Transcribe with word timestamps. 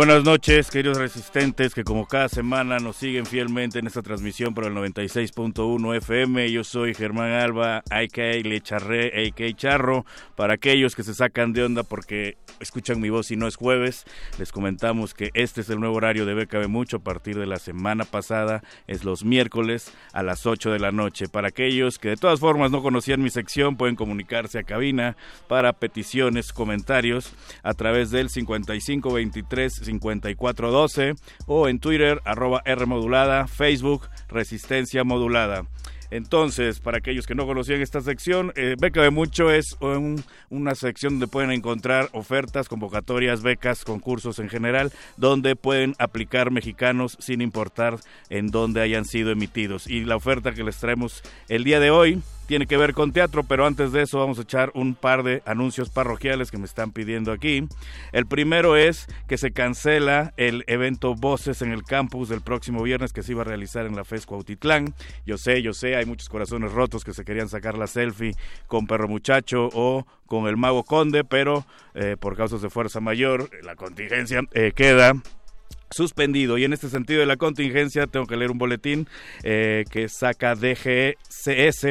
Buenas 0.00 0.24
noches, 0.24 0.70
queridos 0.70 0.96
resistentes 0.96 1.74
que 1.74 1.84
como 1.84 2.06
cada 2.06 2.30
semana 2.30 2.78
nos 2.78 2.96
siguen 2.96 3.26
fielmente 3.26 3.78
en 3.78 3.86
esta 3.86 4.00
transmisión 4.00 4.54
por 4.54 4.64
el 4.64 4.72
96.1 4.72 5.94
FM. 5.98 6.50
Yo 6.50 6.64
soy 6.64 6.94
Germán 6.94 7.32
Alba, 7.32 7.82
a.k.a. 7.90 8.36
Lecharré, 8.42 9.08
a.k.a. 9.08 9.52
Charro. 9.54 10.06
Para 10.36 10.54
aquellos 10.54 10.96
que 10.96 11.02
se 11.02 11.12
sacan 11.12 11.52
de 11.52 11.64
onda 11.64 11.82
porque 11.82 12.38
escuchan 12.60 12.98
mi 12.98 13.10
voz 13.10 13.30
y 13.30 13.36
no 13.36 13.46
es 13.46 13.56
jueves, 13.56 14.06
les 14.38 14.52
comentamos 14.52 15.12
que 15.12 15.32
este 15.34 15.60
es 15.60 15.68
el 15.68 15.80
nuevo 15.80 15.96
horario 15.96 16.24
de 16.24 16.32
BKB 16.32 16.68
Mucho 16.68 16.96
a 16.96 17.00
partir 17.00 17.38
de 17.38 17.44
la 17.44 17.58
semana 17.58 18.06
pasada. 18.06 18.62
Es 18.86 19.04
los 19.04 19.22
miércoles 19.22 19.92
a 20.14 20.22
las 20.22 20.46
8 20.46 20.70
de 20.70 20.78
la 20.78 20.92
noche. 20.92 21.28
Para 21.28 21.48
aquellos 21.48 21.98
que 21.98 22.08
de 22.08 22.16
todas 22.16 22.40
formas 22.40 22.70
no 22.70 22.82
conocían 22.82 23.20
mi 23.20 23.28
sección, 23.28 23.76
pueden 23.76 23.96
comunicarse 23.96 24.60
a 24.60 24.62
cabina 24.62 25.18
para 25.46 25.74
peticiones, 25.74 26.54
comentarios 26.54 27.34
a 27.62 27.74
través 27.74 28.10
del 28.10 28.30
5523 28.30 29.89
5412 29.90 31.14
o 31.46 31.68
en 31.68 31.80
Twitter 31.80 32.20
arroba 32.24 32.62
R 32.64 32.86
modulada, 32.86 33.46
Facebook 33.46 34.08
Resistencia 34.28 35.04
Modulada. 35.04 35.64
Entonces, 36.10 36.80
para 36.80 36.98
aquellos 36.98 37.26
que 37.26 37.34
no 37.34 37.46
conocían 37.46 37.80
esta 37.80 38.00
sección, 38.00 38.52
eh, 38.56 38.74
Beca 38.78 39.02
de 39.02 39.10
Mucho 39.10 39.50
es 39.50 39.76
una 40.50 40.74
sección 40.74 41.14
donde 41.14 41.28
pueden 41.28 41.52
encontrar 41.52 42.08
ofertas, 42.12 42.68
convocatorias, 42.68 43.42
becas, 43.42 43.84
concursos 43.84 44.40
en 44.40 44.48
general, 44.48 44.92
donde 45.16 45.54
pueden 45.54 45.94
aplicar 45.98 46.50
mexicanos 46.50 47.16
sin 47.20 47.40
importar 47.40 47.98
en 48.28 48.48
dónde 48.48 48.80
hayan 48.80 49.04
sido 49.04 49.30
emitidos. 49.30 49.86
Y 49.86 50.04
la 50.04 50.16
oferta 50.16 50.52
que 50.52 50.64
les 50.64 50.78
traemos 50.78 51.22
el 51.48 51.62
día 51.62 51.78
de 51.78 51.90
hoy 51.90 52.20
tiene 52.50 52.66
que 52.66 52.76
ver 52.76 52.94
con 52.94 53.12
teatro, 53.12 53.44
pero 53.44 53.64
antes 53.64 53.92
de 53.92 54.02
eso 54.02 54.18
vamos 54.18 54.40
a 54.40 54.42
echar 54.42 54.72
un 54.74 54.96
par 54.96 55.22
de 55.22 55.40
anuncios 55.46 55.88
parroquiales 55.88 56.50
que 56.50 56.58
me 56.58 56.64
están 56.64 56.90
pidiendo 56.90 57.30
aquí. 57.30 57.68
El 58.10 58.26
primero 58.26 58.76
es 58.76 59.06
que 59.28 59.38
se 59.38 59.52
cancela 59.52 60.34
el 60.36 60.64
evento 60.66 61.14
Voces 61.14 61.62
en 61.62 61.70
el 61.70 61.84
campus 61.84 62.28
del 62.28 62.40
próximo 62.40 62.82
viernes 62.82 63.12
que 63.12 63.22
se 63.22 63.30
iba 63.30 63.42
a 63.42 63.44
realizar 63.44 63.86
en 63.86 63.94
la 63.94 64.02
FES 64.02 64.26
Cuautitlán. 64.26 64.96
Yo 65.24 65.38
sé, 65.38 65.62
yo 65.62 65.72
sé, 65.72 65.94
hay 65.94 66.06
muchos 66.06 66.28
corazones 66.28 66.72
rotos 66.72 67.04
que 67.04 67.14
se 67.14 67.24
querían 67.24 67.48
sacar 67.48 67.78
la 67.78 67.86
selfie 67.86 68.34
con 68.66 68.88
Perro 68.88 69.06
Muchacho 69.06 69.68
o 69.72 70.04
con 70.26 70.48
el 70.48 70.56
Mago 70.56 70.82
Conde, 70.82 71.22
pero 71.22 71.64
eh, 71.94 72.16
por 72.18 72.36
causas 72.36 72.62
de 72.62 72.70
fuerza 72.70 72.98
mayor 72.98 73.48
la 73.62 73.76
contingencia 73.76 74.42
eh, 74.54 74.72
queda 74.74 75.14
suspendido. 75.90 76.58
Y 76.58 76.64
en 76.64 76.72
este 76.72 76.88
sentido 76.88 77.20
de 77.20 77.26
la 77.26 77.36
contingencia, 77.36 78.06
tengo 78.06 78.26
que 78.26 78.36
leer 78.36 78.50
un 78.50 78.58
boletín 78.58 79.08
eh, 79.42 79.84
que 79.90 80.08
saca 80.08 80.54
DGCS. 80.54 81.84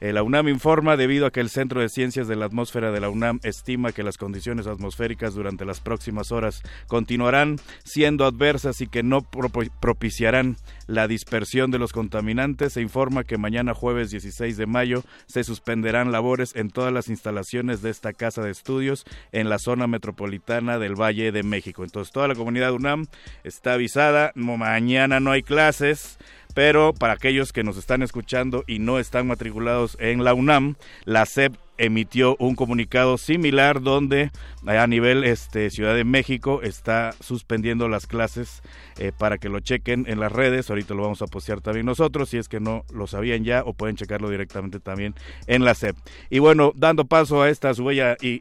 Eh, 0.00 0.12
la 0.12 0.22
UNAM 0.22 0.48
informa, 0.48 0.96
debido 0.96 1.26
a 1.26 1.30
que 1.30 1.40
el 1.40 1.48
Centro 1.48 1.80
de 1.80 1.88
Ciencias 1.88 2.28
de 2.28 2.36
la 2.36 2.46
Atmósfera 2.46 2.92
de 2.92 3.00
la 3.00 3.08
UNAM 3.08 3.40
estima 3.42 3.92
que 3.92 4.02
las 4.02 4.18
condiciones 4.18 4.66
atmosféricas 4.66 5.34
durante 5.34 5.64
las 5.64 5.80
próximas 5.80 6.32
horas 6.32 6.62
continuarán 6.86 7.58
siendo 7.84 8.26
adversas 8.26 8.80
y 8.80 8.86
que 8.86 9.02
no 9.02 9.22
propiciarán 9.22 10.56
la 10.86 11.08
dispersión 11.08 11.70
de 11.70 11.78
los 11.78 11.92
contaminantes, 11.92 12.74
se 12.74 12.80
informa 12.80 13.24
que 13.24 13.38
mañana 13.38 13.74
jueves 13.74 14.10
16 14.10 14.56
de 14.56 14.66
mayo 14.66 15.02
se 15.26 15.44
suspenderán 15.44 16.12
labores 16.12 16.54
en 16.54 16.70
todas 16.70 16.92
las 16.92 17.08
instalaciones 17.08 17.82
de 17.82 17.90
esta 17.90 18.12
casa 18.12 18.42
de 18.42 18.50
estudios 18.50 19.04
en 19.32 19.48
la 19.48 19.58
zona 19.58 19.86
metropolitana 19.86 20.78
del 20.78 20.94
Valle 20.94 21.32
de 21.32 21.42
México. 21.42 21.84
Entonces 21.84 22.12
toda 22.12 22.28
la 22.28 22.34
comunidad 22.34 22.72
UNAM 22.72 23.06
está 23.44 23.74
avisada, 23.74 24.32
mañana 24.34 25.20
no 25.20 25.30
hay 25.32 25.42
clases, 25.42 26.18
pero 26.54 26.94
para 26.94 27.12
aquellos 27.12 27.52
que 27.52 27.64
nos 27.64 27.76
están 27.76 28.02
escuchando 28.02 28.64
y 28.66 28.78
no 28.78 28.98
están 28.98 29.26
matriculados 29.26 29.96
en 30.00 30.24
la 30.24 30.34
UNAM, 30.34 30.76
la 31.04 31.26
SEP 31.26 31.54
emitió 31.78 32.36
un 32.38 32.54
comunicado 32.54 33.18
similar 33.18 33.82
donde 33.82 34.30
a 34.66 34.86
nivel 34.86 35.24
este 35.24 35.70
Ciudad 35.70 35.94
de 35.94 36.04
México 36.04 36.62
está 36.62 37.12
suspendiendo 37.20 37.88
las 37.88 38.06
clases 38.06 38.62
eh, 38.98 39.12
para 39.16 39.38
que 39.38 39.48
lo 39.48 39.60
chequen 39.60 40.06
en 40.08 40.20
las 40.20 40.32
redes. 40.32 40.70
Ahorita 40.70 40.94
lo 40.94 41.02
vamos 41.02 41.22
a 41.22 41.26
postear 41.26 41.60
también 41.60 41.86
nosotros 41.86 42.30
si 42.30 42.38
es 42.38 42.48
que 42.48 42.60
no 42.60 42.84
lo 42.92 43.06
sabían 43.06 43.44
ya 43.44 43.62
o 43.62 43.74
pueden 43.74 43.96
checarlo 43.96 44.30
directamente 44.30 44.80
también 44.80 45.14
en 45.46 45.64
la 45.64 45.74
SEP. 45.74 45.96
Y 46.30 46.38
bueno 46.38 46.72
dando 46.74 47.04
paso 47.04 47.42
a 47.42 47.50
esta 47.50 47.74
su 47.74 47.86
y 47.86 48.40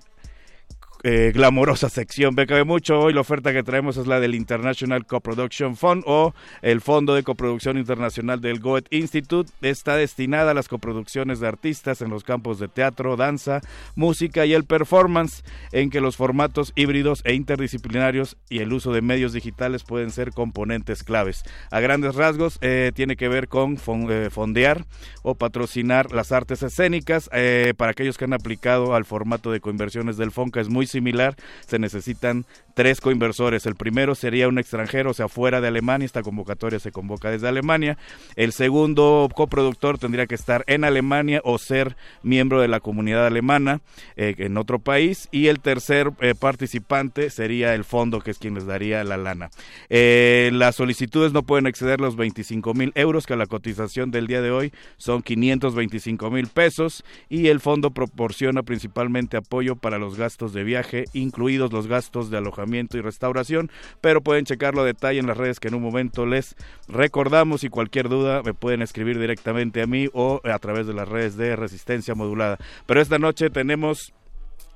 eh, 1.04 1.32
glamorosa 1.34 1.90
sección. 1.90 2.36
De 2.36 2.64
mucho. 2.64 3.00
Hoy 3.00 3.14
la 3.14 3.22
oferta 3.22 3.54
que 3.54 3.64
traemos 3.64 3.98
es 3.98 4.08
la 4.08 4.20
del 4.20 4.34
International 4.34 5.06
Co-Production 5.06 5.76
Fund 5.76 6.04
o 6.08 6.34
el 6.62 6.82
Fondo 6.82 7.14
de 7.14 7.24
Coproducción 7.24 7.78
Internacional 7.78 8.42
del 8.42 8.60
Goethe 8.60 8.96
Institute. 8.96 9.52
Está 9.62 9.96
destinada 9.98 10.52
a 10.52 10.54
las 10.54 10.68
coproducciones 10.68 11.40
de 11.40 11.48
artistas 11.48 12.02
en 12.02 12.10
los 12.10 12.24
campos 12.24 12.60
de 12.60 12.68
teatro, 12.68 13.18
danza, 13.18 13.62
música 13.96 14.46
y 14.46 14.54
el 14.54 14.64
performance, 14.64 15.44
en 15.72 15.90
que 15.90 16.02
los 16.02 16.16
formatos 16.16 16.72
híbridos 16.76 17.22
e 17.26 17.34
interdisciplinarios 17.34 18.38
y 18.50 18.60
el 18.60 18.74
uso 18.74 18.92
de 18.92 19.02
medios 19.02 19.34
digitales 19.34 19.84
pueden 19.84 20.12
ser 20.12 20.32
componentes 20.32 21.04
claves. 21.04 21.44
A 21.70 21.82
grandes 21.82 22.16
rasgos, 22.16 22.58
eh, 22.62 22.92
tiene 22.96 23.16
que 23.16 23.28
ver 23.28 23.48
con 23.48 23.78
eh, 24.10 24.30
fondear 24.32 24.86
o 25.22 25.36
patrocinar 25.36 26.12
las 26.12 26.32
artes 26.32 26.64
escénicas. 26.64 27.30
para 27.78 27.92
aquellos 27.92 28.18
que 28.18 28.26
han 28.26 28.34
aplicado 28.34 28.96
al 28.96 29.06
formato 29.06 29.52
de 29.52 29.60
coinversiones 29.60 30.18
del 30.18 30.32
FONCA 30.32 30.62
es 30.62 30.70
muy 30.70 30.88
similar, 30.96 31.36
se 31.68 31.78
necesitan 31.78 32.46
tres 32.76 33.02
coinversores. 33.02 33.66
El 33.66 33.76
primero 33.76 34.14
sería 34.14 34.48
un 34.48 34.60
extranjero, 34.60 35.12
o 35.12 35.14
sea, 35.14 35.28
fuera 35.28 35.62
de 35.62 35.70
Alemania. 35.70 36.06
Esta 36.06 36.22
convocatoria 36.22 36.78
se 36.78 36.92
convoca 36.92 37.32
desde 37.32 37.48
Alemania. 37.48 37.98
El 38.36 38.52
segundo 38.52 39.30
coproductor 39.34 39.98
tendría 39.98 40.28
que 40.28 40.36
estar 40.36 40.64
en 40.68 40.84
Alemania 40.84 41.42
o 41.44 41.58
ser 41.58 41.96
miembro 42.22 42.62
de 42.62 42.68
la 42.68 42.82
comunidad 42.82 43.26
alemana 43.26 43.82
eh, 44.18 44.36
en 44.38 44.58
otro 44.58 44.80
país. 44.80 45.30
Y 45.32 45.48
el 45.48 45.62
tercer 45.62 46.12
eh, 46.20 46.36
participante 46.38 47.30
sería 47.30 47.74
el 47.74 47.86
fondo, 47.86 48.20
que 48.20 48.32
es 48.32 48.38
quien 48.38 48.56
les 48.56 48.66
daría 48.66 49.04
la 49.06 49.18
lana. 49.18 49.50
Eh, 49.90 50.52
las 50.54 50.76
solicitudes 50.76 51.32
no 51.32 51.44
pueden 51.44 51.68
exceder 51.68 52.02
los 52.02 52.18
25 52.18 52.74
mil 52.74 52.92
euros, 52.96 53.26
que 53.26 53.38
la 53.38 53.48
cotización 53.48 54.12
del 54.12 54.28
día 54.28 54.42
de 54.42 54.52
hoy 54.52 54.74
son 54.98 55.24
525 55.24 56.30
mil 56.30 56.48
pesos. 56.48 57.06
Y 57.30 57.48
el 57.48 57.62
fondo 57.62 57.92
proporciona 57.92 58.64
principalmente 58.64 59.38
apoyo 59.38 59.78
para 59.78 59.98
los 59.98 60.18
gastos 60.18 60.52
de 60.52 60.66
viaje, 60.66 61.06
incluidos 61.14 61.72
los 61.72 61.88
gastos 61.88 62.30
de 62.30 62.38
alojamiento 62.38 62.65
y 62.66 63.02
restauración, 63.02 63.72
pero 64.02 64.22
pueden 64.22 64.46
checarlo 64.46 64.82
a 64.82 64.86
detalle 64.86 65.20
en 65.20 65.28
las 65.28 65.38
redes 65.38 65.60
que 65.60 65.68
en 65.68 65.76
un 65.76 65.82
momento 65.82 66.26
les 66.26 66.56
recordamos 66.88 67.64
y 67.64 67.70
cualquier 67.70 68.10
duda 68.10 68.42
me 68.44 68.54
pueden 68.54 68.82
escribir 68.82 69.20
directamente 69.20 69.82
a 69.82 69.88
mí 69.88 70.10
o 70.14 70.42
a 70.44 70.60
través 70.60 70.88
de 70.88 70.94
las 70.94 71.08
redes 71.08 71.38
de 71.38 71.56
Resistencia 71.56 72.16
Modulada. 72.16 72.58
Pero 72.86 73.02
esta 73.02 73.20
noche 73.20 73.50
tenemos 73.50 74.14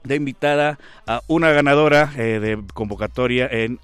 de 0.04 0.16
invitada 0.16 0.80
a 1.06 1.22
una 1.28 1.52
ganadora 1.52 2.12
eh, 2.18 2.40
de 2.40 2.64
convocatoria 2.74 3.48
en 3.52 3.80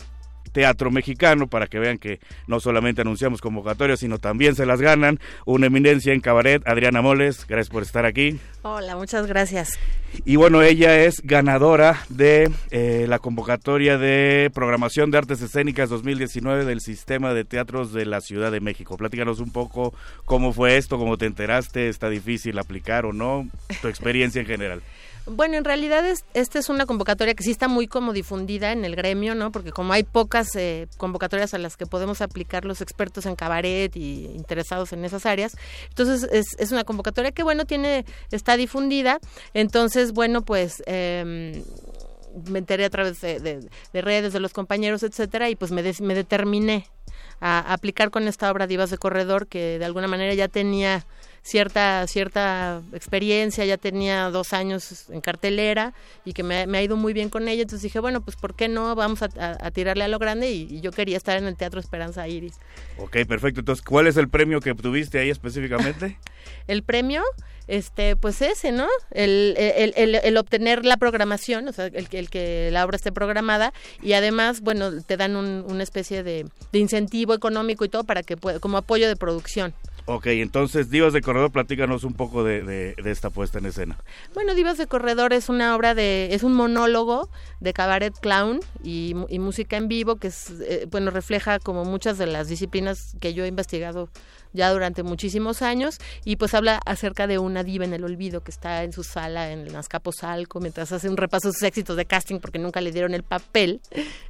teatro 0.55 0.89
mexicano 0.89 1.47
para 1.47 1.67
que 1.67 1.79
vean 1.79 1.97
que 1.97 2.21
no 2.47 2.61
solamente 2.61 3.01
anunciamos 3.01 3.41
convocatorias, 3.41 3.99
sino 3.99 4.19
también 4.19 4.55
se 4.55 4.65
las 4.65 4.79
ganan. 4.79 5.19
Una 5.45 5.67
eminencia 5.67 6.13
en 6.13 6.21
cabaret, 6.21 6.65
Adriana 6.65 7.01
Moles, 7.01 7.45
gracias 7.45 7.69
por 7.69 7.83
estar 7.83 8.05
aquí. 8.05 8.39
Hola, 8.61 8.95
muchas 8.95 9.27
gracias. 9.27 9.77
Y 10.23 10.37
bueno, 10.37 10.61
ella 10.61 11.03
es 11.03 11.19
ganadora 11.21 11.99
de 12.07 12.49
eh, 12.71 13.05
la 13.09 13.19
convocatoria 13.19 13.97
de 13.97 14.49
programación 14.53 15.11
de 15.11 15.17
artes 15.17 15.41
escénicas 15.41 15.89
2019 15.89 16.63
del 16.63 16.79
Sistema 16.79 17.33
de 17.33 17.43
Teatros 17.43 17.91
de 17.91 18.05
la 18.05 18.21
Ciudad 18.21 18.49
de 18.49 18.61
México. 18.61 18.95
Platícanos 18.95 19.41
un 19.41 19.51
poco 19.51 19.93
cómo 20.23 20.53
fue 20.53 20.77
esto, 20.77 20.97
cómo 20.97 21.17
te 21.17 21.25
enteraste, 21.25 21.89
está 21.89 22.09
difícil 22.09 22.57
aplicar 22.59 23.05
o 23.05 23.11
no, 23.11 23.45
tu 23.81 23.89
experiencia 23.89 24.39
en 24.39 24.47
general. 24.47 24.81
Bueno, 25.27 25.57
en 25.57 25.63
realidad 25.63 26.05
es, 26.07 26.23
esta 26.33 26.59
es 26.59 26.69
una 26.69 26.85
convocatoria 26.85 27.33
que 27.33 27.43
sí 27.43 27.49
está 27.49 27.67
muy 27.67 27.87
como 27.87 28.13
difundida 28.13 28.71
en 28.71 28.85
el 28.85 28.95
gremio, 28.95 29.33
¿no? 29.33 29.51
Porque 29.51 29.71
como 29.71 29.93
hay 29.93 30.03
pocas 30.03 30.47
eh, 30.55 30.87
convocatorias 30.97 31.53
a 31.55 31.57
las 31.57 31.77
que 31.77 31.87
podemos 31.87 32.21
aplicar 32.21 32.63
los 32.63 32.81
expertos 32.81 33.25
en 33.25 33.35
cabaret 33.35 33.95
y 33.95 34.25
interesados 34.35 34.93
en 34.93 35.03
esas 35.03 35.25
áreas, 35.25 35.57
entonces 35.89 36.29
es, 36.31 36.45
es 36.59 36.71
una 36.71 36.83
convocatoria 36.83 37.31
que, 37.31 37.41
bueno, 37.41 37.65
tiene 37.65 38.05
está 38.31 38.55
difundida. 38.55 39.19
Entonces, 39.53 40.11
bueno, 40.11 40.43
pues... 40.43 40.83
Eh, 40.85 41.63
me 42.49 42.59
enteré 42.59 42.85
a 42.85 42.89
través 42.89 43.21
de, 43.21 43.69
redes 43.93 44.33
de 44.33 44.39
los 44.39 44.53
compañeros, 44.53 45.03
etcétera, 45.03 45.49
y 45.49 45.55
pues 45.55 45.71
me, 45.71 45.83
me 46.01 46.15
determiné 46.15 46.87
a, 47.39 47.73
aplicar 47.73 48.11
con 48.11 48.27
esta 48.27 48.51
obra 48.51 48.67
Divas 48.67 48.89
de 48.89 48.97
Corredor, 48.97 49.47
que 49.47 49.79
de 49.79 49.85
alguna 49.85 50.07
manera 50.07 50.33
ya 50.33 50.47
tenía 50.47 51.05
cierta, 51.45 52.07
cierta 52.07 52.81
experiencia, 52.91 53.63
ya 53.65 53.77
tenía 53.77 54.31
dos 54.31 54.51
años 54.51 55.09
en 55.11 55.21
cartelera 55.21 55.93
y 56.25 56.33
que 56.33 56.41
me, 56.41 56.55
ha 56.63 56.81
ido 56.81 56.97
muy 56.97 57.13
bien 57.13 57.29
con 57.29 57.47
ella, 57.47 57.61
entonces 57.61 57.83
dije, 57.83 57.99
bueno, 57.99 58.21
pues 58.21 58.35
¿por 58.35 58.55
qué 58.55 58.67
no? 58.67 58.95
Vamos 58.95 59.21
a, 59.21 59.71
tirarle 59.71 60.03
a 60.03 60.07
lo 60.07 60.17
grande 60.17 60.51
y, 60.51 60.81
yo 60.81 60.91
quería 60.91 61.17
estar 61.17 61.37
en 61.37 61.45
el 61.45 61.55
Teatro 61.55 61.79
Esperanza 61.79 62.27
Iris. 62.27 62.55
Ok, 62.97 63.17
perfecto. 63.27 63.59
Entonces, 63.59 63.85
¿cuál 63.85 64.07
es 64.07 64.17
el 64.17 64.27
premio 64.27 64.59
que 64.59 64.71
obtuviste 64.71 65.19
ahí 65.19 65.29
específicamente? 65.29 66.17
el 66.67 66.81
premio, 66.81 67.21
este, 67.67 68.15
pues 68.15 68.41
ese, 68.41 68.71
¿no? 68.71 68.87
El, 69.11 69.55
el, 69.57 70.15
el, 70.15 70.37
obtener 70.37 70.83
la 70.83 70.97
programación, 70.97 71.67
o 71.67 71.73
sea, 71.73 71.85
el, 71.85 72.07
el, 72.11 72.29
que 72.31 72.69
la 72.71 72.83
obra 72.83 72.95
esté 72.95 73.11
programada 73.11 73.71
y 74.01 74.13
además, 74.13 74.61
bueno, 74.61 74.99
te 75.03 75.15
dan 75.15 75.35
un, 75.35 75.63
una 75.67 75.83
especie 75.83 76.23
de, 76.23 76.47
de 76.71 76.79
incentivo 76.79 77.35
económico 77.35 77.85
y 77.85 77.89
todo 77.89 78.03
para 78.03 78.23
que 78.23 78.35
como 78.35 78.77
apoyo 78.77 79.07
de 79.07 79.15
producción. 79.15 79.75
Ok, 80.07 80.27
entonces 80.27 80.91
Divas 80.91 81.13
de 81.13 81.21
Corredor, 81.21 81.51
platícanos 81.51 82.03
un 82.03 82.13
poco 82.13 82.43
de, 82.43 82.61
de, 82.61 83.11
esta 83.11 83.31
puesta 83.31 83.57
en 83.57 83.65
escena. 83.65 83.97
Bueno, 84.35 84.53
Divas 84.53 84.77
de 84.77 84.85
Corredor 84.85 85.33
es 85.33 85.49
una 85.49 85.75
obra 85.75 85.95
de, 85.95 86.29
es 86.31 86.43
un 86.43 86.53
monólogo 86.53 87.29
de 87.59 87.73
cabaret 87.73 88.13
clown 88.19 88.59
y, 88.83 89.15
música 89.39 89.77
en 89.77 89.87
vivo 89.87 90.17
que 90.17 90.27
es, 90.27 90.51
eh, 90.61 90.87
bueno, 90.91 91.09
refleja 91.09 91.57
como 91.57 91.85
muchas 91.85 92.19
de 92.19 92.27
las 92.27 92.47
disciplinas 92.47 93.15
que 93.19 93.33
yo 93.33 93.45
he 93.45 93.47
investigado 93.47 94.09
ya 94.55 94.71
durante 94.71 95.03
muchísimos 95.03 95.61
años 95.61 95.97
y 96.23 96.37
pues 96.37 96.53
habla 96.53 96.79
acerca 96.85 97.27
de 97.27 97.37
una 97.37 97.63
diva 97.63 97.85
en 97.85 97.93
el 97.93 98.03
olvido 98.03 98.41
que 98.41 98.51
está 98.51 98.83
en 98.83 98.93
su 98.93 99.03
sala 99.03 99.51
en 99.51 99.75
Azcapotzalco 99.75 100.59
mientras 100.59 100.91
hace 100.91 101.09
un 101.09 101.17
repaso 101.17 101.49
de 101.49 101.53
sus 101.53 101.63
éxitos 101.63 101.97
de 101.97 102.05
casting 102.05 102.39
porque 102.39 102.59
nunca 102.59 102.81
le 102.81 102.91
dieron 102.91 103.13
el 103.13 103.23
papel. 103.23 103.81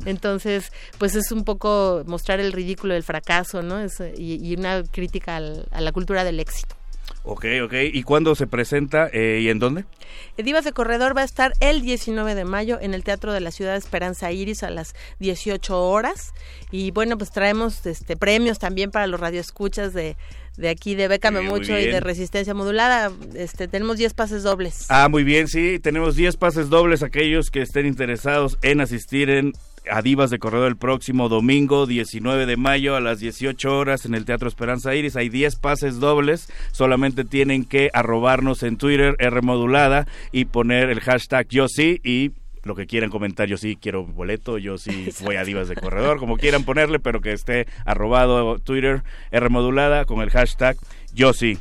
Entonces, 0.05 0.71
pues 0.97 1.15
es 1.15 1.31
un 1.31 1.43
poco 1.43 2.03
mostrar 2.05 2.39
el 2.39 2.51
ridículo 2.51 2.93
del 2.93 3.03
fracaso, 3.03 3.61
¿no? 3.61 3.79
Es, 3.79 4.01
y, 4.17 4.55
una 4.55 4.83
crítica 4.83 5.37
a 5.37 5.81
la 5.81 5.91
cultura 5.91 6.23
del 6.23 6.39
éxito. 6.39 6.75
Ok, 7.23 7.45
ok. 7.63 7.73
¿Y 7.91 8.03
cuándo 8.03 8.35
se 8.35 8.47
presenta 8.47 9.09
eh, 9.11 9.39
y 9.41 9.49
en 9.49 9.59
dónde? 9.59 9.85
Divas 10.37 10.63
de 10.65 10.73
Corredor 10.73 11.15
va 11.15 11.21
a 11.21 11.25
estar 11.25 11.53
el 11.59 11.81
19 11.81 12.35
de 12.35 12.45
mayo 12.45 12.77
en 12.81 12.93
el 12.93 13.03
Teatro 13.03 13.33
de 13.33 13.39
la 13.39 13.51
Ciudad 13.51 13.71
de 13.71 13.79
Esperanza 13.79 14.31
Iris 14.31 14.63
a 14.63 14.69
las 14.69 14.95
18 15.19 15.81
horas. 15.81 16.33
Y 16.71 16.91
bueno, 16.91 17.17
pues 17.17 17.31
traemos 17.31 17.85
este 17.85 18.15
premios 18.15 18.59
también 18.59 18.91
para 18.91 19.07
los 19.07 19.19
radioescuchas 19.19 19.93
de, 19.93 20.17
de 20.57 20.69
aquí 20.69 20.95
de 20.95 21.07
Bécame 21.07 21.41
Mucho 21.41 21.77
y 21.77 21.85
de 21.85 21.99
Resistencia 21.99 22.53
Modulada. 22.53 23.11
Este, 23.33 23.67
tenemos 23.67 23.97
10 23.97 24.13
pases 24.13 24.43
dobles. 24.43 24.85
Ah, 24.89 25.07
muy 25.09 25.23
bien, 25.23 25.47
sí. 25.47 25.79
Tenemos 25.79 26.15
10 26.15 26.37
pases 26.37 26.69
dobles. 26.69 27.01
Aquellos 27.01 27.49
que 27.49 27.61
estén 27.61 27.85
interesados 27.85 28.57
en 28.61 28.81
asistir 28.81 29.29
en 29.29 29.53
a 29.89 30.01
Divas 30.01 30.29
de 30.29 30.39
Corredor 30.39 30.67
el 30.67 30.77
próximo 30.77 31.29
domingo 31.29 31.85
19 31.85 32.45
de 32.45 32.57
mayo 32.57 32.95
a 32.95 33.01
las 33.01 33.19
18 33.19 33.77
horas 33.77 34.05
en 34.05 34.15
el 34.15 34.25
Teatro 34.25 34.47
Esperanza 34.47 34.95
Iris. 34.95 35.15
Hay 35.15 35.29
10 35.29 35.55
pases 35.57 35.99
dobles, 35.99 36.49
solamente 36.71 37.23
tienen 37.23 37.65
que 37.65 37.89
arrobarnos 37.93 38.63
en 38.63 38.77
Twitter 38.77 39.15
R 39.19 39.41
modulada 39.41 40.07
y 40.31 40.45
poner 40.45 40.89
el 40.89 40.99
hashtag 40.99 41.47
yo 41.49 41.67
sí 41.67 41.99
y 42.03 42.31
lo 42.63 42.75
que 42.75 42.87
quieran 42.87 43.11
comentar, 43.11 43.47
yo 43.47 43.57
sí 43.57 43.77
quiero 43.79 44.05
boleto, 44.05 44.57
yo 44.57 44.77
sí 44.77 45.09
voy 45.21 45.35
a 45.35 45.43
Divas 45.43 45.67
de 45.67 45.75
Corredor, 45.75 46.17
como 46.17 46.37
quieran 46.37 46.63
ponerle, 46.63 46.99
pero 46.99 47.21
que 47.21 47.31
esté 47.31 47.67
arrobado 47.85 48.57
Twitter 48.59 49.03
R 49.31 49.49
modulada 49.49 50.05
con 50.05 50.21
el 50.21 50.31
hashtag 50.31 50.75
yo 51.13 51.31
sí. 51.31 51.57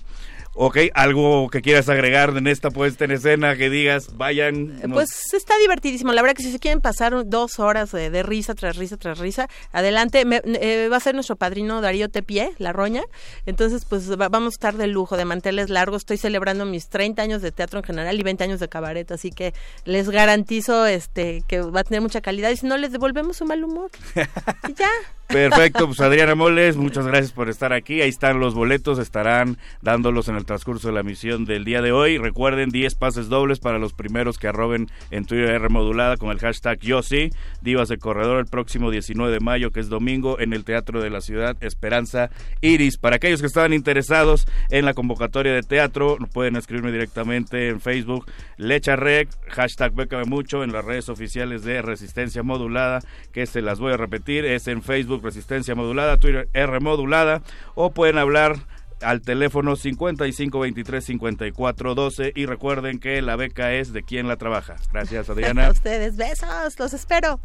Ok, 0.57 0.79
algo 0.95 1.49
que 1.51 1.63
quieras 1.63 1.89
agregar 1.89 2.31
en 2.37 2.47
esta 2.47 2.71
puesta 2.71 3.05
en 3.05 3.11
escena, 3.11 3.57
que 3.57 3.71
digas, 3.71 4.17
vayan. 4.17 4.79
Eh, 4.83 4.89
pues 4.89 5.35
está 5.35 5.59
divertidísimo. 5.59 6.13
La 6.13 6.23
verdad 6.23 6.37
que 6.37 6.45
si 6.45 6.53
se 6.53 6.61
quieren 6.61 6.81
pasar 6.81 7.27
dos 7.27 7.59
horas 7.59 7.91
de, 7.91 8.23
risa 8.23 8.55
tras 8.55 8.77
risa 8.77 8.97
tras 8.97 9.19
risa, 9.19 9.49
adelante. 9.73 10.25
Eh, 10.25 10.89
va 10.91 10.99
a 10.99 11.01
ser 11.01 11.15
nuestro 11.17 11.35
padrino 11.35 11.81
Darío 11.81 12.09
Tepié, 12.09 12.53
La 12.59 12.73
Roña. 12.73 13.03
Entonces, 13.47 13.85
pues 13.85 14.17
vamos 14.17 14.55
a 14.55 14.55
estar 14.55 14.77
de 14.77 14.87
lujo, 14.87 15.17
de 15.17 15.25
manteles 15.25 15.71
largos. 15.71 16.03
Estoy 16.03 16.19
celebrando 16.19 16.65
mis 16.67 16.89
30 16.89 17.21
años 17.21 17.43
de 17.43 17.51
teatro 17.51 17.81
en 17.81 17.85
general 17.85 18.19
y 18.19 18.23
20 18.23 18.45
años 18.45 18.61
de 18.61 18.69
cabaret, 18.69 19.11
así 19.11 19.31
que 19.31 19.55
les 19.85 20.09
garantizo 20.09 20.87
este 20.87 21.43
que 21.49 21.63
va 21.63 21.81
a 21.81 21.85
tener 21.85 22.01
mucha 22.01 22.21
calidad. 22.21 22.51
Y 22.51 22.57
si 22.57 22.67
no, 22.67 22.77
les 22.77 22.93
devolvemos 22.93 23.39
su 23.39 23.45
mal 23.45 23.65
humor. 23.65 23.91
y 24.69 24.75
ya. 24.75 24.89
Perfecto, 25.29 25.87
pues 25.87 26.01
Adriana 26.01 26.35
Moles, 26.35 26.77
muchas 26.77 27.07
gracias 27.07 27.33
por 27.33 27.49
estar 27.49 27.73
aquí. 27.73 28.03
Ahí 28.03 28.09
están 28.09 28.41
los 28.41 28.55
boletos, 28.55 28.99
estarán 28.99 29.59
dándolos 29.83 30.29
en 30.29 30.37
el 30.37 30.45
transcurso 30.45 30.89
de 30.89 30.95
la 30.95 31.03
misión 31.03 31.45
del 31.45 31.65
día 31.65 31.83
de 31.83 31.93
hoy. 31.93 32.19
Recuerden 32.19 32.71
10 32.71 32.95
pases 32.95 33.29
dobles 33.29 33.59
para 33.59 33.79
los 33.79 33.95
primeros 33.95 34.39
que 34.39 34.49
arroben 34.49 34.89
en 35.11 35.25
Twitter 35.25 35.51
R 35.51 35.69
modulada 35.71 36.19
con 36.19 36.31
el 36.31 36.39
hashtag 36.39 36.79
yo 36.81 37.03
sí. 37.03 37.31
Divas 37.63 37.89
de 37.89 37.99
Corredor 37.99 38.39
el 38.39 38.47
próximo 38.47 38.91
19 38.91 39.33
de 39.33 39.41
mayo, 39.41 39.71
que 39.71 39.81
es 39.81 39.89
domingo, 39.89 40.39
en 40.39 40.53
el 40.53 40.65
Teatro 40.65 41.01
de 41.01 41.11
la 41.11 41.21
Ciudad 41.21 41.57
Esperanza 41.63 42.31
Iris. 42.61 42.99
Para 42.99 43.17
aquellos 43.17 43.41
que 43.41 43.47
estaban 43.47 43.73
interesados 43.73 44.47
en 44.71 44.85
la 44.85 44.95
convocatoria 44.95 45.53
de 45.53 45.63
teatro, 45.63 46.19
pueden 46.33 46.57
escribirme 46.57 46.93
directamente 46.93 47.69
en 47.69 47.81
Facebook, 47.81 48.27
Lecharrec, 48.57 49.29
hashtag 49.49 49.95
Bécame 49.95 50.25
Mucho, 50.25 50.63
en 50.63 50.73
las 50.73 50.85
redes 50.85 51.09
oficiales 51.09 51.65
de 51.65 51.83
Resistencia 51.83 52.43
Modulada, 52.43 53.01
que 53.33 53.47
se 53.47 53.63
las 53.63 53.81
voy 53.81 53.93
a 53.93 53.97
repetir, 53.97 54.45
es 54.45 54.69
en 54.69 54.83
Facebook 54.83 55.14
Resistencia 55.23 55.75
Modulada, 55.75 56.19
Twitter 56.19 56.49
R 56.53 56.81
Modulada, 56.81 57.43
o 57.75 57.91
pueden 57.91 58.19
hablar 58.19 58.57
al 59.01 59.21
teléfono 59.21 59.77
55235412 59.77 62.33
y 62.35 62.47
recuerden 62.47 62.99
que 62.99 63.23
la 63.23 63.37
beca 63.37 63.75
es 63.75 63.93
de 63.93 64.03
quien 64.03 64.27
la 64.29 64.37
trabaja. 64.37 64.75
Gracias, 64.93 65.31
Adriana. 65.31 65.67
A 65.69 65.71
ustedes, 65.71 66.17
besos, 66.17 66.77
los 66.79 66.95
espero. 66.95 67.41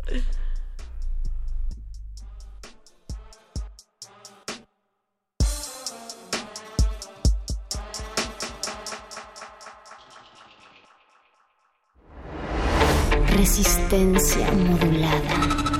Resistencia 13.39 14.51
modulada. 14.51 15.78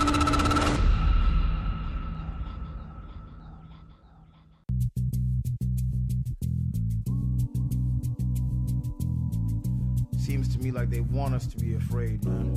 Like 10.72 10.90
they 10.90 11.02
want 11.02 11.34
us 11.34 11.48
to 11.48 11.58
be 11.58 11.76
afraid, 11.76 12.24
man. 12.26 12.54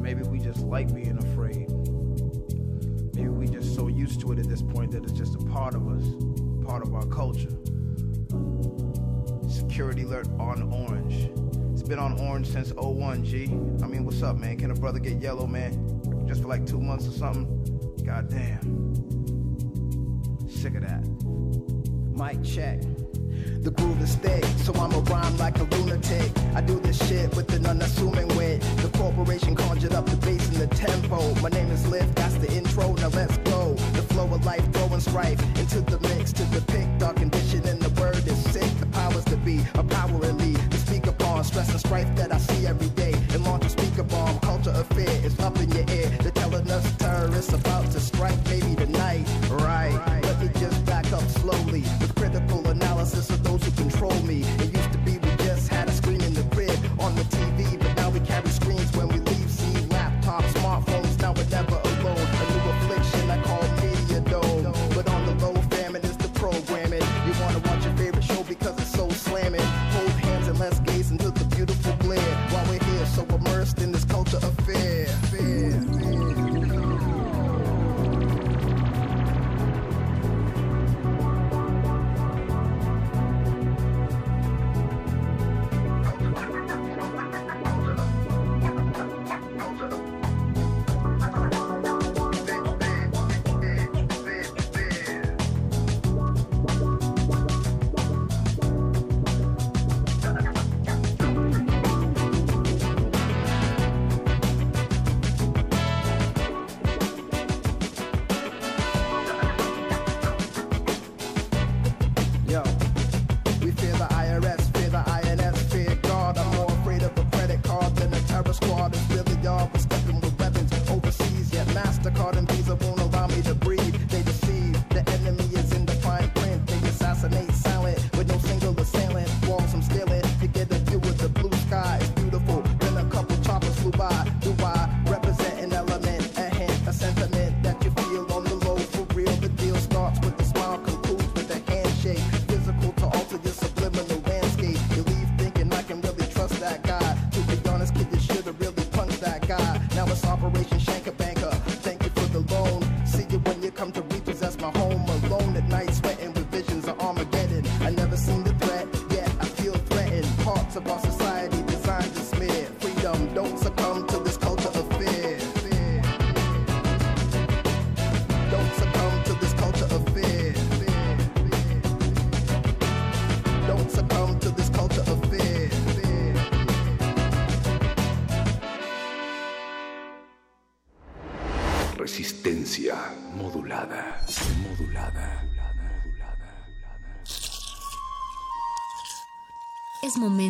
Maybe 0.00 0.22
we 0.22 0.38
just 0.38 0.60
like 0.60 0.94
being 0.94 1.18
afraid. 1.18 1.70
Maybe 3.14 3.28
we 3.28 3.46
just 3.46 3.74
so 3.74 3.88
used 3.88 4.20
to 4.20 4.32
it 4.32 4.38
at 4.38 4.48
this 4.48 4.62
point 4.62 4.92
that 4.92 5.04
it's 5.04 5.12
just 5.12 5.34
a 5.34 5.38
part 5.38 5.74
of 5.74 5.88
us, 5.88 6.04
part 6.66 6.82
of 6.82 6.94
our 6.94 7.06
culture. 7.06 7.56
Security 9.48 10.02
alert 10.02 10.28
on 10.38 10.70
orange. 10.72 11.30
It's 11.72 11.82
been 11.82 11.98
on 11.98 12.18
orange 12.20 12.48
since 12.48 12.72
01, 12.72 13.24
G. 13.24 13.44
I 13.82 13.86
mean, 13.86 14.04
what's 14.04 14.22
up, 14.22 14.36
man? 14.36 14.58
Can 14.58 14.70
a 14.70 14.74
brother 14.74 14.98
get 14.98 15.20
yellow, 15.20 15.46
man? 15.46 16.26
Just 16.26 16.42
for 16.42 16.48
like 16.48 16.66
two 16.66 16.80
months 16.80 17.06
or 17.08 17.12
something? 17.12 17.46
God 18.04 18.28
damn. 18.28 18.94
Sick 20.48 20.74
of 20.74 20.82
that. 20.82 21.04
Mic 22.16 22.42
check 22.44 22.80
the 23.64 23.70
groove 23.70 24.00
is 24.02 24.14
thick, 24.16 24.44
so 24.58 24.74
I'ma 24.74 25.00
rhyme 25.10 25.36
like 25.38 25.58
a 25.58 25.64
lunatic. 25.64 26.30
I 26.54 26.60
do 26.60 26.78
this 26.80 26.98
shit 27.08 27.34
with 27.34 27.50
an 27.54 27.64
unassuming 27.64 28.28
wit. 28.36 28.60
The 28.82 28.90
corporation 28.98 29.56
conjured 29.56 29.94
up 29.94 30.04
the 30.04 30.16
bass 30.18 30.46
and 30.48 30.58
the 30.58 30.66
tempo. 30.66 31.34
My 31.36 31.48
name 31.48 31.70
is 31.70 31.86
Lift, 31.88 32.14
that's 32.14 32.34
the 32.34 32.52
intro, 32.52 32.92
now 32.92 33.08
let's 33.08 33.38
go. 33.38 33.72
The 33.94 34.02
flow 34.02 34.24
of 34.24 34.44
life 34.44 34.64
throwing 34.74 35.00
strife 35.00 35.40
into 35.58 35.80
the 35.80 35.98
mix 36.00 36.32
to 36.34 36.44
depict 36.46 37.02
our 37.02 37.14
condition, 37.14 37.66
and 37.66 37.80
the 37.80 38.00
word 38.00 38.26
is 38.28 38.38
sick. 38.52 38.70
The 38.80 38.86
powers 38.86 39.24
to 39.26 39.36
be, 39.38 39.64
a 39.74 39.82
power 39.82 40.22
elite. 40.26 40.60
To 40.70 40.78
speak 40.78 41.06
upon 41.06 41.42
stress 41.44 41.70
and 41.70 41.80
strife 41.80 42.14
that 42.16 42.32
I 42.32 42.38
see 42.38 42.66
every 42.66 42.90
day. 42.90 43.03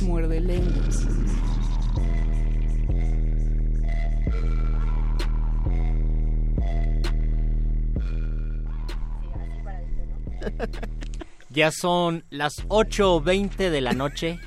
Muerde 0.00 0.40
lenguas. 0.40 1.06
Ya 11.50 11.70
son 11.70 12.24
las 12.30 12.66
8.20 12.68 13.68
de 13.70 13.80
la 13.82 13.92
noche. 13.92 14.38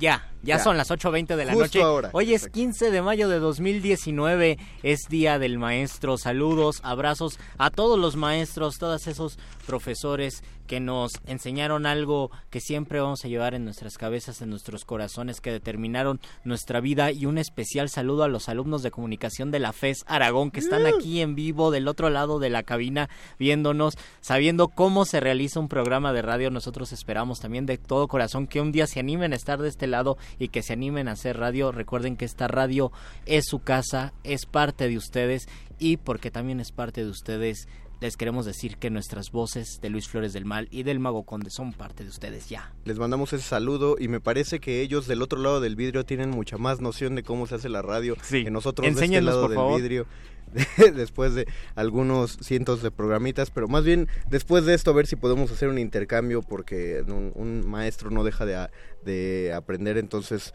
Ya, 0.00 0.28
Ya, 0.42 0.56
Ya. 0.56 0.64
son 0.64 0.76
las 0.76 0.90
8.20 0.90 1.36
de 1.36 1.44
la 1.44 1.52
Justo 1.52 1.64
noche. 1.66 1.82
ahora, 1.82 2.10
Hoy 2.12 2.34
es 2.34 2.42
exacto. 2.42 2.54
15 2.58 2.90
de 2.90 3.02
mayo 3.02 3.28
de 3.28 3.38
2019. 3.38 4.58
Es 4.82 5.02
Día 5.08 5.38
del 5.38 5.58
Maestro. 5.58 6.18
Saludos, 6.18 6.80
abrazos 6.82 7.38
a 7.56 7.70
todos 7.70 7.98
los 8.00 8.16
maestros, 8.16 8.78
todos 8.78 9.06
esos 9.06 9.38
profesores 9.66 10.42
que 10.66 10.80
nos 10.80 11.12
enseñaron 11.26 11.86
algo 11.86 12.30
que 12.50 12.60
siempre 12.60 13.00
vamos 13.00 13.24
a 13.24 13.28
llevar 13.28 13.54
en 13.54 13.64
nuestras 13.64 13.98
cabezas, 13.98 14.40
en 14.42 14.50
nuestros 14.50 14.84
corazones, 14.84 15.40
que 15.40 15.52
determinaron 15.52 16.20
nuestra 16.44 16.80
vida. 16.80 17.12
Y 17.12 17.26
un 17.26 17.38
especial 17.38 17.88
saludo 17.88 18.24
a 18.24 18.28
los 18.28 18.48
alumnos 18.48 18.82
de 18.82 18.90
comunicación 18.90 19.50
de 19.50 19.58
la 19.58 19.72
FES 19.72 20.04
Aragón 20.06 20.50
que 20.50 20.60
están 20.60 20.86
aquí 20.86 21.20
en 21.20 21.34
vivo 21.34 21.70
del 21.70 21.88
otro 21.88 22.10
lado 22.10 22.38
de 22.38 22.50
la 22.50 22.62
cabina 22.62 23.08
viéndonos, 23.38 23.96
sabiendo 24.20 24.68
cómo 24.68 25.04
se 25.04 25.20
realiza 25.20 25.60
un 25.60 25.68
programa 25.68 26.12
de 26.12 26.22
radio. 26.22 26.50
Nosotros 26.50 26.92
esperamos 26.92 27.40
también 27.40 27.66
de 27.66 27.78
todo 27.78 28.08
corazón 28.08 28.46
que 28.46 28.60
un 28.60 28.72
día 28.72 28.86
se 28.86 29.00
animen 29.00 29.32
a 29.32 29.36
estar 29.36 29.60
de 29.60 29.68
este 29.68 29.86
lado 29.86 30.16
y 30.38 30.48
que 30.48 30.62
se 30.62 30.72
animen 30.72 31.08
a 31.08 31.12
hacer 31.12 31.38
radio. 31.38 31.72
Recuerden 31.72 32.16
que 32.16 32.24
esta 32.24 32.48
radio 32.48 32.92
es 33.26 33.44
su 33.46 33.60
casa, 33.60 34.12
es 34.22 34.46
parte 34.46 34.88
de 34.88 34.96
ustedes 34.96 35.46
y 35.78 35.96
porque 35.96 36.30
también 36.30 36.60
es 36.60 36.72
parte 36.72 37.04
de 37.04 37.10
ustedes. 37.10 37.68
Les 38.00 38.16
queremos 38.16 38.44
decir 38.44 38.76
que 38.76 38.90
nuestras 38.90 39.30
voces 39.30 39.80
de 39.80 39.88
Luis 39.88 40.08
Flores 40.08 40.32
del 40.32 40.44
Mal 40.44 40.68
y 40.70 40.82
del 40.82 40.98
Mago 41.00 41.22
Conde 41.24 41.48
son 41.50 41.72
parte 41.72 42.02
de 42.04 42.10
ustedes 42.10 42.48
ya. 42.50 42.72
Les 42.84 42.98
mandamos 42.98 43.32
ese 43.32 43.44
saludo 43.44 43.96
y 43.98 44.08
me 44.08 44.20
parece 44.20 44.60
que 44.60 44.82
ellos 44.82 45.06
del 45.06 45.22
otro 45.22 45.40
lado 45.40 45.60
del 45.60 45.74
vidrio 45.76 46.04
tienen 46.04 46.30
mucha 46.30 46.58
más 46.58 46.80
noción 46.80 47.14
de 47.14 47.22
cómo 47.22 47.46
se 47.46 47.54
hace 47.54 47.68
la 47.70 47.80
radio 47.82 48.16
que 48.30 48.50
nosotros 48.50 48.84
de 48.94 49.04
este 49.04 49.20
lado 49.22 49.42
por 49.42 49.50
del 49.50 49.56
favor. 49.56 49.80
vidrio. 49.80 50.06
después 50.94 51.34
de 51.34 51.48
algunos 51.74 52.36
cientos 52.40 52.80
de 52.82 52.90
programitas, 52.92 53.50
pero 53.50 53.66
más 53.66 53.82
bien 53.84 54.08
después 54.28 54.64
de 54.66 54.74
esto 54.74 54.90
a 54.90 54.94
ver 54.94 55.06
si 55.06 55.16
podemos 55.16 55.50
hacer 55.50 55.68
un 55.68 55.78
intercambio 55.78 56.42
porque 56.42 57.02
un, 57.08 57.32
un 57.34 57.68
maestro 57.68 58.10
no 58.10 58.22
deja 58.22 58.44
de, 58.46 58.54
a- 58.56 58.70
de 59.04 59.52
aprender, 59.52 59.96
entonces 59.98 60.54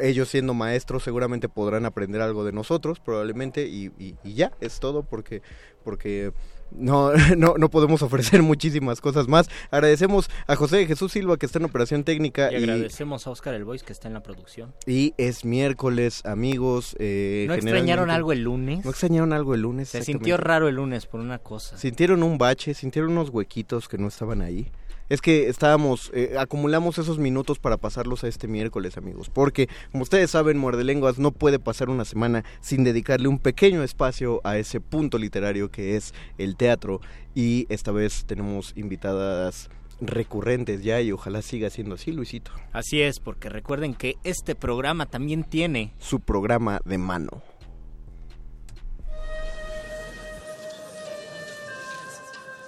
ellos 0.00 0.28
siendo 0.28 0.54
maestros 0.54 1.02
seguramente 1.02 1.48
podrán 1.48 1.86
aprender 1.86 2.20
algo 2.20 2.44
de 2.44 2.52
nosotros 2.52 3.00
probablemente 3.00 3.66
y, 3.66 3.86
y- 3.98 4.14
y 4.22 4.34
ya 4.34 4.52
es 4.60 4.78
todo 4.78 5.02
porque 5.02 5.42
porque 5.82 6.32
no, 6.76 7.12
no, 7.36 7.54
no 7.58 7.70
podemos 7.70 8.02
ofrecer 8.02 8.42
muchísimas 8.42 9.00
cosas 9.00 9.28
más. 9.28 9.48
Agradecemos 9.70 10.30
a 10.46 10.56
José 10.56 10.86
Jesús 10.86 11.12
Silva 11.12 11.36
que 11.36 11.46
está 11.46 11.58
en 11.58 11.64
operación 11.64 12.04
técnica 12.04 12.50
Y 12.50 12.54
y, 12.54 12.56
agradecemos 12.58 13.26
a 13.26 13.30
Oscar 13.30 13.54
El 13.54 13.64
Voice 13.64 13.84
que 13.84 13.92
está 13.92 14.08
en 14.08 14.14
la 14.14 14.22
producción. 14.22 14.72
y 14.86 15.14
es 15.18 15.44
miércoles, 15.44 16.22
amigos. 16.24 16.96
eh, 16.98 17.44
¿No 17.48 17.54
extrañaron 17.54 18.10
algo 18.10 18.32
el 18.32 18.42
lunes? 18.42 18.84
¿No 18.84 18.90
extrañaron 18.90 19.32
algo 19.32 19.54
el 19.54 19.62
lunes? 19.62 19.88
Se 19.88 20.02
sintió 20.02 20.36
raro 20.36 20.68
el 20.68 20.76
lunes 20.76 21.06
por 21.06 21.20
una 21.20 21.38
cosa. 21.38 21.76
Sintieron 21.78 22.22
un 22.22 22.38
bache, 22.38 22.74
sintieron 22.74 23.12
unos 23.12 23.30
huequitos 23.30 23.88
que 23.88 23.98
no 23.98 24.08
estaban 24.08 24.42
ahí. 24.42 24.70
Es 25.12 25.20
que 25.20 25.50
estábamos, 25.50 26.10
eh, 26.14 26.36
acumulamos 26.38 26.96
esos 26.96 27.18
minutos 27.18 27.58
para 27.58 27.76
pasarlos 27.76 28.24
a 28.24 28.28
este 28.28 28.48
miércoles, 28.48 28.96
amigos. 28.96 29.28
Porque, 29.28 29.68
como 29.90 30.04
ustedes 30.04 30.30
saben, 30.30 30.56
Muerde 30.56 30.84
Lenguas 30.84 31.18
no 31.18 31.32
puede 31.32 31.58
pasar 31.58 31.90
una 31.90 32.06
semana 32.06 32.44
sin 32.62 32.82
dedicarle 32.82 33.28
un 33.28 33.38
pequeño 33.38 33.82
espacio 33.82 34.40
a 34.42 34.56
ese 34.56 34.80
punto 34.80 35.18
literario 35.18 35.70
que 35.70 35.96
es 35.96 36.14
el 36.38 36.56
teatro. 36.56 37.02
Y 37.34 37.66
esta 37.68 37.92
vez 37.92 38.24
tenemos 38.24 38.72
invitadas 38.74 39.68
recurrentes 40.00 40.82
ya 40.82 41.02
y 41.02 41.12
ojalá 41.12 41.42
siga 41.42 41.68
siendo 41.68 41.96
así, 41.96 42.10
Luisito. 42.12 42.50
Así 42.72 43.02
es, 43.02 43.20
porque 43.20 43.50
recuerden 43.50 43.92
que 43.92 44.16
este 44.24 44.54
programa 44.54 45.04
también 45.04 45.44
tiene 45.44 45.92
Su 45.98 46.20
programa 46.20 46.80
de 46.86 46.96
mano. 46.96 47.42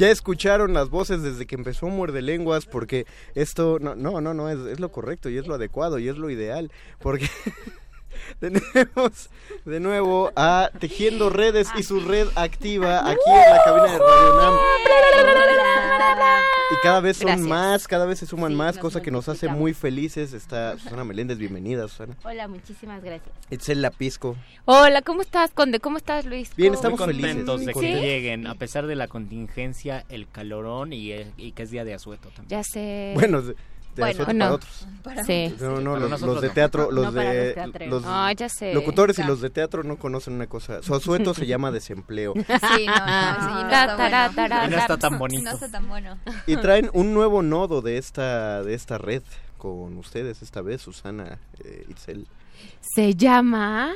Ya 0.00 0.10
escucharon 0.10 0.72
las 0.72 0.88
voces 0.88 1.20
desde 1.22 1.44
que 1.44 1.54
empezó 1.54 1.88
Muerde 1.88 2.22
Lenguas, 2.22 2.64
porque 2.64 3.04
esto, 3.34 3.78
no, 3.78 3.94
no, 3.94 4.22
no, 4.22 4.32
no, 4.32 4.48
es, 4.48 4.58
es 4.60 4.80
lo 4.80 4.90
correcto 4.90 5.28
y 5.28 5.36
es 5.36 5.46
lo 5.46 5.56
adecuado 5.56 5.98
y 5.98 6.08
es 6.08 6.16
lo 6.16 6.30
ideal, 6.30 6.72
porque 7.00 7.28
tenemos 8.40 9.30
de 9.64 9.80
nuevo 9.80 10.32
a 10.36 10.70
Tejiendo 10.78 11.30
Redes 11.30 11.68
y 11.76 11.82
su 11.82 12.00
red 12.00 12.28
activa 12.36 13.08
aquí 13.08 13.20
en 13.26 13.54
la 13.54 13.62
cabina 13.64 13.92
de 13.92 13.98
Radio 13.98 14.36
Nam. 14.40 14.54
Y 16.72 16.82
cada 16.84 17.00
vez 17.00 17.16
son 17.16 17.26
Gracias. 17.26 17.48
más, 17.48 17.88
cada 17.88 18.06
vez 18.06 18.20
se 18.20 18.26
suman 18.26 18.52
Sí, 18.52 18.56
más, 18.56 18.76
nos 18.76 18.82
cosa 18.82 19.02
que 19.02 19.10
nos 19.10 19.28
hace 19.28 19.48
muy 19.48 19.74
felices. 19.74 20.32
Está 20.32 20.78
Susana 20.78 21.02
Meléndez, 21.02 21.36
bienvenida, 21.38 21.88
Susana. 21.88 22.16
Hola, 22.22 22.46
muchísimas 22.46 23.02
gracias. 23.02 23.34
Itzel 23.50 23.82
Lapisco. 23.82 24.36
Hola, 24.66 25.02
¿cómo 25.02 25.20
estás, 25.22 25.50
Conde? 25.50 25.80
¿Cómo 25.80 25.96
estás, 25.96 26.26
Luis? 26.26 26.54
Bien, 26.54 26.68
¿Cómo- 26.72 26.76
estamos 26.76 27.00
muy 27.00 27.08
felices, 27.08 27.30
contentos 27.44 27.66
de 27.66 27.72
que 27.74 27.80
¿Sí? 27.80 28.00
lleguen, 28.00 28.46
a 28.46 28.54
pesar 28.54 28.86
de 28.86 28.94
la 28.94 29.08
contingencia, 29.08 30.04
el 30.08 30.28
calorón 30.28 30.92
y, 30.92 31.10
eh, 31.10 31.32
y 31.36 31.52
que 31.52 31.64
es 31.64 31.70
día 31.72 31.84
de 31.84 31.94
asueto 31.94 32.28
también. 32.28 32.60
Ya 32.60 32.62
sé. 32.62 33.12
Bueno, 33.16 33.42
de, 33.96 34.02
Bueno, 34.02 34.20
no. 34.20 34.26
para 34.38 34.52
otros. 34.54 34.86
Sí. 35.26 35.54
No, 35.60 35.80
no, 35.80 35.92
Para 35.94 36.08
los, 36.08 36.20
los 36.22 36.40
de 36.42 36.50
teatro, 36.50 36.90
los 36.90 37.06
No 37.06 37.12
para 37.12 37.30
de 37.32 37.54
los 37.86 38.02
los 38.02 38.04
Ah, 38.06 38.32
ya 38.32 38.48
sé. 38.48 38.72
locutores 38.74 39.18
y 39.18 39.22
Ya. 39.22 39.28
los 39.28 39.40
de 39.40 39.50
teatro 39.50 39.82
no 39.82 39.96
conocen 39.96 40.34
una 40.34 40.46
cosa. 40.46 40.82
Su 40.82 40.94
asueto 40.94 41.34
se 41.34 41.46
llama 41.46 41.70
desempleo. 41.70 42.34
Sí, 42.36 42.86
no, 42.86 42.94
no, 42.94 43.34
sí, 43.40 43.64
no 43.64 43.68
Ta, 43.68 43.84
está 43.84 43.96
tará, 43.96 44.26
bueno. 44.28 44.34
tará, 44.36 44.66
Y 44.66 44.70
no 44.70 44.76
está 44.78 44.96
tan 44.96 45.18
bonito. 45.18 45.42
No 45.42 45.50
está 45.52 45.70
tan 45.70 45.88
bueno. 45.88 46.18
Y 46.46 46.56
traen 46.56 46.90
un 46.92 47.14
nuevo 47.14 47.42
nodo 47.42 47.82
de 47.82 47.98
esta 47.98 48.62
de 48.62 48.74
esta 48.74 48.98
red 48.98 49.22
con 49.58 49.96
ustedes 49.98 50.42
esta 50.42 50.62
vez, 50.62 50.80
Susana 50.82 51.38
eh, 51.64 51.84
Itzel. 51.88 52.26
Se 52.80 53.14
llama 53.14 53.92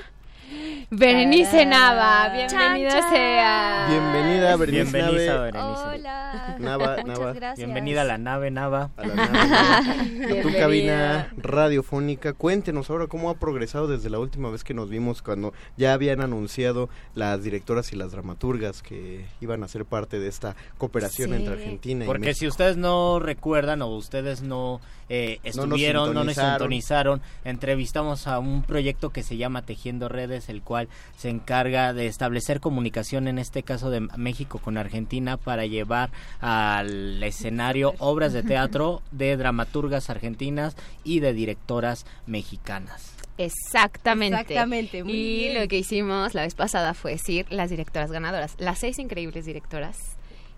Berenice 0.90 1.64
Nava. 1.66 2.28
Bienvenida 2.32 2.90
Chan, 2.90 3.00
chan. 3.00 3.10
sea. 3.10 3.86
Bienvenida, 3.90 4.56
Berenice 4.56 4.92
Bienvenida, 4.92 5.34
Nave. 5.34 5.50
Berenice. 5.52 5.82
Hola. 5.82 6.56
Nava, 6.60 6.88
Muchas 6.90 7.04
Nava. 7.06 7.32
gracias. 7.32 7.56
Bienvenida 7.58 8.02
a 8.02 8.04
la 8.04 8.18
nave 8.18 8.50
Nava. 8.50 8.90
A 8.96 9.06
la 9.06 9.14
nave. 9.14 10.42
Tu 10.42 10.52
cabina 10.52 11.28
radiofónica. 11.36 12.32
Cuéntenos 12.32 12.90
ahora 12.90 13.06
cómo 13.06 13.30
ha 13.30 13.34
progresado 13.38 13.88
desde 13.88 14.10
la 14.10 14.18
última 14.18 14.50
vez 14.50 14.62
que 14.64 14.74
nos 14.74 14.88
vimos 14.90 15.22
cuando 15.22 15.52
ya 15.76 15.92
habían 15.94 16.20
anunciado 16.20 16.88
las 17.14 17.42
directoras 17.42 17.92
y 17.92 17.96
las 17.96 18.12
dramaturgas 18.12 18.82
que 18.82 19.24
iban 19.40 19.62
a 19.64 19.68
ser 19.68 19.84
parte 19.84 20.18
de 20.20 20.28
esta 20.28 20.54
cooperación 20.78 21.30
Sí. 21.30 21.36
entre 21.36 21.54
Argentina 21.54 22.04
y 22.04 22.06
Porque 22.06 22.26
México. 22.26 22.38
si 22.40 22.46
ustedes 22.48 22.76
no 22.76 23.18
recuerdan 23.18 23.82
o 23.82 23.88
ustedes 23.88 24.42
no 24.42 24.80
eh, 25.10 25.38
No 25.44 25.50
nos 25.50 25.56
estuvieron, 25.66 26.14
no 26.14 26.24
nos 26.24 26.34
sintonizaron, 26.34 27.20
entrevistamos 27.44 28.26
a 28.26 28.38
un 28.38 28.62
proyecto 28.62 29.10
que 29.10 29.22
se 29.22 29.36
llama 29.36 29.60
Tejiendo 29.62 30.08
Redes, 30.08 30.43
el 30.48 30.62
cual 30.62 30.88
se 31.16 31.28
encarga 31.28 31.92
de 31.92 32.06
establecer 32.06 32.60
comunicación, 32.60 33.28
en 33.28 33.38
este 33.38 33.62
caso 33.62 33.90
de 33.90 34.00
México 34.16 34.58
con 34.58 34.76
Argentina, 34.76 35.36
para 35.36 35.66
llevar 35.66 36.10
al 36.40 37.22
escenario 37.22 37.94
obras 37.98 38.32
de 38.32 38.42
teatro 38.42 39.02
de 39.10 39.36
dramaturgas 39.36 40.10
argentinas 40.10 40.76
y 41.04 41.20
de 41.20 41.32
directoras 41.32 42.06
mexicanas. 42.26 43.14
Exactamente. 43.36 44.40
Exactamente, 44.40 45.02
muy 45.02 45.12
y 45.12 45.38
bien. 45.48 45.60
lo 45.60 45.68
que 45.68 45.78
hicimos 45.78 46.34
la 46.34 46.42
vez 46.42 46.54
pasada 46.54 46.94
fue 46.94 47.12
decir 47.12 47.46
las 47.50 47.70
directoras 47.70 48.12
ganadoras, 48.12 48.54
las 48.58 48.78
seis 48.78 48.98
increíbles 48.98 49.44
directoras 49.44 49.98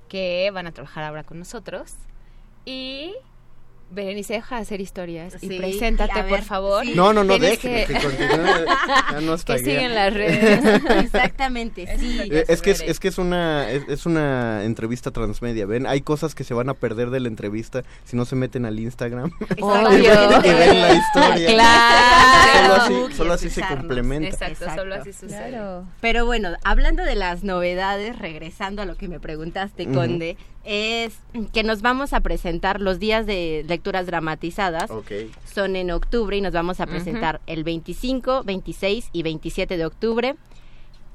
que 0.08 0.50
van 0.52 0.66
a 0.66 0.72
trabajar 0.72 1.04
ahora 1.04 1.24
con 1.24 1.38
nosotros. 1.38 1.92
Y 2.64 3.14
Berenice, 3.88 4.34
deja 4.34 4.56
de 4.56 4.62
hacer 4.62 4.80
historias 4.80 5.34
Sí, 5.40 5.46
y 5.48 5.58
preséntate, 5.58 6.24
por 6.24 6.42
favor. 6.42 6.84
sí. 6.84 6.92
No, 6.96 7.12
no, 7.12 7.22
no, 7.24 7.38
deje 7.38 7.56
que- 7.86 7.92
que, 7.94 8.00
continúe. 8.02 8.64
Ya 9.12 9.20
nos 9.22 9.44
que 9.44 9.52
taguea. 9.54 9.74
siguen 9.76 9.94
las 9.94 10.12
redes. 10.12 10.60
Exactamente, 11.04 11.96
sí. 11.98 12.20
Eh, 12.30 12.44
es 12.48 12.62
que 12.62 12.72
es, 12.72 12.80
es 12.80 12.98
que 12.98 13.08
es 13.08 13.18
una 13.18 13.70
es, 13.70 13.84
es 13.88 14.04
una 14.06 14.64
entrevista 14.64 15.10
transmedia, 15.12 15.66
ven, 15.66 15.86
hay 15.86 16.00
cosas 16.00 16.34
que 16.34 16.42
se 16.44 16.52
van 16.52 16.68
a 16.68 16.74
perder 16.74 17.10
de 17.10 17.20
la 17.20 17.28
entrevista 17.28 17.84
si 18.04 18.16
no 18.16 18.24
se 18.24 18.34
meten 18.36 18.66
al 18.66 18.78
Instagram. 18.80 19.30
Obvio. 19.60 20.40
y 20.44 20.48
ven 20.54 20.80
la 20.82 20.94
historia. 20.94 21.46
Claro. 21.48 22.56
Solo 22.56 22.74
así, 23.06 23.16
solo 23.16 23.32
así 23.34 23.50
se 23.50 23.62
complementa. 23.62 24.28
Exacto, 24.28 24.66
solo 24.74 24.94
así 24.96 25.12
sucede. 25.12 25.48
Claro. 25.50 25.84
Pero 26.00 26.26
bueno, 26.26 26.50
hablando 26.64 27.04
de 27.04 27.14
las 27.14 27.44
novedades, 27.44 28.18
regresando 28.18 28.82
a 28.82 28.84
lo 28.84 28.96
que 28.96 29.08
me 29.08 29.20
preguntaste. 29.20 29.86
Conde, 29.86 30.36
es 30.66 31.14
que 31.52 31.62
nos 31.62 31.80
vamos 31.80 32.12
a 32.12 32.20
presentar 32.20 32.80
los 32.80 32.98
días 32.98 33.24
de 33.24 33.64
lecturas 33.68 34.06
dramatizadas. 34.06 34.90
Ok. 34.90 35.12
Son 35.50 35.76
en 35.76 35.92
octubre 35.92 36.36
y 36.36 36.40
nos 36.40 36.52
vamos 36.52 36.80
a 36.80 36.86
presentar 36.86 37.40
el 37.46 37.62
25, 37.62 38.42
26 38.42 39.08
y 39.12 39.22
27 39.22 39.76
de 39.76 39.86
octubre. 39.86 40.34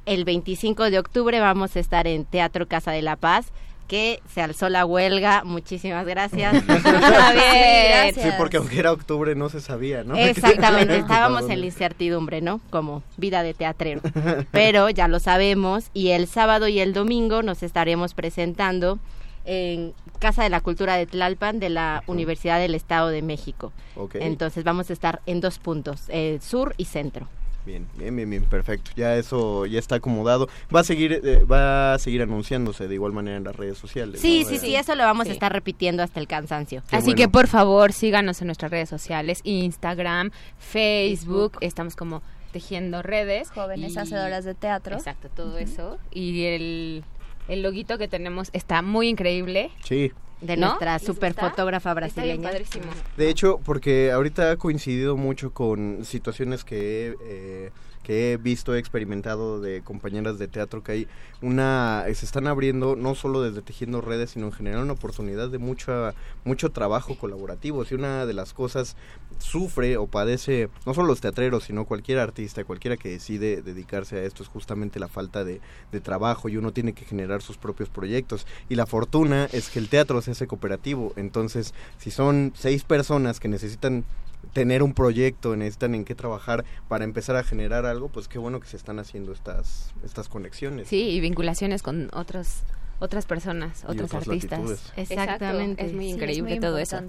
El 0.06 0.24
25 0.24 0.90
de 0.90 1.00
octubre 1.00 1.40
vamos 1.42 1.76
a 1.76 1.82
estar 1.82 2.08
en 2.08 2.24
Teatro 2.24 2.68
Casa 2.68 2.92
de 2.92 3.02
la 3.02 3.18
Paz, 3.18 3.52
que 3.90 4.22
se 4.34 4.42
alzó 4.42 4.70
la 4.70 4.86
huelga. 4.86 5.44
Muchísimas 5.44 6.08
gracias. 6.08 6.56
Está 6.68 7.34
bien. 7.34 8.16
Sí, 8.16 8.30
porque 8.38 8.56
aunque 8.56 8.80
era 8.80 8.94
octubre 8.94 9.36
no 9.36 9.50
se 9.50 9.60
sabía, 9.60 10.06
¿no? 10.06 10.16
Exactamente, 10.16 10.96
estábamos 11.00 11.50
en 11.50 11.60
la 11.60 11.66
incertidumbre, 11.66 12.40
¿no? 12.40 12.62
Como 12.70 13.04
vida 13.18 13.44
de 13.44 13.54
teatrero. 13.54 14.00
Pero 14.52 14.90
ya 14.90 15.10
lo 15.10 15.20
sabemos 15.20 15.90
y 15.94 16.12
el 16.12 16.28
sábado 16.28 16.70
y 16.70 16.80
el 16.80 16.94
domingo 16.94 17.44
nos 17.44 17.64
estaremos 17.64 18.14
presentando 18.14 18.98
en 19.46 19.94
Casa 20.20 20.44
de 20.44 20.50
la 20.50 20.62
Cultura 20.62 20.96
de 20.98 21.06
Tlalpan 21.06 21.60
de 21.60 21.70
la 21.70 22.04
Universidad 22.08 22.60
del 22.60 22.76
Estado 22.76 23.08
de 23.10 23.22
México. 23.22 23.72
Entonces 24.14 24.64
vamos 24.64 24.90
a 24.90 24.94
estar 24.94 25.22
en 25.26 25.42
dos 25.42 25.60
puntos, 25.60 26.04
eh, 26.10 26.40
sur 26.42 26.74
y 26.78 26.86
centro. 26.86 27.28
Bien, 27.64 27.88
bien, 27.96 28.16
bien, 28.16 28.28
bien, 28.28 28.44
perfecto. 28.46 28.90
Ya 28.96 29.16
eso 29.18 29.68
ya 29.68 29.78
está 29.78 29.96
acomodado. 29.96 30.50
Va 30.76 30.80
a 30.80 30.84
seguir, 30.84 31.22
eh, 31.24 31.44
va 31.44 31.94
a 31.94 32.00
seguir 32.00 32.24
anunciándose 32.24 32.88
de 32.88 32.96
igual 32.96 33.12
manera 33.14 33.38
en 33.38 33.44
las 33.44 33.56
redes 33.56 33.78
sociales. 33.78 34.20
Sí, 34.20 34.42
¿no? 34.44 34.50
sí, 34.50 34.56
Eh, 34.56 34.60
sí, 34.60 34.76
eso 34.76 34.96
lo 34.96 35.04
vamos 35.04 35.26
Sí. 35.26 35.30
a 35.30 35.34
estar 35.34 35.54
repitiendo 35.54 36.02
hasta 36.02 36.20
el 36.20 36.28
cansancio. 36.28 36.82
Qué 36.90 36.96
Así 36.96 37.06
bueno. 37.12 37.18
que 37.18 37.28
por 37.30 37.46
favor 37.48 37.94
síganos 37.94 38.42
en 38.42 38.48
nuestras 38.48 38.72
redes 38.72 38.90
sociales, 38.90 39.42
Instagram, 39.44 40.32
Facebook, 40.58 41.58
estamos 41.62 41.96
como 41.96 42.24
tejiendo 42.52 43.02
redes. 43.04 43.52
Jóvenes 43.52 43.94
y- 43.94 43.98
hacedoras 44.00 44.44
de 44.44 44.56
teatro. 44.56 44.96
Exacto, 44.96 45.30
todo 45.30 45.58
eso. 45.60 46.00
Y 46.12 46.46
el, 46.46 47.04
el 47.48 47.62
loguito 47.64 47.98
que 47.98 48.08
tenemos 48.08 48.50
está 48.54 48.82
muy 48.82 49.08
increíble. 49.10 49.72
Sí. 49.84 50.12
De 50.42 50.58
¿No? 50.58 50.70
nuestra 50.70 50.94
¿Y 50.94 50.96
eso 50.96 51.06
super 51.06 51.34
fotógrafa 51.36 51.92
Está 51.92 52.24
bien 52.24 52.42
brasileña. 52.42 52.50
padrísimo. 52.50 52.86
De 53.16 53.30
hecho, 53.30 53.60
porque 53.64 54.12
ahorita 54.12 54.52
ha 54.52 54.58
coincidido 54.58 55.16
mucho 55.16 55.54
con 55.54 56.04
situaciones 56.04 56.64
que 56.64 57.10
he, 57.10 57.16
eh, 57.24 57.72
que 58.04 58.34
he 58.34 58.38
visto, 58.38 58.76
he 58.76 58.80
experimentado 58.80 59.62
de 59.62 59.82
compañeras 59.82 60.40
de 60.40 60.48
teatro 60.48 60.84
que 60.84 60.92
hay 60.92 61.08
una, 61.42 62.04
se 62.14 62.26
están 62.26 62.48
abriendo 62.48 62.96
no 62.96 63.16
solo 63.16 63.42
desde 63.42 63.62
tejiendo 63.62 64.02
redes, 64.02 64.32
sino 64.32 64.48
en 64.48 64.52
general 64.52 64.84
una 64.84 64.94
oportunidad 64.94 65.50
de 65.50 65.58
mucha, 65.58 66.14
mucho 66.44 66.70
trabajo 66.70 67.18
colaborativo. 67.18 67.86
Si 67.86 67.96
una 67.96 68.26
de 68.26 68.34
las 68.34 68.54
cosas 68.54 68.96
sufre 69.40 69.98
o 69.98 70.08
padece, 70.08 70.70
no 70.86 70.94
solo 70.94 71.08
los 71.08 71.22
teatreros, 71.22 71.64
sino 71.66 71.86
cualquier 71.86 72.20
artista, 72.20 72.64
cualquiera 72.64 72.98
que 72.98 73.10
decide 73.10 73.62
dedicarse 73.62 74.18
a 74.18 74.24
esto, 74.24 74.44
es 74.44 74.50
justamente 74.50 75.00
la 75.00 75.08
falta 75.08 75.44
de, 75.44 75.62
de 75.92 76.00
trabajo 76.00 76.50
y 76.50 76.58
uno 76.58 76.72
tiene 76.72 76.94
que 76.94 77.06
generar 77.06 77.42
sus 77.42 77.58
propios 77.58 77.90
proyectos. 77.90 78.46
Y 78.70 78.76
la 78.76 78.86
fortuna 78.86 79.46
es 79.52 79.70
que 79.70 79.80
el 79.80 79.90
teatro 79.90 80.22
se 80.22 80.32
hace 80.32 80.48
cooperativo, 80.48 81.14
entonces 81.16 81.74
si 81.98 82.12
son 82.12 82.54
seis 82.56 82.84
personas 82.84 83.40
que 83.40 83.48
necesitan 83.48 84.06
tener 84.54 84.84
un 84.84 84.94
proyecto, 84.94 85.56
necesitan 85.56 85.96
en 85.96 86.06
qué 86.06 86.16
trabajar 86.16 86.66
para 86.88 87.04
empezar 87.04 87.36
a 87.36 87.44
generar 87.44 87.86
algo, 87.86 88.10
pues 88.10 88.28
qué 88.28 88.40
bueno 88.40 88.60
que 88.60 88.68
se 88.68 88.78
están 88.78 89.00
haciendo 89.00 89.32
estas, 89.32 89.94
estas 90.04 90.30
conexiones. 90.30 90.88
Sí, 90.88 91.02
y 91.02 91.20
vinculaciones 91.20 91.82
con 91.82 92.10
otros, 92.14 92.64
otras 93.00 93.26
personas, 93.26 93.84
otros 93.86 94.14
otras 94.14 94.28
artistas. 94.28 94.60
latitudes. 94.60 94.94
Exactamente. 94.98 95.84
Exacto, 95.84 95.86
es 95.86 95.94
muy 95.94 96.06
Sí, 96.06 96.10
es 96.10 96.16
increíble 96.16 96.52
muy 96.52 96.60
todo 96.60 96.78
eso. 96.78 97.00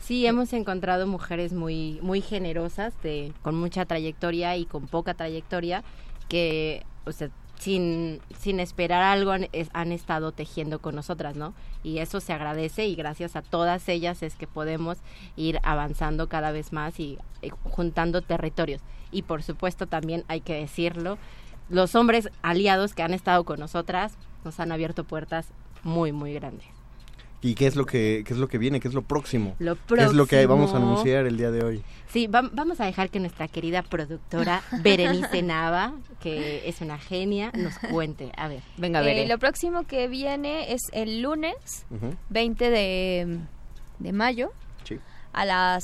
Sí, 0.00 0.26
hemos 0.26 0.52
encontrado 0.52 1.06
mujeres 1.06 1.52
muy, 1.52 1.98
muy 2.02 2.22
generosas, 2.22 2.94
de, 3.02 3.32
con 3.42 3.54
mucha 3.54 3.84
trayectoria 3.84 4.56
y 4.56 4.64
con 4.64 4.86
poca 4.86 5.14
trayectoria, 5.14 5.84
que, 6.28 6.84
o 7.04 7.12
sea, 7.12 7.30
sin, 7.60 8.20
sin 8.38 8.58
esperar 8.58 9.02
algo 9.02 9.30
han, 9.32 9.48
es- 9.52 9.70
han 9.74 9.92
estado 9.92 10.32
tejiendo 10.32 10.80
con 10.80 10.94
nosotras, 10.94 11.36
¿no? 11.36 11.54
Y 11.84 11.98
eso 11.98 12.18
se 12.20 12.32
agradece 12.32 12.86
y 12.86 12.94
gracias 12.96 13.36
a 13.36 13.42
todas 13.42 13.88
ellas 13.88 14.22
es 14.22 14.34
que 14.34 14.46
podemos 14.46 14.98
ir 15.36 15.60
avanzando 15.62 16.28
cada 16.28 16.50
vez 16.52 16.72
más 16.72 16.98
y, 16.98 17.18
juntando 17.64 18.22
territorios. 18.22 18.80
Y 19.12 19.22
por 19.22 19.42
supuesto 19.42 19.86
también 19.86 20.24
hay 20.28 20.40
que 20.40 20.54
decirlo, 20.54 21.18
los 21.68 21.94
hombres 21.94 22.30
aliados 22.42 22.94
que 22.94 23.02
han 23.02 23.14
estado 23.14 23.44
con 23.44 23.60
nosotras 23.60 24.14
nos 24.44 24.58
han 24.58 24.72
abierto 24.72 25.04
puertas 25.04 25.48
muy, 25.84 26.12
muy 26.12 26.32
grandes. 26.34 26.66
¿Y 27.42 27.54
qué 27.54 27.66
es 27.66 27.74
lo 27.76 27.86
que 27.86 28.22
qué 28.26 28.34
es 28.34 28.38
lo 28.38 28.48
que 28.48 28.58
viene? 28.58 28.80
¿Qué 28.80 28.88
es 28.88 28.94
lo 28.94 29.02
próximo? 29.02 29.56
Lo 29.58 29.76
¿Qué 29.86 30.02
es 30.04 30.12
lo 30.12 30.26
que 30.26 30.44
vamos 30.46 30.70
a 30.70 30.72
próximo- 30.74 30.92
anunciar 30.92 31.26
el 31.26 31.36
día 31.38 31.50
de 31.50 31.64
hoy? 31.64 31.82
Sí, 32.12 32.26
vam- 32.28 32.50
vamos 32.52 32.80
a 32.80 32.84
dejar 32.86 33.08
que 33.08 33.18
nuestra 33.20 33.48
querida 33.48 33.82
productora 33.82 34.62
Berenice 34.82 35.42
Nava, 35.42 35.94
que 36.20 36.68
es 36.68 36.80
una 36.82 36.98
genia, 36.98 37.50
nos 37.54 37.78
cuente. 37.78 38.30
A 38.36 38.48
ver, 38.48 38.60
venga, 38.76 39.00
Eh, 39.08 39.26
lo 39.26 39.38
próximo 39.38 39.84
que 39.86 40.06
viene 40.08 40.72
es 40.74 40.82
el 40.92 41.22
lunes 41.22 41.54
Ujú. 41.90 42.14
20 42.28 42.68
de, 42.70 43.38
de 44.00 44.12
mayo 44.12 44.52
Sí. 44.84 44.98
a 45.32 45.44
las 45.46 45.82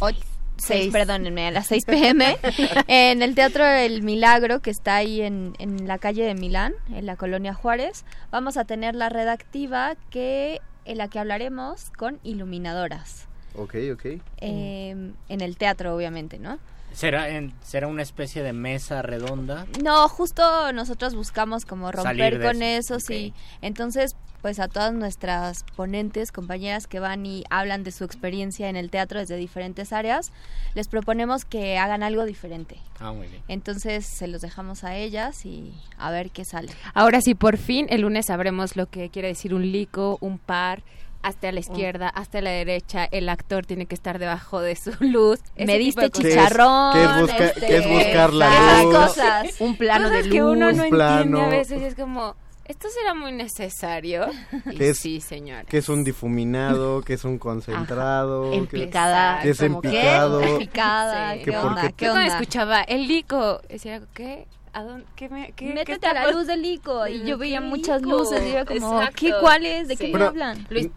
8, 0.00 0.18
Seis. 0.58 0.92
perdónenme, 0.92 1.46
a 1.48 1.50
las 1.52 1.68
6 1.68 1.84
pm 1.86 2.36
en 2.86 3.22
el 3.22 3.34
Teatro 3.34 3.64
El 3.64 4.02
Milagro 4.02 4.60
que 4.60 4.70
está 4.70 4.96
ahí 4.96 5.22
en, 5.22 5.54
en 5.58 5.86
la 5.88 5.96
calle 5.98 6.24
de 6.24 6.34
Milán, 6.34 6.74
en 6.92 7.06
la 7.06 7.16
colonia 7.16 7.54
Juárez. 7.54 8.04
Vamos 8.30 8.56
a 8.58 8.64
tener 8.66 8.94
la 8.94 9.08
red 9.08 9.28
activa 9.28 9.94
que 10.10 10.60
en 10.84 10.98
la 10.98 11.08
que 11.08 11.18
hablaremos 11.18 11.90
con 11.96 12.18
iluminadoras. 12.22 13.26
Ok, 13.54 13.74
ok. 13.92 14.04
eh, 14.38 15.12
en 15.28 15.40
el 15.40 15.56
teatro, 15.56 15.94
obviamente, 15.94 16.38
¿no? 16.38 16.58
¿Será, 16.94 17.28
en- 17.30 17.54
¿Será 17.62 17.86
una 17.86 18.02
especie 18.02 18.42
de 18.42 18.52
mesa 18.52 19.00
redonda? 19.02 19.66
No, 19.82 20.08
justo 20.08 20.72
nosotros 20.72 21.14
buscamos 21.14 21.64
como 21.64 21.90
romper 21.90 22.40
con 22.40 22.62
eso, 22.62 22.96
eso, 22.96 23.00
sí. 23.06 23.32
Entonces, 23.62 24.14
pues 24.42 24.58
a 24.58 24.68
todas 24.68 24.92
nuestras 24.92 25.64
ponentes, 25.76 26.32
compañeras 26.32 26.86
que 26.86 26.98
van 27.00 27.24
y 27.24 27.44
hablan 27.48 27.84
de 27.84 27.92
su 27.92 28.02
experiencia 28.04 28.68
en 28.68 28.76
el 28.76 28.90
teatro 28.90 29.20
desde 29.20 29.36
diferentes 29.36 29.92
áreas, 29.92 30.32
les 30.74 30.88
proponemos 30.88 31.44
que 31.44 31.78
hagan 31.78 32.02
algo 32.02 32.24
diferente. 32.24 32.76
Ah, 32.98 33.12
muy 33.12 33.28
bien. 33.28 33.40
Entonces, 33.48 34.04
se 34.04 34.26
los 34.26 34.42
dejamos 34.42 34.82
a 34.84 34.96
ellas 34.96 35.46
y 35.46 35.72
a 35.96 36.10
ver 36.10 36.30
qué 36.30 36.44
sale. 36.44 36.70
Ahora 36.92 37.20
sí, 37.20 37.34
por 37.34 37.56
fin, 37.56 37.86
el 37.88 38.00
lunes 38.02 38.26
sabremos 38.26 38.76
lo 38.76 38.86
que 38.90 39.08
quiere 39.10 39.28
decir 39.28 39.54
un 39.54 39.70
lico, 39.70 40.18
un 40.20 40.38
par, 40.38 40.82
hasta 41.22 41.52
la 41.52 41.60
izquierda, 41.60 42.08
hasta 42.08 42.40
la 42.40 42.50
derecha, 42.50 43.04
el 43.12 43.28
actor 43.28 43.64
tiene 43.64 43.86
que 43.86 43.94
estar 43.94 44.18
debajo 44.18 44.60
de 44.60 44.74
su 44.74 44.90
luz. 45.04 45.38
ese 45.54 45.66
Me 45.66 45.78
diste 45.78 46.00
de 46.00 46.10
cosas. 46.10 46.22
¿Qué 46.24 46.28
es- 46.30 46.34
chicharrón. 46.34 46.92
qué 46.94 47.04
es 47.04 47.20
busca- 47.20 47.44
este, 47.46 47.66
qué 47.68 47.76
es 47.76 47.88
buscar 47.88 48.32
la 48.32 48.82
luz? 48.82 48.92
cosas. 48.96 49.60
un 49.60 49.76
plano 49.76 50.08
Cosas 50.08 50.24
de 50.24 50.30
que 50.30 50.42
uno 50.42 50.70
luz. 50.70 50.78
no 50.78 50.84
entiende 50.84 51.40
a 51.42 51.48
veces 51.48 51.80
y 51.80 51.84
es 51.84 51.94
como, 51.94 52.34
¿esto 52.72 52.88
será 52.90 53.14
muy 53.14 53.32
necesario? 53.32 54.26
¿Qué 54.76 54.90
es- 54.90 54.98
sí, 54.98 55.20
señora. 55.20 55.64
¿Qué 55.64 55.78
es 55.78 55.88
un 55.88 56.02
difuminado? 56.04 57.02
¿Qué 57.02 57.14
es 57.14 57.24
un 57.24 57.38
concentrado? 57.38 58.50
¿Qué- 58.50 58.56
Emplicada. 58.56 59.40
¿Qué 59.42 59.50
es 59.50 59.58
que- 59.58 59.66
empicado? 59.66 60.40
Picada, 60.58 61.34
Sí. 61.34 61.38
¿qué 61.40 61.50
¿Qué 61.50 61.56
onda? 61.58 61.82
qué? 61.82 61.92
¿Qué 61.92 62.04
Yo 62.06 62.12
onda? 62.12 62.26
escuchaba 62.26 62.82
el 62.82 63.06
lico, 63.06 63.60
decía, 63.68 64.02
¿qué? 64.14 64.46
¿A 64.72 64.82
dónde? 64.84 65.04
¿Qué 65.16 65.28
me, 65.28 65.46
qué, 65.52 65.66
qué 65.66 65.74
Métete 65.74 66.06
a 66.06 66.14
la 66.14 66.30
luz 66.32 66.46
del 66.46 66.62
lico. 66.62 67.06
Y 67.06 67.24
yo 67.26 67.36
veía 67.36 67.60
¿Qué 67.60 67.66
muchas 67.66 68.00
lico? 68.02 68.16
luces 68.18 68.42
y 68.42 68.50
era 68.52 68.64
como, 68.64 68.94
Exacto. 69.00 69.16
¿qué 69.20 69.32
cuáles? 69.40 69.86
¿De 69.88 69.96
qué 69.96 70.06
Sí. 70.06 70.12
me 70.12 70.18
Bueno, 70.18 70.26
hablan? 70.28 70.66
Luis, 70.70 70.88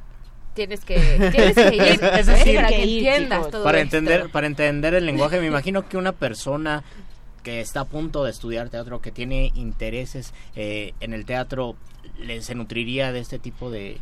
tienes 0.53 0.85
que, 0.85 0.95
tienes 1.33 1.55
que 1.55 1.75
ir, 1.75 1.81
Es- 1.81 2.01
es 2.01 2.27
¿eh? 2.29 2.31
decir, 2.31 2.55
para 2.55 2.67
que, 2.69 2.75
que 2.77 2.85
ir, 2.85 3.05
entiendas 3.07 3.39
chicos. 3.39 3.51
todo 3.51 3.63
Para 3.65 3.79
esto. 3.81 3.97
entender, 3.97 4.29
para 4.31 4.47
entender 4.47 4.93
el 4.93 5.05
lenguaje, 5.05 5.41
me 5.41 5.47
imagino 5.47 5.89
que 5.89 5.97
una 5.97 6.13
persona 6.13 6.83
que 7.45 7.61
está 7.61 7.81
a 7.81 7.85
punto 7.85 8.23
de 8.23 8.31
estudiar 8.31 8.69
teatro, 8.69 8.99
que 9.01 9.11
tiene 9.11 9.51
intereses 9.55 10.33
eh, 10.55 10.93
en 10.99 11.13
el 11.13 11.25
teatro, 11.25 11.75
le, 12.19 12.41
se 12.41 12.55
nutriría 12.55 13.11
de 13.13 13.19
este 13.19 13.37
tipo 13.39 13.69
de 13.69 14.01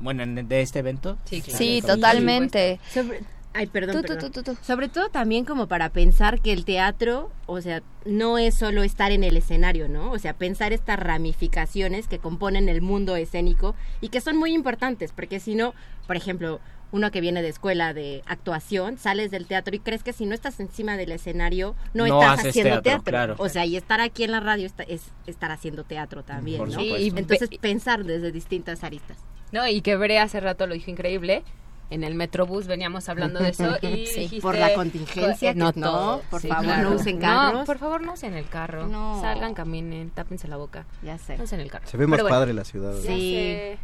bueno, 0.00 0.22
en- 0.22 0.48
de 0.48 0.60
este 0.62 0.78
evento. 0.78 1.18
Sí, 1.26 1.42
claro. 1.42 1.58
Sí, 1.58 1.78
Por 1.82 1.90
totalmente. 1.96 2.78
Sobre- 2.94 3.20
ay, 3.52 3.66
perdón, 3.66 3.96
Tú, 3.96 4.02
tú, 4.02 4.08
perdón. 4.14 4.32
tú, 4.32 4.42
tú, 4.42 4.54
tú. 4.54 4.58
Sobre 4.64 4.88
todo 4.88 5.08
también 5.08 5.44
como 5.44 5.66
para 5.66 5.88
pensar 5.90 6.40
que 6.40 6.52
el 6.52 6.64
teatro, 6.64 7.30
o 7.46 7.60
sea, 7.60 7.82
no 8.06 8.38
es 8.38 8.54
solo 8.54 8.84
estar 8.84 9.10
en 9.10 9.24
el 9.24 9.36
escenario, 9.36 9.88
¿no? 9.88 10.12
O 10.12 10.18
sea, 10.20 10.32
pensar 10.34 10.72
estas 10.72 10.98
ramificaciones 10.98 12.06
que 12.06 12.18
componen 12.20 12.68
el 12.68 12.80
mundo 12.82 13.16
escénico 13.16 13.74
y 14.00 14.08
que 14.10 14.20
son 14.20 14.36
muy 14.36 14.54
importantes, 14.54 15.10
porque 15.12 15.40
si 15.40 15.56
no, 15.56 15.74
por 16.06 16.16
ejemplo, 16.16 16.60
uno 16.90 17.10
que 17.10 17.20
viene 17.20 17.42
de 17.42 17.48
escuela 17.48 17.92
de 17.92 18.22
actuación, 18.26 18.96
sales 18.98 19.30
del 19.30 19.46
teatro 19.46 19.74
y 19.76 19.78
crees 19.78 20.02
que 20.02 20.12
si 20.12 20.24
no 20.26 20.34
estás 20.34 20.58
encima 20.60 20.96
del 20.96 21.12
escenario, 21.12 21.74
no, 21.94 22.06
No 22.06 22.22
estás 22.22 22.46
haciendo 22.46 22.80
teatro, 22.80 22.82
teatro. 22.82 23.10
claro. 23.10 23.34
O 23.38 23.48
sea, 23.48 23.66
y 23.66 23.76
estar 23.76 24.00
aquí 24.00 24.24
en 24.24 24.30
la 24.32 24.40
radio 24.40 24.64
está- 24.66 24.84
es 24.84 25.02
estar 25.26 25.50
haciendo 25.50 25.84
teatro 25.84 26.22
también, 26.22 26.58
Por 26.58 26.70
¿no? 26.72 26.80
y 26.80 27.08
Entonces, 27.14 27.50
pensar 27.60 28.04
desde 28.04 28.32
distintas 28.32 28.84
aristas. 28.84 29.18
No, 29.52 29.66
y 29.68 29.80
que 29.82 29.96
Brea 29.96 30.22
hace 30.22 30.40
rato 30.40 30.66
lo 30.66 30.74
dijo 30.74 30.90
increíble. 30.90 31.42
En 31.90 32.04
el 32.04 32.14
Metrobús 32.14 32.66
veníamos 32.66 33.08
hablando 33.08 33.38
de 33.40 33.48
eso 33.48 33.76
y 33.82 34.04
Sí, 34.06 34.20
dijiste, 34.20 34.42
por 34.42 34.58
la 34.58 34.74
contingencia, 34.74 35.54
no 35.54 35.72
que 35.72 35.80
no, 35.80 35.90
todo, 35.90 36.22
por 36.30 36.42
sí, 36.42 36.48
favor, 36.48 36.64
claro. 36.64 36.90
no 36.90 36.96
usen 36.96 37.14
No, 37.16 37.20
carros. 37.22 37.66
por 37.66 37.78
favor, 37.78 38.02
no 38.02 38.12
usen 38.12 38.34
el 38.34 38.46
carro. 38.46 38.88
No. 38.88 39.18
Salgan, 39.22 39.54
caminen, 39.54 40.10
tápense 40.10 40.48
la 40.48 40.56
boca. 40.58 40.84
Ya 41.02 41.16
sé. 41.16 41.38
No 41.38 41.44
usen 41.44 41.60
el 41.60 41.70
carro. 41.70 41.86
Se 41.88 41.96
ve 41.96 42.06
más 42.06 42.18
Pero 42.18 42.24
bueno, 42.24 42.36
padre 42.38 42.52
la 42.52 42.64
ciudad. 42.64 42.92
ya 42.94 43.00
Sí. 43.08 43.78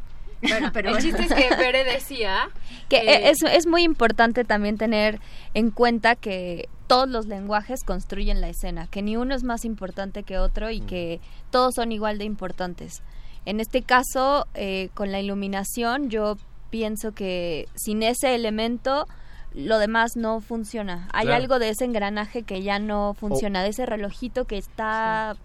Bueno, 0.49 0.71
pero 0.73 0.91
El 0.91 0.99
chiste 1.03 1.23
es 1.23 1.33
que 1.33 1.55
Bere 1.57 1.85
decía 1.85 2.51
Que 2.89 2.97
Eh, 2.99 3.31
es, 3.31 3.43
es 3.43 3.67
muy 3.67 3.83
importante 3.83 4.45
también 4.45 4.77
tener 4.79 5.21
en 5.55 5.71
cuenta 5.71 6.15
que 6.17 6.69
todos 6.87 7.09
los 7.09 7.27
lenguajes 7.27 7.83
construyen 7.85 8.41
la 8.41 8.49
escena, 8.49 8.87
que 8.91 9.03
ni 9.03 9.17
uno 9.17 9.35
es 9.35 9.43
más 9.43 9.65
importante 9.65 10.23
que 10.23 10.39
otro 10.39 10.71
y 10.71 10.81
que 10.81 11.21
todos 11.51 11.75
son 11.77 11.93
igual 11.93 12.19
de 12.19 12.25
importantes. 12.25 13.03
En 13.47 13.61
este 13.61 13.83
caso, 13.83 14.47
eh, 14.55 14.91
con 14.95 15.11
la 15.13 15.21
iluminación, 15.21 16.11
yo 16.11 16.37
pienso 16.71 17.13
que 17.13 17.69
sin 17.75 18.03
ese 18.03 18.35
elemento 18.35 19.07
lo 19.55 19.79
demás 19.79 20.13
no 20.17 20.41
funciona. 20.41 21.09
Hay 21.13 21.27
Claro. 21.27 21.43
algo 21.43 21.59
de 21.59 21.69
ese 21.71 21.85
engranaje 21.85 22.43
que 22.43 22.63
ya 22.63 22.79
no 22.79 23.15
funciona, 23.15 23.63
de 23.63 23.69
ese 23.69 23.87
relojito 23.87 24.47
que 24.47 24.59
está 24.59 25.37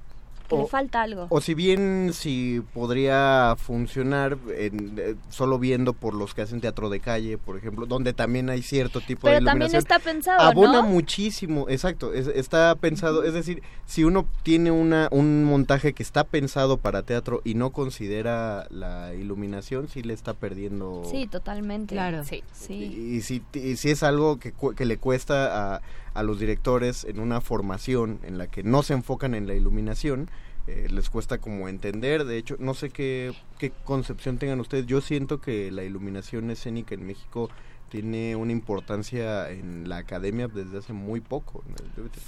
que 0.50 0.56
O- 0.56 0.62
le 0.64 0.68
falta 0.68 1.02
algo. 1.04 1.28
O 1.30 1.40
si 1.40 1.54
bien 1.54 2.12
si 2.14 2.62
podría 2.74 3.56
funcionar 3.58 4.38
en- 4.58 4.96
eh, 4.98 5.16
solo 5.30 5.60
viendo 5.60 5.94
por 5.94 6.14
los 6.14 6.34
que 6.34 6.42
hacen 6.42 6.60
teatro 6.60 6.90
de 6.90 7.00
calle, 7.00 7.38
por 7.38 7.56
ejemplo, 7.58 7.86
donde 7.86 8.14
también 8.14 8.50
hay 8.50 8.62
cierto 8.62 9.00
tipo 9.00 9.28
de 9.28 9.36
Pero 9.36 9.46
también 9.46 9.70
iluminación. 9.70 9.80
está 9.80 10.00
pensado, 10.00 10.42
Abona 10.42 10.82
¿no? 10.82 10.84
muchísimo, 10.84 11.68
exacto, 11.70 12.14
es- 12.14 12.28
está 12.28 12.76
pensado, 12.76 13.24
es 13.24 13.34
decir, 13.34 13.62
si 13.86 14.04
uno 14.04 14.28
tiene 14.44 14.72
una 14.72 15.08
un 15.12 15.44
montaje 15.46 15.94
que 15.94 16.04
está 16.04 16.24
pensado 16.24 16.78
para 16.78 17.04
teatro 17.04 17.42
y 17.46 17.54
no 17.54 17.70
considera 17.72 18.68
la 18.70 19.14
iluminación, 19.14 19.88
sí 19.88 20.02
le 20.02 20.14
está 20.14 20.34
perdiendo 20.34 21.04
Sí, 21.10 21.28
totalmente. 21.28 21.94
Claro. 21.96 22.24
Sí. 22.24 22.44
Sí. 22.52 22.74
y 23.16 23.22
si, 23.22 23.42
y 23.54 23.76
si 23.78 23.92
es 23.92 24.04
algo 24.04 24.40
que, 24.40 24.54
que 24.76 24.86
le 24.86 24.98
cuesta 24.98 25.76
a, 25.76 25.82
a 26.20 26.24
los 26.24 26.40
directores 26.40 27.06
en 27.06 27.20
una 27.20 27.42
formación 27.42 28.20
en 28.24 28.38
la 28.38 28.48
que 28.48 28.64
no 28.64 28.84
se 28.84 28.94
enfocan 28.94 29.34
en 29.36 29.48
la 29.48 29.54
iluminación, 29.56 30.30
eh, 30.68 30.88
les 30.92 31.10
cuesta 31.10 31.38
como 31.40 31.68
entender. 31.70 32.26
De 32.26 32.38
hecho, 32.38 32.56
no 32.60 32.74
sé 32.74 32.90
qué, 32.90 33.34
qué 33.58 33.72
concepción 33.86 34.38
tengan 34.38 34.60
ustedes. 34.60 34.86
Yo 34.86 35.02
siento 35.02 35.40
que 35.42 35.72
la 35.72 35.84
iluminación 35.84 36.52
escénica 36.52 36.94
en 36.96 37.06
México 37.08 37.50
tiene 37.90 38.36
una 38.36 38.52
importancia 38.52 39.50
en 39.50 39.90
la 39.90 39.98
academia 39.98 40.48
desde 40.48 40.78
hace 40.78 40.94
muy 40.94 41.22
poco, 41.22 41.64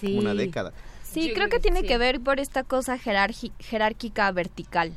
como 0.01 0.19
una 0.19 0.31
Sí. 0.31 0.37
década. 0.37 0.73
Sí, 1.03 1.33
creo 1.35 1.49
que 1.49 1.59
tiene 1.59 1.81
sí. 1.81 1.87
que 1.87 1.97
ver 1.99 2.19
por 2.19 2.39
esta 2.39 2.63
cosa 2.63 2.97
jerárquica 2.97 4.31
vertical, 4.31 4.93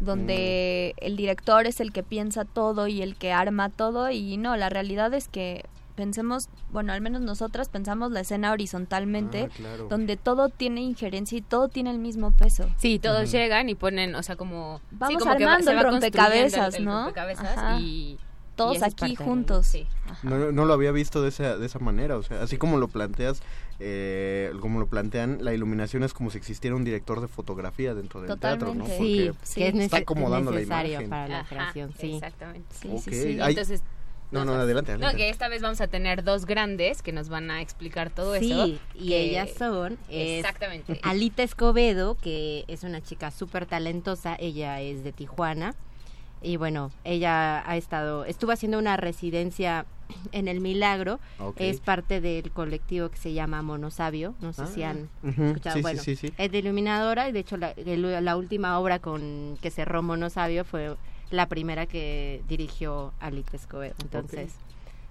donde 0.00 0.94
Mm. 1.00 1.04
el 1.06 1.16
director 1.16 1.66
es 1.66 1.80
el 1.80 1.92
que 1.92 2.02
piensa 2.02 2.44
todo 2.44 2.86
y 2.86 3.00
el 3.02 3.16
que 3.16 3.32
arma 3.32 3.70
todo 3.70 4.10
y 4.10 4.36
no, 4.36 4.56
la 4.56 4.68
realidad 4.68 5.14
es 5.14 5.28
que 5.28 5.64
pensemos, 6.02 6.48
bueno, 6.70 6.92
al 6.92 7.00
menos 7.00 7.20
nosotras 7.22 7.68
pensamos 7.68 8.12
la 8.12 8.20
escena 8.20 8.52
horizontalmente, 8.52 9.48
Ah, 9.50 9.54
claro. 9.56 9.88
donde 9.88 10.16
todo 10.16 10.48
tiene 10.48 10.80
injerencia 10.80 11.36
y 11.36 11.42
todo 11.42 11.68
tiene 11.68 11.90
el 11.90 11.98
mismo 11.98 12.30
peso. 12.30 12.70
Sí, 12.76 13.00
todos 13.00 13.32
llegan 13.32 13.68
y 13.68 13.74
ponen, 13.74 14.14
o 14.14 14.22
sea, 14.22 14.36
como... 14.36 14.78
sí, 14.90 14.96
Vamos 14.98 15.22
como 15.24 15.36
que 15.36 15.44
va- 15.44 15.50
armando 15.54 15.64
se 15.64 15.70
el 15.72 15.76
va 15.78 15.90
rompecabezas, 15.90 16.74
el- 16.74 16.80
el 16.82 16.84
¿no? 16.86 16.98
rompecabezas 17.02 17.58
Ajá. 17.58 17.80
y... 17.80 18.16
Todos 18.54 18.82
aquí 18.82 19.14
juntos. 19.14 19.66
sí. 19.66 19.86
No, 20.24 20.50
no 20.50 20.64
lo 20.64 20.72
había 20.74 20.90
visto 20.90 21.22
de 21.22 21.28
esa, 21.28 21.56
de 21.56 21.64
esa 21.66 21.78
manera, 21.78 22.16
o 22.16 22.24
sea, 22.24 22.42
así 22.42 22.58
como 22.58 22.76
lo 22.78 22.88
planteas, 22.88 23.40
eh, 23.78 24.52
como 24.60 24.80
lo 24.80 24.88
plantean, 24.88 25.38
la 25.42 25.54
iluminación 25.54 26.02
es 26.02 26.12
como 26.12 26.30
si 26.30 26.38
existiera 26.38 26.74
un 26.74 26.82
director 26.82 27.20
de 27.20 27.28
fotografía 27.28 27.94
dentro 27.94 28.20
del 28.20 28.36
teatro, 28.36 28.74
¿no? 28.74 28.82
Porque 28.84 29.32
Sí, 29.44 29.62
es 29.62 29.74
está 29.76 29.98
acomodando 29.98 30.50
la 30.50 30.56
necesario 30.56 30.90
imagen. 30.94 31.10
para 31.10 31.28
la 31.28 31.38
Ajá, 31.40 31.48
creación, 31.48 31.92
sí. 32.00 32.14
Exactamente. 32.14 32.66
Sí, 32.82 32.88
sí, 32.98 33.12
sí. 33.12 33.38
Entonces, 33.40 33.82
No, 34.30 34.44
no, 34.44 34.52
adelante, 34.54 34.98
No, 34.98 35.10
que 35.12 35.30
esta 35.30 35.48
vez 35.48 35.62
vamos 35.62 35.80
a 35.80 35.86
tener 35.88 36.22
dos 36.22 36.44
grandes 36.44 37.00
que 37.02 37.12
nos 37.12 37.28
van 37.30 37.50
a 37.50 37.62
explicar 37.62 38.10
todo 38.10 38.34
eso. 38.34 38.66
Sí, 38.66 38.78
y 38.94 39.08
que- 39.08 39.20
ellas 39.22 39.50
son 39.58 39.98
es 40.08 40.40
Exactamente. 40.44 41.00
Alita 41.02 41.42
Escobedo, 41.42 42.14
que 42.16 42.64
es 42.68 42.82
una 42.82 43.00
chica 43.02 43.30
súper 43.30 43.64
talentosa, 43.66 44.36
ella 44.38 44.80
es 44.82 45.02
de 45.02 45.12
Tijuana. 45.12 45.74
Y 46.42 46.56
bueno, 46.56 46.92
ella 47.04 47.68
ha 47.68 47.76
estado, 47.76 48.24
estuvo 48.24 48.52
haciendo 48.52 48.78
una 48.78 48.96
residencia 48.96 49.86
en 50.32 50.46
El 50.46 50.60
Milagro, 50.60 51.18
Ok. 51.40 51.56
es 51.60 51.80
parte 51.80 52.20
del 52.20 52.50
colectivo 52.52 53.08
que 53.08 53.16
se 53.16 53.32
llama 53.32 53.62
Monosabio, 53.62 54.34
no 54.40 54.52
sé 54.52 54.66
si 54.66 54.82
Ah, 54.82 54.90
han 54.90 55.08
ujú, 55.22 55.44
escuchado. 55.46 55.74
sí, 55.74 55.78
sí, 55.78 55.82
bueno, 55.82 56.02
sí, 56.02 56.16
sí. 56.16 56.32
es 56.38 56.52
de 56.52 56.58
iluminadora 56.58 57.28
y 57.28 57.32
de 57.32 57.40
hecho 57.40 57.56
la, 57.56 57.72
la 57.76 58.36
última 58.36 58.78
obra 58.78 58.98
con 59.00 59.58
que 59.60 59.70
cerró 59.70 60.02
Monosabio 60.02 60.64
fue 60.64 60.96
la 61.30 61.46
primera 61.46 61.86
que 61.86 62.42
dirigió 62.48 63.12
Alita 63.20 63.56
Escobedo. 63.56 63.94
Entonces, 64.02 64.52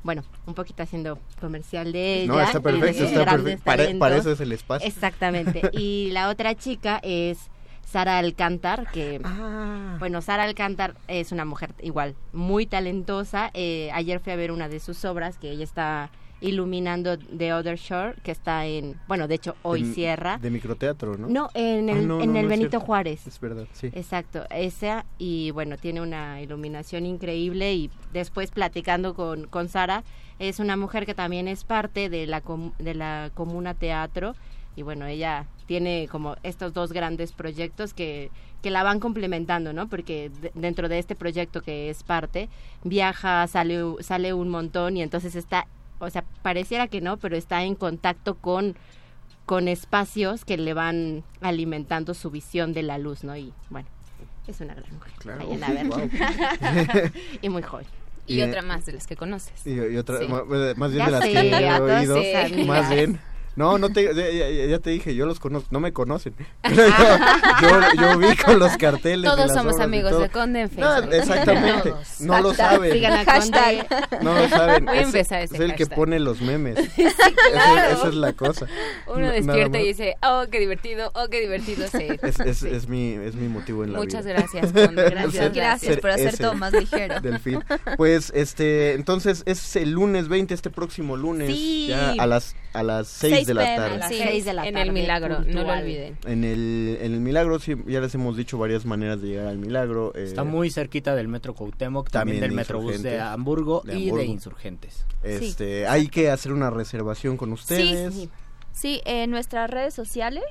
bueno, 0.04 0.24
un 0.46 0.54
poquito 0.54 0.84
haciendo 0.84 1.20
comercial 1.42 1.92
de 1.92 2.24
ella. 2.24 2.34
No, 2.34 2.40
está 2.40 2.60
perfecto, 2.60 3.04
está 3.04 3.26
perfecto. 3.26 3.64
Para, 4.00 4.18
eso 4.18 4.32
es 4.32 4.40
el 4.40 4.52
espacio. 4.52 4.88
Exactamente. 4.88 5.62
Y 5.74 6.10
la 6.12 6.30
otra 6.30 6.56
chica 6.56 7.00
es 7.04 7.38
Sara 7.86 8.18
Alcántar, 8.18 8.90
que, 8.92 9.20
Ah. 9.24 9.96
bueno, 10.00 10.22
Sara 10.22 10.44
Alcántar 10.44 10.96
es 11.08 11.32
una 11.32 11.46
mujer 11.46 11.74
igual 11.82 12.16
muy 12.34 12.66
talentosa. 12.66 13.52
Eh, 13.54 13.90
ayer 13.94 14.20
fui 14.20 14.34
a 14.34 14.36
ver 14.36 14.52
una 14.52 14.70
de 14.70 14.80
sus 14.80 15.04
obras 15.06 15.38
que 15.38 15.52
ella 15.52 15.64
está 15.64 16.10
iluminando 16.42 17.18
The 17.18 17.54
Other 17.54 17.78
Shore, 17.78 18.16
que 18.24 18.32
está 18.32 18.66
en, 18.66 18.96
bueno, 19.08 19.28
de 19.28 19.36
hecho 19.36 19.56
hoy 19.64 19.84
De- 19.84 19.94
cierra. 19.94 20.38
De 20.38 20.50
microteatro, 20.50 21.18
¿no? 21.18 21.28
No, 21.28 21.50
en 21.54 21.90
Ah, 21.90 21.94
el, 21.94 22.08
no, 22.08 22.22
en 22.22 22.34
no, 22.34 22.40
el 22.40 22.44
no 22.46 22.50
Benito. 22.50 22.80
Juárez. 22.80 23.26
Es 23.28 23.40
verdad, 23.40 23.66
sí. 23.74 23.88
Exacto, 23.94 24.46
esa 24.50 25.06
y 25.18 25.52
bueno, 25.52 25.78
tiene 25.78 26.02
una 26.02 26.42
iluminación 26.42 27.06
increíble 27.06 27.74
y 27.74 27.90
después 28.14 28.52
platicando 28.52 29.14
con, 29.16 29.48
con 29.48 29.68
Sara, 29.70 30.04
es 30.40 30.60
una 30.60 30.78
mujer 30.78 31.06
que 31.06 31.16
también 31.16 31.48
es 31.48 31.64
parte 31.64 32.10
de 32.10 32.28
la, 32.28 32.42
com- 32.42 32.72
de 32.78 32.94
la 32.94 33.32
Comuna 33.34 33.74
Teatro 33.74 34.36
y 34.76 34.84
bueno, 34.84 35.08
ella 35.08 35.48
tiene 35.66 36.08
como 36.12 36.36
estos 36.44 36.72
dos 36.74 36.94
grandes 36.94 37.32
proyectos 37.32 37.96
que, 37.96 38.30
que 38.62 38.70
la 38.70 38.84
van 38.84 39.00
complementando, 39.00 39.74
¿no? 39.74 39.88
Porque 39.90 40.30
de- 40.42 40.52
dentro 40.54 40.88
de 40.88 41.00
este 41.00 41.16
proyecto 41.16 41.62
que 41.62 41.90
es 41.90 42.04
parte, 42.04 42.48
viaja, 42.84 43.48
sale, 43.48 43.82
sale 44.02 44.34
un 44.34 44.50
montón 44.50 44.96
y 44.98 45.02
entonces 45.02 45.36
está, 45.36 45.66
o 46.00 46.10
sea, 46.10 46.24
pareciera 46.42 46.88
que 46.88 47.02
no, 47.02 47.18
pero 47.18 47.36
está 47.36 47.64
en 47.64 47.76
contacto 47.76 48.36
con 48.36 48.76
con 49.46 49.70
espacios 49.70 50.44
que 50.44 50.58
le 50.58 50.74
van 50.74 51.24
alimentando 51.40 52.14
su 52.14 52.30
visión 52.30 52.74
de 52.74 52.84
la 52.84 52.98
luz, 52.98 53.24
¿no? 53.24 53.38
Y 53.38 53.54
bueno, 53.70 53.88
es 54.46 54.60
una 54.60 54.74
gran 54.76 54.94
mujer. 54.94 55.14
Claro, 55.20 55.48
verla. 55.48 57.12
y 57.42 57.48
muy 57.48 57.62
joven. 57.64 57.86
Y, 58.26 58.40
Y, 58.40 58.42
otra 58.44 58.62
más 58.62 58.86
de 58.86 58.92
las 58.92 59.08
que 59.08 59.16
conoces. 59.16 59.66
Y, 59.66 59.72
y 59.72 59.96
otra, 59.96 60.20
Sí. 60.20 60.26
eh, 60.26 60.74
más 60.76 60.92
bien 60.92 61.00
Ya 61.00 61.06
de 61.06 61.12
las 61.12 61.24
sé, 61.24 61.32
que 61.32 61.40
he 61.40 61.80
oído, 61.80 62.66
más 62.66 62.90
bien. 62.90 63.20
No, 63.58 63.78
no 63.78 63.90
te, 63.90 64.04
ya, 64.70 64.80
te 64.80 64.90
dije, 64.92 65.14
yo 65.16 65.26
los 65.26 65.40
conozco, 65.40 65.68
no 65.72 65.80
me 65.80 65.92
conocen. 65.92 66.34
Pero 66.62 66.76
yo, 67.62 67.70
yo, 67.96 68.02
yo 68.14 68.18
vi 68.20 68.36
con 68.38 68.60
los 68.60 68.78
carteles. 68.78 69.24
de 69.24 69.28
Todos 69.36 69.48
las 69.48 69.54
somos 69.58 69.80
amigos 69.80 70.12
todo. 70.12 70.22
de 70.22 70.30
Conde 70.30 70.62
en 70.62 70.70
No, 70.78 70.94
Facebook. 70.96 71.14
exactamente, 71.14 71.90
Todos. 71.92 72.22
no 72.22 72.40
lo 72.42 72.50
Hashtag. 72.50 72.70
saben. 72.72 72.94
Sigan 72.94 73.14
a 73.14 73.26
Conde. 73.26 73.88
No 74.22 74.34
lo 74.36 74.48
saben. 74.50 74.86
Voy 74.86 74.98
a 75.00 75.02
empezar 75.02 75.42
ese 75.42 75.56
es 75.56 75.60
el 75.62 75.72
que 75.76 75.84
hashtag. 75.84 75.96
pone 75.96 76.20
los 76.20 76.40
memes. 76.42 76.78
Sí, 76.96 77.04
Esa- 77.04 77.32
claro. 77.52 77.98
Esa, 77.98 78.08
es 78.10 78.16
la 78.16 78.34
cosa. 78.34 78.68
Uno 79.08 79.30
despierta 79.32 79.80
y 79.80 79.88
dice, 79.88 80.16
oh, 80.24 80.46
qué 80.52 80.60
divertido, 80.60 81.12
oh, 81.16 81.28
qué 81.30 81.42
divertido, 81.42 81.88
sí. 81.92 82.08
Es, 82.22 82.40
es, 82.40 82.58
Sí. 82.60 82.68
es 82.72 82.88
mi, 82.88 83.14
es 83.14 83.36
mi 83.36 83.48
motivo 83.48 83.84
en 83.84 83.94
la 83.94 84.00
Muchas 84.00 84.24
vida. 84.26 84.36
gracias, 84.36 84.72
Conde. 84.72 85.10
Gracias, 85.10 85.34
Ser- 85.34 85.52
gracias 85.52 85.92
ser 85.94 86.02
por 86.02 86.10
hacer 86.12 86.38
todo 86.38 86.54
más 86.54 86.74
ligero. 86.74 87.20
Del 87.22 87.40
fin. 87.40 87.64
Pues, 87.98 88.32
este, 88.36 88.94
entonces 88.94 89.42
es 89.48 89.76
el 89.76 89.92
lunes 89.92 90.28
20, 90.28 90.54
este 90.54 90.70
próximo 90.70 91.16
lunes, 91.18 91.48
Sí. 91.48 91.88
ya 91.90 92.14
a 92.20 92.28
las 92.28 92.56
a 92.74 92.84
las 92.84 93.08
6 93.08 93.34
6 93.34 93.47
de 93.48 93.54
la 93.56 93.76
tarde. 93.76 93.96
A 93.96 93.98
las 93.98 94.10
Sí. 94.10 94.20
seis 94.22 94.46
de 94.46 94.54
la 94.54 94.68
en 94.68 94.74
tarde, 94.76 94.88
el 94.88 94.94
milagro, 94.94 95.40
no 95.40 95.64
lo 95.64 95.74
olviden. 95.74 96.18
En 96.26 96.44
el, 96.44 96.98
en 97.02 97.14
el 97.14 97.20
Milagro, 97.20 97.58
sí, 97.60 97.74
ya 97.88 98.00
les 98.02 98.14
hemos 98.14 98.38
dicho 98.38 98.58
varias 98.60 98.86
maneras 98.86 99.22
de 99.22 99.30
llegar 99.30 99.48
al 99.48 99.58
Milagro. 99.58 100.14
eh, 100.16 100.24
Está 100.26 100.44
muy 100.44 100.70
cerquita 100.70 101.16
del 101.16 101.28
Metro 101.28 101.56
Cuauhtémoc, 101.56 102.10
También 102.12 102.38
también, 102.38 102.42
del 102.42 102.50
de 102.52 102.56
Metrobús 102.56 103.02
de. 103.02 103.20
Hamburgo 103.20 103.82
De 103.84 103.94
y 103.98 104.04
Hamburgo. 104.04 104.18
de 104.20 104.26
Insurgentes. 104.26 105.06
Este, 105.24 105.88
hay 105.88 106.08
que 106.10 106.30
hacer 106.30 106.52
una 106.52 106.70
reservación 106.70 107.38
con 107.38 107.52
ustedes. 107.54 108.14
Sí, 108.14 108.30
sí, 108.74 109.02
en 109.06 109.32
nuestras 109.32 109.70
redes 109.70 109.94
sociales, 109.94 110.44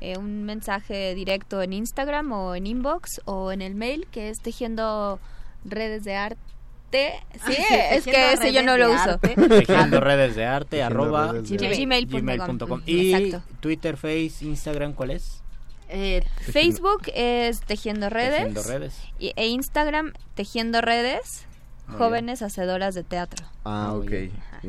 eh, 0.00 0.16
un 0.18 0.42
mensaje 0.44 1.14
directo 1.14 1.62
en 1.62 1.72
Instagram 1.72 2.32
o 2.32 2.54
en 2.54 2.66
inbox 2.66 3.20
o 3.26 3.52
en 3.52 3.62
el 3.62 3.74
mail 3.74 4.06
que 4.10 4.28
es 4.30 4.40
tejiendo 4.40 5.18
redes 5.64 6.04
de 6.04 6.14
arte. 6.16 6.40
Sí, 7.46 7.56
es 7.90 8.04
que 8.04 8.32
ese 8.32 8.52
yo 8.52 8.62
no 8.62 8.76
lo 8.76 8.92
uso. 8.92 9.18
Tejiendo 9.18 10.00
redes 10.00 10.36
de 10.36 10.44
arte, 10.46 10.82
arroba 10.82 11.32
gmail.com. 11.32 12.82
Y. 12.86 13.34
Twitter, 13.60 13.96
Face, 13.96 14.36
Instagram, 14.44 14.92
¿cuál 14.92 15.10
es? 15.10 15.42
Eh, 15.88 16.24
Facebook 16.40 17.02
es 17.14 17.60
Tejiendo 17.60 18.08
Redes, 18.10 18.36
Tejiendo 18.38 18.62
redes. 18.62 18.94
y- 19.18 19.32
e 19.36 19.46
Instagram 19.48 20.12
Tejiendo 20.34 20.80
Redes, 20.80 21.46
jóvenes 21.98 22.42
hacedoras 22.42 22.94
de 22.94 23.04
teatro. 23.04 23.44
Ah, 23.64 23.92
ok. 23.94 24.10
ah, 24.52 24.60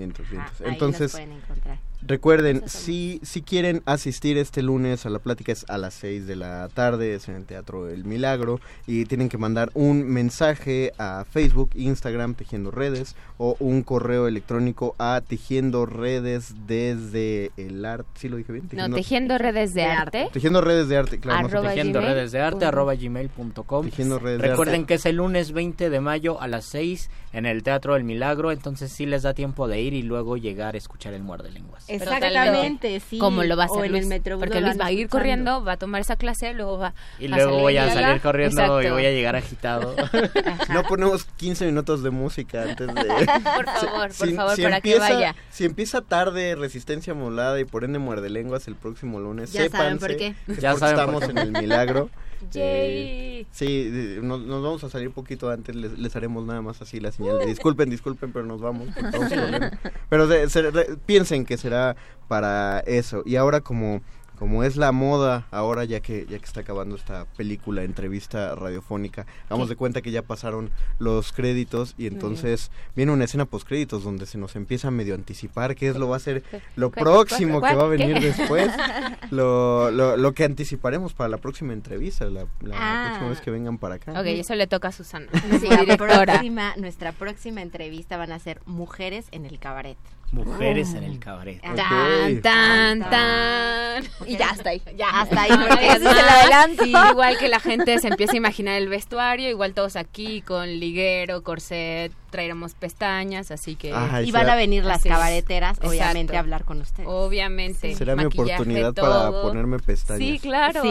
Entonces, 0.65 1.11
pueden 1.11 1.31
encontrar. 1.31 1.77
Recuerden, 2.05 2.63
si, 2.67 3.19
si 3.23 3.41
quieren 3.41 3.81
asistir 3.85 4.37
este 4.37 4.61
lunes 4.61 5.05
a 5.05 5.09
la 5.09 5.19
plática 5.19 5.51
es 5.51 5.65
a 5.69 5.77
las 5.77 5.93
6 5.95 6.27
de 6.27 6.35
la 6.35 6.69
tarde, 6.73 7.15
es 7.15 7.27
en 7.27 7.35
el 7.35 7.45
Teatro 7.45 7.89
El 7.89 8.05
Milagro, 8.05 8.59
y 8.87 9.05
tienen 9.05 9.29
que 9.29 9.37
mandar 9.37 9.71
un 9.73 10.03
mensaje 10.07 10.93
a 10.97 11.25
Facebook, 11.29 11.71
Instagram, 11.75 12.35
Tejiendo 12.35 12.71
Redes, 12.71 13.15
o 13.37 13.55
un 13.59 13.83
correo 13.83 14.27
electrónico 14.27 14.95
a 14.97 15.21
Tejiendo 15.27 15.85
Redes 15.85 16.53
desde 16.67 17.51
el 17.57 17.83
arte. 17.85 18.09
¿Sí 18.15 18.29
lo 18.29 18.37
dije 18.37 18.53
bien? 18.53 18.69
No, 18.73 18.89
tejiendo 18.89 19.37
redes 19.37 19.73
de 19.73 19.83
arte. 19.83 20.29
Tejiendo 20.31 20.61
Redes 20.61 20.87
de 20.87 20.97
arte, 20.97 21.19
claro. 21.19 21.41
no 21.41 21.49
sé 21.49 21.55
Arroba 21.55 21.69
Tejiendo 21.69 21.99
gmail 21.99 22.13
redes 22.13 22.31
de 22.31 22.41
arte, 22.41 22.65
arroba 22.65 22.95
gmail.com. 22.95 23.85
Tejiendo 23.85 24.19
Redes 24.19 24.41
de 24.41 24.47
Recuerden 24.47 24.81
Arte. 24.81 24.87
que 24.87 24.93
es 24.95 25.05
el 25.05 25.17
lunes 25.17 25.51
20 25.51 25.89
de 25.89 25.99
mayo 25.99 26.41
a 26.41 26.47
las 26.47 26.65
6 26.65 27.09
en 27.33 27.45
el 27.45 27.63
Teatro 27.63 27.95
del 27.95 28.03
Milagro, 28.03 28.51
entonces 28.51 28.91
sí 28.91 29.05
les 29.05 29.23
da 29.23 29.33
tiempo 29.33 29.67
de 29.67 29.81
ir 29.81 29.93
y 29.93 30.03
luego 30.03 30.37
llegar 30.37 30.75
a 30.75 30.77
escuchar 30.77 31.13
el 31.13 31.21
muerde 31.21 31.51
lenguas. 31.51 31.89
Exactamente, 31.95 32.99
sí. 32.99 33.17
¿Cómo 33.17 33.43
lo 33.43 33.55
va 33.57 33.63
a 33.63 33.65
hacer 33.67 33.79
O 33.81 33.83
en 33.85 33.91
Luis? 33.91 34.05
Porque 34.39 34.61
Luis 34.61 34.79
va 34.79 34.85
a 34.87 34.91
ir 34.91 34.99
escuchando. 35.01 35.09
corriendo, 35.09 35.63
va 35.63 35.73
a 35.73 35.77
tomar 35.77 36.01
esa 36.01 36.15
clase, 36.15 36.53
luego 36.53 36.77
va 36.77 36.93
Y 37.19 37.25
a 37.25 37.35
luego 37.37 37.59
voy 37.59 37.77
a 37.77 37.91
salir 37.93 38.21
corriendo 38.21 38.61
y 38.61 38.63
Exacto. 38.65 38.93
voy 38.93 39.05
a 39.05 39.11
llegar 39.11 39.35
agitado. 39.35 39.95
No 40.69 40.83
ponemos 40.83 41.25
15 41.25 41.65
minutos 41.67 42.03
de 42.03 42.09
música 42.09 42.63
antes 42.63 42.87
de... 42.87 42.93
Por 42.93 43.65
favor, 43.65 44.09
por 44.17 44.31
favor, 44.33 44.61
para 44.61 44.81
que 44.81 44.93
empieza, 44.93 45.13
vaya. 45.13 45.35
Si 45.49 45.65
empieza 45.65 46.01
tarde 46.01 46.55
Resistencia 46.55 47.13
Molada 47.13 47.59
y 47.59 47.65
por 47.65 47.83
ende 47.83 47.99
Muerde 47.99 48.29
Lenguas 48.29 48.67
el 48.67 48.75
próximo 48.75 49.19
lunes, 49.19 49.51
Ya 49.53 49.69
saben 49.69 49.99
sépanse 49.99 50.07
por 50.07 50.17
qué. 50.17 50.35
que 50.55 50.61
Ya 50.61 50.75
saben 50.75 50.95
por 50.95 51.23
estamos 51.23 51.23
qué. 51.23 51.31
en 51.31 51.37
el 51.55 51.61
Milagro. 51.61 52.09
Yay. 52.51 53.41
Eh, 53.41 53.45
sí, 53.51 54.19
nos, 54.21 54.41
nos 54.41 54.63
vamos 54.63 54.83
a 54.83 54.89
salir 54.89 55.11
poquito 55.11 55.49
antes, 55.49 55.75
les, 55.75 55.97
les 55.97 56.15
haremos 56.15 56.45
nada 56.45 56.61
más 56.61 56.81
así 56.81 56.99
la 56.99 57.11
señal. 57.11 57.39
de, 57.39 57.45
Disculpen, 57.47 57.89
disculpen, 57.89 58.31
pero 58.31 58.45
nos 58.45 58.61
vamos. 58.61 58.87
porque 58.93 59.07
estamos 59.07 59.29
corriendo". 59.29 59.67
pero 60.09 60.27
se- 60.29 60.49
se- 60.49 60.71
re- 60.71 60.97
piensen 61.05 61.45
que 61.45 61.57
será 61.57 61.95
para 62.27 62.79
eso. 62.81 63.23
Y 63.25 63.35
ahora 63.35 63.61
como 63.61 64.01
como 64.35 64.63
es 64.63 64.75
la 64.77 64.91
moda 64.91 65.47
ahora 65.51 65.83
ya 65.85 65.99
que 65.99 66.25
ya 66.29 66.37
que 66.39 66.45
está 66.45 66.61
acabando 66.61 66.95
esta 66.95 67.25
película 67.37 67.83
entrevista 67.83 68.55
radiofónica 68.55 69.25
hagamos 69.45 69.69
de 69.69 69.75
cuenta 69.75 70.01
que 70.01 70.11
ya 70.11 70.21
pasaron 70.21 70.69
los 70.99 71.31
créditos 71.31 71.95
y 71.97 72.07
entonces 72.07 72.71
viene 72.95 73.11
una 73.11 73.25
escena 73.25 73.45
post 73.45 73.67
créditos 73.67 74.03
donde 74.03 74.25
se 74.25 74.37
nos 74.37 74.55
empieza 74.55 74.89
a 74.89 74.91
medio 74.91 75.15
anticipar 75.15 75.75
qué 75.75 75.89
es 75.89 75.95
lo 75.95 76.09
va 76.09 76.17
a 76.17 76.19
ser 76.19 76.43
lo 76.75 76.91
próximo 76.91 77.61
que 77.61 77.73
va 77.75 77.83
a 77.83 77.87
venir 77.87 78.19
después. 78.19 78.71
Lo, 79.31 79.89
lo, 79.91 80.17
lo 80.17 80.33
que 80.33 80.43
anticiparemos 80.43 81.13
para 81.13 81.29
la 81.29 81.37
próxima 81.37 81.73
entrevista 81.73 82.25
la, 82.25 82.45
la 82.61 82.75
Ah. 82.77 83.03
próxima 83.07 83.29
vez 83.29 83.41
que 83.41 83.49
vengan 83.51 83.77
para 83.79 83.95
acá. 83.95 84.11
Ok, 84.11 84.25
eso 84.27 84.53
le 84.55 84.67
toca 84.67 84.89
a 84.89 84.91
Susana, 84.91 85.27
Sí, 85.59 85.67
la 85.67 85.97
próxima, 85.97 86.75
nuestra 86.77 87.11
próxima 87.11 87.61
entrevista 87.61 88.17
van 88.17 88.31
a 88.31 88.39
ser 88.39 88.61
mujeres 88.65 89.25
en 89.31 89.45
el 89.45 89.57
cabaret. 89.59 89.97
Mujeres 90.31 90.93
en 90.93 91.03
el 91.03 91.19
cabaret. 91.19 91.61
Tan, 91.61 92.41
tan, 92.41 92.99
tan. 93.09 94.03
Y 94.25 94.35
ya 94.37 94.49
está 94.49 94.71
ahí. 94.71 94.81
Ya, 94.97 95.09
hasta 95.21 95.43
ahí. 95.43 95.49
Porque 95.49 95.81
digas 95.81 95.97
ese 95.97 96.09
es 96.09 96.17
el 96.17 96.25
más. 96.25 96.33
adelanto. 96.33 96.83
Sí, 96.83 96.93
igual 97.11 97.37
que 97.37 97.47
la 97.47 97.59
gente 97.59 97.99
se 97.99 98.07
empieza 98.09 98.33
a 98.33 98.37
imaginar 98.37 98.75
el 98.75 98.89
vestuario, 98.89 99.49
igual 99.49 99.73
todos 99.73 99.95
aquí 99.95 100.41
con 100.41 100.67
liguero, 100.79 101.41
corset, 101.43 102.11
traeremos 102.35 102.73
pestañas, 102.73 103.49
así 103.49 103.75
que... 103.77 103.93
Ajá, 103.93 104.21
Y 104.21 104.31
van 104.31 104.49
a 104.49 104.55
venir 104.55 104.83
las 104.83 105.05
es. 105.05 105.11
cabareteras, 105.11 105.77
obviamente, 105.79 106.21
Exacto. 106.21 106.35
a 106.35 106.39
hablar 106.39 106.63
con 106.65 106.81
ustedes. 106.81 107.07
Obviamente. 107.09 107.95
será 107.95 108.15
mi 108.17 108.25
oportunidad 108.25 108.93
para 108.93 109.31
ponerme 109.31 109.79
pestañas 109.79 110.19
Sí, 110.19 110.37
claro. 110.39 110.81
Sí. 110.81 110.89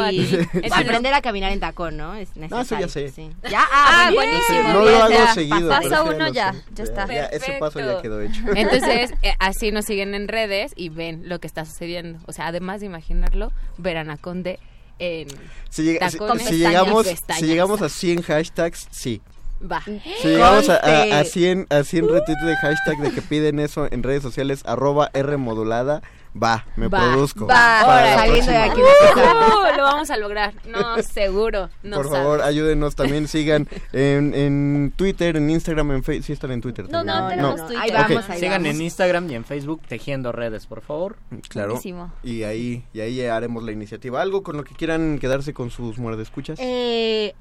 Entonces, 0.55 0.73
Aprender 0.73 1.13
a 1.13 1.21
caminar 1.21 1.53
en 1.53 1.61
tacón, 1.61 1.97
¿no? 1.99 2.15
Es 2.15 2.35
No, 2.37 2.47
eso 2.47 2.77
ya 2.79 2.87
necesario, 2.87 2.89
sé. 2.89 3.09
sí. 3.11 3.31
Ya, 3.51 3.61
ah, 3.71 4.07
Ah, 4.09 4.11
buenísimo. 4.15 4.63
no 4.73 4.85
ya 4.91 5.09
lo 5.09 5.15
hago 5.19 5.35
seguido 5.35 5.69
paso 5.69 6.05
uno 6.05 6.29
ya, 6.29 6.55
ya 6.75 6.85
está. 6.85 7.07
ya, 7.07 7.27
ese 7.27 7.53
paso 7.61 7.79
ya 7.81 7.87
Perfecto. 7.99 8.03
quedó 8.03 8.21
hecho 8.23 8.41
Entonces, 8.57 9.13
eh, 9.23 9.35
así 9.39 9.71
nos 9.71 9.85
siguen 9.85 10.15
en 10.15 10.29
redes 10.29 10.73
y 10.77 10.89
ven 10.89 11.29
lo 11.29 11.39
que 11.41 11.47
está 11.47 11.65
sucediendo. 11.67 12.19
O 12.27 12.33
sea, 12.33 12.47
además 12.47 12.81
de 12.81 12.87
imaginarlo, 12.87 13.53
verán 13.77 14.09
a 14.11 14.17
Conde 14.17 14.59
en... 14.99 15.29
si, 15.69 15.83
llega- 15.83 16.09
si- 16.11 16.19
Tacón, 16.19 16.39
si 16.39 16.45
pestañas, 16.47 16.69
llegamos 16.71 17.07
si 17.39 17.47
llegamos 17.47 17.83
a 17.83 17.89
100 17.89 18.23
hashtags 18.23 18.87
sí 18.91 19.21
Va. 19.70 19.83
Si 19.83 20.29
llegamos 20.29 20.68
a, 20.68 20.77
a, 20.77 21.20
a 21.20 21.24
100, 21.24 21.66
a 21.70 21.83
100 21.85 22.09
retweets 22.09 22.44
de 22.44 22.57
hashtag 22.57 22.98
de 22.98 23.11
que 23.12 23.22
piden 23.22 23.59
eso 23.61 23.88
en 23.90 24.03
redes 24.03 24.22
sociales, 24.22 24.62
arroba 24.66 25.11
R 25.14 25.37
modulada, 25.38 26.03
va, 26.40 26.66
me 26.77 26.88
Va, 26.88 26.98
produzco. 27.12 27.46
va. 27.46 27.81
Ahora, 27.81 28.14
saliendo 28.14 28.50
de 28.50 28.57
aquí. 28.59 28.81
¡Uh! 28.81 29.77
lo 29.77 29.83
vamos 29.85 30.11
a 30.11 30.16
lograr. 30.18 30.53
No, 30.66 31.03
seguro. 31.03 31.70
No 31.83 31.96
Por 31.96 32.07
sabes. 32.09 32.18
favor, 32.20 32.42
ayúdenos 32.42 32.94
también, 32.94 33.27
sigan 33.29 33.68
en, 33.92 34.35
en 34.35 34.92
Twitter, 34.96 35.37
en 35.37 35.48
Instagram, 35.48 35.92
en 35.92 36.05
Facebook. 36.05 36.27
Sí 36.27 36.33
están 36.35 36.50
en 36.53 36.61
Twitter 36.61 36.85
No, 36.90 37.05
también. 37.05 37.16
no 37.16 37.29
tenemos 37.31 37.57
no, 37.61 37.66
Twitter. 37.66 37.83
ahí 37.83 37.90
vamos, 37.90 38.31
ahí 38.31 38.38
Sigan 38.40 38.62
vamos. 38.64 38.77
en 38.77 38.83
Instagram 38.83 39.31
y 39.31 39.35
en 39.35 39.44
Facebook 39.44 39.81
tejiendo 39.88 40.33
redes, 40.33 40.66
por 40.66 40.83
favor. 40.83 41.16
Claro. 41.48 41.68
Buenísimo. 41.70 42.12
Y 42.22 42.42
ahí, 42.42 42.85
y 42.92 43.00
ahí 43.00 43.24
haremos 43.24 43.62
la 43.62 43.72
iniciativa. 43.72 44.20
¿Algo 44.20 44.42
con 44.42 44.57
lo 44.57 44.64
que 44.64 44.74
quieran 44.74 45.18
quedarse 45.18 45.55
con 45.55 45.70
sus 45.70 45.98
muerdescuchas? 45.98 46.59
Eh, 46.61 47.35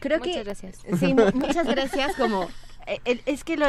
creo 0.00 0.18
Muchas 0.18 0.34
que... 0.36 0.44
gracias. 0.44 0.78
Sí, 0.98 1.14
mu- 1.14 1.30
muchas 1.34 1.66
gracias. 1.66 2.14
Como 2.16 2.48
eh, 2.86 3.00
el- 3.04 3.22
es 3.26 3.44
que 3.44 3.56
lo 3.56 3.66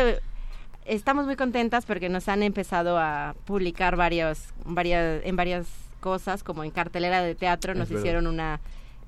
estamos 0.86 1.26
muy 1.26 1.36
contentas 1.36 1.86
porque 1.86 2.10
nos 2.10 2.28
han 2.28 2.42
empezado 2.44 2.98
a 2.98 3.36
publicar 3.46 3.96
varios, 3.96 4.40
varias, 4.66 5.22
en 5.26 5.36
varias 5.36 5.68
cosas, 6.00 6.44
como 6.44 6.64
en 6.64 6.72
cartelera 6.72 7.22
de 7.22 7.36
teatro 7.36 7.76
nos 7.76 7.92
hicieron 7.92 8.26
una 8.26 8.60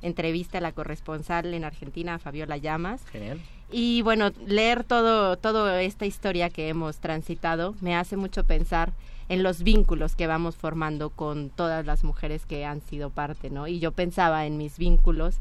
entrevista 0.01 0.57
a 0.57 0.61
la 0.61 0.71
corresponsal 0.71 1.53
en 1.53 1.63
Argentina, 1.63 2.19
Fabiola 2.19 2.57
Llamas. 2.57 3.01
Genial. 3.11 3.39
Y 3.71 4.01
bueno, 4.01 4.31
leer 4.45 4.83
todo, 4.83 5.37
toda 5.37 5.81
esta 5.81 6.05
historia 6.05 6.49
que 6.49 6.67
hemos 6.69 6.97
transitado 6.97 7.75
me 7.81 7.95
hace 7.95 8.17
mucho 8.17 8.43
pensar 8.43 8.91
en 9.29 9.43
los 9.43 9.63
vínculos 9.63 10.15
que 10.17 10.27
vamos 10.27 10.57
formando 10.57 11.09
con 11.09 11.49
todas 11.49 11.85
las 11.85 12.03
mujeres 12.03 12.45
que 12.45 12.65
han 12.65 12.81
sido 12.81 13.09
parte, 13.11 13.49
¿no? 13.49 13.67
Y 13.67 13.79
yo 13.79 13.93
pensaba 13.93 14.45
en 14.45 14.57
mis 14.57 14.77
vínculos 14.77 15.37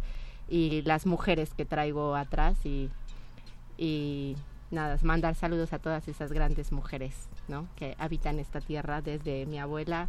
y 0.50 0.82
las 0.82 1.06
mujeres 1.06 1.54
que 1.54 1.64
traigo 1.64 2.16
atrás 2.16 2.66
y, 2.66 2.90
y 3.78 4.36
nada, 4.70 4.98
mandar 5.02 5.34
saludos 5.36 5.72
a 5.72 5.78
todas 5.78 6.08
esas 6.08 6.32
grandes 6.32 6.72
mujeres, 6.72 7.28
¿no? 7.48 7.66
Que 7.76 7.94
habitan 7.98 8.38
esta 8.38 8.60
tierra 8.60 9.00
desde 9.00 9.46
mi 9.46 9.58
abuela 9.58 10.08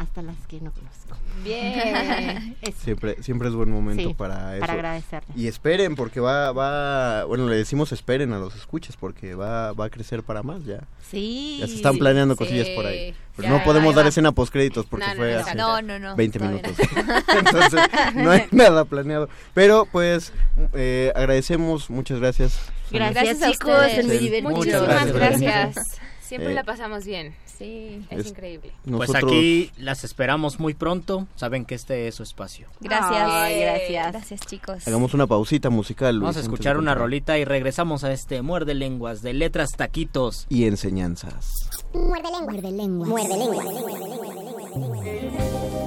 hasta 0.00 0.22
las 0.22 0.34
que 0.46 0.60
no 0.62 0.72
conozco. 0.72 1.16
Bien. 1.44 2.56
Siempre, 2.82 3.22
siempre 3.22 3.48
es 3.48 3.54
buen 3.54 3.70
momento 3.70 4.08
Sí, 4.08 4.14
para 4.14 4.52
eso. 4.56 4.60
para 4.60 4.72
agradecerle. 4.72 5.28
Y 5.36 5.46
esperen, 5.46 5.94
porque 5.94 6.20
va, 6.20 6.52
va, 6.52 7.24
bueno, 7.24 7.46
le 7.48 7.56
decimos 7.56 7.92
esperen 7.92 8.32
a 8.32 8.38
los 8.38 8.54
escuchas, 8.56 8.96
porque 8.96 9.34
va, 9.34 9.72
va 9.72 9.86
a 9.86 9.90
crecer 9.90 10.22
para 10.22 10.42
más 10.42 10.64
ya. 10.64 10.80
Sí. 11.10 11.58
Ya 11.60 11.66
se 11.66 11.74
están 11.74 11.98
planeando 11.98 12.34
sí, 12.34 12.38
cosillas 12.38 12.68
por 12.70 12.86
ahí. 12.86 13.14
Pero 13.36 13.48
ya, 13.48 13.58
no 13.58 13.64
podemos 13.64 13.94
dar 13.94 14.06
escena 14.06 14.32
post 14.32 14.52
créditos 14.52 14.86
porque 14.86 15.06
No, 15.06 15.12
no, 15.12 15.16
fue 15.16 15.32
no, 15.34 15.40
hace 15.40 15.54
No, 15.54 15.82
no, 15.82 15.98
no. 15.98 16.16
20 16.16 16.38
todavía 16.38 16.62
minutos. 16.62 16.86
Entonces, 17.38 17.80
no 18.14 18.30
hay 18.30 18.46
nada 18.50 18.84
planeado. 18.86 19.28
Pero 19.52 19.86
pues 19.90 20.32
eh, 20.74 21.12
agradecemos, 21.14 21.90
muchas 21.90 22.20
gracias. 22.20 22.58
Gracias, 22.90 23.38
Gracias 23.38 23.42
a 23.42 23.52
chicos, 23.52 24.42
Muchísimas 24.50 25.12
gracias. 25.12 25.40
gracias. 25.40 26.00
Siempre 26.22 26.52
Eh, 26.52 26.54
la 26.54 26.64
pasamos 26.64 27.04
bien. 27.04 27.34
Sí. 27.60 28.06
Es, 28.08 28.20
Es- 28.20 28.26
increíble. 28.28 28.72
Pues 28.84 29.10
Nosotros- 29.10 29.24
aquí 29.32 29.70
las 29.76 30.02
esperamos 30.02 30.58
muy 30.58 30.72
pronto. 30.72 31.26
Saben 31.36 31.66
que 31.66 31.74
este 31.74 32.08
es 32.08 32.14
su 32.14 32.22
espacio. 32.22 32.68
Gracias. 32.80 33.22
Ay, 33.30 33.60
gracias. 33.60 34.12
Gracias, 34.12 34.40
chicos. 34.46 34.88
Hagamos 34.88 35.12
una 35.12 35.26
pausita 35.26 35.68
musical. 35.68 36.14
Luis, 36.16 36.22
Vamos 36.22 36.36
a 36.38 36.40
escuchar 36.40 36.78
una 36.78 36.94
rolita 36.94 37.36
y 37.38 37.44
regresamos 37.44 38.02
a 38.02 38.12
este 38.12 38.40
muerde 38.40 38.72
lenguas 38.72 39.20
de 39.20 39.34
letras 39.34 39.72
taquitos. 39.76 40.46
Y 40.48 40.64
enseñanzas. 40.64 41.52
Muerde 41.92 42.30
lengua. 42.32 42.52
Muerde 42.52 42.70
lengua. 42.72 43.06
Muerde 43.06 43.36
lengua. 43.36 43.62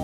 Ha 0.00 0.03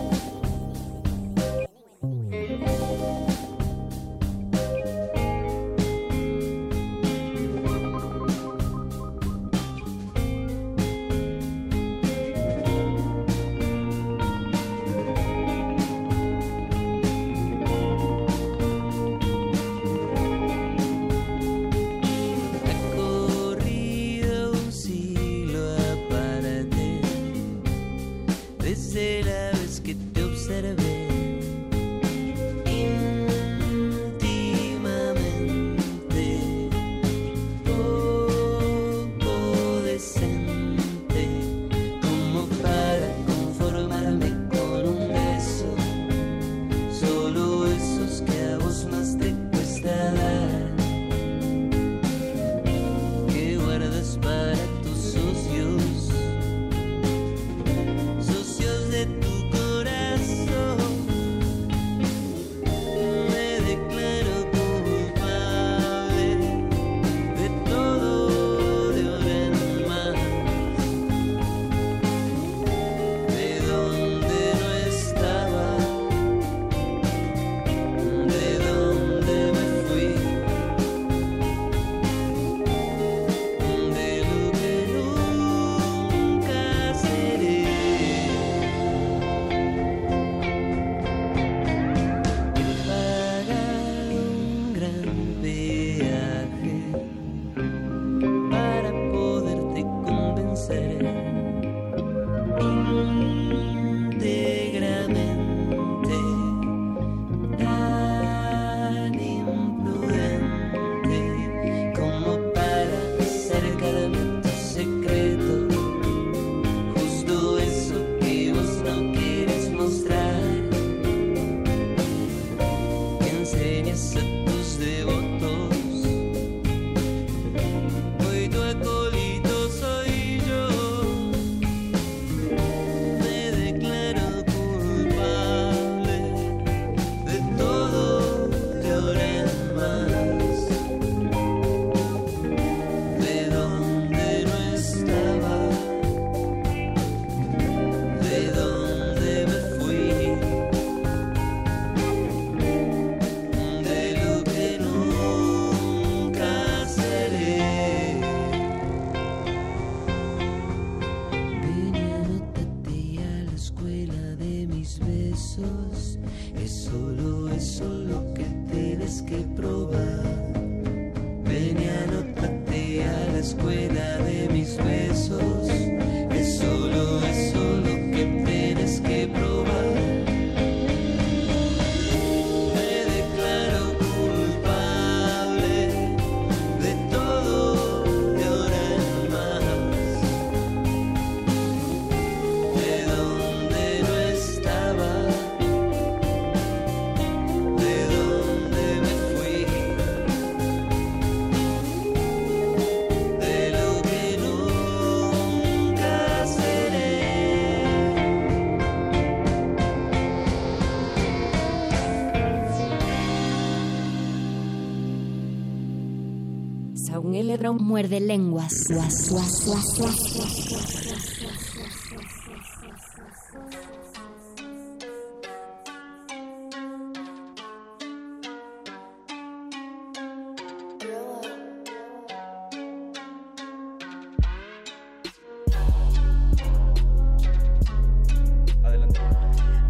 Muerde 217.59 218.21
lenguas. 218.21 218.87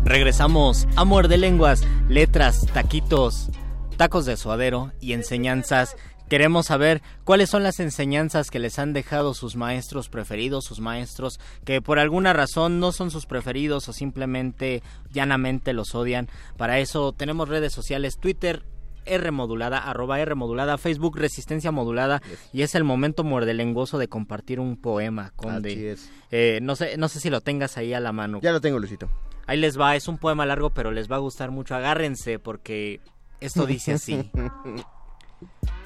Regresamos 0.04 0.88
a 0.96 1.06
Muerde 1.06 1.38
Lenguas, 1.38 1.84
letras, 2.10 2.66
taquitos, 2.74 3.50
tacos 3.98 4.26
de 4.26 4.36
suadero 4.36 4.92
y 5.00 5.14
enseñanzas. 5.14 5.96
Queremos 6.28 6.66
saber 6.66 7.01
cuáles 7.24 7.50
son 7.50 7.64
las 7.64 7.80
enseñanzas 7.80 8.50
que 8.50 8.60
les 8.60 8.80
han 8.80 8.94
dejado 8.94 9.34
sus 9.34 9.56
maestros 9.56 10.10
preferidos, 10.10 10.66
sus 10.66 10.80
maestros 10.80 11.40
que 11.66 11.82
por 11.82 12.00
alguna 12.00 12.34
razón 12.34 12.80
no 12.80 12.92
son 12.92 13.12
sus 13.12 13.26
preferidos 13.26 13.88
o 13.90 13.94
simplemente 13.94 14.84
llanamente 15.12 15.74
los 15.74 15.96
odian. 15.96 16.30
Para 16.58 16.80
eso 16.80 17.14
tenemos 17.14 17.50
redes 17.50 17.74
sociales, 17.74 18.18
Twitter, 18.18 18.64
R 19.06 19.32
modulada, 19.32 19.80
arroba 19.80 20.20
R 20.20 20.36
modulada, 20.36 20.78
Facebook 20.78 21.18
Resistencia 21.18 21.72
modulada 21.72 22.22
y 22.54 22.62
es 22.62 22.76
el 22.76 22.84
momento 22.84 23.24
muerdelengoso 23.24 23.98
de 23.98 24.08
compartir 24.08 24.60
un 24.60 24.78
poema, 24.78 25.32
Conde. 25.36 25.72
Así 25.72 25.86
es. 25.86 26.12
Eh, 26.32 26.60
no 26.62 26.76
sé, 26.76 26.98
no 26.98 27.08
sé 27.08 27.20
si 27.20 27.30
lo 27.30 27.42
tengas 27.42 27.78
ahí 27.78 27.94
a 27.94 28.00
la 28.00 28.12
mano. 28.12 28.40
Ya 28.42 28.52
lo 28.52 28.62
tengo, 28.62 28.80
Luisito. 28.80 29.10
Ahí 29.48 29.58
les 29.58 29.80
va, 29.80 29.96
es 29.96 30.08
un 30.08 30.18
poema 30.18 30.46
largo, 30.46 30.70
pero 30.70 30.92
les 30.92 31.12
va 31.12 31.16
a 31.18 31.20
gustar 31.20 31.52
mucho. 31.52 31.76
Agárrense 31.76 32.40
porque 32.40 33.02
esto 33.40 33.66
dice 33.66 33.94
así. 33.94 34.32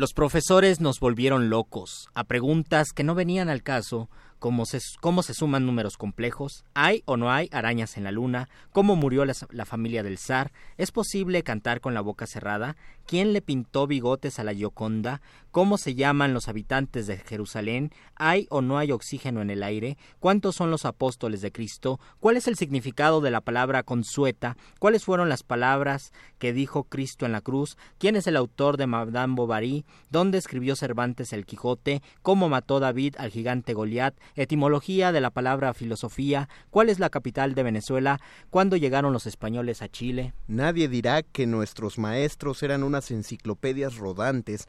Los 0.00 0.14
profesores 0.14 0.80
nos 0.80 0.98
volvieron 0.98 1.50
locos 1.50 2.08
a 2.14 2.24
preguntas 2.24 2.94
que 2.94 3.04
no 3.04 3.14
venían 3.14 3.50
al 3.50 3.62
caso, 3.62 4.08
como 4.40 4.66
se, 4.66 4.80
cómo 5.00 5.22
se 5.22 5.34
suman 5.34 5.66
números 5.66 5.96
complejos, 5.96 6.64
hay 6.74 7.02
o 7.04 7.16
no 7.16 7.30
hay 7.30 7.48
arañas 7.52 7.96
en 7.96 8.04
la 8.04 8.10
luna, 8.10 8.48
cómo 8.72 8.96
murió 8.96 9.24
la, 9.24 9.34
la 9.50 9.66
familia 9.66 10.02
del 10.02 10.18
zar, 10.18 10.50
es 10.78 10.90
posible 10.90 11.44
cantar 11.44 11.80
con 11.80 11.94
la 11.94 12.00
boca 12.00 12.26
cerrada, 12.26 12.76
quién 13.06 13.32
le 13.32 13.42
pintó 13.42 13.86
bigotes 13.86 14.38
a 14.38 14.44
la 14.44 14.54
Gioconda, 14.54 15.20
cómo 15.50 15.78
se 15.78 15.94
llaman 15.94 16.32
los 16.32 16.48
habitantes 16.48 17.06
de 17.06 17.18
Jerusalén, 17.18 17.92
hay 18.16 18.46
o 18.50 18.62
no 18.62 18.78
hay 18.78 18.92
oxígeno 18.92 19.42
en 19.42 19.50
el 19.50 19.62
aire, 19.62 19.98
cuántos 20.20 20.56
son 20.56 20.70
los 20.70 20.84
apóstoles 20.84 21.40
de 21.42 21.52
Cristo, 21.52 22.00
cuál 22.18 22.36
es 22.36 22.48
el 22.48 22.56
significado 22.56 23.20
de 23.20 23.30
la 23.30 23.40
palabra 23.40 23.82
consueta, 23.82 24.56
cuáles 24.78 25.04
fueron 25.04 25.28
las 25.28 25.42
palabras 25.42 26.12
que 26.38 26.52
dijo 26.52 26.84
Cristo 26.84 27.26
en 27.26 27.32
la 27.32 27.40
cruz, 27.42 27.76
quién 27.98 28.16
es 28.16 28.26
el 28.26 28.36
autor 28.36 28.78
de 28.78 28.86
Madame 28.86 29.34
Bovary, 29.34 29.84
dónde 30.08 30.38
escribió 30.38 30.76
Cervantes 30.76 31.32
el 31.32 31.44
Quijote, 31.44 32.02
cómo 32.22 32.48
mató 32.48 32.80
David 32.80 33.16
al 33.18 33.30
gigante 33.30 33.74
Goliat, 33.74 34.14
etimología 34.34 35.12
de 35.12 35.20
la 35.20 35.30
palabra 35.30 35.74
filosofía, 35.74 36.48
cuál 36.70 36.88
es 36.88 36.98
la 36.98 37.10
capital 37.10 37.54
de 37.54 37.62
Venezuela, 37.62 38.20
cuándo 38.50 38.76
llegaron 38.76 39.12
los 39.12 39.26
españoles 39.26 39.82
a 39.82 39.88
Chile. 39.88 40.32
Nadie 40.46 40.88
dirá 40.88 41.22
que 41.22 41.46
nuestros 41.46 41.98
maestros 41.98 42.62
eran 42.62 42.82
unas 42.82 43.10
enciclopedias 43.10 43.96
rodantes. 43.96 44.68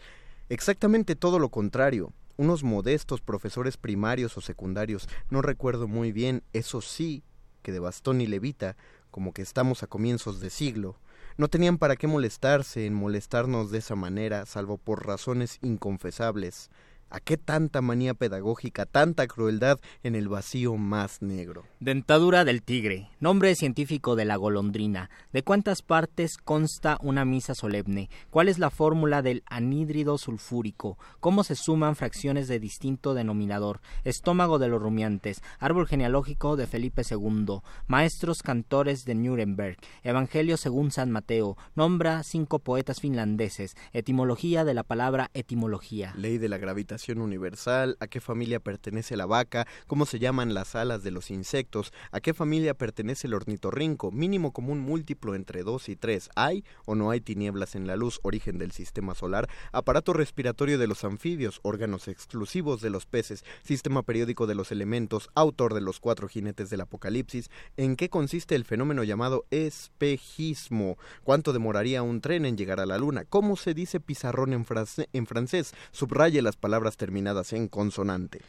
Exactamente 0.50 1.16
todo 1.16 1.40
lo 1.40 1.50
contrario. 1.50 2.14
Unos 2.38 2.64
modestos 2.64 3.22
profesores 3.22 3.78
primarios 3.78 4.38
o 4.38 4.42
secundarios. 4.42 5.08
No 5.30 5.42
recuerdo 5.42 5.88
muy 5.88 6.12
bien, 6.12 6.44
eso 6.54 6.82
sí, 6.82 7.24
que 7.62 7.72
de 7.72 7.80
bastón 7.80 8.22
y 8.22 8.28
levita, 8.28 8.76
como 9.12 9.34
que 9.34 9.42
estamos 9.42 9.84
a 9.84 9.88
comienzos 9.88 10.40
de 10.40 10.50
siglo. 10.50 10.96
No 11.38 11.48
tenían 11.48 11.78
para 11.78 11.96
qué 11.96 12.08
molestarse 12.08 12.86
en 12.86 12.94
molestarnos 12.94 13.72
de 13.72 13.80
esa 13.80 13.96
manera, 13.96 14.46
salvo 14.46 14.78
por 14.78 15.06
razones 15.06 15.60
inconfesables. 15.62 16.70
¿A 17.14 17.20
qué 17.20 17.36
tanta 17.36 17.82
manía 17.82 18.14
pedagógica, 18.14 18.86
tanta 18.86 19.28
crueldad 19.28 19.82
en 20.02 20.16
el 20.16 20.30
vacío 20.30 20.78
más 20.78 21.22
negro? 21.22 21.66
Dentadura 21.82 22.46
del 22.46 22.64
tigre, 22.64 23.10
nombre 23.20 23.54
científico 23.56 24.16
de 24.16 24.24
la 24.24 24.38
golondrina. 24.38 25.10
¿De 25.34 25.44
cuántas 25.44 25.82
partes 25.82 26.38
consta 26.38 26.98
una 27.02 27.26
misa 27.26 27.54
solemne? 27.54 28.10
¿Cuál 28.30 28.48
es 28.48 28.60
la 28.60 28.70
fórmula 28.70 29.22
del 29.22 29.44
anhídrido 29.48 30.18
sulfúrico? 30.18 30.98
¿Cómo 31.20 31.44
se 31.44 31.56
suman 31.56 31.98
fracciones 31.98 32.48
de 32.48 32.62
distinto 32.62 33.14
denominador? 33.14 33.82
Estómago 34.06 34.58
de 34.58 34.70
los 34.70 34.82
rumiantes, 34.82 35.42
árbol 35.60 35.88
genealógico 35.88 36.56
de 36.56 36.66
Felipe 36.66 37.02
II, 37.10 37.60
maestros 37.88 38.42
cantores 38.42 39.04
de 39.04 39.16
Nuremberg, 39.16 39.76
Evangelio 40.04 40.56
según 40.56 40.92
San 40.92 41.12
Mateo, 41.12 41.58
nombra 41.76 42.24
cinco 42.24 42.60
poetas 42.60 43.02
finlandeses, 43.02 43.76
etimología 43.92 44.64
de 44.64 44.76
la 44.76 44.84
palabra 44.84 45.30
etimología. 45.34 46.14
Ley 46.16 46.38
de 46.38 46.48
la 46.48 46.58
gravitación 46.58 47.01
universal, 47.10 47.98
a 48.00 48.08
qué 48.08 48.22
familia 48.22 48.60
pertenece 48.60 49.18
la 49.18 49.26
vaca, 49.26 49.68
cómo 49.88 50.06
se 50.06 50.20
llaman 50.20 50.54
las 50.54 50.76
alas 50.76 51.04
de 51.04 51.12
los 51.12 51.32
insectos, 51.32 51.92
a 52.12 52.20
qué 52.20 52.34
familia 52.34 52.74
pertenece 52.74 53.28
el 53.28 53.34
ornitorrinco, 53.34 54.12
mínimo 54.12 54.54
común 54.54 54.80
múltiplo 54.80 55.36
entre 55.36 55.64
2 55.64 55.90
y 55.90 55.96
3, 55.96 56.30
hay 56.36 56.64
o 56.86 56.96
no 56.96 57.12
hay 57.12 57.22
tinieblas 57.22 57.76
en 57.76 57.88
la 57.88 57.96
luz, 57.96 58.20
origen 58.24 58.58
del 58.58 58.72
sistema 58.72 59.16
solar, 59.16 59.50
aparato 59.72 60.14
respiratorio 60.14 60.78
de 60.78 60.88
los 60.88 61.04
anfibios, 61.04 61.60
órganos 61.64 62.08
exclusivos 62.08 62.82
de 62.82 62.90
los 62.90 63.06
peces, 63.06 63.44
sistema 63.64 64.04
periódico 64.04 64.48
de 64.48 64.56
los 64.56 64.72
elementos, 64.72 65.30
autor 65.36 65.74
de 65.74 65.82
los 65.82 66.00
cuatro 66.00 66.28
jinetes 66.28 66.70
del 66.70 66.82
apocalipsis, 66.82 67.50
en 67.78 67.96
qué 67.96 68.10
consiste 68.10 68.56
el 68.56 68.66
fenómeno 68.66 69.04
llamado 69.04 69.46
espejismo, 69.50 70.98
cuánto 71.24 71.54
demoraría 71.54 72.04
un 72.04 72.22
tren 72.22 72.46
en 72.46 72.58
llegar 72.58 72.80
a 72.80 72.86
la 72.86 72.98
luna, 72.98 73.26
cómo 73.26 73.56
se 73.56 73.74
dice 73.74 74.00
pizarrón 74.00 74.54
en, 74.54 74.66
en 75.14 75.26
francés, 75.26 75.74
subraye 75.92 76.42
las 76.42 76.58
palabras 76.58 76.91
terminadas 76.98 77.54
en 77.54 77.68
consonante. 77.68 78.42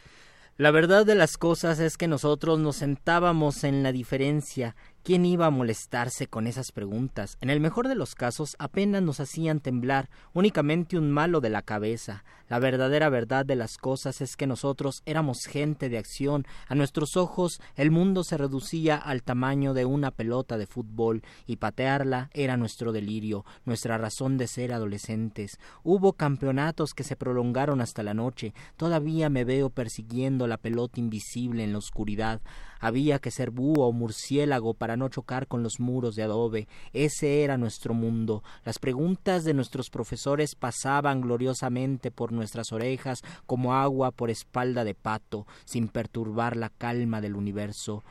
La 0.57 0.69
verdad 0.69 1.05
de 1.05 1.15
las 1.15 1.37
cosas 1.37 1.79
es 1.79 1.97
que 1.97 2.07
nosotros 2.07 2.59
nos 2.59 2.75
sentábamos 2.75 3.63
en 3.63 3.81
la 3.81 3.91
diferencia 3.91 4.75
¿Quién 5.03 5.25
iba 5.25 5.47
a 5.47 5.49
molestarse 5.49 6.27
con 6.27 6.47
esas 6.47 6.71
preguntas? 6.71 7.37
En 7.41 7.49
el 7.49 7.59
mejor 7.59 7.89
de 7.89 7.95
los 7.95 8.15
casos 8.15 8.55
apenas 8.57 9.01
nos 9.01 9.19
hacían 9.19 9.59
temblar, 9.59 10.09
únicamente 10.33 10.97
un 10.97 11.11
malo 11.11 11.41
de 11.41 11.49
la 11.49 11.61
cabeza. 11.61 12.23
La 12.47 12.57
verdadera 12.59 13.09
verdad 13.09 13.45
de 13.45 13.57
las 13.57 13.77
cosas 13.77 14.21
es 14.21 14.37
que 14.37 14.47
nosotros 14.47 15.01
éramos 15.05 15.43
gente 15.43 15.89
de 15.89 15.97
acción. 15.97 16.45
A 16.69 16.75
nuestros 16.75 17.17
ojos 17.17 17.59
el 17.75 17.91
mundo 17.91 18.23
se 18.23 18.37
reducía 18.37 18.95
al 18.95 19.23
tamaño 19.23 19.73
de 19.73 19.83
una 19.83 20.09
pelota 20.09 20.57
de 20.57 20.67
fútbol 20.67 21.21
y 21.47 21.57
patearla 21.57 22.29
era 22.33 22.55
nuestro 22.55 22.93
delirio, 22.93 23.43
nuestra 23.65 23.97
razón 23.97 24.37
de 24.37 24.47
ser 24.47 24.71
adolescentes. 24.71 25.59
Hubo 25.83 26.13
campeonatos 26.13 26.93
que 26.93 27.03
se 27.03 27.17
prolongaron 27.17 27.81
hasta 27.81 28.03
la 28.03 28.13
noche. 28.13 28.53
Todavía 28.77 29.29
me 29.29 29.43
veo 29.43 29.69
persiguiendo 29.69 30.47
la 30.47 30.55
pelota 30.55 31.01
invisible 31.01 31.65
en 31.65 31.73
la 31.73 31.79
oscuridad. 31.79 32.39
Había 32.83 33.19
que 33.19 33.31
ser 33.31 33.49
búho 33.49 33.87
o 33.87 33.93
murciélago 33.93 34.73
para 34.73 34.97
no 34.97 35.07
chocar 35.07 35.47
con 35.47 35.63
los 35.63 35.79
muros 35.79 36.17
de 36.17 36.23
adobe. 36.23 36.67
Ese 36.91 37.41
era 37.41 37.57
nuestro 37.57 37.93
mundo. 37.93 38.43
Las 38.65 38.77
preguntas 38.77 39.45
de 39.45 39.53
nuestros 39.53 39.89
profesores 39.89 40.55
pasaban 40.55 41.21
gloriosamente 41.21 42.11
por 42.11 42.33
nuestras 42.33 42.73
orejas 42.73 43.21
como 43.45 43.73
agua 43.73 44.11
por 44.11 44.29
espalda 44.29 44.83
de 44.83 44.95
pato, 44.95 45.47
sin 45.63 45.87
perturbar 45.87 46.57
la 46.57 46.67
calma 46.67 47.21
del 47.21 47.37
universo. 47.37 48.03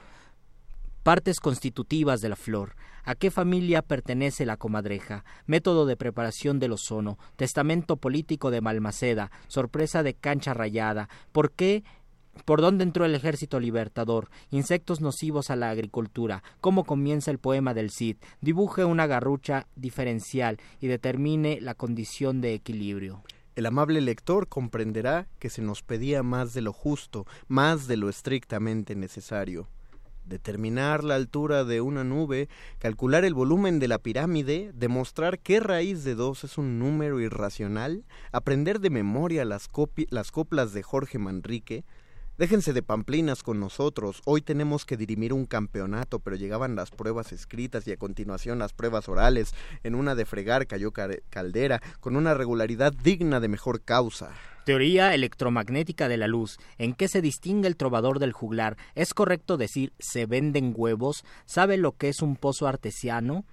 Partes 1.02 1.38
constitutivas 1.38 2.22
de 2.22 2.30
la 2.30 2.36
flor. 2.36 2.74
¿A 3.04 3.14
qué 3.14 3.30
familia 3.30 3.82
pertenece 3.82 4.46
la 4.46 4.56
comadreja? 4.56 5.24
Método 5.44 5.84
de 5.84 5.96
preparación 5.96 6.60
del 6.60 6.72
ozono. 6.72 7.18
Testamento 7.36 7.96
político 7.96 8.50
de 8.50 8.62
Malmaceda. 8.62 9.32
Sorpresa 9.48 10.02
de 10.02 10.14
cancha 10.14 10.54
rayada. 10.54 11.10
¿Por 11.32 11.50
qué 11.50 11.84
¿Por 12.44 12.60
dónde 12.60 12.82
entró 12.82 13.04
el 13.04 13.14
ejército 13.14 13.60
libertador? 13.60 14.28
Insectos 14.50 15.00
nocivos 15.00 15.50
a 15.50 15.56
la 15.56 15.70
agricultura. 15.70 16.42
¿Cómo 16.60 16.84
comienza 16.84 17.30
el 17.30 17.38
poema 17.38 17.72
del 17.74 17.90
Cid? 17.90 18.16
Dibuje 18.40 18.84
una 18.84 19.06
garrucha 19.06 19.66
diferencial 19.76 20.58
y 20.80 20.88
determine 20.88 21.60
la 21.60 21.74
condición 21.74 22.40
de 22.40 22.54
equilibrio. 22.54 23.22
El 23.54 23.66
amable 23.66 24.00
lector 24.00 24.48
comprenderá 24.48 25.28
que 25.38 25.50
se 25.50 25.60
nos 25.60 25.82
pedía 25.82 26.22
más 26.22 26.54
de 26.54 26.62
lo 26.62 26.72
justo, 26.72 27.26
más 27.48 27.86
de 27.86 27.98
lo 27.98 28.08
estrictamente 28.08 28.96
necesario. 28.96 29.68
Determinar 30.24 31.04
la 31.04 31.16
altura 31.16 31.64
de 31.64 31.80
una 31.80 32.02
nube, 32.02 32.48
calcular 32.78 33.24
el 33.24 33.34
volumen 33.34 33.78
de 33.78 33.88
la 33.88 33.98
pirámide, 33.98 34.70
demostrar 34.72 35.38
qué 35.38 35.60
raíz 35.60 36.02
de 36.02 36.14
dos 36.14 36.44
es 36.44 36.56
un 36.58 36.78
número 36.78 37.20
irracional, 37.20 38.04
aprender 38.30 38.80
de 38.80 38.90
memoria 38.90 39.44
las, 39.44 39.68
las 40.08 40.30
coplas 40.30 40.72
de 40.72 40.82
Jorge 40.82 41.18
Manrique, 41.18 41.84
Déjense 42.42 42.72
de 42.72 42.82
pamplinas 42.82 43.44
con 43.44 43.60
nosotros. 43.60 44.20
Hoy 44.24 44.42
tenemos 44.42 44.84
que 44.84 44.96
dirimir 44.96 45.32
un 45.32 45.46
campeonato, 45.46 46.18
pero 46.18 46.34
llegaban 46.34 46.74
las 46.74 46.90
pruebas 46.90 47.30
escritas 47.30 47.86
y 47.86 47.92
a 47.92 47.96
continuación 47.96 48.58
las 48.58 48.72
pruebas 48.72 49.08
orales. 49.08 49.54
En 49.84 49.94
una 49.94 50.16
de 50.16 50.24
fregar 50.24 50.66
cayó 50.66 50.92
Caldera, 51.30 51.80
con 52.00 52.16
una 52.16 52.34
regularidad 52.34 52.92
digna 52.92 53.38
de 53.38 53.46
mejor 53.46 53.82
causa. 53.82 54.32
Teoría 54.64 55.14
electromagnética 55.14 56.08
de 56.08 56.16
la 56.16 56.26
luz. 56.26 56.58
¿En 56.78 56.94
qué 56.94 57.06
se 57.06 57.22
distingue 57.22 57.68
el 57.68 57.76
trovador 57.76 58.18
del 58.18 58.32
juglar? 58.32 58.76
¿Es 58.96 59.14
correcto 59.14 59.56
decir 59.56 59.92
se 60.00 60.26
venden 60.26 60.74
huevos? 60.76 61.24
¿Sabe 61.46 61.76
lo 61.76 61.92
que 61.92 62.08
es 62.08 62.22
un 62.22 62.34
pozo 62.34 62.66
artesiano? 62.66 63.44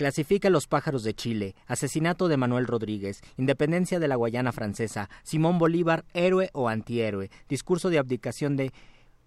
Clasifica 0.00 0.48
los 0.48 0.66
pájaros 0.66 1.04
de 1.04 1.12
Chile, 1.12 1.54
asesinato 1.66 2.28
de 2.28 2.38
Manuel 2.38 2.66
Rodríguez, 2.66 3.20
independencia 3.36 4.00
de 4.00 4.08
la 4.08 4.16
Guayana 4.16 4.50
francesa, 4.50 5.10
Simón 5.24 5.58
Bolívar, 5.58 6.06
héroe 6.14 6.48
o 6.54 6.70
antihéroe, 6.70 7.30
discurso 7.50 7.90
de 7.90 7.98
abdicación 7.98 8.56
de 8.56 8.72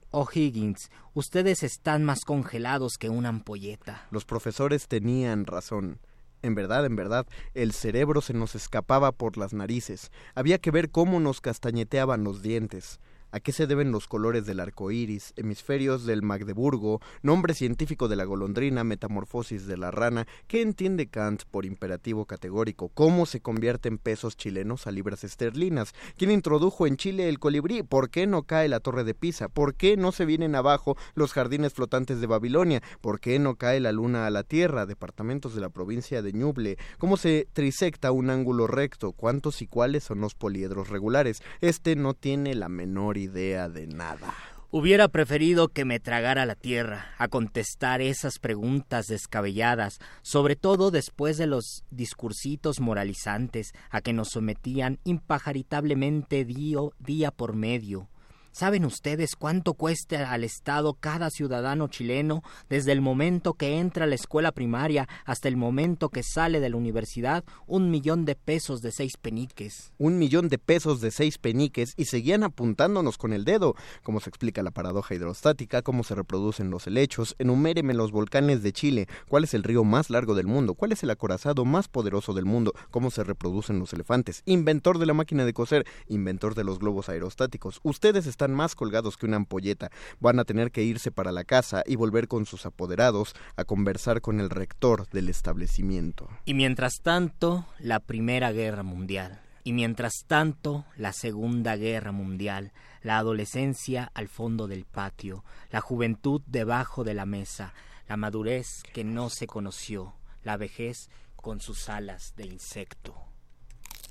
O'Higgins, 0.10 0.90
ustedes 1.14 1.62
están 1.62 2.04
más 2.04 2.26
congelados 2.26 2.98
que 2.98 3.10
una 3.10 3.30
ampolleta. 3.30 4.08
Los 4.10 4.26
profesores 4.26 4.88
tenían 4.88 5.46
razón. 5.46 6.00
En 6.42 6.56
verdad, 6.56 6.88
en 6.88 6.96
verdad, 6.96 7.28
el 7.54 7.72
cerebro 7.72 8.22
se 8.22 8.34
nos 8.34 8.56
escapaba 8.56 9.12
por 9.12 9.38
las 9.38 9.54
narices. 9.54 10.12
Había 10.34 10.58
que 10.58 10.72
ver 10.72 10.90
cómo 10.90 11.20
nos 11.20 11.40
castañeteaban 11.40 12.24
los 12.24 12.42
dientes. 12.42 13.00
¿A 13.34 13.40
qué 13.40 13.52
se 13.52 13.66
deben 13.66 13.92
los 13.92 14.08
colores 14.08 14.46
del 14.46 14.60
arco 14.60 14.92
iris, 14.92 15.34
hemisferios 15.38 16.06
del 16.06 16.22
Magdeburgo, 16.22 17.02
nombre 17.24 17.56
científico 17.56 18.08
de 18.08 18.16
la 18.16 18.26
golondrina, 18.26 18.84
metamorfosis 18.84 19.66
de 19.66 19.76
la 19.76 19.90
rana? 19.90 20.28
¿Qué 20.46 20.62
entiende 20.62 21.08
Kant 21.08 21.42
por 21.50 21.66
imperativo 21.66 22.26
categórico? 22.26 22.90
¿Cómo 22.90 23.26
se 23.26 23.42
convierten 23.42 23.98
pesos 23.98 24.38
chilenos 24.38 24.86
a 24.86 24.92
libras 24.92 25.24
esterlinas? 25.24 25.96
¿Quién 26.16 26.30
introdujo 26.30 26.86
en 26.86 26.96
Chile 26.96 27.28
el 27.28 27.40
colibrí? 27.40 27.82
¿Por 27.82 28.12
qué 28.12 28.28
no 28.28 28.44
cae 28.44 28.68
la 28.68 28.80
torre 28.80 29.04
de 29.04 29.16
Pisa? 29.16 29.50
¿Por 29.50 29.74
qué 29.74 29.98
no 29.98 30.12
se 30.12 30.26
vienen 30.26 30.54
abajo 30.54 30.96
los 31.16 31.34
jardines 31.34 31.74
flotantes 31.74 32.22
de 32.22 32.28
Babilonia? 32.28 32.84
¿Por 33.02 33.20
qué 33.20 33.40
no 33.40 33.56
cae 33.56 33.80
la 33.80 33.92
luna 33.92 34.28
a 34.28 34.30
la 34.30 34.44
tierra? 34.44 34.86
Departamentos 34.86 35.56
de 35.56 35.62
la 35.62 35.70
provincia 35.70 36.22
de 36.22 36.34
Ñuble. 36.34 36.78
¿Cómo 37.00 37.18
se 37.18 37.48
trisecta 37.52 38.12
un 38.12 38.30
ángulo 38.30 38.68
recto? 38.68 39.12
¿Cuántos 39.12 39.64
y 39.64 39.66
cuáles 39.66 40.04
son 40.04 40.22
los 40.22 40.36
poliedros 40.36 40.90
regulares? 40.90 41.42
Este 41.62 41.96
no 41.96 42.14
tiene 42.14 42.54
la 42.54 42.70
menor 42.70 43.18
idea 43.18 43.23
de 43.28 43.88
nada. 43.88 44.34
Hubiera 44.76 45.08
preferido 45.08 45.68
que 45.68 45.86
me 45.86 46.00
tragara 46.00 46.48
la 46.48 46.56
tierra 46.56 47.14
a 47.20 47.28
contestar 47.28 48.02
esas 48.02 48.40
preguntas 48.40 49.06
descabelladas, 49.06 50.00
sobre 50.24 50.56
todo 50.56 50.90
después 50.90 51.38
de 51.38 51.46
los 51.46 51.84
discursitos 51.92 52.80
moralizantes 52.80 53.74
a 53.92 54.02
que 54.02 54.14
nos 54.14 54.30
sometían 54.30 54.98
impajaritablemente 55.04 56.44
día 56.44 57.30
por 57.30 57.56
medio. 57.56 58.10
¿Saben 58.54 58.86
ustedes 58.86 59.36
cuánto 59.36 59.74
cuesta 59.74 60.32
al 60.32 60.44
Estado 60.44 60.94
cada 60.94 61.32
ciudadano 61.32 61.88
chileno 61.88 62.44
desde 62.70 62.92
el 62.92 63.02
momento 63.02 63.56
que 63.56 63.80
entra 63.80 64.04
a 64.06 64.08
la 64.08 64.14
escuela 64.14 64.52
primaria 64.52 65.10
hasta 65.26 65.48
el 65.48 65.58
momento 65.58 66.10
que 66.10 66.22
sale 66.22 66.60
de 66.60 66.70
la 66.70 66.78
universidad? 66.78 67.44
Un 67.66 67.90
millón 67.90 68.26
de 68.26 68.36
pesos 68.36 68.84
de 68.84 68.92
seis 68.92 69.18
peniques. 69.18 69.92
Un 69.98 70.20
millón 70.20 70.50
de 70.50 70.60
pesos 70.60 71.02
de 71.02 71.10
seis 71.10 71.40
peniques 71.40 71.96
y 71.98 72.06
seguían 72.06 72.44
apuntándonos 72.44 73.18
con 73.18 73.34
el 73.34 73.44
dedo. 73.44 73.74
¿Cómo 74.04 74.20
se 74.20 74.30
explica 74.30 74.62
la 74.62 74.70
paradoja 74.70 75.16
hidrostática? 75.16 75.82
¿Cómo 75.82 76.04
se 76.04 76.14
reproducen 76.14 76.70
los 76.70 76.86
helechos? 76.86 77.36
Enuméreme 77.40 77.96
los 77.96 78.12
volcanes 78.12 78.62
de 78.62 78.72
Chile. 78.72 79.08
¿Cuál 79.30 79.46
es 79.46 79.56
el 79.56 79.64
río 79.64 79.84
más 79.84 80.12
largo 80.12 80.36
del 80.36 80.46
mundo? 80.46 80.76
¿Cuál 80.76 80.92
es 80.92 81.02
el 81.02 81.10
acorazado 81.10 81.66
más 81.66 81.88
poderoso 81.88 82.36
del 82.36 82.46
mundo? 82.46 82.74
¿Cómo 82.92 83.10
se 83.10 83.24
reproducen 83.24 83.80
los 83.80 83.94
elefantes? 83.94 84.44
Inventor 84.46 85.00
de 85.00 85.08
la 85.08 85.16
máquina 85.16 85.44
de 85.44 85.54
coser, 85.54 85.88
inventor 86.08 86.54
de 86.54 86.66
los 86.66 86.78
globos 86.78 87.10
aerostáticos. 87.10 87.80
Ustedes 87.82 88.28
están 88.28 88.43
más 88.52 88.76
colgados 88.76 89.18
que 89.18 89.26
una 89.26 89.38
ampolleta. 89.38 89.90
Van 90.20 90.40
a 90.40 90.44
tener 90.44 90.72
que 90.72 90.84
irse 90.84 91.12
para 91.12 91.32
la 91.32 91.44
casa 91.44 91.84
y 91.86 91.96
volver 91.96 92.28
con 92.28 92.46
sus 92.46 92.66
apoderados 92.66 93.36
a 93.56 93.64
conversar 93.64 94.22
con 94.22 94.40
el 94.40 94.50
rector 94.50 95.08
del 95.10 95.30
establecimiento. 95.30 96.28
Y 96.46 96.54
mientras 96.54 97.02
tanto, 97.02 97.66
la 97.80 98.00
Primera 98.00 98.52
Guerra 98.52 98.84
Mundial. 98.84 99.42
Y 99.64 99.72
mientras 99.72 100.26
tanto, 100.28 100.86
la 100.98 101.14
Segunda 101.14 101.78
Guerra 101.78 102.12
Mundial, 102.12 102.74
la 103.02 103.18
adolescencia 103.18 104.12
al 104.14 104.28
fondo 104.28 104.68
del 104.68 104.86
patio, 104.86 105.46
la 105.70 105.80
juventud 105.80 106.42
debajo 106.48 107.04
de 107.04 107.14
la 107.14 107.26
mesa, 107.26 107.74
la 108.10 108.18
madurez 108.18 108.84
que 108.94 109.06
no 109.06 109.30
se 109.30 109.48
conoció, 109.48 110.16
la 110.44 110.58
vejez 110.58 111.10
con 111.36 111.62
sus 111.62 111.88
alas 111.90 112.34
de 112.36 112.46
insecto. 112.46 113.16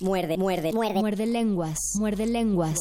Muerde, 0.03 0.37
muerde, 0.37 0.73
muerde. 0.73 1.01
Muerde 1.01 1.27
lenguas, 1.27 1.79
muerde 1.99 2.27
lenguas. 2.27 2.79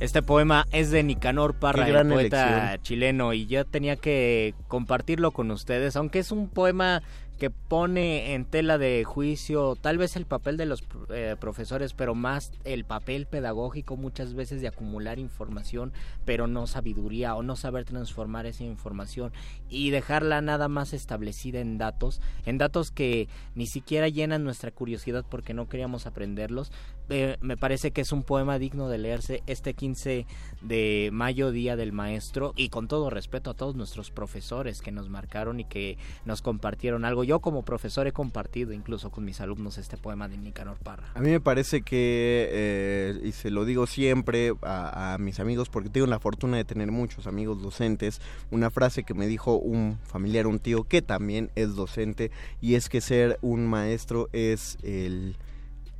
Este 0.00 0.22
poema 0.22 0.66
es 0.72 0.90
de 0.90 1.02
Nicanor 1.02 1.54
Parra, 1.54 1.86
el 1.86 2.08
poeta 2.08 2.78
chileno, 2.82 3.32
y 3.32 3.46
yo 3.46 3.64
tenía 3.64 3.96
que 3.96 4.54
compartirlo 4.66 5.30
con 5.30 5.50
ustedes, 5.50 5.94
aunque 5.94 6.18
es 6.18 6.32
un 6.32 6.48
poema 6.48 7.02
que 7.40 7.48
pone 7.48 8.34
en 8.34 8.44
tela 8.44 8.76
de 8.76 9.02
juicio 9.02 9.74
tal 9.74 9.96
vez 9.96 10.14
el 10.14 10.26
papel 10.26 10.58
de 10.58 10.66
los 10.66 10.84
eh, 11.08 11.36
profesores, 11.40 11.94
pero 11.94 12.14
más 12.14 12.52
el 12.64 12.84
papel 12.84 13.24
pedagógico 13.24 13.96
muchas 13.96 14.34
veces 14.34 14.60
de 14.60 14.68
acumular 14.68 15.18
información, 15.18 15.94
pero 16.26 16.46
no 16.46 16.66
sabiduría 16.66 17.34
o 17.34 17.42
no 17.42 17.56
saber 17.56 17.86
transformar 17.86 18.44
esa 18.44 18.64
información 18.64 19.32
y 19.70 19.88
dejarla 19.88 20.42
nada 20.42 20.68
más 20.68 20.92
establecida 20.92 21.60
en 21.60 21.78
datos, 21.78 22.20
en 22.44 22.58
datos 22.58 22.90
que 22.90 23.26
ni 23.54 23.66
siquiera 23.66 24.08
llenan 24.08 24.44
nuestra 24.44 24.70
curiosidad 24.70 25.24
porque 25.26 25.54
no 25.54 25.66
queríamos 25.66 26.06
aprenderlos. 26.06 26.70
Eh, 27.10 27.36
me 27.40 27.56
parece 27.56 27.90
que 27.90 28.02
es 28.02 28.12
un 28.12 28.22
poema 28.22 28.60
digno 28.60 28.88
de 28.88 28.96
leerse 28.98 29.42
este 29.48 29.74
15 29.74 30.26
de 30.60 31.10
mayo, 31.12 31.50
Día 31.50 31.74
del 31.74 31.92
Maestro, 31.92 32.52
y 32.54 32.68
con 32.68 32.86
todo 32.86 33.10
respeto 33.10 33.50
a 33.50 33.54
todos 33.54 33.74
nuestros 33.74 34.12
profesores 34.12 34.80
que 34.80 34.92
nos 34.92 35.08
marcaron 35.08 35.58
y 35.58 35.64
que 35.64 35.98
nos 36.24 36.40
compartieron 36.40 37.04
algo 37.04 37.24
yo 37.24 37.40
como 37.40 37.64
profesor 37.64 38.06
he 38.06 38.12
compartido 38.12 38.72
incluso 38.72 39.10
con 39.10 39.24
mis 39.24 39.40
alumnos 39.40 39.76
este 39.76 39.96
poema 39.96 40.28
de 40.28 40.36
Nicanor 40.36 40.78
Parra. 40.78 41.10
A 41.14 41.20
mí 41.20 41.30
me 41.30 41.40
parece 41.40 41.82
que, 41.82 42.48
eh, 42.52 43.20
y 43.24 43.32
se 43.32 43.50
lo 43.50 43.64
digo 43.64 43.88
siempre 43.88 44.52
a, 44.62 45.16
mis 45.18 45.40
amigos, 45.40 45.68
porque 45.68 45.88
tengo 45.88 46.06
la 46.06 46.20
fortuna 46.20 46.58
de 46.58 46.64
tener 46.64 46.92
muchos 46.92 47.26
amigos 47.26 47.60
docentes, 47.60 48.20
una 48.52 48.70
frase 48.70 49.02
que 49.02 49.14
me 49.14 49.26
dijo 49.26 49.56
un 49.56 49.98
familiar, 50.04 50.46
un 50.46 50.60
tío 50.60 50.84
que 50.84 51.02
también 51.02 51.50
es 51.56 51.74
docente, 51.74 52.30
y 52.60 52.76
es 52.76 52.88
que 52.88 53.00
ser 53.00 53.38
un 53.42 53.66
maestro 53.66 54.28
es 54.32 54.78
el 54.84 55.36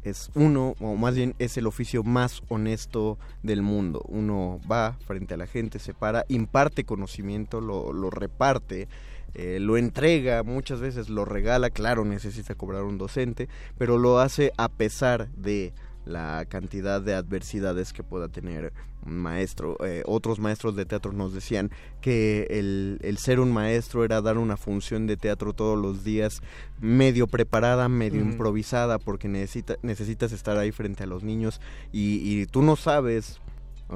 es 0.03 0.31
uno, 0.35 0.75
o 0.81 0.97
más 0.97 1.15
bien 1.15 1.35
es 1.39 1.57
el 1.57 1.67
oficio 1.67 2.03
más 2.03 2.43
honesto 2.49 3.19
del 3.43 3.63
mundo. 3.63 4.03
Uno 4.09 4.61
va 4.71 4.97
frente 5.07 5.35
a 5.35 5.37
la 5.37 5.47
gente, 5.47 5.79
se 5.79 5.95
para, 5.95 6.25
imparte 6.29 6.85
conocimiento, 6.85 7.61
lo, 7.61 7.93
lo 7.93 8.11
reparte, 8.11 8.89
eh, 9.35 9.59
lo 9.61 9.77
entrega, 9.77 10.43
muchas 10.43 10.81
veces 10.81 11.09
lo 11.09 11.25
regala, 11.25 11.71
claro, 11.71 12.05
necesita 12.05 12.55
cobrar 12.55 12.83
un 12.85 12.99
docente, 12.99 13.49
pero 13.79 13.99
lo 13.99 14.19
hace 14.19 14.53
a 14.57 14.69
pesar 14.69 15.29
de 15.31 15.73
la 16.05 16.45
cantidad 16.49 17.01
de 17.01 17.15
adversidades 17.15 17.93
que 17.93 18.03
pueda 18.03 18.29
tener 18.29 18.73
maestro. 19.05 19.77
Eh, 19.85 20.03
otros 20.07 20.39
maestros 20.39 20.77
de 20.77 20.87
teatro 20.87 21.13
nos 21.13 21.33
decían 21.33 21.71
que 22.01 22.47
el, 22.51 22.99
el, 23.03 23.19
ser 23.19 23.41
un 23.41 23.53
maestro 23.53 24.05
era 24.05 24.21
dar 24.21 24.39
una 24.39 24.57
función 24.57 25.07
de 25.07 25.17
teatro 25.17 25.53
todos 25.53 25.79
los 25.79 26.05
días 26.05 26.43
medio 26.81 27.27
preparada, 27.27 27.89
medio 27.89 28.21
improvisada, 28.21 28.99
porque 28.99 29.29
necesita, 29.29 29.77
necesitas 29.83 30.33
estar 30.33 30.57
ahí 30.57 30.73
frente 30.73 31.05
a 31.05 31.07
los 31.07 31.23
niños 31.23 31.61
y, 31.93 32.41
y 32.41 32.47
tú 32.47 32.63
no 32.63 32.77
sabes 32.77 33.41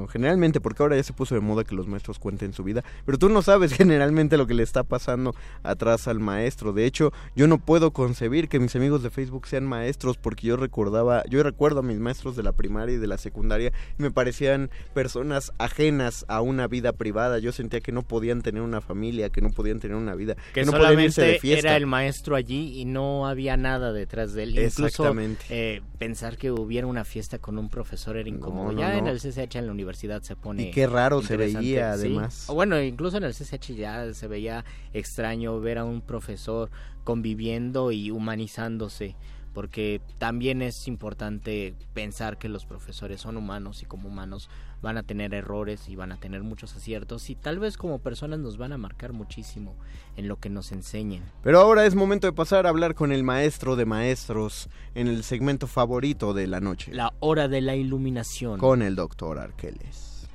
generalmente, 0.09 0.61
porque 0.61 0.83
ahora 0.83 0.97
ya 0.97 1.03
se 1.03 1.13
puso 1.13 1.35
de 1.35 1.41
moda 1.41 1.65
que 1.65 1.75
los 1.75 1.87
maestros 1.87 2.19
cuenten 2.19 2.53
su 2.53 2.65
vida, 2.65 2.85
pero 3.07 3.19
tú 3.19 3.29
no 3.29 3.43
sabes 3.43 3.73
generalmente 3.77 4.37
lo 4.37 4.47
que 4.47 4.55
le 4.55 4.63
está 4.63 4.83
pasando 4.83 5.35
atrás 5.63 6.09
al 6.09 6.21
maestro. 6.21 6.73
De 6.73 6.85
hecho, 6.85 7.13
yo 7.37 7.47
no 7.47 7.59
puedo 7.59 7.93
concebir 7.93 8.49
que 8.49 8.59
mis 8.59 8.75
amigos 8.77 9.03
de 9.03 9.11
Facebook 9.11 9.47
sean 9.47 9.65
maestros, 9.65 10.17
porque 10.17 10.47
yo 10.49 10.57
recordaba, 10.57 11.23
yo 11.29 11.43
recuerdo 11.43 11.81
a 11.81 11.83
mis 11.83 11.99
maestros 11.99 12.37
de 12.37 12.43
la 12.43 12.53
primaria 12.53 12.97
y 12.97 12.99
de 12.99 13.07
la 13.07 13.19
secundaria 13.19 13.73
y 13.99 14.03
me 14.03 14.11
parecían 14.11 14.71
personas 14.93 15.53
ajenas 15.59 16.25
a 16.29 16.41
una 16.41 16.67
vida 16.67 16.93
privada. 16.93 17.39
Yo 17.39 17.53
sentía 17.53 17.81
que 17.81 17.93
no 17.93 18.03
podían 18.03 18.43
tener 18.43 18.63
una 18.63 18.81
familia, 18.81 19.31
que 19.31 19.41
no 19.41 19.51
podían 19.51 19.81
tener 19.81 19.97
una 19.97 20.15
vida, 20.15 20.35
que, 20.53 20.61
que 20.61 20.65
no 20.65 20.73
podían 20.73 21.01
irse 21.01 21.23
de 21.23 21.27
solamente 21.27 21.41
fiesta. 21.41 21.69
era 21.69 21.77
el 21.77 21.87
maestro 21.87 22.37
allí 22.37 22.81
y 22.81 22.85
no 22.85 23.27
había 23.27 23.57
nada 23.57 23.93
detrás 23.93 24.33
de 24.35 24.45
él. 24.45 24.51
Incluso 24.51 24.87
Exactamente. 24.87 25.45
eh, 25.49 25.83
pensar 25.99 26.37
que 26.37 26.51
hubiera 26.51 26.87
una 26.87 27.05
fiesta 27.05 27.39
con 27.39 27.59
un 27.59 27.69
profesor 27.69 28.17
era 28.17 28.29
incómodo. 28.29 28.73
no, 28.73 28.79
ya 28.79 28.99
en 28.99 29.05
no. 29.05 29.11
el 29.11 29.21
CCH 29.21 29.57
en 29.57 29.67
la 29.67 29.73
universidad 29.73 29.84
se 30.23 30.37
pone 30.37 30.65
Y 30.65 30.71
qué 30.71 30.87
raro 30.87 31.23
se 31.23 31.37
veía, 31.37 31.61
sí. 31.97 32.07
además. 32.07 32.47
O 32.49 32.55
Bueno, 32.55 32.81
incluso 32.81 33.17
en 33.17 33.25
el 33.25 33.33
CCH 33.35 33.75
ya 33.75 34.13
se 34.15 34.27
veía 34.27 34.65
extraño 34.93 35.61
ver 35.61 35.79
a 35.79 35.85
un 35.85 36.01
profesor 36.01 36.71
conviviendo 37.05 37.93
y 37.93 38.11
humanizándose 38.11 39.15
porque 39.55 40.01
también 40.19 40.61
es 40.61 40.89
importante 40.89 41.75
pensar 41.95 42.37
que 42.37 42.49
los 42.49 42.67
profesores 42.67 43.21
son 43.21 43.37
humanos 43.37 43.83
y 43.83 43.87
como 43.87 44.09
humanos 44.09 44.51
van 44.83 44.99
a 44.99 45.03
tener 45.05 45.33
errores 45.33 45.89
y 45.89 45.97
van 45.97 46.13
a 46.13 46.17
tener 46.17 46.43
muchos 46.43 46.75
aciertos 46.75 47.31
y 47.31 47.37
tal 47.37 47.61
vez 47.61 47.79
como 47.79 48.01
personas 48.01 48.41
nos 48.41 48.59
van 48.59 48.73
a 48.73 48.79
marcar 48.79 49.13
muchísimo 49.13 49.77
en 50.17 50.29
lo 50.29 50.37
que 50.37 50.51
nos 50.51 50.73
enseñen. 50.73 51.23
Pero 51.43 51.61
ahora 51.61 51.87
es 51.87 51.95
momento 51.95 52.27
de 52.27 52.33
pasar 52.33 52.67
a 52.67 52.71
hablar 52.71 52.95
con 52.95 53.13
el 53.13 53.23
maestro 53.23 53.77
de 53.77 53.87
maestros 53.87 54.69
en 54.95 55.07
el 55.07 55.23
segmento 55.23 55.67
favorito 55.67 56.35
de 56.35 56.49
la 56.49 56.61
noche. 56.61 56.93
La 56.93 57.15
hora 57.21 57.49
de 57.49 57.61
la 57.61 57.77
iluminación. 57.77 58.59
Con 58.59 58.83
el 58.83 58.97
doctor 58.97 59.39
Arqueles. 59.39 60.29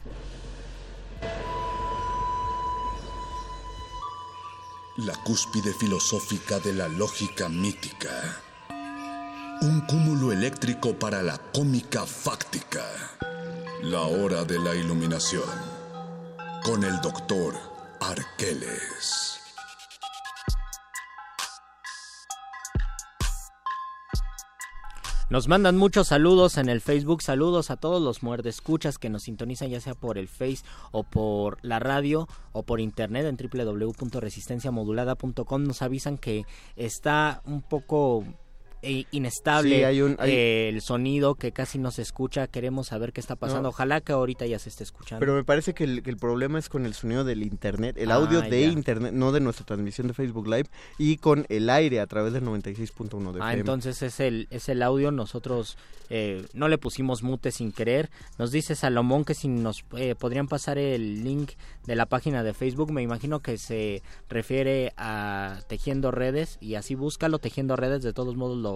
La 4.98 5.14
cúspide 5.24 5.74
filosófica 5.74 6.60
de 6.60 6.74
la 6.74 6.88
lógica 6.88 7.48
mítica. 7.48 8.42
Un 9.62 9.82
cúmulo 9.82 10.32
eléctrico 10.32 10.98
para 10.98 11.22
la 11.22 11.38
cómica 11.38 12.06
fáctica. 12.06 12.86
La 13.84 14.04
hora 14.04 14.46
de 14.46 14.58
la 14.58 14.74
iluminación. 14.74 15.44
Con 16.64 16.86
el 16.86 17.02
doctor 17.02 17.56
Arqueles. 18.00 19.38
Nos 25.30 25.50
mandan 25.50 25.76
muchos 25.76 26.08
saludos 26.08 26.58
en 26.58 26.70
el 26.70 26.80
Facebook, 26.80 27.22
saludos 27.22 27.70
a 27.70 27.76
todos 27.76 28.02
los 28.02 28.24
muerdescuchas 28.24 28.98
que 28.98 29.10
nos 29.10 29.24
sintonizan 29.24 29.70
ya 29.70 29.82
sea 29.82 29.94
por 29.94 30.18
el 30.18 30.30
Face 30.30 30.64
o 30.92 31.04
por 31.04 31.58
la 31.64 31.80
radio 31.80 32.30
o 32.54 32.64
por 32.64 32.80
internet 32.80 33.26
en 33.26 33.36
www.resistenciamodulada.com. 33.36 35.64
Nos 35.66 35.82
avisan 35.82 36.18
que 36.18 36.46
está 36.78 37.42
un 37.46 37.62
poco 37.62 38.24
eh, 38.82 39.06
inestable 39.12 39.78
Sí, 39.78 39.84
hay 39.84 40.02
un- 40.02 40.16
hay- 40.20 40.32
eh, 40.32 40.70
el 40.70 40.82
sonido 40.82 41.36
que 41.36 41.52
casi 41.52 41.78
no 41.80 41.92
se 41.92 42.02
escucha. 42.02 42.48
Queremos 42.48 42.88
saber 42.88 43.12
qué 43.14 43.20
está 43.22 43.36
pasando. 43.36 43.64
No. 43.64 43.70
Ojalá 43.70 44.02
que 44.02 44.12
ahorita 44.14 44.46
ya 44.46 44.58
se 44.60 44.70
esté 44.70 44.84
escuchando. 44.84 45.20
Pero 45.20 45.34
me 45.36 45.44
parece 45.44 45.74
que 45.74 45.84
el, 45.84 46.02
que 46.04 46.10
el 46.10 46.18
problema 46.18 46.60
es 46.60 46.70
con 46.70 46.86
el 46.86 46.94
sonido 46.94 47.24
del 47.24 47.44
internet, 47.44 47.96
el 47.98 48.12
Ah, 48.12 48.16
audio 48.16 48.42
de 48.42 48.62
ya. 48.62 48.68
internet, 48.68 49.14
no 49.14 49.32
de 49.32 49.40
nuestra 49.42 49.66
transmisión 49.66 50.08
de 50.08 50.14
Facebook 50.14 50.48
Live, 50.48 50.70
y 50.98 51.18
con 51.18 51.46
el 51.50 51.70
aire 51.70 52.00
a 52.00 52.08
través 52.08 52.34
del 52.34 52.44
96.1 52.44 53.34
de 53.34 53.40
Ah, 53.42 53.50
FM. 53.50 53.60
entonces 53.60 54.02
es 54.02 54.20
el, 54.20 54.48
es 54.50 54.70
el 54.70 54.82
audio. 54.82 55.12
Nosotros 55.12 55.78
eh, 56.12 56.46
no 56.54 56.68
le 56.70 56.78
pusimos 56.80 57.22
mute 57.22 57.52
sin 57.52 57.72
querer. 57.72 58.10
Nos 58.40 58.52
dice 58.52 58.76
Salomón 58.76 59.26
que 59.26 59.36
si 59.36 59.48
nos 59.48 59.84
eh, 59.96 60.16
podrían 60.18 60.48
pasar 60.48 60.78
el 60.80 61.24
link 61.24 61.52
de 61.86 61.96
la 61.96 62.06
página 62.08 62.44
de 62.44 62.54
Facebook. 62.54 62.92
Me 62.92 63.02
imagino 63.04 63.42
que 63.42 63.58
se 63.58 64.02
refiere 64.30 64.94
a 64.98 65.60
Tejiendo 65.68 66.12
Redes 66.12 66.58
y 66.62 66.76
así 66.76 66.96
búscalo, 66.96 67.40
Tejiendo 67.40 67.76
Redes. 67.76 68.02
De 68.02 68.14
todos 68.14 68.36
modos 68.36 68.58
lo 68.58 68.69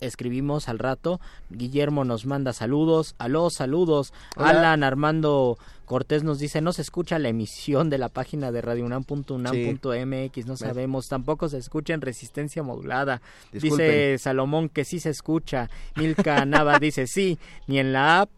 escribimos 0.00 0.68
al 0.68 0.78
rato. 0.78 1.20
Guillermo 1.50 2.04
nos 2.04 2.26
manda 2.26 2.52
saludos. 2.52 3.14
Aló, 3.18 3.48
saludos. 3.50 4.12
Hola. 4.36 4.50
Alan 4.50 4.82
Armando 4.84 5.56
Cortés 5.86 6.24
nos 6.24 6.38
dice, 6.38 6.60
no 6.60 6.72
se 6.72 6.82
escucha 6.82 7.18
la 7.18 7.28
emisión 7.28 7.90
de 7.90 7.98
la 7.98 8.08
página 8.08 8.50
de 8.52 8.60
radiounam.unam.mx, 8.62 10.46
no 10.46 10.56
Sí. 10.56 10.64
sabemos, 10.64 11.08
tampoco 11.08 11.48
se 11.48 11.58
escucha 11.58 11.94
en 11.94 12.00
resistencia 12.00 12.62
modulada. 12.62 13.20
Disculpen. 13.52 13.86
Dice 13.86 14.18
Salomón 14.18 14.68
que 14.68 14.84
sí 14.84 15.00
se 15.00 15.10
escucha. 15.10 15.70
Milka 15.96 16.44
Nava 16.46 16.78
dice 16.78 17.06
sí, 17.06 17.38
ni 17.66 17.78
en 17.78 17.92
la 17.92 18.22
app, 18.22 18.30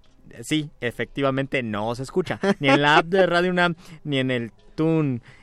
sí, 0.42 0.70
efectivamente 0.80 1.62
no 1.62 1.94
se 1.94 2.02
escucha, 2.02 2.40
ni 2.60 2.68
en 2.68 2.82
la 2.82 2.98
app 2.98 3.06
de 3.06 3.26
Radio 3.26 3.50
UNAM, 3.50 3.74
ni 4.04 4.18
en 4.18 4.30
el 4.30 4.52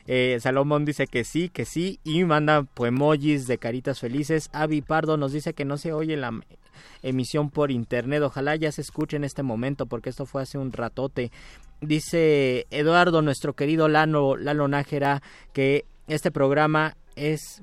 Eh, 0.06 0.38
Salomón 0.40 0.84
dice 0.84 1.06
que 1.06 1.24
sí, 1.24 1.48
que 1.48 1.64
sí, 1.64 1.98
y 2.04 2.24
manda 2.24 2.62
poemojis 2.62 3.46
de 3.46 3.58
caritas 3.58 4.00
felices. 4.00 4.50
Avi 4.52 4.82
Pardo 4.82 5.16
nos 5.16 5.32
dice 5.32 5.54
que 5.54 5.64
no 5.64 5.76
se 5.76 5.92
oye 5.92 6.16
la 6.16 6.32
emisión 7.02 7.50
por 7.50 7.70
internet. 7.70 8.22
Ojalá 8.22 8.56
ya 8.56 8.72
se 8.72 8.80
escuche 8.80 9.16
en 9.16 9.24
este 9.24 9.42
momento, 9.42 9.86
porque 9.86 10.10
esto 10.10 10.26
fue 10.26 10.42
hace 10.42 10.58
un 10.58 10.72
ratote. 10.72 11.30
Dice 11.80 12.66
Eduardo, 12.70 13.22
nuestro 13.22 13.54
querido 13.54 13.88
Lalo, 13.88 14.36
Lalo 14.36 14.68
Nájera, 14.68 15.22
que 15.52 15.84
este 16.08 16.30
programa 16.30 16.96
es 17.16 17.62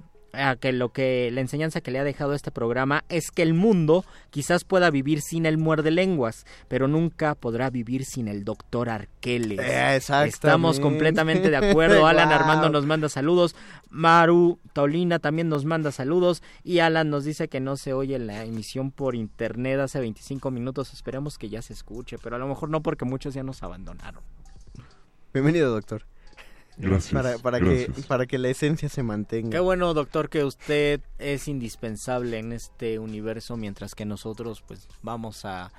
que 0.60 0.72
lo 0.72 0.90
que 0.90 1.30
la 1.32 1.42
enseñanza 1.42 1.82
que 1.82 1.92
le 1.92 2.00
ha 2.00 2.04
dejado 2.04 2.34
este 2.34 2.52
programa 2.52 3.04
es 3.10 3.32
que 3.32 3.42
el 3.42 3.54
mundo 3.54 4.06
quizás 4.30 4.64
pueda 4.64 4.90
vivir 4.90 5.22
sin 5.22 5.46
el 5.46 5.58
muerde 5.58 5.92
lenguas, 5.92 6.46
pero 6.68 6.88
nunca 6.88 7.36
podrá 7.36 7.70
vivir 7.70 8.06
sin 8.06 8.28
el 8.28 8.44
doctor 8.44 8.90
Arqueles. 8.90 9.60
Estamos 10.26 10.80
completamente 10.80 11.50
de 11.50 11.58
acuerdo. 11.58 12.08
Alan. 12.08 12.32
Armando 12.32 12.70
nos 12.70 12.86
manda 12.86 13.10
saludos, 13.10 13.56
Maru 13.90 14.60
Taulina 14.74 15.20
también 15.20 15.50
nos 15.50 15.66
manda 15.66 15.92
saludos 15.92 16.42
y 16.64 16.80
Alan 16.80 17.10
nos 17.10 17.26
dice 17.26 17.48
que 17.48 17.60
no 17.60 17.78
se 17.78 17.94
oye 17.94 18.18
la 18.20 18.46
emisión 18.46 18.92
por 18.92 19.16
internet 19.16 19.80
hace 19.80 20.00
25 20.00 20.52
minutos. 20.52 20.94
Esperemos 20.94 21.38
que 21.38 21.50
ya 21.50 21.62
se 21.62 21.74
escuche, 21.74 22.18
pero 22.22 22.36
a 22.36 22.40
lo 22.40 22.48
mejor 22.48 22.70
no 22.70 22.82
porque 22.82 23.06
muchos 23.06 23.34
ya 23.34 23.44
nos 23.44 23.64
abandonaron. 23.64 24.24
Bienvenido, 25.34 25.72
doctor. 25.72 26.04
Gracias, 26.78 27.14
Para, 27.14 27.38
para, 27.38 27.60
que, 27.60 27.92
para 28.08 28.26
que 28.26 28.38
la 28.38 28.50
esencia 28.50 28.90
se 28.90 29.04
mantenga. 29.04 29.50
Qué 29.50 29.60
bueno, 29.60 29.94
doctor, 29.94 30.30
que 30.30 30.44
usted 30.44 31.02
es 31.20 31.48
indispensable 31.48 32.40
en 32.40 32.54
este 32.54 32.98
universo, 32.98 33.58
mientras 33.58 33.94
que 33.94 34.06
nosotros, 34.06 34.64
pues, 34.66 34.88
vamos 35.02 35.46
a 35.46 35.72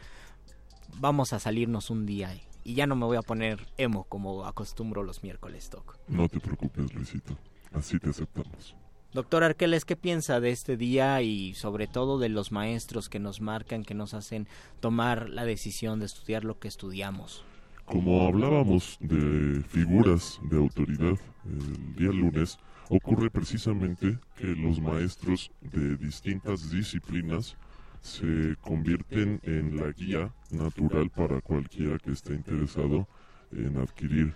vamos 0.98 1.32
a 1.32 1.38
salirnos 1.38 1.90
un 1.90 2.04
día 2.04 2.34
y, 2.34 2.42
y 2.64 2.74
ya 2.74 2.86
no 2.86 2.96
me 2.96 3.06
voy 3.06 3.16
a 3.16 3.22
poner 3.22 3.66
emo 3.78 4.04
como 4.04 4.44
acostumbro 4.44 5.02
los 5.02 5.22
miércoles, 5.22 5.70
doc. 5.70 5.98
No 6.08 6.28
te 6.28 6.38
preocupes, 6.40 6.92
Luisito. 6.94 7.36
Así 7.72 7.98
te 7.98 8.10
aceptamos. 8.10 8.76
Doctor 9.12 9.44
Arqueles, 9.44 9.84
¿qué 9.84 9.94
piensa 9.94 10.40
de 10.40 10.50
este 10.50 10.78
día 10.78 11.20
y 11.20 11.54
sobre 11.54 11.86
todo 11.86 12.18
de 12.18 12.30
los 12.30 12.50
maestros 12.50 13.10
que 13.10 13.18
nos 13.18 13.42
marcan, 13.42 13.84
que 13.84 13.94
nos 13.94 14.14
hacen 14.14 14.48
tomar 14.80 15.28
la 15.28 15.44
decisión 15.44 16.00
de 16.00 16.06
estudiar 16.06 16.44
lo 16.44 16.58
que 16.58 16.68
estudiamos? 16.68 17.44
Como 17.84 18.26
hablábamos 18.26 18.96
de 19.00 19.62
figuras 19.68 20.40
de 20.50 20.56
autoridad 20.56 21.18
el 21.44 21.94
día 21.96 22.10
lunes, 22.10 22.58
ocurre 22.88 23.30
precisamente 23.30 24.18
que 24.36 24.46
los 24.46 24.80
maestros 24.80 25.50
de 25.60 25.96
distintas 25.96 26.70
disciplinas 26.70 27.56
se 28.00 28.56
convierten 28.60 29.40
en 29.44 29.76
la 29.76 29.92
guía 29.92 30.32
natural 30.50 31.10
para 31.10 31.40
cualquiera 31.40 31.98
que 31.98 32.12
esté 32.12 32.34
interesado 32.34 33.06
en 33.52 33.76
adquirir 33.76 34.34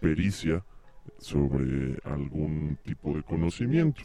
pericia 0.00 0.64
sobre 1.18 1.98
algún 2.04 2.78
tipo 2.84 3.14
de 3.14 3.22
conocimiento. 3.22 4.02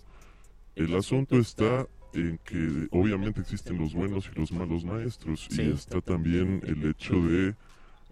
El 0.75 0.95
asunto 0.95 1.37
está 1.37 1.85
en 2.13 2.39
que 2.43 2.87
obviamente 2.91 3.41
existen 3.41 3.77
los 3.77 3.93
buenos 3.93 4.29
y 4.33 4.39
los 4.39 4.51
malos 4.51 4.85
maestros 4.85 5.47
Sí. 5.49 5.61
y 5.63 5.71
está 5.71 5.99
también 6.01 6.61
el 6.65 6.83
hecho 6.89 7.15
de 7.21 7.55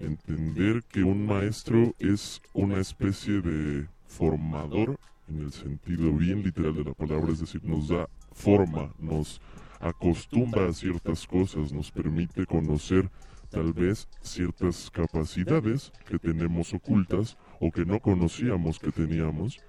entender 0.02 0.84
que 0.84 1.04
un 1.04 1.26
maestro 1.26 1.93
es 1.99 2.41
una 2.54 2.80
especie 2.80 3.41
de 3.41 3.88
formador 4.08 4.99
en 5.30 5.41
el 5.41 5.52
sentido 5.52 6.12
bien 6.12 6.43
literal 6.43 6.76
de 6.76 6.84
la 6.84 6.93
palabra, 6.93 7.32
es 7.32 7.39
decir, 7.39 7.64
nos 7.64 7.88
da 7.88 8.08
forma, 8.34 8.93
nos 8.99 9.41
acostumbra 9.80 10.68
a 10.68 10.74
ciertas 10.74 11.26
cosas, 11.26 11.72
nos 11.72 11.91
permite 11.91 12.45
conocer 12.45 13.10
tal 13.49 13.74
vez 13.74 14.08
ciertas 14.22 14.89
capacidades 14.91 15.91
que 16.08 16.20
tenemos 16.20 16.74
ocultas 16.74 17.38
o 17.60 17.72
que 17.72 17.86
no 17.86 17.99
conocíamos 17.99 18.80
que 18.80 18.91
teníamos 18.91 19.60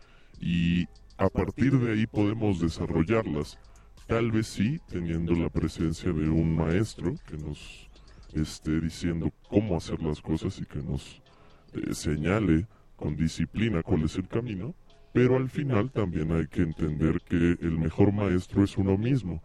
y 0.40 0.86
a 1.18 1.28
partir 1.28 1.78
de 1.78 1.92
ahí 1.92 2.06
podemos 2.06 2.60
desarrollarlas. 2.60 3.58
Tal 4.06 4.32
vez 4.32 4.48
sí, 4.48 4.80
teniendo 4.88 5.34
la 5.34 5.48
presencia 5.48 6.12
de 6.12 6.28
un 6.28 6.56
maestro 6.56 7.14
que 7.26 7.36
nos 7.36 7.88
esté 8.40 8.80
diciendo 8.80 9.30
cómo 9.48 9.76
hacer 9.76 10.00
las 10.02 10.20
cosas 10.20 10.58
y 10.60 10.64
que 10.64 10.78
nos 10.82 11.20
eh, 11.74 11.94
señale 11.94 12.66
con 12.96 13.16
disciplina 13.16 13.82
cuál 13.82 14.04
es 14.04 14.16
el 14.16 14.28
camino, 14.28 14.74
pero 15.12 15.36
al 15.36 15.48
final 15.50 15.90
también 15.90 16.32
hay 16.32 16.46
que 16.46 16.62
entender 16.62 17.20
que 17.22 17.36
el 17.60 17.78
mejor 17.78 18.12
maestro 18.12 18.64
es 18.64 18.76
uno 18.78 18.96
mismo. 18.96 19.42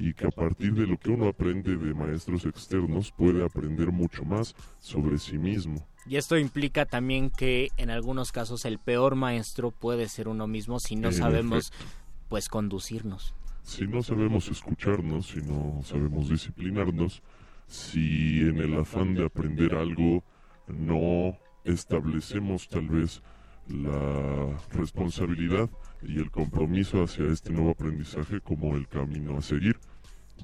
Y 0.00 0.12
que 0.12 0.26
a 0.26 0.30
partir 0.32 0.74
de 0.74 0.88
lo 0.88 0.98
que 0.98 1.08
uno 1.10 1.28
aprende 1.28 1.76
de 1.76 1.94
maestros 1.94 2.44
externos 2.46 3.12
puede 3.12 3.44
aprender 3.44 3.92
mucho 3.92 4.24
más 4.24 4.56
sobre 4.80 5.18
sí 5.18 5.38
mismo. 5.38 5.86
Y 6.04 6.16
esto 6.16 6.36
implica 6.36 6.84
también 6.84 7.30
que 7.30 7.68
en 7.76 7.90
algunos 7.90 8.32
casos 8.32 8.64
el 8.64 8.80
peor 8.80 9.14
maestro 9.14 9.70
puede 9.70 10.08
ser 10.08 10.26
uno 10.26 10.48
mismo 10.48 10.80
si 10.80 10.96
no 10.96 11.08
En 11.08 11.14
sabemos 11.14 11.68
efecto. 11.68 11.86
pues 12.28 12.48
conducirnos. 12.48 13.36
Si 13.62 13.86
no 13.86 14.02
sabemos 14.02 14.48
escucharnos, 14.48 15.28
si 15.28 15.42
no 15.42 15.80
sabemos 15.84 16.28
disciplinarnos, 16.28 17.22
si 17.68 18.40
en 18.40 18.58
el 18.58 18.74
afán 18.78 19.14
de 19.14 19.24
aprender 19.24 19.74
algo 19.74 20.24
no 20.66 21.38
establecemos 21.64 22.68
tal 22.68 22.88
vez 22.88 23.22
la 23.68 24.58
responsabilidad 24.70 25.68
y 26.02 26.18
el 26.18 26.30
compromiso 26.30 27.02
hacia 27.02 27.26
este 27.26 27.52
nuevo 27.52 27.70
aprendizaje 27.70 28.40
como 28.40 28.74
el 28.76 28.88
camino 28.88 29.36
a 29.36 29.42
seguir. 29.42 29.78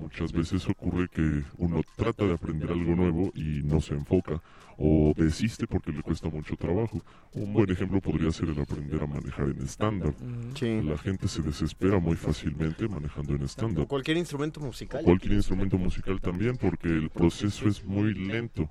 Muchas 0.00 0.32
veces 0.32 0.68
ocurre 0.68 1.08
que 1.08 1.44
uno 1.58 1.82
trata 1.96 2.24
de 2.24 2.34
aprender 2.34 2.70
algo 2.70 2.94
nuevo 2.94 3.32
y 3.34 3.62
no 3.62 3.80
se 3.80 3.94
enfoca 3.94 4.42
o 4.76 5.12
desiste 5.16 5.66
porque 5.66 5.92
le 5.92 6.02
cuesta 6.02 6.28
mucho 6.28 6.56
trabajo. 6.56 7.00
Un 7.32 7.52
buen 7.52 7.70
ejemplo 7.70 8.00
podría 8.00 8.30
ser 8.32 8.48
el 8.48 8.60
aprender 8.60 9.02
a 9.02 9.06
manejar 9.06 9.48
en 9.48 9.62
estándar. 9.62 10.14
Sí. 10.54 10.82
La 10.82 10.98
gente 10.98 11.28
se 11.28 11.42
desespera 11.42 11.98
muy 11.98 12.16
fácilmente 12.16 12.88
manejando 12.88 13.34
en 13.34 13.42
estándar. 13.42 13.84
O 13.84 13.88
cualquier 13.88 14.16
instrumento 14.16 14.60
musical. 14.60 15.02
Cualquier 15.04 15.34
instrumento 15.34 15.78
musical 15.78 16.20
también, 16.20 16.56
porque 16.56 16.88
el 16.88 17.10
proceso 17.10 17.68
es 17.68 17.84
muy 17.84 18.14
lento. 18.14 18.68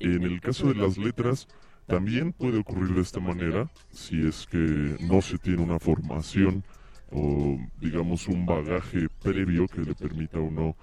En 0.00 0.22
el 0.22 0.40
caso 0.40 0.68
de 0.68 0.74
las 0.74 0.96
letras, 0.96 1.48
también 1.86 2.32
puede 2.32 2.58
ocurrir 2.58 2.94
de 2.94 3.02
esta 3.02 3.20
manera, 3.20 3.70
si 3.90 4.26
es 4.26 4.46
que 4.46 4.96
no 5.00 5.20
se 5.22 5.38
tiene 5.38 5.62
una 5.62 5.78
formación 5.78 6.64
o, 7.10 7.58
digamos, 7.80 8.26
un 8.28 8.46
bagaje 8.46 9.08
previo 9.22 9.66
que 9.68 9.80
le 9.82 9.94
permita 9.94 10.38
a 10.38 10.42
uno, 10.42 10.76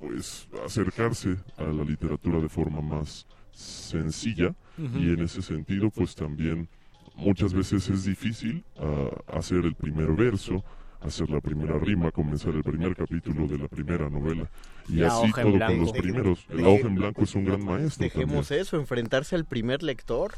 pues, 0.00 0.48
acercarse 0.64 1.36
a 1.56 1.64
la 1.64 1.84
literatura 1.84 2.40
de 2.40 2.48
forma 2.48 2.80
más 2.80 3.26
sencilla. 3.52 4.54
Y 4.78 5.12
en 5.12 5.20
ese 5.20 5.42
sentido, 5.42 5.90
pues, 5.90 6.14
también 6.14 6.68
muchas 7.16 7.52
veces 7.52 7.88
es 7.88 8.04
difícil 8.04 8.64
ah, 8.78 9.10
hacer 9.36 9.64
el 9.64 9.74
primer 9.74 10.12
verso, 10.12 10.62
hacer 11.00 11.28
la 11.30 11.40
primera 11.40 11.76
rima, 11.78 12.10
comenzar 12.12 12.54
el 12.54 12.62
primer 12.62 12.94
capítulo 12.94 13.46
de 13.48 13.58
la 13.58 13.66
primera 13.68 14.08
novela. 14.08 14.48
Y 14.88 14.96
La 14.96 15.08
así 15.08 15.30
todo 15.32 15.58
con 15.58 15.78
los 15.80 15.92
primeros. 15.92 16.46
El 16.48 16.58
Deje- 16.58 16.66
hoja 16.78 16.86
en 16.88 16.94
blanco 16.94 17.22
es 17.22 17.34
un 17.34 17.44
gran 17.44 17.64
maestro. 17.64 18.04
Dejemos 18.04 18.46
también. 18.48 18.62
eso, 18.62 18.76
enfrentarse 18.78 19.34
al 19.36 19.44
primer 19.44 19.82
lector. 19.82 20.34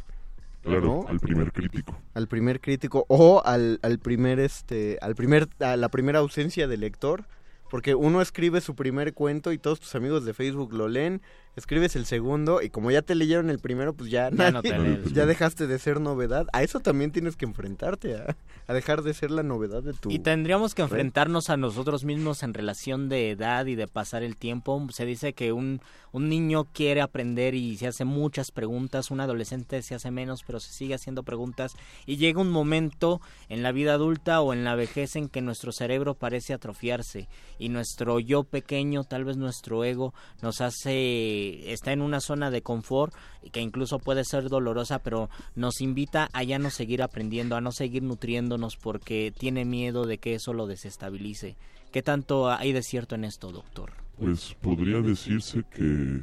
Claro, 0.62 0.80
¿no? 0.80 1.06
al 1.08 1.20
primer 1.20 1.52
crítico. 1.52 1.96
Al 2.14 2.28
primer 2.28 2.60
crítico 2.60 3.06
o 3.08 3.42
al, 3.44 3.80
al 3.82 3.98
primer 3.98 4.38
este 4.40 4.98
al 5.00 5.14
primer 5.14 5.48
a 5.60 5.76
la 5.76 5.88
primera 5.88 6.18
ausencia 6.18 6.68
de 6.68 6.76
lector, 6.76 7.26
porque 7.70 7.94
uno 7.94 8.20
escribe 8.20 8.60
su 8.60 8.74
primer 8.74 9.14
cuento 9.14 9.52
y 9.52 9.58
todos 9.58 9.80
tus 9.80 9.94
amigos 9.94 10.24
de 10.24 10.34
Facebook 10.34 10.72
lo 10.74 10.88
leen, 10.88 11.22
escribes 11.56 11.96
el 11.96 12.06
segundo 12.06 12.62
y 12.62 12.70
como 12.70 12.90
ya 12.90 13.02
te 13.02 13.14
leyeron 13.14 13.50
el 13.50 13.58
primero, 13.58 13.92
pues 13.94 14.10
ya 14.10 14.30
Ya 14.30 14.50
no 14.50 14.62
te 14.62 14.78
lees. 14.78 15.12
ya 15.12 15.26
dejaste 15.26 15.66
de 15.66 15.78
ser 15.78 16.00
novedad. 16.00 16.46
A 16.52 16.62
eso 16.62 16.80
también 16.80 17.10
tienes 17.12 17.36
que 17.36 17.44
enfrentarte 17.44 18.14
a, 18.16 18.36
a 18.66 18.72
dejar 18.74 19.02
de 19.02 19.14
ser 19.14 19.30
la 19.30 19.42
novedad 19.42 19.82
de 19.82 19.92
tu 19.92 20.10
Y 20.10 20.18
tendríamos 20.20 20.74
que 20.74 20.82
red. 20.82 20.90
enfrentarnos 20.90 21.50
a 21.50 21.56
nosotros 21.56 22.04
mismos 22.04 22.42
en 22.42 22.54
relación 22.54 23.08
de 23.08 23.30
edad 23.30 23.66
y 23.66 23.74
de 23.74 23.86
pasar 23.88 24.22
el 24.22 24.36
tiempo. 24.36 24.86
Se 24.92 25.04
dice 25.06 25.32
que 25.32 25.52
un, 25.52 25.80
un 26.12 26.28
niño 26.28 26.64
quiere 26.72 27.00
aprender 27.00 27.54
y 27.54 27.76
se 27.76 27.86
hace 27.88 28.04
muchas 28.04 28.50
preguntas, 28.52 29.10
un 29.10 29.20
adolescente 29.20 29.82
se 29.82 29.94
hace 29.94 30.10
menos, 30.10 30.42
pero 30.46 30.60
se 30.60 30.72
sigue 30.72 30.94
haciendo 30.94 31.22
preguntas. 31.22 31.72
Y 32.06 32.16
llega 32.16 32.40
un 32.40 32.50
momento 32.50 33.20
en 33.48 33.62
la 33.62 33.72
vida 33.72 33.94
adulta 33.94 34.40
o 34.40 34.52
en 34.52 34.64
la 34.64 34.74
vejez 34.76 35.16
en 35.16 35.28
que 35.28 35.40
nuestro 35.42 35.72
cerebro 35.72 36.14
parece 36.14 36.52
atrofiarse 36.54 37.28
y 37.58 37.68
nuestro 37.68 38.20
yo 38.20 38.44
pequeño, 38.44 39.04
tal 39.04 39.24
vez 39.24 39.36
nuestro 39.36 39.84
ego, 39.84 40.14
nos 40.42 40.60
hace, 40.60 41.39
está 41.66 41.92
en 41.92 42.02
una 42.02 42.20
zona 42.20 42.50
de 42.50 42.62
confort 42.62 43.14
que 43.52 43.60
incluso 43.60 43.98
puede 43.98 44.24
ser 44.24 44.48
dolorosa, 44.48 45.00
pero 45.00 45.28
nos 45.54 45.80
invita 45.80 46.28
a 46.32 46.42
ya 46.42 46.58
no 46.58 46.70
seguir 46.70 47.02
aprendiendo, 47.02 47.56
a 47.56 47.60
no 47.60 47.72
seguir 47.72 48.02
nutriéndonos 48.02 48.76
porque 48.76 49.32
tiene 49.36 49.64
miedo 49.64 50.04
de 50.04 50.18
que 50.18 50.34
eso 50.34 50.52
lo 50.52 50.66
desestabilice. 50.66 51.56
¿Qué 51.92 52.02
tanto 52.02 52.50
hay 52.50 52.72
de 52.72 52.82
cierto 52.82 53.14
en 53.14 53.24
esto, 53.24 53.50
doctor? 53.50 53.92
Pues 54.18 54.54
podría 54.60 55.00
decirse 55.00 55.64
que 55.74 56.22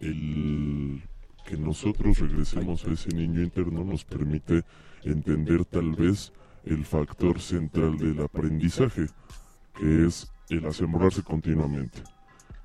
el 0.00 1.02
que 1.46 1.56
nosotros 1.56 2.18
regresemos 2.18 2.84
a 2.84 2.92
ese 2.92 3.10
niño 3.10 3.40
interno 3.40 3.84
nos 3.84 4.04
permite 4.04 4.64
entender 5.04 5.64
tal 5.64 5.92
vez 5.92 6.32
el 6.64 6.84
factor 6.84 7.40
central 7.40 7.96
del 7.96 8.20
aprendizaje, 8.20 9.06
que 9.78 10.06
es 10.06 10.30
el 10.50 10.66
asombrarse 10.66 11.22
continuamente. 11.22 12.02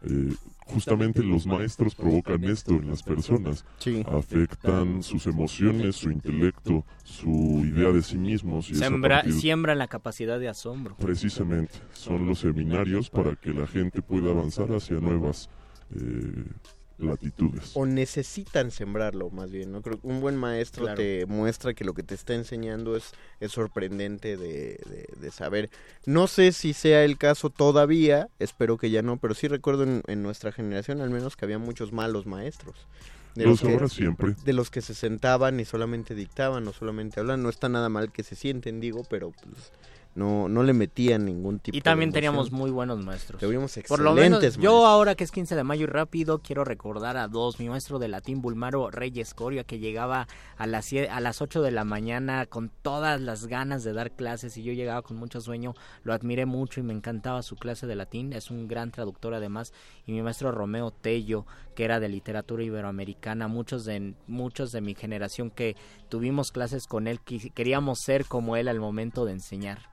Eh, 0.04 0.34
justamente 0.74 1.24
los 1.24 1.46
maestros 1.46 1.96
provocan 1.96 2.44
esto 2.46 2.72
en 2.74 2.90
las 2.90 3.04
personas, 3.04 3.66
afectan 4.08 5.04
sus 5.04 5.28
emociones, 5.28 5.96
su 5.96 6.12
intelecto, 6.12 6.86
su 7.04 7.64
idea 7.66 7.92
de 7.92 8.02
sí 8.02 8.18
mismos. 8.18 8.70
Y 8.70 8.76
Sembra, 8.76 9.24
partir- 9.24 9.34
la 9.76 9.88
capacidad 9.88 10.40
de 10.40 10.50
asombro. 10.50 10.96
Precisamente, 10.98 11.74
son 11.94 12.26
los 12.26 12.40
seminarios 12.40 13.10
para 13.10 13.36
que 13.36 13.54
la 13.54 13.68
gente 13.68 14.02
pueda 14.02 14.32
avanzar 14.32 14.70
hacia 14.72 15.00
nuevas 15.00 15.50
eh, 15.94 16.46
latitudes. 17.02 17.72
o 17.74 17.86
necesitan 17.86 18.72
sembrarlo 18.72 19.30
más 19.30 19.52
bien 19.52 19.72
no 19.72 19.82
creo 19.82 20.00
que 20.00 20.08
un 20.08 20.22
buen 20.22 20.36
maestro 20.36 20.84
Claro. 20.86 20.98
te 20.98 21.26
muestra 21.26 21.74
que 21.74 21.84
lo 21.86 21.94
que 21.94 22.04
te 22.04 22.16
está 22.16 22.34
enseñando 22.34 22.96
es, 22.96 23.12
es 23.40 23.52
sorprendente 23.52 24.38
de, 24.38 24.80
de- 24.90 25.10
de 25.20 25.32
saber 25.32 25.70
no 26.06 26.28
sé 26.28 26.52
si 26.52 26.74
sea 26.74 27.04
el 27.04 27.18
caso 27.18 27.50
todavía 27.50 28.28
espero 28.40 28.78
que 28.78 28.90
ya 28.90 29.02
no 29.02 29.18
pero 29.18 29.34
sí 29.34 29.48
recuerdo 29.48 29.84
en, 29.84 30.04
en 30.08 30.24
nuestra 30.24 30.52
generación 30.52 31.02
al 31.02 31.10
menos 31.10 31.36
que 31.36 31.46
había 31.46 31.58
muchos 31.60 31.92
malos 31.92 32.26
maestros 32.26 32.76
Los 33.36 33.64
habrá 33.64 33.88
siempre. 33.88 34.36
de 34.44 34.54
los 34.54 34.70
que 34.70 34.82
se 34.82 34.94
sentaban 34.94 35.60
y 35.60 35.66
solamente 35.66 36.16
dictaban 36.16 36.68
o 36.68 36.74
solamente 36.74 37.20
hablan 37.20 37.42
no 37.44 37.50
está 37.50 37.70
nada 37.70 37.88
mal 37.90 38.12
que 38.12 38.24
se 38.24 38.36
sienten 38.36 38.80
digo 38.82 39.04
pero 39.10 39.32
pues 39.32 39.72
no 40.14 40.50
no 40.50 40.64
le 40.64 40.74
metían 40.74 41.26
ningún 41.26 41.60
tipo 41.60 41.78
Y 41.78 41.82
también 41.82 42.10
de 42.10 42.16
teníamos 42.16 42.52
muy 42.52 42.70
buenos 42.70 43.04
maestros. 43.04 43.40
Teníamos 43.40 43.80
Por 43.88 44.00
lo 44.00 44.14
menos, 44.14 44.44
excelentes 44.44 44.58
yo 44.58 44.86
ahora 44.86 45.16
que 45.16 45.24
es 45.24 45.32
15 45.32 45.56
de 45.56 45.64
mayo 45.64 45.84
y 45.84 45.88
rápido, 45.88 46.40
quiero 46.40 46.64
recordar 46.66 47.18
a 47.18 47.28
dos. 47.28 47.60
Mi 47.60 47.70
maestro 47.70 48.00
de 48.00 48.08
latín, 48.08 48.42
Bulmaro 48.42 48.92
Reyes 48.92 49.34
Coria, 49.34 49.64
que 49.64 49.80
llegaba 49.80 50.28
a 50.58 50.68
las, 50.68 50.92
a 50.94 51.20
las 51.20 51.42
8 51.42 51.62
de 51.62 51.72
la 51.72 51.86
mañana 51.86 52.46
con 52.46 52.70
todas 52.82 53.22
las 53.22 53.48
ganas 53.48 53.84
de 53.84 53.94
dar 53.94 54.12
clases 54.12 54.58
y 54.58 54.64
yo 54.64 54.74
llegaba 54.74 55.02
con 55.02 55.18
mucho 55.18 55.40
sueño. 55.40 55.76
Lo 56.04 56.14
admiré 56.14 56.46
mucho 56.46 56.80
y 56.80 56.84
me 56.84 56.94
encantaba 56.94 57.42
su 57.42 57.56
clase 57.56 57.88
de 57.88 57.96
latín. 57.96 58.34
Es 58.34 58.52
un 58.52 58.68
gran 58.68 58.92
traductor 58.92 59.34
además. 59.34 59.74
Y 60.06 60.12
mi 60.12 60.22
maestro 60.22 60.52
Romeo 60.52 60.92
Tello, 60.92 61.46
que 61.76 61.86
era 61.86 62.00
de 62.00 62.10
literatura 62.10 62.64
iberoamericana. 62.64 63.48
Muchos 63.48 63.86
de, 63.86 64.14
muchos 64.28 64.72
de 64.72 64.82
mi 64.82 64.96
generación 64.96 65.52
que 65.52 65.76
tuvimos 66.10 66.52
clases 66.52 66.88
con 66.88 67.08
él, 67.08 67.20
queríamos 67.22 68.00
ser 68.00 68.26
como 68.26 68.56
él 68.58 68.68
al 68.68 68.80
momento 68.80 69.26
de 69.26 69.34
enseñar. 69.34 69.92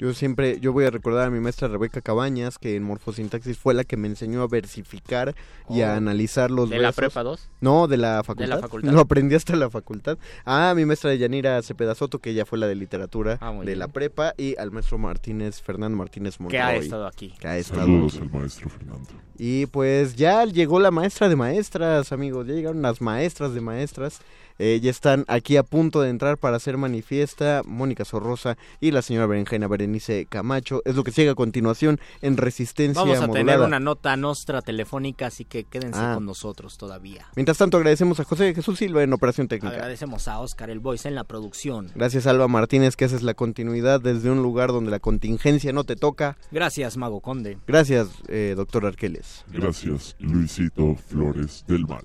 Yo 0.00 0.14
siempre, 0.14 0.60
yo 0.60 0.72
voy 0.72 0.84
a 0.84 0.90
recordar 0.90 1.26
a 1.26 1.30
mi 1.30 1.40
maestra 1.40 1.66
Rebeca 1.66 2.00
Cabañas, 2.00 2.56
que 2.58 2.76
en 2.76 2.84
morfosintaxis 2.84 3.58
fue 3.58 3.74
la 3.74 3.82
que 3.82 3.96
me 3.96 4.06
enseñó 4.06 4.42
a 4.42 4.46
versificar 4.46 5.34
y 5.68 5.80
a 5.82 5.94
Oh. 5.94 5.96
analizar 5.96 6.52
los 6.52 6.70
¿De 6.70 6.78
la 6.78 6.92
prepa 6.92 7.24
dos? 7.24 7.48
No, 7.60 7.88
de 7.88 7.96
la 7.96 8.22
facultad. 8.22 8.60
facultad. 8.60 8.92
Lo 8.92 9.00
aprendí 9.00 9.34
hasta 9.34 9.56
la 9.56 9.68
facultad. 9.70 10.16
Ah, 10.44 10.72
mi 10.76 10.84
maestra 10.84 11.10
de 11.10 11.18
Yanira 11.18 11.60
Cepeda 11.62 11.96
Soto, 11.96 12.20
que 12.20 12.30
ella 12.30 12.46
fue 12.46 12.58
la 12.58 12.68
de 12.68 12.76
literatura 12.76 13.38
Ah, 13.40 13.50
de 13.52 13.66
bien. 13.66 13.78
la 13.80 13.88
prepa, 13.88 14.34
y 14.36 14.56
al 14.56 14.70
maestro 14.70 14.98
Martínez, 14.98 15.60
Fernando 15.60 15.98
Martínez 15.98 16.38
Monroy. 16.38 16.52
Que 16.56 16.62
ha 16.62 16.76
estado 16.76 17.06
aquí. 17.08 17.34
Que 17.40 17.48
ha 17.48 17.58
estado 17.58 17.80
Saludos 17.80 18.14
aquí. 18.14 18.22
al 18.22 18.30
maestro 18.40 18.68
Fernando. 18.70 19.08
Y 19.36 19.66
pues 19.66 20.14
ya 20.14 20.44
llegó 20.44 20.78
la 20.78 20.92
maestra 20.92 21.28
de 21.28 21.34
maestras, 21.34 22.12
amigos. 22.12 22.46
Ya 22.46 22.54
llegaron 22.54 22.82
las 22.82 23.00
maestras 23.00 23.52
de 23.52 23.60
maestras. 23.60 24.20
Eh, 24.58 24.80
ya 24.82 24.90
están 24.90 25.24
aquí 25.28 25.56
a 25.56 25.62
punto 25.62 26.00
de 26.00 26.10
entrar 26.10 26.38
para 26.38 26.56
hacer 26.56 26.76
manifiesta 26.76 27.62
Mónica 27.64 28.04
Sorrosa 28.04 28.56
y 28.80 28.90
la 28.90 29.02
señora 29.02 29.26
Berenjena 29.26 29.68
Berenice 29.68 30.26
Camacho. 30.26 30.82
Es 30.84 30.96
lo 30.96 31.04
que 31.04 31.12
sigue 31.12 31.30
a 31.30 31.34
continuación 31.34 32.00
en 32.22 32.36
Resistencia 32.36 33.00
Vamos 33.02 33.18
a 33.18 33.26
Modulada. 33.28 33.44
tener 33.52 33.60
una 33.66 33.80
nota 33.80 34.16
nostra 34.16 34.60
telefónica, 34.62 35.26
así 35.26 35.44
que 35.44 35.64
quédense 35.64 36.00
Ah. 36.00 36.14
con 36.14 36.26
nosotros 36.26 36.76
todavía. 36.76 37.26
Mientras 37.36 37.58
tanto, 37.58 37.76
agradecemos 37.76 38.18
a 38.20 38.24
José 38.24 38.54
Jesús 38.54 38.78
Silva 38.78 39.02
en 39.02 39.12
Operación 39.12 39.48
Técnica. 39.48 39.74
Agradecemos 39.76 40.28
a 40.28 40.40
Oscar 40.40 40.70
el 40.70 40.80
Voice 40.80 41.08
en 41.08 41.14
la 41.14 41.24
producción. 41.24 41.90
Gracias, 41.94 42.26
Alba 42.26 42.48
Martínez, 42.48 42.96
que 42.96 43.04
haces 43.04 43.22
la 43.22 43.34
continuidad 43.34 44.00
desde 44.00 44.30
un 44.30 44.42
lugar 44.42 44.70
donde 44.72 44.90
la 44.90 44.98
contingencia 44.98 45.72
no 45.72 45.84
te 45.84 45.96
toca. 45.96 46.36
Gracias, 46.50 46.96
Mago 46.96 47.20
Conde. 47.20 47.58
Gracias, 47.66 48.08
eh, 48.28 48.54
doctor 48.56 48.86
Arqueles. 48.86 49.44
Gracias, 49.52 50.16
Luisito 50.18 50.96
Flores 51.08 51.64
del 51.68 51.86
Mal. 51.86 52.04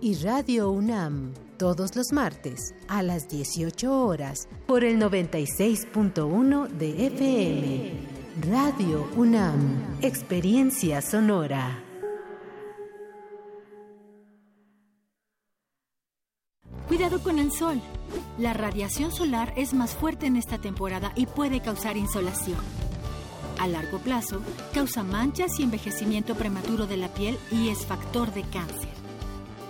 y 0.00 0.14
Radio 0.16 0.70
UNAM 0.70 1.34
todos 1.58 1.94
los 1.94 2.12
martes 2.12 2.74
a 2.88 3.02
las 3.02 3.28
18 3.28 4.06
horas 4.06 4.48
por 4.66 4.82
el 4.82 4.98
96.1 4.98 6.68
de 6.68 7.06
FM. 7.06 7.92
Radio 8.50 9.06
UNAM, 9.16 9.98
Experiencia 10.00 11.02
Sonora. 11.02 11.84
Cuidado 16.88 17.22
con 17.22 17.38
el 17.38 17.52
sol. 17.52 17.80
La 18.38 18.54
radiación 18.54 19.12
solar 19.12 19.52
es 19.56 19.74
más 19.74 19.94
fuerte 19.94 20.26
en 20.26 20.36
esta 20.36 20.58
temporada 20.58 21.12
y 21.14 21.26
puede 21.26 21.60
causar 21.60 21.96
insolación. 21.96 22.58
A 23.60 23.68
largo 23.68 23.98
plazo, 23.98 24.40
causa 24.72 25.02
manchas 25.02 25.60
y 25.60 25.62
envejecimiento 25.62 26.34
prematuro 26.34 26.86
de 26.86 26.96
la 26.96 27.08
piel 27.08 27.38
y 27.52 27.68
es 27.68 27.84
factor 27.84 28.32
de 28.32 28.42
cáncer. 28.44 28.89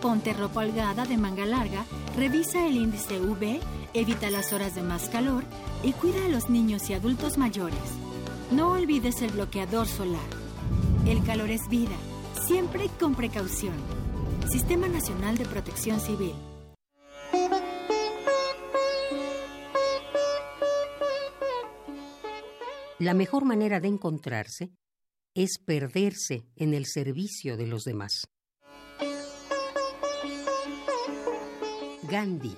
Ponte 0.00 0.32
ropa 0.32 0.60
holgada 0.60 1.04
de 1.04 1.18
manga 1.18 1.44
larga, 1.44 1.84
revisa 2.16 2.66
el 2.66 2.76
índice 2.76 3.20
UV, 3.20 3.60
evita 3.92 4.30
las 4.30 4.52
horas 4.54 4.74
de 4.74 4.82
más 4.82 5.10
calor 5.10 5.44
y 5.82 5.92
cuida 5.92 6.24
a 6.24 6.28
los 6.28 6.48
niños 6.48 6.88
y 6.88 6.94
adultos 6.94 7.36
mayores. 7.36 7.78
No 8.50 8.72
olvides 8.72 9.20
el 9.20 9.30
bloqueador 9.30 9.86
solar. 9.86 10.28
El 11.06 11.22
calor 11.22 11.50
es 11.50 11.68
vida, 11.68 11.96
siempre 12.46 12.88
con 12.98 13.14
precaución. 13.14 13.74
Sistema 14.50 14.88
Nacional 14.88 15.36
de 15.36 15.44
Protección 15.44 16.00
Civil. 16.00 16.34
La 22.98 23.12
mejor 23.14 23.44
manera 23.44 23.80
de 23.80 23.88
encontrarse 23.88 24.72
es 25.34 25.58
perderse 25.58 26.46
en 26.56 26.74
el 26.74 26.86
servicio 26.86 27.56
de 27.56 27.66
los 27.66 27.84
demás. 27.84 28.26
Gandhi. 32.10 32.56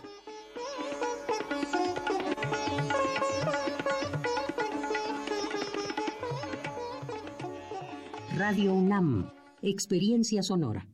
Radio 8.35 8.73
UNAM, 8.73 9.31
Experiencia 9.61 10.43
Sonora. 10.43 10.87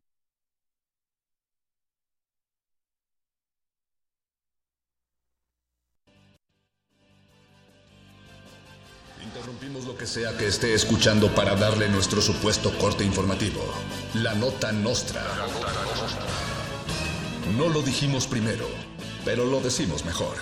Interrumpimos 9.22 9.86
lo 9.86 9.96
que 9.96 10.06
sea 10.06 10.36
que 10.36 10.48
esté 10.48 10.74
escuchando 10.74 11.32
para 11.32 11.54
darle 11.54 11.88
nuestro 11.88 12.20
supuesto 12.20 12.76
corte 12.78 13.04
informativo. 13.04 13.60
La 14.14 14.34
nota 14.34 14.72
nostra. 14.72 15.22
No 17.56 17.68
lo 17.70 17.80
dijimos 17.80 18.26
primero, 18.26 18.66
pero 19.24 19.44
lo 19.46 19.60
decimos 19.60 20.04
mejor. 20.04 20.36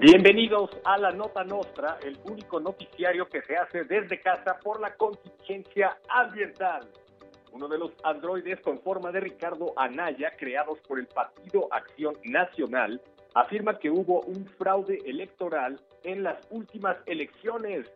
Bienvenidos 0.00 0.70
a 0.84 0.96
La 0.96 1.10
Nota 1.10 1.44
Nostra, 1.44 1.98
el 2.02 2.18
único 2.24 2.60
noticiario 2.60 3.28
que 3.28 3.42
se 3.42 3.56
hace 3.56 3.84
desde 3.84 4.20
casa 4.22 4.58
por 4.62 4.80
la 4.80 4.94
contingencia 4.96 5.98
ambiental. 6.08 6.88
Uno 7.52 7.68
de 7.68 7.78
los 7.78 7.92
androides 8.04 8.60
con 8.60 8.80
forma 8.80 9.10
de 9.10 9.20
Ricardo 9.20 9.72
Anaya, 9.76 10.32
creados 10.36 10.78
por 10.86 10.98
el 10.98 11.06
Partido 11.06 11.68
Acción 11.70 12.14
Nacional, 12.24 13.00
afirma 13.34 13.78
que 13.78 13.90
hubo 13.90 14.20
un 14.22 14.46
fraude 14.46 14.98
electoral 15.04 15.80
en 16.04 16.22
las 16.22 16.38
últimas 16.50 16.96
elecciones. 17.06 17.90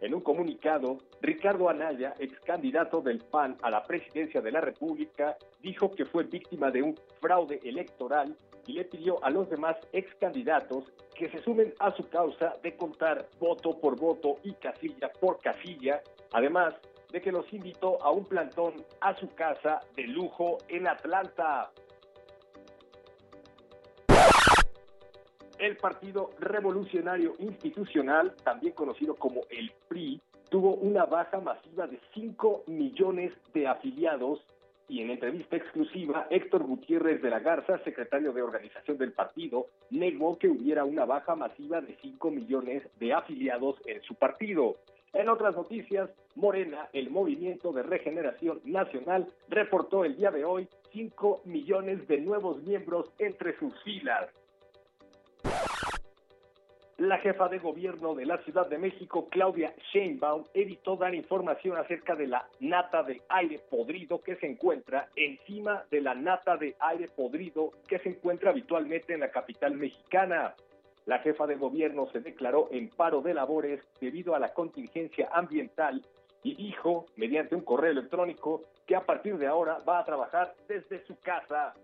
En 0.00 0.14
un 0.14 0.20
comunicado, 0.20 0.98
Ricardo 1.22 1.70
Anaya, 1.70 2.12
ex 2.18 2.38
candidato 2.40 3.00
del 3.00 3.18
PAN 3.18 3.56
a 3.62 3.70
la 3.70 3.82
presidencia 3.82 4.42
de 4.42 4.52
la 4.52 4.60
República, 4.60 5.36
dijo 5.60 5.90
que 5.90 6.04
fue 6.04 6.24
víctima 6.24 6.70
de 6.70 6.82
un 6.82 6.94
fraude 7.20 7.60
electoral 7.64 8.36
y 8.66 8.74
le 8.74 8.84
pidió 8.84 9.22
a 9.24 9.30
los 9.30 9.48
demás 9.48 9.76
ex 9.92 10.14
candidatos 10.16 10.92
que 11.14 11.30
se 11.30 11.42
sumen 11.42 11.72
a 11.78 11.94
su 11.96 12.06
causa 12.08 12.54
de 12.62 12.76
contar 12.76 13.26
voto 13.38 13.78
por 13.80 13.98
voto 13.98 14.36
y 14.42 14.52
casilla 14.54 15.10
por 15.20 15.38
casilla, 15.40 16.02
además 16.32 16.74
de 17.12 17.20
que 17.20 17.32
los 17.32 17.50
invitó 17.52 18.02
a 18.02 18.10
un 18.10 18.24
plantón 18.24 18.74
a 19.00 19.14
su 19.16 19.34
casa 19.34 19.80
de 19.94 20.04
lujo 20.04 20.58
en 20.68 20.86
Atlanta. 20.86 21.70
El 25.58 25.76
Partido 25.78 26.30
Revolucionario 26.38 27.34
Institucional, 27.38 28.34
también 28.44 28.74
conocido 28.74 29.14
como 29.14 29.42
el 29.48 29.72
PRI, 29.88 30.20
tuvo 30.50 30.74
una 30.74 31.06
baja 31.06 31.40
masiva 31.40 31.86
de 31.86 31.98
5 32.14 32.64
millones 32.66 33.32
de 33.54 33.66
afiliados 33.66 34.40
y 34.88 35.00
en 35.00 35.10
entrevista 35.10 35.56
exclusiva, 35.56 36.28
Héctor 36.30 36.62
Gutiérrez 36.62 37.20
de 37.20 37.30
la 37.30 37.40
Garza, 37.40 37.82
secretario 37.82 38.32
de 38.32 38.42
organización 38.42 38.98
del 38.98 39.12
partido, 39.12 39.66
negó 39.90 40.38
que 40.38 40.48
hubiera 40.48 40.84
una 40.84 41.04
baja 41.04 41.34
masiva 41.34 41.80
de 41.80 41.96
5 42.02 42.30
millones 42.30 42.84
de 43.00 43.12
afiliados 43.12 43.76
en 43.86 44.00
su 44.02 44.14
partido. 44.14 44.76
En 45.16 45.30
otras 45.30 45.56
noticias, 45.56 46.10
Morena, 46.34 46.90
el 46.92 47.08
Movimiento 47.08 47.72
de 47.72 47.82
Regeneración 47.82 48.60
Nacional, 48.64 49.26
reportó 49.48 50.04
el 50.04 50.14
día 50.14 50.30
de 50.30 50.44
hoy 50.44 50.68
5 50.92 51.40
millones 51.46 52.06
de 52.06 52.20
nuevos 52.20 52.62
miembros 52.64 53.10
entre 53.18 53.58
sus 53.58 53.72
filas. 53.82 54.28
La 56.98 57.16
jefa 57.18 57.48
de 57.48 57.58
gobierno 57.58 58.14
de 58.14 58.26
la 58.26 58.36
Ciudad 58.44 58.68
de 58.68 58.76
México, 58.76 59.26
Claudia 59.30 59.74
Sheinbaum, 59.90 60.44
evitó 60.52 60.96
dar 60.96 61.14
información 61.14 61.78
acerca 61.78 62.14
de 62.14 62.26
la 62.26 62.46
nata 62.60 63.02
de 63.02 63.22
aire 63.30 63.58
podrido 63.70 64.20
que 64.20 64.36
se 64.36 64.46
encuentra 64.46 65.08
encima 65.16 65.84
de 65.90 66.02
la 66.02 66.14
nata 66.14 66.58
de 66.58 66.76
aire 66.78 67.08
podrido 67.08 67.70
que 67.88 67.98
se 68.00 68.10
encuentra 68.10 68.50
habitualmente 68.50 69.14
en 69.14 69.20
la 69.20 69.30
capital 69.30 69.76
mexicana. 69.76 70.54
La 71.06 71.20
jefa 71.20 71.46
de 71.46 71.54
gobierno 71.54 72.08
se 72.12 72.20
declaró 72.20 72.68
en 72.72 72.90
paro 72.90 73.22
de 73.22 73.32
labores 73.32 73.80
debido 74.00 74.34
a 74.34 74.40
la 74.40 74.52
contingencia 74.52 75.28
ambiental 75.32 76.04
y 76.42 76.54
dijo, 76.54 77.06
mediante 77.16 77.54
un 77.54 77.62
correo 77.62 77.92
electrónico, 77.92 78.64
que 78.86 78.96
a 78.96 79.06
partir 79.06 79.38
de 79.38 79.46
ahora 79.46 79.78
va 79.88 80.00
a 80.00 80.04
trabajar 80.04 80.54
desde 80.68 81.04
su 81.06 81.18
casa. 81.20 81.74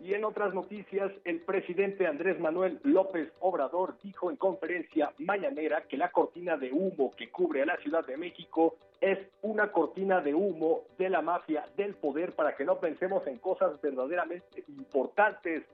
Y 0.00 0.12
en 0.12 0.24
otras 0.24 0.52
noticias, 0.52 1.10
el 1.24 1.40
presidente 1.40 2.06
Andrés 2.06 2.38
Manuel 2.38 2.78
López 2.82 3.32
Obrador 3.40 3.96
dijo 4.02 4.30
en 4.30 4.36
conferencia 4.36 5.14
mañanera 5.18 5.84
que 5.88 5.96
la 5.96 6.10
cortina 6.10 6.58
de 6.58 6.72
humo 6.72 7.10
que 7.16 7.30
cubre 7.30 7.62
a 7.62 7.66
la 7.66 7.78
Ciudad 7.78 8.04
de 8.04 8.18
México 8.18 8.76
es 9.00 9.18
una 9.40 9.72
cortina 9.72 10.20
de 10.20 10.34
humo 10.34 10.82
de 10.98 11.08
la 11.08 11.22
mafia 11.22 11.64
del 11.78 11.94
poder 11.94 12.32
para 12.32 12.54
que 12.54 12.66
no 12.66 12.80
pensemos 12.80 13.26
en 13.26 13.38
cosas 13.38 13.80
verdaderamente 13.80 14.62
importantes. 14.68 15.64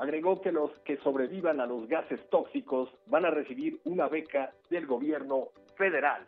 Agregó 0.00 0.40
que 0.40 0.50
los 0.50 0.70
que 0.86 0.96
sobrevivan 1.02 1.60
a 1.60 1.66
los 1.66 1.86
gases 1.86 2.18
tóxicos 2.30 2.88
van 3.08 3.26
a 3.26 3.30
recibir 3.30 3.82
una 3.84 4.08
beca 4.08 4.50
del 4.70 4.86
gobierno 4.86 5.48
federal. 5.76 6.26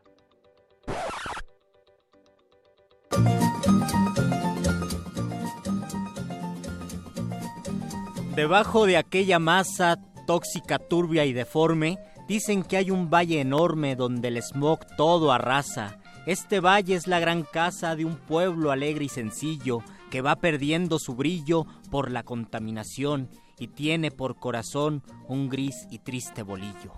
Debajo 8.37 8.85
de 8.85 8.99
aquella 8.99 9.39
masa 9.39 9.97
tóxica, 10.27 10.79
turbia 10.79 11.25
y 11.25 11.33
deforme, 11.33 11.97
dicen 12.29 12.65
que 12.65 12.77
hay 12.77 12.91
un 12.91 13.09
valle 13.09 13.41
enorme 13.41 13.97
donde 13.97 14.29
el 14.29 14.43
smog 14.43 14.81
todo 14.99 15.33
arrasa. 15.33 15.99
Este 16.27 16.61
valle 16.61 16.95
es 16.95 17.07
la 17.07 17.21
gran 17.21 17.43
casa 17.43 17.97
de 17.97 18.05
un 18.05 18.17
pueblo 18.17 18.71
alegre 18.71 19.07
y 19.07 19.09
sencillo 19.09 19.79
que 20.11 20.21
va 20.21 20.37
perdiendo 20.37 20.99
su 20.99 21.15
brillo 21.15 21.65
por 21.91 22.11
la 22.11 22.23
contaminación 22.23 23.31
y 23.63 23.69
tiene 23.69 24.11
por 24.11 24.41
corazón 24.41 25.05
un 25.29 25.49
gris 25.49 25.87
y 25.89 26.01
triste 26.01 26.43
bolillo. 26.43 26.95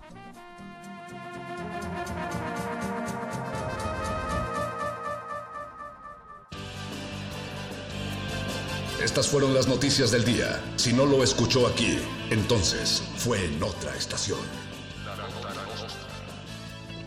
Estas 8.99 9.27
fueron 9.27 9.53
las 9.53 9.67
noticias 9.67 10.09
del 10.09 10.25
día. 10.25 10.59
Si 10.75 10.91
no 10.91 11.05
lo 11.05 11.23
escuchó 11.23 11.67
aquí, 11.67 11.99
entonces 12.31 13.03
fue 13.17 13.45
en 13.45 13.61
otra 13.61 13.95
estación. 13.95 14.39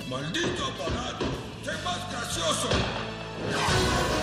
¡Maldito 0.08 0.66
aparato! 0.66 1.26
¡Sé 1.64 1.72
más 1.82 2.12
gracioso! 2.12 4.17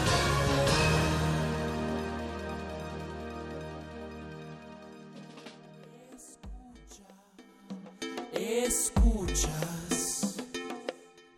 Escuchas 8.47 10.35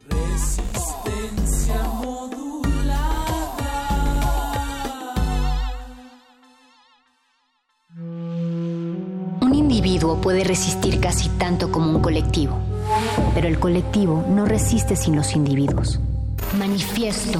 Resistencia 0.09 1.81
modulada 2.01 2.43
Un 9.41 9.55
individuo 9.55 10.19
puede 10.19 10.43
resistir 10.43 10.99
casi 10.99 11.29
tanto 11.29 11.71
como 11.71 11.91
un 11.91 12.01
colectivo, 12.01 12.57
pero 13.33 13.47
el 13.47 13.57
colectivo 13.57 14.25
no 14.27 14.45
resiste 14.45 14.97
sin 14.97 15.15
los 15.15 15.33
individuos. 15.33 16.01
Manifiesto. 16.59 17.39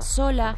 Sola, 0.00 0.56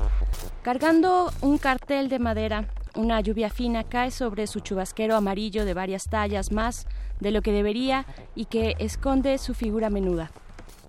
cargando 0.62 1.30
un 1.40 1.58
cartel 1.58 2.08
de 2.08 2.18
madera. 2.18 2.68
Una 2.94 3.20
lluvia 3.20 3.50
fina 3.50 3.84
cae 3.84 4.10
sobre 4.10 4.46
su 4.46 4.60
chubasquero 4.60 5.14
amarillo 5.16 5.64
de 5.64 5.74
varias 5.74 6.04
tallas 6.04 6.50
más 6.50 6.86
de 7.20 7.30
lo 7.30 7.42
que 7.42 7.52
debería 7.52 8.06
y 8.34 8.46
que 8.46 8.74
esconde 8.78 9.38
su 9.38 9.54
figura 9.54 9.90
menuda. 9.90 10.30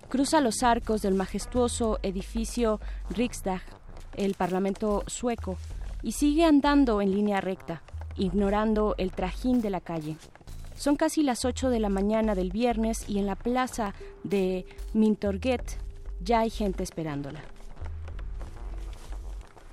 Cruza 0.09 0.41
los 0.41 0.63
arcos 0.63 1.01
del 1.01 1.13
majestuoso 1.13 1.99
edificio 2.01 2.79
Riksdag, 3.11 3.61
el 4.15 4.33
Parlamento 4.33 5.03
sueco, 5.07 5.57
y 6.01 6.13
sigue 6.13 6.45
andando 6.45 7.01
en 7.01 7.11
línea 7.11 7.41
recta, 7.41 7.83
ignorando 8.15 8.95
el 8.97 9.11
trajín 9.11 9.61
de 9.61 9.69
la 9.69 9.81
calle. 9.81 10.17
Son 10.75 10.95
casi 10.95 11.23
las 11.23 11.45
8 11.45 11.69
de 11.69 11.79
la 11.79 11.89
mañana 11.89 12.35
del 12.35 12.51
viernes 12.51 13.07
y 13.07 13.19
en 13.19 13.25
la 13.25 13.35
plaza 13.35 13.93
de 14.23 14.65
Mintorget 14.93 15.77
ya 16.21 16.39
hay 16.39 16.49
gente 16.49 16.83
esperándola. 16.83 17.41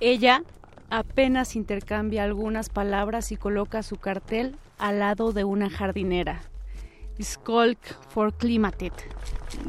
Ella 0.00 0.42
apenas 0.90 1.56
intercambia 1.56 2.24
algunas 2.24 2.68
palabras 2.68 3.32
y 3.32 3.36
coloca 3.36 3.82
su 3.82 3.96
cartel 3.96 4.56
al 4.76 4.98
lado 4.98 5.32
de 5.32 5.44
una 5.44 5.70
jardinera. 5.70 6.42
Skolk 7.22 7.78
for 8.10 8.34
Climatet. 8.34 8.92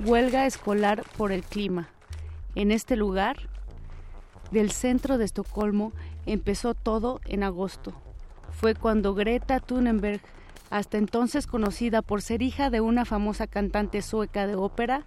Huelga 0.06 0.46
escolar 0.46 1.04
por 1.16 1.32
el 1.32 1.44
clima. 1.44 1.88
En 2.56 2.72
este 2.72 2.98
lugar 2.98 3.38
del 4.52 4.72
centro 4.72 5.18
de 5.18 5.24
Estocolmo 5.24 5.94
empezó 6.26 6.74
todo 6.74 7.22
en 7.26 7.44
agosto. 7.44 7.94
fue 8.52 8.76
cuando 8.76 9.14
Greta 9.14 9.62
Thunberg, 9.62 10.20
hasta 10.70 10.98
entonces 10.98 11.48
conocida 11.48 12.02
por 12.02 12.22
ser 12.22 12.42
hija 12.42 12.70
de 12.70 12.82
una 12.82 13.06
famosa 13.06 13.48
cantante 13.48 14.02
sueca 14.02 14.46
de 14.46 14.56
ópera, 14.56 15.06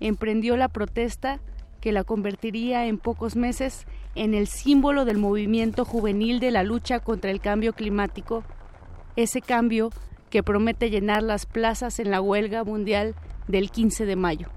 emprendió 0.00 0.56
la 0.56 0.68
protesta 0.68 1.40
que 1.80 1.92
la 1.92 2.04
convertiría 2.04 2.86
en 2.86 2.96
pocos 2.96 3.36
meses 3.36 3.84
en 4.14 4.34
el 4.34 4.46
símbolo 4.46 5.04
del 5.04 5.18
movimiento 5.18 5.84
juvenil 5.84 6.40
de 6.40 6.50
la 6.50 6.62
lucha 6.62 7.00
contra 7.00 7.30
el 7.30 7.40
cambio 7.40 7.72
climático, 7.72 8.44
ese 9.16 9.40
cambio 9.40 9.90
que 10.30 10.42
promete 10.42 10.90
llenar 10.90 11.22
las 11.22 11.46
plazas 11.46 11.98
en 11.98 12.10
la 12.10 12.20
huelga 12.20 12.64
mundial 12.64 13.14
del 13.48 13.70
15 13.70 14.06
de 14.06 14.16
mayo. 14.16 14.48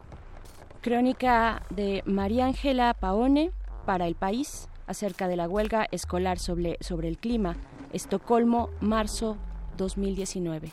Crónica 0.82 1.64
de 1.70 2.02
María 2.06 2.46
Ángela 2.46 2.94
Paone 2.94 3.52
para 3.86 4.08
el 4.08 4.16
país 4.16 4.70
acerca 4.88 5.28
de 5.28 5.36
la 5.36 5.48
huelga 5.48 5.86
escolar 5.92 6.40
sobre, 6.40 6.78
sobre 6.82 7.10
el 7.10 7.18
clima, 7.18 7.56
Estocolmo, 7.94 8.70
marzo 8.82 9.38
2019. 9.78 10.72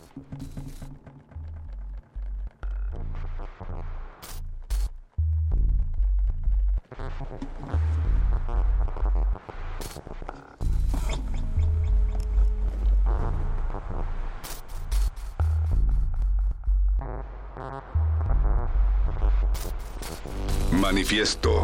Manifiesto. 20.73 21.63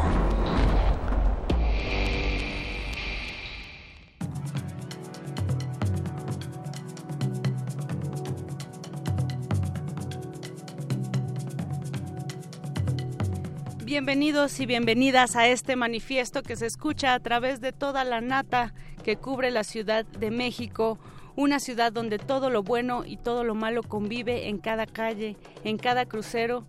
Bienvenidos 13.85 14.61
y 14.61 14.67
bienvenidas 14.67 15.37
a 15.37 15.49
este 15.49 15.75
manifiesto 15.75 16.43
que 16.43 16.57
se 16.57 16.67
escucha 16.67 17.13
a 17.13 17.21
través 17.21 17.61
de 17.61 17.73
toda 17.73 18.05
la 18.05 18.21
nata 18.21 18.73
que 19.03 19.17
cubre 19.17 19.51
la 19.51 19.65
Ciudad 19.65 20.05
de 20.05 20.31
México, 20.31 20.99
una 21.37 21.61
ciudad 21.61 21.93
donde 21.93 22.19
todo 22.19 22.51
lo 22.51 22.63
bueno 22.63 23.05
y 23.07 23.17
todo 23.17 23.45
lo 23.45 23.55
malo 23.55 23.83
convive 23.83 24.49
en 24.49 24.59
cada 24.59 24.87
calle, 24.87 25.37
en 25.65 25.79
cada 25.79 26.07
crucero 26.07 26.65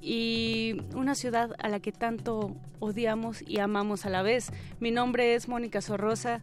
y 0.00 0.76
una 0.94 1.14
ciudad 1.14 1.52
a 1.58 1.68
la 1.68 1.80
que 1.80 1.92
tanto 1.92 2.54
odiamos 2.80 3.42
y 3.46 3.60
amamos 3.60 4.04
a 4.04 4.10
la 4.10 4.22
vez. 4.22 4.52
Mi 4.80 4.90
nombre 4.90 5.34
es 5.34 5.48
Mónica 5.48 5.80
Sorrosa 5.80 6.42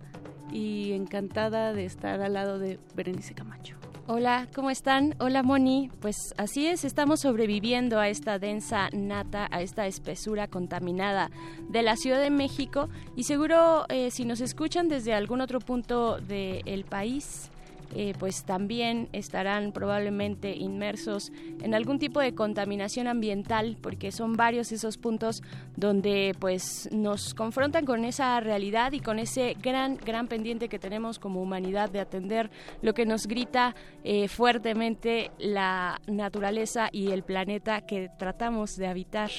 y 0.51 0.93
encantada 0.93 1.73
de 1.73 1.85
estar 1.85 2.21
al 2.21 2.33
lado 2.33 2.57
de 2.57 2.79
Berenice 2.95 3.33
Camacho. 3.33 3.79
Hola, 4.11 4.47
¿cómo 4.55 4.71
están? 4.71 5.13
Hola 5.19 5.43
Moni. 5.43 5.91
Pues 5.99 6.33
así 6.35 6.65
es, 6.65 6.83
estamos 6.83 7.19
sobreviviendo 7.19 7.99
a 7.99 8.09
esta 8.09 8.39
densa 8.39 8.89
nata, 8.91 9.47
a 9.51 9.61
esta 9.61 9.85
espesura 9.85 10.47
contaminada 10.47 11.29
de 11.69 11.83
la 11.83 11.95
Ciudad 11.95 12.19
de 12.19 12.31
México 12.31 12.89
y 13.15 13.25
seguro 13.25 13.85
eh, 13.89 14.09
si 14.09 14.25
nos 14.25 14.41
escuchan 14.41 14.87
desde 14.87 15.13
algún 15.13 15.41
otro 15.41 15.59
punto 15.59 16.19
del 16.21 16.85
país, 16.85 17.48
eh, 17.95 18.13
pues 18.19 18.43
también 18.43 19.09
estarán 19.13 19.71
probablemente 19.71 20.55
inmersos 20.55 21.31
en 21.61 21.73
algún 21.73 21.97
tipo 21.97 22.19
de 22.19 22.35
contaminación 22.35 23.07
ambiental 23.07 23.77
porque 23.81 24.11
son 24.11 24.33
varios 24.33 24.71
esos 24.71 24.97
puntos 24.97 25.41
donde 25.75 26.35
pues 26.39 26.89
nos 26.91 27.33
confrontan 27.33 27.85
con 27.85 28.05
esa 28.05 28.39
realidad 28.41 28.91
y 28.91 28.99
con 28.99 29.17
ese 29.17 29.55
gran 29.61 29.97
gran 29.97 30.27
pendiente 30.27 30.69
que 30.69 30.77
tenemos 30.77 31.17
como 31.17 31.41
humanidad 31.41 31.89
de 31.89 31.99
atender 31.99 32.51
lo 32.81 32.93
que 32.93 33.05
nos 33.05 33.25
grita 33.25 33.75
eh, 34.03 34.27
fuertemente 34.27 35.31
la 35.39 35.99
naturaleza 36.07 36.89
y 36.91 37.11
el 37.11 37.23
planeta 37.23 37.81
que 37.81 38.09
tratamos 38.17 38.75
de 38.75 38.87
habitar. 38.87 39.31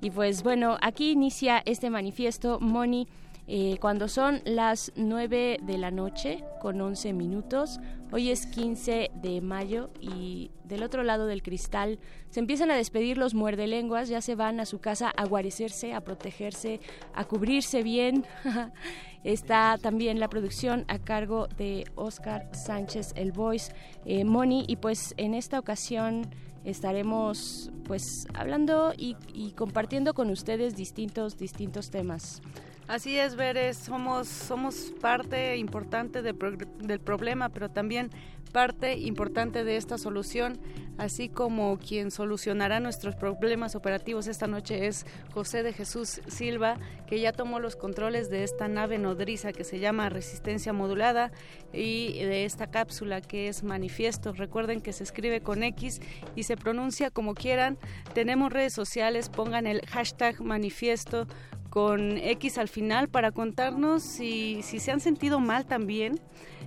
Y 0.00 0.10
pues 0.10 0.42
bueno 0.42 0.76
aquí 0.80 1.10
inicia 1.10 1.62
este 1.64 1.90
manifiesto. 1.90 2.60
Moni 2.60 3.08
eh, 3.50 3.78
cuando 3.80 4.08
son 4.08 4.42
las 4.44 4.92
9 4.94 5.60
de 5.62 5.78
la 5.78 5.90
noche 5.90 6.44
con 6.60 6.78
11 6.78 7.14
minutos. 7.14 7.80
Hoy 8.12 8.30
es 8.30 8.44
15 8.46 9.10
de 9.14 9.40
mayo 9.40 9.88
y 10.02 10.50
del 10.64 10.82
otro 10.82 11.02
lado 11.02 11.26
del 11.26 11.42
cristal 11.42 11.98
se 12.28 12.40
empiezan 12.40 12.70
a 12.70 12.76
despedir 12.76 13.16
los 13.16 13.32
muerdelenguas, 13.32 14.10
ya 14.10 14.20
se 14.20 14.34
van 14.34 14.60
a 14.60 14.66
su 14.66 14.80
casa 14.80 15.08
a 15.08 15.24
guarecerse, 15.24 15.94
a 15.94 16.02
protegerse, 16.02 16.80
a 17.14 17.24
cubrirse 17.24 17.82
bien. 17.82 18.26
Está 19.24 19.78
también 19.80 20.20
la 20.20 20.28
producción 20.28 20.84
a 20.88 20.98
cargo 20.98 21.48
de 21.56 21.86
Oscar 21.94 22.50
Sánchez, 22.52 23.14
el 23.16 23.32
voice, 23.32 23.72
eh, 24.04 24.24
Moni, 24.24 24.66
y 24.68 24.76
pues 24.76 25.14
en 25.16 25.32
esta 25.32 25.58
ocasión 25.58 26.26
estaremos 26.64 27.70
pues 27.84 28.26
hablando 28.34 28.92
y, 28.94 29.16
y 29.32 29.52
compartiendo 29.52 30.12
con 30.12 30.28
ustedes 30.28 30.76
distintos, 30.76 31.38
distintos 31.38 31.90
temas. 31.90 32.42
Así 32.88 33.18
es, 33.18 33.36
Veres, 33.36 33.76
somos, 33.76 34.28
somos 34.28 34.94
parte 34.98 35.58
importante 35.58 36.22
de 36.22 36.32
del 36.32 37.00
problema, 37.00 37.50
pero 37.50 37.68
también 37.68 38.10
parte 38.48 38.96
importante 38.96 39.62
de 39.62 39.76
esta 39.76 39.98
solución, 39.98 40.58
así 40.96 41.28
como 41.28 41.78
quien 41.78 42.10
solucionará 42.10 42.80
nuestros 42.80 43.14
problemas 43.14 43.74
operativos 43.74 44.26
esta 44.26 44.46
noche 44.46 44.86
es 44.86 45.04
José 45.34 45.62
de 45.62 45.74
Jesús 45.74 46.22
Silva, 46.28 46.78
que 47.06 47.20
ya 47.20 47.32
tomó 47.32 47.60
los 47.60 47.76
controles 47.76 48.30
de 48.30 48.42
esta 48.42 48.68
nave 48.68 48.96
nodriza 48.98 49.52
que 49.52 49.64
se 49.64 49.80
llama 49.80 50.08
Resistencia 50.08 50.72
Modulada 50.72 51.30
y 51.74 52.14
de 52.14 52.46
esta 52.46 52.68
cápsula 52.68 53.20
que 53.20 53.48
es 53.48 53.62
Manifiesto. 53.62 54.32
Recuerden 54.32 54.80
que 54.80 54.94
se 54.94 55.04
escribe 55.04 55.42
con 55.42 55.62
X 55.62 56.00
y 56.34 56.44
se 56.44 56.56
pronuncia 56.56 57.10
como 57.10 57.34
quieran. 57.34 57.76
Tenemos 58.14 58.50
redes 58.50 58.72
sociales, 58.72 59.28
pongan 59.28 59.66
el 59.66 59.82
hashtag 59.86 60.40
Manifiesto 60.40 61.26
con 61.70 62.18
X 62.18 62.58
al 62.58 62.68
final 62.68 63.08
para 63.08 63.30
contarnos 63.30 64.02
si, 64.02 64.62
si 64.62 64.80
se 64.80 64.90
han 64.90 65.00
sentido 65.00 65.40
mal 65.40 65.66
también 65.66 66.20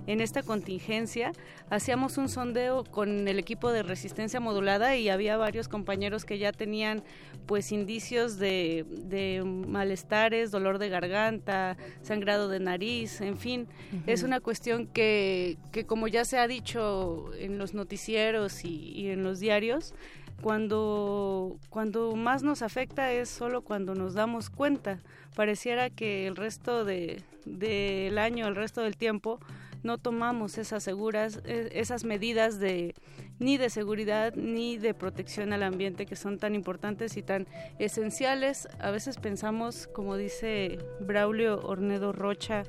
en 0.06 0.20
esta 0.20 0.42
contingencia. 0.42 1.32
Hacíamos 1.70 2.18
un 2.18 2.28
sondeo 2.28 2.84
con 2.84 3.28
el 3.28 3.38
equipo 3.38 3.70
de 3.70 3.82
resistencia 3.82 4.40
modulada 4.40 4.96
y 4.96 5.08
había 5.08 5.36
varios 5.36 5.68
compañeros 5.68 6.24
que 6.24 6.38
ya 6.38 6.52
tenían 6.52 7.02
pues 7.46 7.72
indicios 7.72 8.38
de, 8.38 8.84
de 8.88 9.42
malestares, 9.44 10.50
dolor 10.50 10.78
de 10.78 10.88
garganta, 10.88 11.76
sangrado 12.02 12.48
de 12.48 12.60
nariz, 12.60 13.20
en 13.20 13.38
fin. 13.38 13.68
Es 14.06 14.22
una 14.22 14.40
cuestión 14.40 14.86
que, 14.86 15.56
que 15.70 15.84
como 15.84 16.08
ya 16.08 16.24
se 16.24 16.38
ha 16.38 16.46
dicho 16.46 17.30
en 17.38 17.58
los 17.58 17.74
noticieros 17.74 18.64
y, 18.64 18.92
y 18.94 19.08
en 19.08 19.22
los 19.22 19.40
diarios, 19.40 19.94
cuando, 20.42 21.56
cuando 21.70 22.14
más 22.16 22.42
nos 22.42 22.62
afecta 22.62 23.12
es 23.12 23.28
solo 23.28 23.62
cuando 23.62 23.94
nos 23.94 24.14
damos 24.14 24.50
cuenta. 24.50 24.98
Pareciera 25.36 25.88
que 25.88 26.26
el 26.26 26.36
resto 26.36 26.84
del 26.84 27.22
de, 27.46 28.14
año, 28.18 28.48
el 28.48 28.56
resto 28.56 28.82
del 28.82 28.96
tiempo, 28.96 29.38
no 29.82 29.98
tomamos 29.98 30.58
esas 30.58 30.82
seguras, 30.82 31.40
e, 31.44 31.70
esas 31.72 32.04
medidas 32.04 32.58
de 32.58 32.94
ni 33.38 33.56
de 33.56 33.70
seguridad 33.70 34.34
ni 34.36 34.78
de 34.78 34.94
protección 34.94 35.52
al 35.52 35.62
ambiente 35.62 36.06
que 36.06 36.16
son 36.16 36.38
tan 36.38 36.54
importantes 36.54 37.16
y 37.16 37.22
tan 37.22 37.46
esenciales. 37.78 38.68
A 38.80 38.90
veces 38.90 39.16
pensamos, 39.18 39.88
como 39.88 40.16
dice 40.16 40.78
Braulio 41.00 41.60
Ornedo 41.60 42.12
Rocha, 42.12 42.64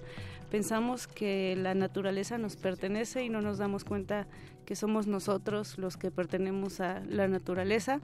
pensamos 0.49 1.07
que 1.07 1.55
la 1.57 1.74
naturaleza 1.74 2.38
nos 2.38 2.55
pertenece 2.55 3.24
y 3.24 3.30
no 3.30 3.41
nos 3.41 3.57
damos 3.57 3.84
cuenta 3.84 4.28
que 4.64 4.76
somos 4.76 5.07
nosotros 5.07 5.78
los 5.78 5.97
que 5.97 6.11
pertenecemos 6.11 6.80
a 6.80 7.01
la 7.07 7.28
naturaleza. 7.28 7.99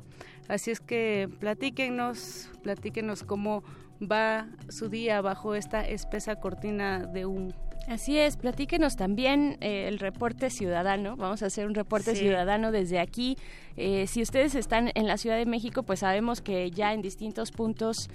Así 0.48 0.72
es 0.72 0.80
que 0.80 1.30
platíquenos, 1.40 2.50
platíquenos 2.64 3.24
cómo 3.24 3.64
va 4.00 4.48
su 4.70 4.90
día 4.90 5.22
bajo 5.22 5.56
esta 5.56 5.82
espesa 5.88 6.36
cortina 6.38 7.06
de 7.06 7.26
humo. 7.26 7.54
Así 7.88 8.20
es, 8.20 8.38
platíquenos 8.38 8.96
también 8.96 9.58
eh, 9.62 9.88
el 9.88 9.98
reporte 9.98 10.52
ciudadano. 10.52 11.16
Vamos 11.18 11.42
a 11.42 11.48
hacer 11.48 11.66
un 11.66 11.74
reporte 11.74 12.16
ciudadano 12.16 12.72
desde 12.72 13.00
aquí. 13.00 13.36
Eh, 13.78 14.06
si 14.06 14.22
ustedes 14.22 14.54
están 14.54 14.92
en 14.94 15.08
la 15.08 15.18
Ciudad 15.18 15.38
de 15.38 15.48
México, 15.48 15.82
pues 15.82 16.02
sabemos 16.02 16.42
que 16.42 16.70
ya 16.70 16.94
en 16.94 17.02
distintos 17.02 17.52
puntos 17.52 18.10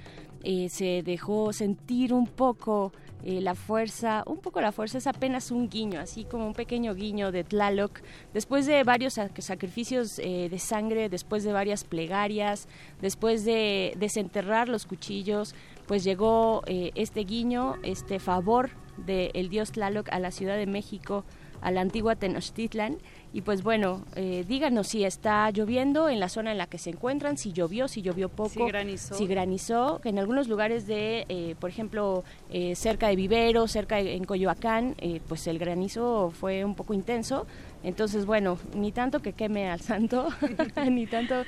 eh, 0.46 0.68
se 0.68 1.02
dejó 1.02 1.54
sentir 1.54 2.12
un 2.12 2.26
poco 2.26 2.92
eh, 3.22 3.40
la 3.40 3.54
fuerza, 3.54 4.22
un 4.26 4.36
poco 4.36 4.60
la 4.60 4.72
fuerza 4.72 4.98
es 4.98 5.06
apenas 5.06 5.50
un 5.50 5.70
guiño, 5.70 5.98
así 5.98 6.24
como 6.24 6.46
un 6.46 6.52
pequeño 6.52 6.94
guiño 6.94 7.32
de 7.32 7.44
Tlaloc, 7.44 8.02
después 8.34 8.66
de 8.66 8.84
varios 8.84 9.14
sacrificios 9.14 10.18
eh, 10.18 10.50
de 10.50 10.58
sangre, 10.58 11.08
después 11.08 11.44
de 11.44 11.54
varias 11.54 11.84
plegarias, 11.84 12.68
después 13.00 13.46
de 13.46 13.94
desenterrar 13.96 14.68
los 14.68 14.84
cuchillos, 14.84 15.54
pues 15.86 16.04
llegó 16.04 16.62
este 16.66 17.20
guiño, 17.20 17.76
este 17.82 18.18
favor 18.18 18.70
del 18.98 19.48
dios 19.48 19.72
Tlaloc 19.72 20.10
a 20.10 20.18
la 20.18 20.30
Ciudad 20.30 20.56
de 20.56 20.66
México, 20.66 21.24
a 21.62 21.70
la 21.70 21.80
antigua 21.80 22.16
Tenochtitlan, 22.16 22.98
Y 23.34 23.40
pues 23.42 23.64
bueno, 23.64 24.04
eh, 24.14 24.44
díganos 24.46 24.86
si 24.86 25.02
está 25.04 25.50
lloviendo 25.50 26.08
en 26.08 26.20
la 26.20 26.28
zona 26.28 26.52
en 26.52 26.58
la 26.58 26.68
que 26.68 26.78
se 26.78 26.90
encuentran, 26.90 27.36
si 27.36 27.52
llovió, 27.52 27.88
si 27.88 28.00
llovió 28.00 28.28
poco, 28.28 28.48
Si 28.50 28.64
granizó. 28.64 29.14
si 29.16 29.26
granizó, 29.26 29.98
que 30.00 30.10
en 30.10 30.20
algunos 30.20 30.46
lugares 30.46 30.86
de, 30.86 31.26
eh, 31.28 31.56
por 31.58 31.68
ejemplo, 31.68 32.22
eh, 32.48 32.76
cerca 32.76 33.08
de 33.08 33.16
Vivero, 33.16 33.66
cerca 33.66 33.96
de, 33.96 34.14
en 34.14 34.22
Coyoacán, 34.22 34.94
eh, 34.98 35.20
pues 35.28 35.48
el 35.48 35.58
granizo 35.58 36.30
fue 36.30 36.64
un 36.64 36.76
poco 36.76 36.94
intenso. 36.94 37.44
Entonces, 37.82 38.24
bueno, 38.24 38.56
ni 38.76 38.92
tanto 38.92 39.18
que 39.18 39.32
queme 39.32 39.68
al 39.68 39.80
santo, 39.80 40.28
ni 40.88 41.06
tanto 41.08 41.44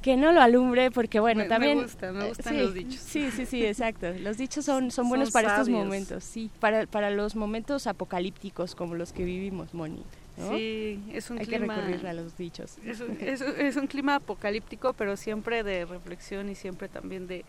que 0.00 0.16
no 0.16 0.32
lo 0.32 0.40
alumbre, 0.40 0.90
porque 0.90 1.20
bueno, 1.20 1.40
Me- 1.40 1.44
me 1.44 1.48
también... 1.50 1.82
gusta, 1.82 2.10
me 2.10 2.24
eh, 2.24 2.28
gustan 2.28 2.54
sí, 2.54 2.58
los 2.62 2.72
dichos. 2.74 2.94
Sí, 2.94 3.30
sí, 3.30 3.44
sí, 3.44 3.62
exacto. 3.66 4.06
Los 4.18 4.38
dichos 4.38 4.64
son, 4.64 4.90
son 4.90 5.10
buenos 5.10 5.28
Son 5.28 5.42
para 5.42 5.48
estos 5.56 5.68
momentos, 5.68 6.24
sí, 6.24 6.50
para, 6.58 6.86
para 6.86 7.10
los 7.10 7.36
momentos 7.36 7.86
apocalípticos 7.86 8.74
como 8.74 8.94
los 8.94 9.12
que 9.12 9.24
vivimos, 9.24 9.74
Moni. 9.74 10.02
¿No? 10.36 10.50
Sí, 10.50 11.02
es 11.12 11.30
un 11.30 11.38
Hay 11.38 11.46
clima... 11.46 11.74
que 11.74 11.80
recurrir 11.80 12.06
a 12.06 12.12
los 12.12 12.36
dichos. 12.36 12.78
Es 12.84 13.00
un, 13.00 13.16
es 13.20 13.40
es 13.40 13.76
un 13.76 13.86
clima 13.86 14.16
apocalíptico, 14.16 14.92
pero 14.92 15.16
siempre 15.16 15.62
de 15.62 15.84
reflexión 15.84 16.48
y 16.48 16.54
siempre 16.54 16.88
también 16.88 17.26
de, 17.26 17.44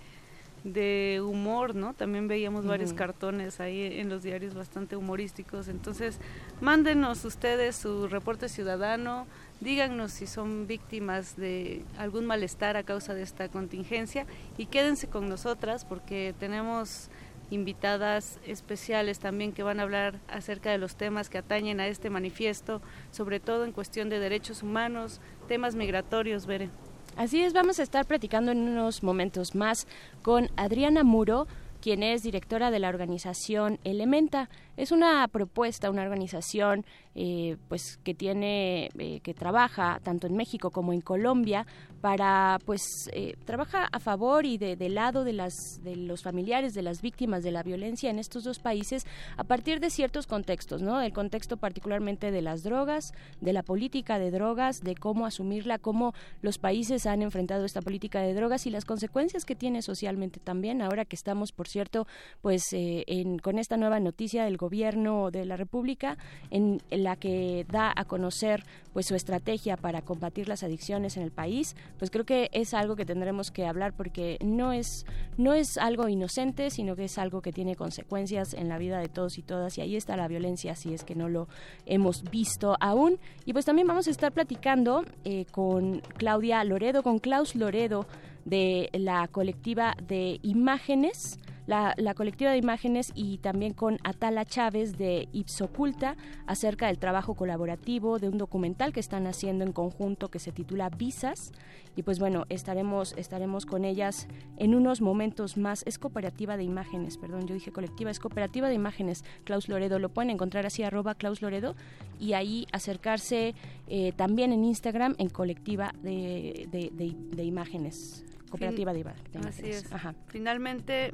de 0.63 1.21
humor, 1.23 1.75
¿no? 1.75 1.93
También 1.93 2.27
veíamos 2.27 2.65
varios 2.65 2.93
cartones 2.93 3.59
ahí 3.59 3.99
en 3.99 4.09
los 4.09 4.23
diarios 4.23 4.53
bastante 4.53 4.95
humorísticos. 4.95 5.67
Entonces, 5.67 6.19
mándenos 6.61 7.25
ustedes 7.25 7.75
su 7.75 8.07
reporte 8.07 8.47
ciudadano, 8.47 9.27
díganos 9.59 10.11
si 10.11 10.27
son 10.27 10.67
víctimas 10.67 11.35
de 11.35 11.83
algún 11.97 12.25
malestar 12.25 12.77
a 12.77 12.83
causa 12.83 13.13
de 13.13 13.23
esta 13.23 13.49
contingencia 13.49 14.25
y 14.57 14.65
quédense 14.67 15.07
con 15.07 15.29
nosotras 15.29 15.85
porque 15.85 16.33
tenemos 16.39 17.09
invitadas 17.49 18.39
especiales 18.45 19.19
también 19.19 19.51
que 19.51 19.63
van 19.63 19.79
a 19.79 19.83
hablar 19.83 20.19
acerca 20.27 20.71
de 20.71 20.77
los 20.77 20.95
temas 20.95 21.29
que 21.29 21.37
atañen 21.37 21.79
a 21.79 21.87
este 21.87 22.09
manifiesto, 22.09 22.81
sobre 23.11 23.39
todo 23.39 23.65
en 23.65 23.71
cuestión 23.71 24.09
de 24.09 24.19
derechos 24.19 24.63
humanos, 24.63 25.21
temas 25.47 25.75
migratorios, 25.75 26.45
Bere. 26.45 26.69
Así 27.15 27.43
es, 27.43 27.53
vamos 27.53 27.79
a 27.79 27.83
estar 27.83 28.05
platicando 28.05 28.51
en 28.51 28.59
unos 28.59 29.03
momentos 29.03 29.53
más 29.53 29.87
con 30.23 30.49
Adriana 30.55 31.03
Muro, 31.03 31.47
quien 31.79 32.01
es 32.01 32.23
directora 32.23 32.71
de 32.71 32.79
la 32.79 32.89
organización 32.89 33.77
Elementa. 33.83 34.49
Es 34.75 34.91
una 34.91 35.27
propuesta, 35.27 35.89
una 35.89 36.03
organización 36.03 36.85
eh, 37.15 37.57
pues 37.67 37.99
que 38.03 38.15
tiene, 38.15 38.89
eh, 38.97 39.19
que 39.21 39.33
trabaja 39.33 39.99
tanto 40.03 40.25
en 40.25 40.35
México 40.35 40.71
como 40.71 40.93
en 40.93 41.01
Colombia 41.01 41.67
para, 42.01 42.59
pues, 42.65 42.81
eh, 43.13 43.35
trabaja 43.45 43.87
a 43.89 43.99
favor 43.99 44.45
y 44.45 44.57
de, 44.57 44.75
del 44.75 44.95
lado 44.95 45.23
de 45.23 45.31
las, 45.31 45.79
de 45.83 45.95
los 45.95 46.21
familiares 46.21 46.73
de 46.73 46.81
las 46.81 47.01
víctimas 47.01 47.43
de 47.43 47.51
la 47.51 47.63
violencia 47.63 48.09
en 48.09 48.19
estos 48.19 48.43
dos 48.43 48.59
países 48.59 49.05
a 49.37 49.43
partir 49.43 49.79
de 49.79 49.89
ciertos 49.89 50.27
contextos, 50.27 50.81
¿no? 50.81 50.99
El 51.01 51.13
contexto 51.13 51.55
particularmente 51.55 52.31
de 52.31 52.41
las 52.41 52.63
drogas, 52.63 53.13
de 53.39 53.53
la 53.53 53.63
política 53.63 54.19
de 54.19 54.31
drogas, 54.31 54.81
de 54.81 54.95
cómo 54.95 55.25
asumirla, 55.25 55.77
cómo 55.77 56.13
los 56.41 56.57
países 56.57 57.05
han 57.05 57.21
enfrentado 57.21 57.63
esta 57.63 57.81
política 57.81 58.21
de 58.21 58.33
drogas 58.33 58.65
y 58.65 58.69
las 58.69 58.83
consecuencias 58.83 59.45
que 59.45 59.55
tiene 59.55 59.81
socialmente 59.81 60.41
también. 60.41 60.81
Ahora 60.81 61.05
que 61.05 61.15
estamos, 61.15 61.51
por 61.51 61.69
cierto, 61.69 62.05
pues 62.41 62.63
eh, 62.73 63.05
en, 63.07 63.39
con 63.39 63.59
esta 63.59 63.77
nueva 63.77 64.01
noticia 64.01 64.43
del 64.43 64.57
gobierno 64.63 65.29
de 65.29 65.45
la 65.45 65.57
República 65.57 66.17
en, 66.51 66.81
la 66.89 67.17
que 67.17 67.65
da 67.69 67.91
a 67.93 68.05
conocer 68.05 68.63
pues 68.93 69.07
su 69.07 69.15
estrategia 69.15 69.75
para 69.75 70.01
combatir 70.01 70.47
las 70.47 70.63
adicciones 70.63 71.17
en 71.17 71.23
el 71.23 71.31
país, 71.31 71.75
pues 71.99 72.11
creo 72.11 72.25
que 72.25 72.49
es 72.53 72.73
algo 72.73 72.95
que 72.95 73.05
tendremos 73.05 73.51
que 73.51 73.65
hablar 73.65 73.93
porque 73.93 74.37
no 74.41 74.71
es 74.71 75.05
no 75.37 75.53
es 75.53 75.77
algo 75.77 76.07
inocente, 76.07 76.69
sino 76.69 76.95
que 76.95 77.05
es 77.05 77.17
algo 77.17 77.41
que 77.41 77.51
tiene 77.51 77.75
consecuencias 77.75 78.53
en 78.53 78.69
la 78.69 78.77
vida 78.77 78.99
de 78.99 79.09
todos 79.09 79.37
y 79.37 79.41
todas 79.41 79.77
y 79.77 79.81
ahí 79.81 79.95
está 79.95 80.15
la 80.15 80.27
violencia 80.27 80.75
si 80.75 80.93
es 80.93 81.03
que 81.03 81.15
no 81.15 81.27
lo 81.27 81.47
hemos 81.85 82.23
visto 82.31 82.77
aún. 82.79 83.19
Y 83.45 83.53
pues 83.53 83.65
también 83.65 83.87
vamos 83.87 84.07
a 84.07 84.11
estar 84.11 84.31
platicando 84.31 85.03
eh, 85.25 85.45
con 85.51 86.01
Claudia 86.17 86.63
Loredo, 86.63 87.03
con 87.03 87.19
Klaus 87.19 87.55
Loredo 87.55 88.05
de 88.45 88.89
la 88.93 89.27
colectiva 89.27 89.95
de 90.07 90.39
imágenes 90.43 91.39
la, 91.65 91.93
la, 91.97 92.13
colectiva 92.13 92.51
de 92.51 92.57
imágenes 92.57 93.11
y 93.15 93.37
también 93.37 93.73
con 93.73 93.97
Atala 94.03 94.45
Chávez 94.45 94.97
de 94.97 95.27
Ipsoculta 95.31 96.15
acerca 96.45 96.87
del 96.87 96.99
trabajo 96.99 97.35
colaborativo 97.35 98.19
de 98.19 98.29
un 98.29 98.37
documental 98.37 98.93
que 98.93 98.99
están 98.99 99.27
haciendo 99.27 99.63
en 99.63 99.71
conjunto 99.71 100.29
que 100.29 100.39
se 100.39 100.51
titula 100.51 100.89
Visas. 100.89 101.51
Y 101.95 102.03
pues 102.03 102.19
bueno 102.19 102.45
estaremos 102.49 103.13
estaremos 103.17 103.65
con 103.65 103.85
ellas 103.85 104.27
en 104.57 104.73
unos 104.75 105.01
momentos 105.01 105.57
más. 105.57 105.83
Es 105.85 105.99
cooperativa 105.99 106.57
de 106.57 106.63
imágenes 106.63 107.17
perdón 107.17 107.47
yo 107.47 107.53
dije 107.53 107.71
colectiva 107.71 108.11
es 108.11 108.19
cooperativa 108.19 108.67
de 108.67 108.75
imágenes. 108.75 109.23
Klaus 109.43 109.69
Loredo 109.69 109.99
lo 109.99 110.09
pueden 110.09 110.31
encontrar 110.31 110.65
así 110.65 110.83
arroba 110.83 111.15
Klaus 111.15 111.41
Loredo 111.41 111.75
y 112.19 112.33
ahí 112.33 112.67
acercarse 112.71 113.55
eh, 113.87 114.11
también 114.13 114.53
en 114.53 114.63
Instagram 114.63 115.15
en 115.17 115.29
colectiva 115.29 115.93
de, 116.01 116.67
de, 116.71 116.89
de, 116.93 117.15
de 117.35 117.43
imágenes 117.43 118.25
cooperativa 118.53 118.93
de, 118.93 118.99
imágenes 118.99 119.47
así 119.47 119.69
es. 119.69 119.91
Ajá. 119.91 120.13
finalmente 120.27 121.13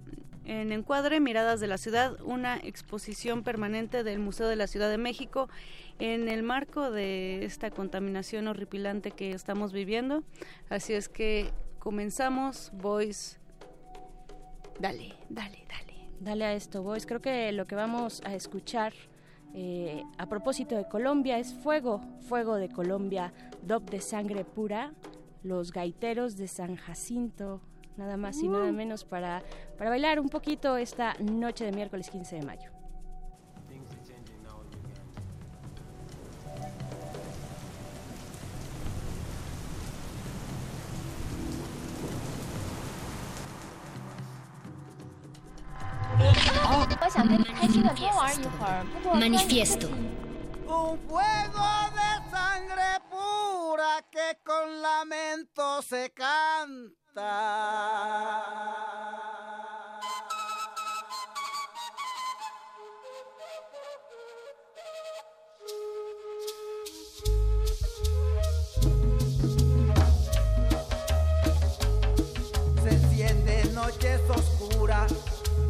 en 0.50 0.72
Encuadre, 0.72 1.20
Miradas 1.20 1.60
de 1.60 1.68
la 1.68 1.78
Ciudad, 1.78 2.20
una 2.24 2.58
exposición 2.58 3.44
permanente 3.44 4.04
del 4.04 4.18
Museo 4.18 4.48
de 4.48 4.56
la 4.56 4.66
Ciudad 4.66 4.90
de 4.90 4.98
México 4.98 5.48
en 6.00 6.28
el 6.28 6.42
marco 6.42 6.90
de 6.90 7.46
esta 7.46 7.70
contaminación 7.70 8.48
horripilante 8.48 9.12
que 9.12 9.30
estamos 9.30 9.74
viviendo. 9.74 10.24
Así 10.68 10.94
es 10.94 11.08
que 11.08 11.52
comenzamos, 11.78 12.72
Voice. 12.74 13.38
Dale, 14.80 15.14
dale, 15.30 15.66
dale. 15.70 16.10
Dale 16.20 16.46
a 16.46 16.54
esto, 16.54 16.82
Voice. 16.82 17.06
Creo 17.06 17.22
que 17.22 17.52
lo 17.52 17.68
que 17.68 17.76
vamos 17.76 18.24
a 18.26 18.34
escuchar 18.34 18.94
eh, 19.54 20.04
a 20.18 20.26
propósito 20.26 20.76
de 20.76 20.88
Colombia 20.88 21.38
es 21.38 21.54
Fuego, 21.54 22.02
Fuego 22.28 22.56
de 22.56 22.70
Colombia, 22.70 23.34
Dop 23.62 23.88
de 23.92 24.02
Sangre 24.02 24.46
Pura, 24.46 24.94
Los 25.44 25.72
Gaiteros 25.72 26.38
de 26.38 26.48
San 26.48 26.76
Jacinto, 26.76 27.62
nada 28.00 28.18
más 28.18 28.42
y 28.42 28.48
nada 28.48 28.72
menos 28.72 29.04
para, 29.04 29.44
para 29.78 29.90
bailar 29.90 30.20
un 30.20 30.30
poquito 30.30 30.78
esta 30.78 31.14
noche 31.20 31.66
de 31.66 31.72
miércoles 31.72 32.10
15 32.10 32.38
de 32.38 32.42
mayo. 32.44 32.72
Manifiesto. 49.14 49.88
Un 49.88 50.98
fuego 51.08 51.68
de 51.96 52.09
sangre 52.60 53.00
pura 53.10 54.04
que 54.12 54.38
con 54.44 54.82
lamento 54.82 55.82
se 55.82 56.12
canta. 56.12 57.30
Se 72.84 72.90
enciende 72.90 73.64
noches 73.74 74.22
oscuras, 74.30 75.12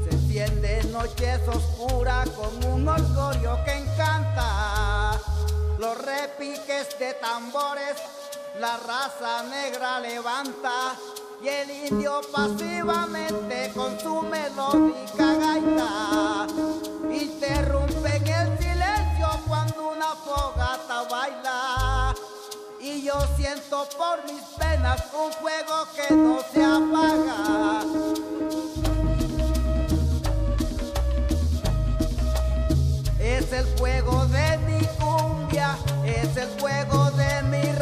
se 0.03 0.16
enciende 0.16 0.84
noches 0.86 1.48
oscuras 1.48 2.30
con 2.30 2.64
un 2.66 2.88
orgullo 2.88 3.64
que 3.66 3.78
encanta. 3.78 5.19
Los 5.80 5.97
repiques 5.97 6.99
de 6.99 7.14
tambores, 7.22 7.95
la 8.60 8.76
raza 8.76 9.43
negra 9.43 10.01
levanta 10.01 10.93
y 11.41 11.47
el 11.47 11.72
indio 11.72 12.19
pasivamente 12.34 13.72
con 13.73 13.97
su 13.97 14.22
melódica 14.23 15.35
gaita 15.35 16.47
interrumpen 17.10 18.27
el 18.27 18.57
silencio 18.60 19.30
cuando 19.47 19.91
una 19.91 20.14
fogata 20.15 21.03
baila. 21.10 22.14
Y 22.81 23.03
yo 23.03 23.15
siento 23.38 23.88
por 23.97 24.22
mis 24.26 24.43
penas 24.57 25.01
un 25.14 25.31
fuego 25.31 25.88
que 25.95 26.14
no 26.14 26.41
se 26.51 26.61
apaga. 26.61 28.39
El 36.40 36.48
fuego 36.48 37.11
de 37.11 37.44
mi 37.44 37.78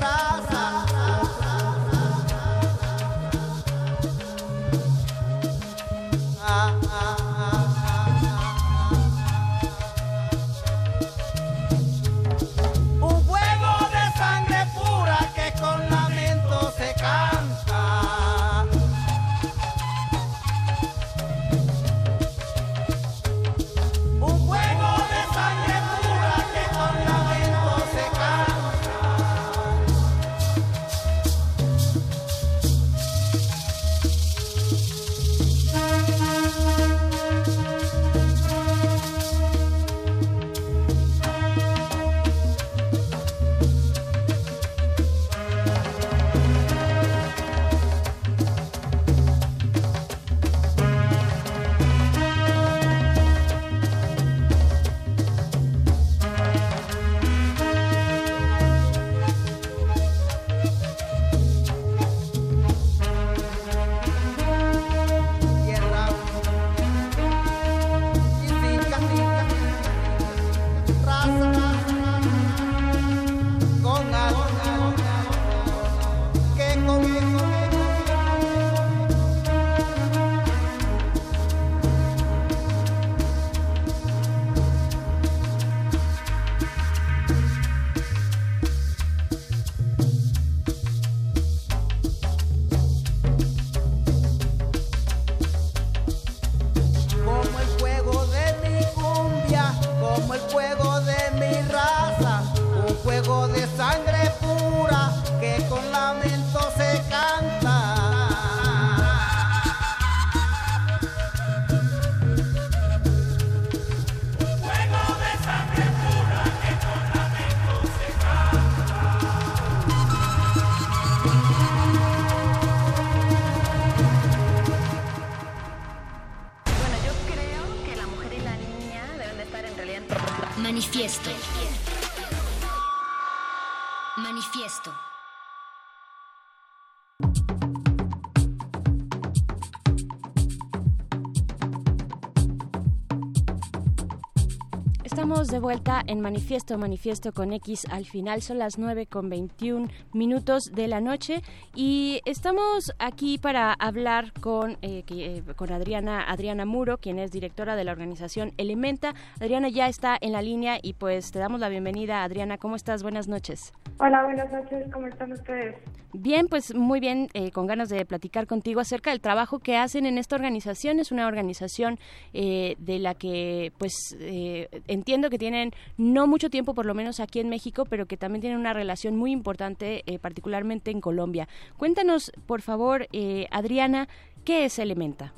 de 145.57 145.61
vuelta 145.61 146.03
en 146.05 146.21
Manifiesto, 146.21 146.77
Manifiesto 146.77 147.31
con 147.31 147.51
X. 147.51 147.87
Al 147.89 148.05
final 148.05 148.43
son 148.43 148.59
las 148.59 148.77
9 148.77 149.07
con 149.07 149.27
21 149.27 149.87
minutos 150.13 150.65
de 150.71 150.87
la 150.87 151.01
noche 151.01 151.41
y 151.73 152.21
estamos 152.25 152.93
aquí 152.99 153.39
para 153.39 153.73
hablar 153.73 154.33
con, 154.39 154.77
eh, 154.83 155.01
que, 155.07 155.37
eh, 155.37 155.43
con 155.55 155.71
Adriana, 155.71 156.29
Adriana 156.29 156.67
Muro, 156.67 156.99
quien 156.99 157.17
es 157.17 157.31
directora 157.31 157.75
de 157.75 157.85
la 157.85 157.91
organización 157.91 158.51
Elementa. 158.57 159.15
Adriana 159.41 159.69
ya 159.69 159.87
está 159.87 160.15
en 160.21 160.33
la 160.33 160.43
línea 160.43 160.77
y 160.79 160.93
pues 160.93 161.31
te 161.31 161.39
damos 161.39 161.59
la 161.59 161.69
bienvenida. 161.69 162.23
Adriana, 162.23 162.59
¿cómo 162.59 162.75
estás? 162.75 163.01
Buenas 163.01 163.27
noches. 163.27 163.73
Hola, 163.97 164.25
buenas 164.25 164.51
noches. 164.51 164.93
¿Cómo 164.93 165.07
están 165.07 165.31
ustedes? 165.31 165.75
Bien, 166.13 166.47
pues 166.47 166.73
muy 166.73 166.99
bien, 166.99 167.27
eh, 167.33 167.51
con 167.51 167.67
ganas 167.67 167.89
de 167.89 168.05
platicar 168.05 168.47
contigo 168.47 168.79
acerca 168.79 169.11
del 169.11 169.19
trabajo 169.19 169.59
que 169.59 169.75
hacen 169.75 170.05
en 170.05 170.17
esta 170.17 170.35
organización. 170.35 170.99
Es 170.99 171.11
una 171.11 171.27
organización 171.27 171.99
eh, 172.33 172.75
de 172.79 172.97
la 172.97 173.13
que, 173.13 173.71
pues, 173.77 173.93
eh, 174.19 174.69
entiendo 174.87 175.29
que 175.29 175.37
tienen 175.47 175.71
no 175.97 176.27
mucho 176.27 176.49
tiempo, 176.49 176.73
por 176.73 176.85
lo 176.85 176.93
menos 176.93 177.21
aquí 177.21 177.39
en 177.39 177.47
México, 177.47 177.85
pero 177.89 178.05
que 178.05 178.17
también 178.17 178.41
tienen 178.41 178.59
una 178.59 178.73
relación 178.73 179.15
muy 179.15 179.31
importante, 179.31 180.03
eh, 180.05 180.19
particularmente 180.19 180.91
en 180.91 180.99
Colombia. 180.99 181.47
Cuéntanos, 181.77 182.33
por 182.45 182.61
favor, 182.61 183.07
eh, 183.13 183.47
Adriana, 183.49 184.09
¿qué 184.43 184.65
es 184.65 184.77
Elementa? 184.77 185.31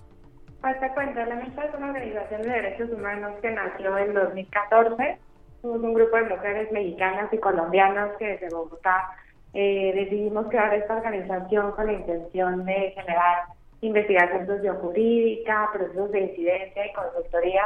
Te 0.63 0.89
cuento, 0.95 1.23
la 1.23 1.35
Mesa 1.35 1.63
es 1.63 1.75
una 1.75 1.87
organización 1.91 2.41
de 2.41 2.49
derechos 2.49 2.89
humanos 2.91 3.33
que 3.39 3.51
nació 3.51 3.97
en 3.99 4.15
2014. 4.15 5.17
Somos 5.61 5.79
un 5.81 5.93
grupo 5.93 6.17
de 6.17 6.23
mujeres 6.23 6.71
mexicanas 6.71 7.31
y 7.31 7.37
colombianas 7.37 8.09
que 8.17 8.29
desde 8.29 8.49
Bogotá 8.49 9.11
eh, 9.53 9.91
decidimos 9.93 10.47
crear 10.47 10.73
esta 10.73 10.95
organización 10.95 11.71
con 11.73 11.85
la 11.85 11.93
intención 11.93 12.65
de 12.65 12.93
generar 12.95 13.43
investigación 13.81 14.47
sociojurídica, 14.47 15.69
procesos 15.71 16.11
de 16.11 16.21
incidencia 16.21 16.87
y 16.87 16.93
consultoría 16.93 17.61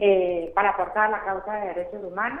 eh, 0.00 0.50
para 0.54 0.70
aportar 0.70 1.08
a 1.08 1.10
la 1.10 1.24
causa 1.24 1.52
de 1.56 1.68
derechos 1.68 2.02
humanos. 2.02 2.40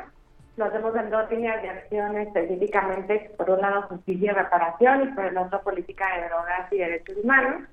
Lo 0.56 0.64
hacemos 0.64 0.94
en 0.96 1.10
dos 1.10 1.30
líneas 1.30 1.62
de 1.62 1.68
acción 1.68 2.16
específicamente, 2.18 3.30
por 3.36 3.50
un 3.50 3.60
lado 3.60 3.82
justicia 3.82 4.32
y 4.32 4.34
reparación 4.34 5.02
y 5.02 5.06
por 5.14 5.24
el 5.26 5.38
otro 5.38 5.60
política 5.62 6.06
de 6.16 6.28
drogas 6.28 6.72
y 6.72 6.78
derechos 6.78 7.16
humanos. 7.22 7.68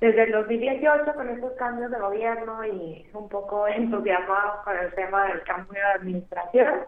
Desde 0.00 0.22
el 0.24 0.32
2018, 0.32 1.14
con 1.14 1.28
estos 1.28 1.52
cambios 1.52 1.90
de 1.90 1.98
gobierno 1.98 2.64
y 2.66 3.06
un 3.14 3.28
poco 3.28 3.66
entusiasmados 3.68 4.64
con 4.64 4.76
el 4.76 4.92
tema 4.94 5.28
del 5.28 5.42
cambio 5.42 5.80
de 5.80 5.92
administración, 6.00 6.80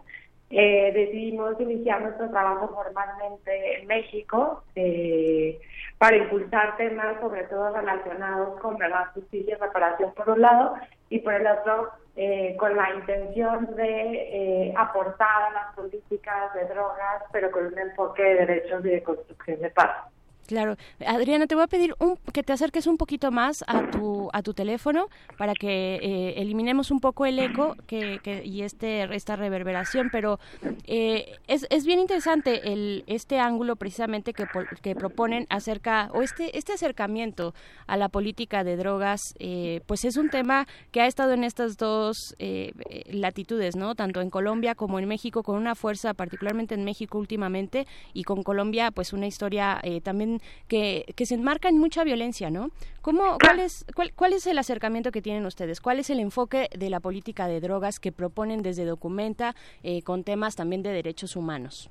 eh, 0.49 0.91
decidimos 0.93 1.59
iniciar 1.61 2.01
nuestro 2.01 2.29
trabajo 2.29 2.67
formalmente 2.67 3.79
en 3.79 3.87
México 3.87 4.63
eh, 4.75 5.57
para 5.97 6.17
impulsar 6.17 6.75
temas 6.75 7.21
sobre 7.21 7.43
todo 7.43 7.73
relacionados 7.73 8.59
con 8.59 8.77
verdad, 8.77 9.05
justicia 9.13 9.55
y 9.55 9.61
reparación 9.61 10.13
por 10.13 10.29
un 10.29 10.41
lado 10.41 10.75
y 11.09 11.19
por 11.19 11.35
el 11.35 11.47
otro 11.47 11.91
eh, 12.15 12.55
con 12.57 12.75
la 12.75 12.93
intención 12.93 13.73
de 13.75 14.67
eh, 14.67 14.73
aportar 14.75 15.43
a 15.43 15.51
las 15.51 15.75
políticas 15.75 16.53
de 16.53 16.65
drogas 16.65 17.23
pero 17.31 17.49
con 17.51 17.67
un 17.67 17.77
enfoque 17.79 18.21
de 18.21 18.45
derechos 18.45 18.85
y 18.85 18.89
de 18.89 19.03
construcción 19.03 19.61
de 19.61 19.69
paz. 19.69 20.11
Claro. 20.51 20.75
Adriana, 21.07 21.47
te 21.47 21.55
voy 21.55 21.63
a 21.63 21.67
pedir 21.67 21.95
un, 21.99 22.17
que 22.33 22.43
te 22.43 22.51
acerques 22.51 22.85
un 22.85 22.97
poquito 22.97 23.31
más 23.31 23.63
a 23.67 23.89
tu, 23.89 24.29
a 24.33 24.41
tu 24.41 24.53
teléfono 24.53 25.07
para 25.37 25.53
que 25.53 25.95
eh, 25.95 26.33
eliminemos 26.41 26.91
un 26.91 26.99
poco 26.99 27.25
el 27.25 27.39
eco 27.39 27.77
que, 27.87 28.19
que, 28.21 28.43
y 28.43 28.63
este, 28.63 29.03
esta 29.15 29.37
reverberación, 29.37 30.09
pero 30.11 30.41
eh, 30.87 31.37
es, 31.47 31.65
es 31.69 31.85
bien 31.85 31.99
interesante 31.99 32.73
el, 32.73 33.05
este 33.07 33.39
ángulo 33.39 33.77
precisamente 33.77 34.33
que, 34.33 34.45
que 34.81 34.93
proponen 34.93 35.47
acerca, 35.49 36.09
o 36.13 36.21
este, 36.21 36.57
este 36.57 36.73
acercamiento 36.73 37.53
a 37.87 37.95
la 37.95 38.09
política 38.09 38.65
de 38.65 38.75
drogas, 38.75 39.21
eh, 39.39 39.79
pues 39.85 40.03
es 40.03 40.17
un 40.17 40.29
tema 40.29 40.67
que 40.91 40.99
ha 40.99 41.07
estado 41.07 41.31
en 41.31 41.45
estas 41.45 41.77
dos 41.77 42.35
eh, 42.39 42.73
latitudes, 43.09 43.77
¿no? 43.77 43.95
Tanto 43.95 44.19
en 44.19 44.29
Colombia 44.29 44.75
como 44.75 44.99
en 44.99 45.07
México, 45.07 45.43
con 45.43 45.55
una 45.55 45.75
fuerza, 45.75 46.13
particularmente 46.13 46.75
en 46.75 46.83
México 46.83 47.17
últimamente, 47.19 47.87
y 48.13 48.23
con 48.25 48.43
Colombia, 48.43 48.91
pues 48.91 49.13
una 49.13 49.27
historia 49.27 49.79
eh, 49.83 50.01
también 50.41 50.65
que, 50.67 51.13
que 51.15 51.25
se 51.25 51.35
enmarca 51.35 51.69
en 51.69 51.77
mucha 51.77 52.03
violencia, 52.03 52.49
¿no? 52.49 52.69
¿Cómo, 53.01 53.37
cuál, 53.43 53.59
es, 53.59 53.85
cuál, 53.95 54.13
¿Cuál 54.13 54.33
es 54.33 54.47
el 54.47 54.57
acercamiento 54.57 55.11
que 55.11 55.21
tienen 55.21 55.45
ustedes? 55.45 55.81
¿Cuál 55.81 55.99
es 55.99 56.09
el 56.09 56.19
enfoque 56.19 56.69
de 56.77 56.89
la 56.89 56.99
política 56.99 57.47
de 57.47 57.59
drogas 57.59 57.99
que 57.99 58.11
proponen 58.11 58.61
desde 58.61 58.85
Documenta 58.85 59.55
eh, 59.83 60.01
con 60.03 60.23
temas 60.23 60.55
también 60.55 60.83
de 60.83 60.91
derechos 60.91 61.35
humanos? 61.35 61.89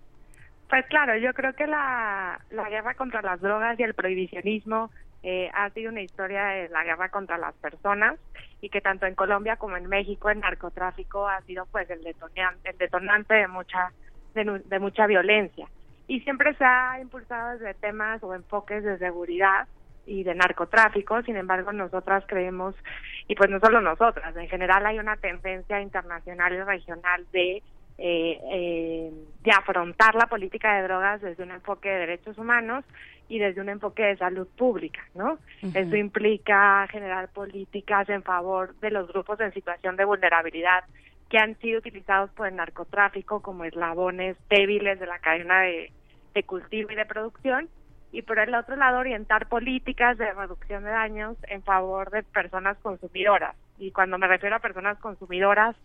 Pues 0.68 0.86
claro, 0.86 1.16
yo 1.16 1.32
creo 1.34 1.52
que 1.54 1.66
la, 1.66 2.40
la 2.50 2.68
guerra 2.68 2.94
contra 2.94 3.22
las 3.22 3.40
drogas 3.40 3.78
y 3.78 3.82
el 3.82 3.94
prohibicionismo 3.94 4.90
eh, 5.22 5.50
ha 5.52 5.68
sido 5.70 5.90
una 5.90 6.00
historia 6.00 6.44
de 6.46 6.68
la 6.68 6.84
guerra 6.84 7.08
contra 7.08 7.38
las 7.38 7.54
personas 7.56 8.18
y 8.60 8.68
que 8.68 8.80
tanto 8.80 9.06
en 9.06 9.14
Colombia 9.14 9.56
como 9.56 9.76
en 9.76 9.88
México 9.88 10.30
el 10.30 10.40
narcotráfico 10.40 11.28
ha 11.28 11.40
sido 11.42 11.66
pues 11.66 11.90
el 11.90 12.02
detonante, 12.02 12.70
el 12.70 12.78
detonante 12.78 13.34
de 13.34 13.48
mucha 13.48 13.92
de, 14.34 14.62
de 14.64 14.78
mucha 14.78 15.06
violencia 15.06 15.66
y 16.10 16.18
siempre 16.22 16.52
se 16.54 16.64
ha 16.64 16.98
impulsado 17.00 17.52
desde 17.56 17.72
temas 17.74 18.20
o 18.24 18.34
enfoques 18.34 18.82
de 18.82 18.98
seguridad 18.98 19.68
y 20.06 20.24
de 20.24 20.34
narcotráfico, 20.34 21.22
sin 21.22 21.36
embargo 21.36 21.70
nosotras 21.70 22.24
creemos, 22.26 22.74
y 23.28 23.36
pues 23.36 23.48
no 23.48 23.60
solo 23.60 23.80
nosotras, 23.80 24.36
en 24.36 24.48
general 24.48 24.84
hay 24.86 24.98
una 24.98 25.16
tendencia 25.18 25.80
internacional 25.80 26.52
y 26.52 26.62
regional 26.62 27.26
de, 27.30 27.62
eh, 27.98 28.40
eh, 28.52 29.12
de 29.44 29.50
afrontar 29.52 30.16
la 30.16 30.26
política 30.26 30.74
de 30.74 30.82
drogas 30.82 31.20
desde 31.20 31.44
un 31.44 31.52
enfoque 31.52 31.88
de 31.88 31.98
derechos 32.00 32.36
humanos 32.38 32.84
y 33.28 33.38
desde 33.38 33.60
un 33.60 33.68
enfoque 33.68 34.02
de 34.02 34.16
salud 34.16 34.48
pública, 34.58 35.02
¿no? 35.14 35.34
Uh 35.34 35.66
-huh. 35.68 35.76
Eso 35.76 35.94
implica 35.94 36.88
generar 36.90 37.28
políticas 37.28 38.08
en 38.08 38.24
favor 38.24 38.74
de 38.80 38.90
los 38.90 39.06
grupos 39.06 39.38
en 39.38 39.54
situación 39.54 39.94
de 39.94 40.04
vulnerabilidad 40.04 40.82
que 41.28 41.38
han 41.38 41.56
sido 41.60 41.78
utilizados 41.78 42.30
por 42.32 42.48
el 42.48 42.56
narcotráfico 42.56 43.40
como 43.40 43.64
eslabones 43.64 44.36
débiles 44.48 44.98
de 44.98 45.06
la 45.06 45.20
cadena 45.20 45.60
de, 45.60 45.92
de 46.34 46.42
cultivo 46.44 46.90
y 46.90 46.96
de 46.96 47.06
producción 47.06 47.68
y 48.12 48.22
por 48.22 48.38
el 48.38 48.54
otro 48.54 48.76
lado 48.76 48.98
orientar 48.98 49.48
políticas 49.48 50.18
de 50.18 50.32
reducción 50.32 50.84
de 50.84 50.90
daños 50.90 51.36
en 51.48 51.62
favor 51.62 52.10
de 52.10 52.22
personas 52.22 52.76
consumidoras. 52.78 53.54
Y 53.78 53.92
cuando 53.92 54.18
me 54.18 54.26
refiero 54.26 54.56
a 54.56 54.60
personas 54.60 54.98
consumidoras, 54.98 55.76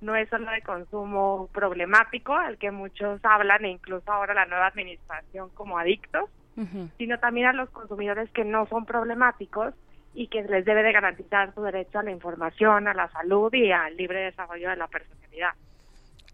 no 0.00 0.16
es 0.16 0.28
solo 0.28 0.50
de 0.50 0.62
consumo 0.62 1.48
problemático, 1.52 2.34
al 2.34 2.58
que 2.58 2.70
muchos 2.70 3.20
hablan, 3.22 3.64
e 3.64 3.70
incluso 3.70 4.10
ahora 4.10 4.34
la 4.34 4.46
nueva 4.46 4.66
administración 4.66 5.50
como 5.50 5.78
adictos, 5.78 6.28
uh 6.56 6.62
-huh. 6.62 6.90
sino 6.98 7.18
también 7.18 7.46
a 7.46 7.52
los 7.52 7.70
consumidores 7.70 8.30
que 8.30 8.44
no 8.44 8.66
son 8.66 8.86
problemáticos 8.86 9.74
y 10.14 10.28
que 10.28 10.42
les 10.42 10.64
debe 10.64 10.82
de 10.82 10.92
garantizar 10.92 11.52
su 11.54 11.62
derecho 11.62 11.98
a 11.98 12.02
la 12.02 12.12
información, 12.12 12.88
a 12.88 12.94
la 12.94 13.08
salud 13.10 13.52
y 13.52 13.72
al 13.72 13.96
libre 13.96 14.20
desarrollo 14.20 14.70
de 14.70 14.76
la 14.76 14.88
personalidad. 14.88 15.50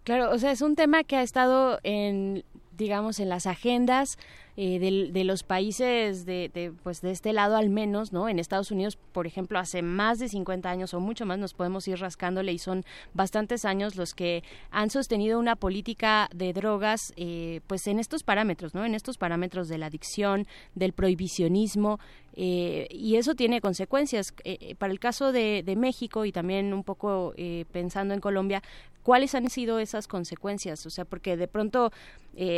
Claro, 0.04 0.30
o 0.30 0.38
sea, 0.38 0.50
es 0.50 0.62
un 0.62 0.76
tema 0.76 1.04
que 1.04 1.16
ha 1.16 1.22
estado 1.22 1.78
en 1.82 2.44
digamos 2.80 3.20
en 3.20 3.28
las 3.28 3.46
agendas 3.46 4.18
eh, 4.56 4.78
de, 4.78 5.12
de, 5.12 5.24
los 5.24 5.42
países 5.42 6.26
de, 6.26 6.50
de, 6.52 6.72
pues 6.82 7.00
de 7.02 7.12
este 7.12 7.32
lado 7.32 7.56
al 7.56 7.70
menos, 7.70 8.12
¿no? 8.12 8.28
En 8.28 8.38
Estados 8.38 8.70
Unidos, 8.70 8.96
por 8.96 9.26
ejemplo, 9.26 9.58
hace 9.58 9.80
más 9.82 10.18
de 10.18 10.28
50 10.28 10.68
años 10.68 10.92
o 10.92 11.00
mucho 11.00 11.24
más 11.24 11.38
nos 11.38 11.54
podemos 11.54 11.86
ir 11.86 12.00
rascándole 12.00 12.52
y 12.52 12.58
son 12.58 12.84
bastantes 13.14 13.64
años 13.64 13.96
los 13.96 14.14
que 14.14 14.42
han 14.70 14.90
sostenido 14.90 15.38
una 15.38 15.56
política 15.56 16.28
de 16.34 16.52
drogas, 16.52 17.12
eh, 17.16 17.60
pues 17.68 17.86
en 17.86 17.98
estos 18.00 18.22
parámetros, 18.22 18.74
¿no? 18.74 18.84
En 18.84 18.94
estos 18.94 19.18
parámetros 19.18 19.68
de 19.68 19.78
la 19.78 19.86
adicción, 19.86 20.46
del 20.74 20.92
prohibicionismo 20.92 22.00
eh, 22.42 22.86
y 22.90 23.16
eso 23.16 23.34
tiene 23.34 23.60
consecuencias. 23.60 24.32
Eh, 24.44 24.74
para 24.76 24.94
el 24.94 24.98
caso 24.98 25.30
de, 25.30 25.62
de, 25.62 25.76
México 25.76 26.24
y 26.24 26.32
también 26.32 26.72
un 26.72 26.84
poco 26.84 27.34
eh, 27.36 27.66
pensando 27.70 28.14
en 28.14 28.20
Colombia, 28.20 28.62
¿cuáles 29.02 29.34
han 29.34 29.50
sido 29.50 29.78
esas 29.78 30.08
consecuencias? 30.08 30.86
O 30.86 30.90
sea, 30.90 31.04
porque 31.04 31.36
de 31.36 31.48
pronto 31.48 31.92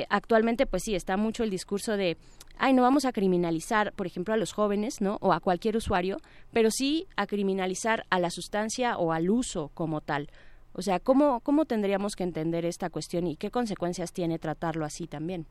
actualmente, 0.09 0.67
pues 0.67 0.85
sí, 0.85 0.95
está 0.95 1.17
mucho 1.17 1.43
el 1.43 1.51
discurso 1.51 1.97
de, 1.97 2.17
ay, 2.59 2.75
no 2.75 2.83
vamos 2.83 3.05
a 3.05 3.13
criminalizar, 3.13 3.93
por 3.95 4.07
ejemplo, 4.07 4.33
a 4.33 4.37
los 4.37 4.53
jóvenes, 4.53 5.01
¿no? 5.01 5.19
O 5.21 5.33
a 5.33 5.41
cualquier 5.41 5.77
usuario, 5.77 6.19
pero 6.53 6.71
sí 6.71 7.09
a 7.17 7.27
criminalizar 7.27 8.05
a 8.09 8.21
la 8.21 8.31
sustancia 8.31 8.97
o 8.99 9.11
al 9.11 9.31
uso 9.31 9.73
como 9.75 10.01
tal. 10.01 10.31
O 10.75 10.83
sea, 10.83 11.01
¿cómo, 11.01 11.41
cómo 11.41 11.65
tendríamos 11.65 12.15
que 12.15 12.23
entender 12.23 12.65
esta 12.67 12.89
cuestión 12.89 13.27
y 13.27 13.35
qué 13.35 13.51
consecuencias 13.51 14.13
tiene 14.13 14.39
tratarlo 14.39 14.85
así 14.85 15.09
también? 15.09 15.47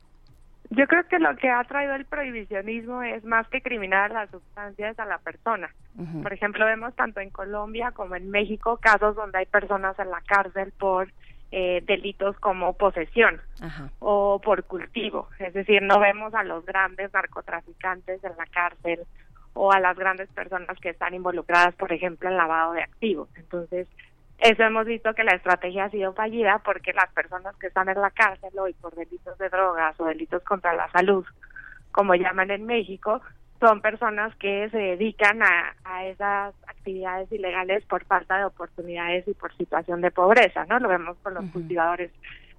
Yo 0.70 0.86
creo 0.86 1.06
que 1.06 1.18
lo 1.18 1.36
que 1.36 1.50
ha 1.50 1.62
traído 1.64 1.94
el 1.94 2.06
prohibicionismo 2.06 3.02
es 3.02 3.24
más 3.24 3.46
que 3.48 3.60
criminar 3.60 4.10
las 4.10 4.30
sustancias 4.30 4.98
a 4.98 5.04
la 5.04 5.18
persona. 5.18 5.70
Uh 5.96 6.02
-huh. 6.02 6.22
Por 6.22 6.32
ejemplo, 6.32 6.64
vemos 6.64 6.94
tanto 6.94 7.20
en 7.20 7.30
Colombia 7.30 7.90
como 7.92 8.14
en 8.16 8.30
México 8.30 8.78
casos 8.80 9.14
donde 9.14 9.38
hay 9.38 9.46
personas 9.46 9.98
en 9.98 10.10
la 10.10 10.22
cárcel 10.22 10.72
por 10.78 11.08
eh, 11.54 11.82
delitos 11.86 12.34
como 12.38 12.72
posesión 12.72 13.38
o 13.98 14.40
por 14.42 14.64
cultivo. 14.64 15.28
Es 15.38 15.52
decir, 15.52 15.82
no 15.82 16.00
vemos 16.00 16.32
a 16.34 16.42
los 16.44 16.64
grandes 16.64 17.12
narcotraficantes 17.12 18.24
en 18.24 18.32
la 18.38 18.46
cárcel 18.46 19.00
o 19.52 19.70
a 19.70 19.78
las 19.78 19.98
grandes 19.98 20.30
personas 20.30 20.78
que 20.80 20.88
están 20.88 21.12
involucradas, 21.12 21.74
por 21.74 21.92
ejemplo, 21.92 22.30
en 22.30 22.38
lavado 22.38 22.72
de 22.72 22.82
activos. 22.82 23.28
Entonces, 23.36 23.86
eso 24.42 24.64
hemos 24.64 24.86
visto 24.86 25.14
que 25.14 25.22
la 25.22 25.36
estrategia 25.36 25.84
ha 25.84 25.90
sido 25.90 26.12
fallida 26.14 26.60
porque 26.64 26.92
las 26.92 27.10
personas 27.12 27.54
que 27.56 27.68
están 27.68 27.88
en 27.88 28.00
la 28.00 28.10
cárcel 28.10 28.50
hoy 28.58 28.72
por 28.74 28.94
delitos 28.94 29.38
de 29.38 29.48
drogas 29.48 29.98
o 30.00 30.04
delitos 30.04 30.42
contra 30.42 30.74
la 30.74 30.90
salud, 30.90 31.24
como 31.92 32.16
llaman 32.16 32.50
en 32.50 32.66
México, 32.66 33.20
son 33.60 33.80
personas 33.80 34.34
que 34.36 34.68
se 34.70 34.76
dedican 34.76 35.42
a, 35.44 35.76
a 35.84 36.06
esas 36.06 36.54
actividades 36.66 37.30
ilegales 37.30 37.84
por 37.86 38.04
falta 38.04 38.36
de 38.38 38.46
oportunidades 38.46 39.28
y 39.28 39.34
por 39.34 39.56
situación 39.56 40.00
de 40.00 40.10
pobreza, 40.10 40.64
¿no? 40.66 40.80
Lo 40.80 40.88
vemos 40.88 41.16
con 41.22 41.34
los 41.34 41.44
cultivadores 41.52 42.10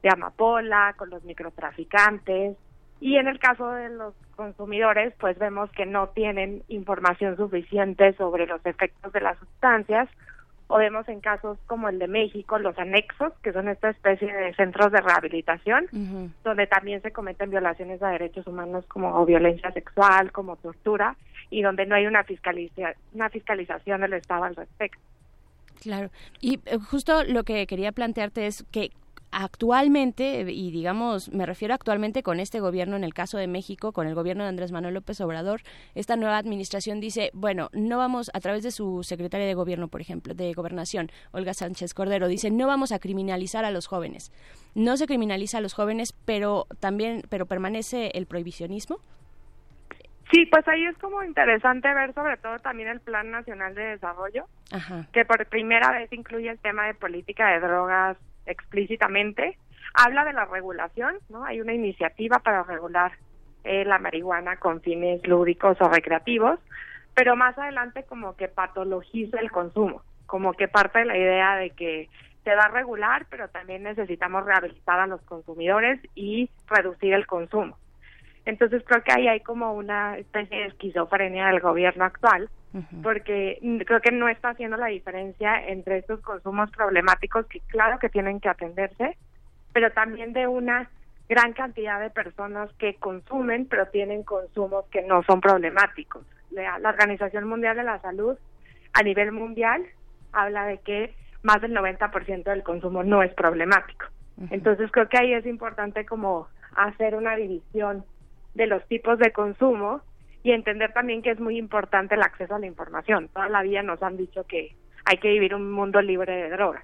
de 0.01 0.09
amapola, 0.09 0.93
con 0.97 1.09
los 1.09 1.23
microtraficantes 1.25 2.55
y 3.01 3.17
en 3.17 3.27
el 3.27 3.37
caso 3.39 3.69
de 3.71 3.89
los 3.89 4.13
consumidores, 4.37 5.13
pues 5.19 5.37
vemos 5.37 5.69
que 5.71 5.85
no 5.85 6.07
tienen 6.07 6.63
información 6.69 7.35
suficiente 7.35 8.13
sobre 8.13 8.47
los 8.47 8.65
efectos 8.65 9.11
de 9.11 9.19
las 9.19 9.37
sustancias 9.39 10.07
o 10.73 10.77
vemos 10.79 11.07
en 11.07 11.21
casos 11.21 11.59
como 11.67 11.87
el 11.87 11.99
de 11.99 12.07
México 12.07 12.57
los 12.57 12.75
anexos, 12.79 13.31
que 13.43 13.53
son 13.53 13.69
esta 13.69 13.91
especie 13.91 14.33
de 14.33 14.55
centros 14.55 14.91
de 14.91 15.01
rehabilitación, 15.01 15.85
donde 16.43 16.65
también 16.65 16.99
se 17.03 17.11
cometen 17.11 17.51
violaciones 17.51 18.01
a 18.01 18.09
derechos 18.09 18.47
humanos 18.47 18.83
como 18.87 19.23
violencia 19.23 19.71
sexual, 19.71 20.31
como 20.31 20.55
tortura, 20.55 21.15
y 21.51 21.61
donde 21.61 21.85
no 21.85 21.93
hay 21.93 22.07
una, 22.07 22.23
fiscaliza 22.23 22.95
una 23.13 23.29
fiscalización 23.29 24.01
del 24.01 24.13
Estado 24.13 24.45
al 24.45 24.55
respecto. 24.55 24.99
Claro. 25.79 26.09
Y 26.41 26.59
eh, 26.65 26.79
justo 26.89 27.23
lo 27.23 27.43
que 27.43 27.67
quería 27.67 27.91
plantearte 27.91 28.47
es 28.47 28.65
que 28.71 28.89
actualmente, 29.33 30.45
y 30.51 30.71
digamos, 30.71 31.31
me 31.33 31.45
refiero 31.45 31.73
actualmente 31.73 32.23
con 32.23 32.39
este 32.39 32.59
gobierno, 32.59 32.95
en 32.95 33.03
el 33.03 33.13
caso 33.13 33.37
de 33.37 33.47
México, 33.47 33.91
con 33.91 34.07
el 34.07 34.15
gobierno 34.15 34.43
de 34.43 34.49
Andrés 34.49 34.71
Manuel 34.71 34.93
López 34.93 35.19
Obrador, 35.21 35.61
esta 35.95 36.15
nueva 36.15 36.37
administración 36.37 36.99
dice, 36.99 37.31
bueno, 37.33 37.69
no 37.73 37.97
vamos, 37.97 38.29
a 38.33 38.39
través 38.39 38.63
de 38.63 38.71
su 38.71 39.03
secretaria 39.03 39.47
de 39.47 39.53
gobierno, 39.55 39.87
por 39.87 40.01
ejemplo, 40.01 40.33
de 40.33 40.53
gobernación, 40.53 41.09
Olga 41.31 41.53
Sánchez 41.53 41.93
Cordero, 41.93 42.27
dice, 42.27 42.51
no 42.51 42.67
vamos 42.67 42.91
a 42.91 42.99
criminalizar 42.99 43.65
a 43.65 43.71
los 43.71 43.87
jóvenes. 43.87 44.31
No 44.75 44.97
se 44.97 45.07
criminaliza 45.07 45.57
a 45.57 45.61
los 45.61 45.73
jóvenes, 45.73 46.13
pero 46.25 46.67
también, 46.79 47.23
pero 47.29 47.45
permanece 47.45 48.11
el 48.13 48.27
prohibicionismo. 48.27 48.97
Sí, 50.31 50.45
pues 50.47 50.67
ahí 50.67 50.85
es 50.85 50.97
como 50.97 51.23
interesante 51.23 51.93
ver 51.93 52.13
sobre 52.13 52.37
todo 52.37 52.57
también 52.59 52.89
el 52.89 52.99
Plan 53.01 53.29
Nacional 53.29 53.75
de 53.75 53.83
Desarrollo, 53.83 54.45
que 55.11 55.25
por 55.25 55.45
primera 55.47 55.91
vez 55.91 56.11
incluye 56.11 56.49
el 56.49 56.57
tema 56.59 56.87
de 56.87 56.95
política 56.95 57.51
de 57.51 57.59
drogas 57.59 58.17
explícitamente. 58.45 59.57
Habla 59.93 60.25
de 60.25 60.33
la 60.33 60.45
regulación, 60.45 61.17
¿no? 61.29 61.45
Hay 61.45 61.61
una 61.61 61.73
iniciativa 61.73 62.39
para 62.39 62.63
regular 62.63 63.13
eh, 63.63 63.85
la 63.85 63.99
marihuana 63.99 64.57
con 64.57 64.81
fines 64.81 65.25
lúdicos 65.27 65.77
o 65.79 65.87
recreativos, 65.87 66.59
pero 67.13 67.35
más 67.35 67.57
adelante 67.57 68.03
como 68.03 68.35
que 68.35 68.47
patologiza 68.47 69.39
el 69.39 69.51
consumo, 69.51 70.01
como 70.25 70.53
que 70.53 70.67
parte 70.67 70.99
de 70.99 71.05
la 71.05 71.17
idea 71.17 71.55
de 71.55 71.69
que 71.69 72.09
se 72.43 72.55
va 72.55 72.63
a 72.63 72.69
regular, 72.69 73.25
pero 73.29 73.47
también 73.47 73.83
necesitamos 73.83 74.45
rehabilitar 74.45 74.99
a 74.99 75.07
los 75.07 75.21
consumidores 75.21 75.99
y 76.15 76.49
reducir 76.67 77.13
el 77.13 77.25
consumo. 77.25 77.77
Entonces 78.45 78.83
creo 78.85 79.01
que 79.03 79.13
ahí 79.13 79.27
hay 79.27 79.39
como 79.39 79.73
una 79.73 80.17
especie 80.17 80.57
de 80.57 80.65
esquizofrenia 80.65 81.47
del 81.47 81.61
gobierno 81.61 82.03
actual, 82.03 82.49
porque 83.03 83.59
creo 83.85 84.01
que 84.01 84.11
no 84.11 84.27
está 84.27 84.49
haciendo 84.49 84.77
la 84.77 84.87
diferencia 84.87 85.67
entre 85.67 85.99
estos 85.99 86.21
consumos 86.21 86.71
problemáticos 86.71 87.45
que 87.45 87.59
claro 87.61 87.99
que 87.99 88.09
tienen 88.09 88.39
que 88.39 88.49
atenderse, 88.49 89.17
pero 89.73 89.91
también 89.91 90.33
de 90.33 90.47
una 90.47 90.89
gran 91.29 91.53
cantidad 91.53 91.99
de 91.99 92.09
personas 92.09 92.71
que 92.79 92.95
consumen, 92.95 93.67
pero 93.67 93.87
tienen 93.87 94.23
consumos 94.23 94.85
que 94.91 95.03
no 95.03 95.23
son 95.23 95.39
problemáticos. 95.39 96.25
La, 96.51 96.79
la 96.79 96.89
Organización 96.89 97.47
Mundial 97.47 97.77
de 97.77 97.83
la 97.83 97.99
Salud 98.01 98.37
a 98.93 99.03
nivel 99.03 99.31
mundial 99.31 99.83
habla 100.31 100.65
de 100.65 100.79
que 100.79 101.13
más 101.43 101.61
del 101.61 101.75
90% 101.75 102.43
del 102.43 102.63
consumo 102.63 103.03
no 103.03 103.21
es 103.21 103.33
problemático. 103.33 104.05
Entonces 104.49 104.89
creo 104.91 105.07
que 105.07 105.17
ahí 105.17 105.33
es 105.33 105.45
importante 105.45 106.05
como 106.05 106.47
hacer 106.75 107.15
una 107.15 107.35
división 107.35 108.03
de 108.55 108.67
los 108.67 108.85
tipos 108.87 109.19
de 109.19 109.31
consumo 109.31 110.01
y 110.43 110.51
entender 110.51 110.91
también 110.93 111.21
que 111.21 111.31
es 111.31 111.39
muy 111.39 111.57
importante 111.57 112.15
el 112.15 112.21
acceso 112.21 112.55
a 112.55 112.59
la 112.59 112.67
información. 112.67 113.29
Toda 113.29 113.47
la 113.49 113.63
vida 113.63 113.81
nos 113.81 114.03
han 114.03 114.17
dicho 114.17 114.43
que 114.43 114.75
hay 115.05 115.17
que 115.17 115.29
vivir 115.29 115.55
un 115.55 115.71
mundo 115.71 116.01
libre 116.01 116.35
de 116.35 116.49
drogas, 116.49 116.83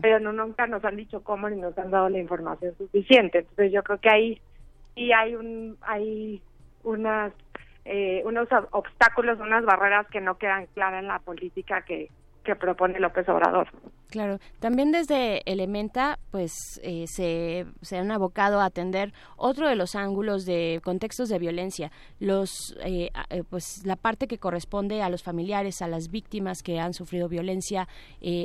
pero 0.00 0.18
no 0.18 0.32
nunca 0.32 0.66
nos 0.66 0.84
han 0.84 0.96
dicho 0.96 1.22
cómo 1.22 1.48
ni 1.48 1.60
nos 1.60 1.78
han 1.78 1.90
dado 1.90 2.08
la 2.08 2.18
información 2.18 2.74
suficiente. 2.76 3.38
Entonces 3.38 3.72
yo 3.72 3.82
creo 3.82 3.98
que 3.98 4.10
ahí 4.10 4.40
sí 4.94 5.12
hay 5.12 5.36
un 5.36 5.78
hay 5.80 6.42
unas 6.82 7.32
eh, 7.84 8.22
unos 8.24 8.48
obstáculos, 8.72 9.40
unas 9.40 9.64
barreras 9.64 10.06
que 10.08 10.20
no 10.20 10.38
quedan 10.38 10.66
claras 10.66 11.02
en 11.02 11.08
la 11.08 11.20
política 11.20 11.82
que 11.82 12.10
que 12.44 12.56
propone 12.56 12.98
López 12.98 13.28
Obrador. 13.28 13.68
Claro, 14.12 14.40
también 14.60 14.92
desde 14.92 15.40
Elementa, 15.50 16.18
pues 16.30 16.52
eh, 16.82 17.06
se, 17.08 17.64
se, 17.80 17.96
han 17.96 18.10
abocado 18.10 18.60
a 18.60 18.66
atender 18.66 19.14
otro 19.38 19.66
de 19.66 19.74
los 19.74 19.94
ángulos 19.94 20.44
de 20.44 20.82
contextos 20.84 21.30
de 21.30 21.38
violencia, 21.38 21.90
los, 22.20 22.76
eh, 22.84 23.08
eh, 23.30 23.42
pues 23.48 23.86
la 23.86 23.96
parte 23.96 24.26
que 24.26 24.36
corresponde 24.36 25.00
a 25.00 25.08
los 25.08 25.22
familiares, 25.22 25.80
a 25.80 25.88
las 25.88 26.10
víctimas 26.10 26.62
que 26.62 26.78
han 26.78 26.92
sufrido 26.92 27.26
violencia, 27.26 27.88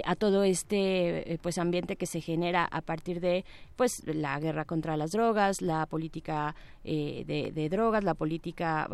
a 0.05 0.15
todo 0.15 0.43
este 0.43 1.37
pues 1.41 1.57
ambiente 1.57 1.97
que 1.97 2.05
se 2.05 2.21
genera 2.21 2.63
a 2.63 2.79
partir 2.79 3.19
de 3.19 3.43
pues 3.75 4.03
la 4.05 4.39
guerra 4.39 4.63
contra 4.63 4.95
las 4.95 5.11
drogas, 5.11 5.61
la 5.61 5.85
política 5.85 6.55
de, 6.87 7.51
de, 7.53 7.69
drogas, 7.69 8.03
la 8.03 8.13
política 8.13 8.87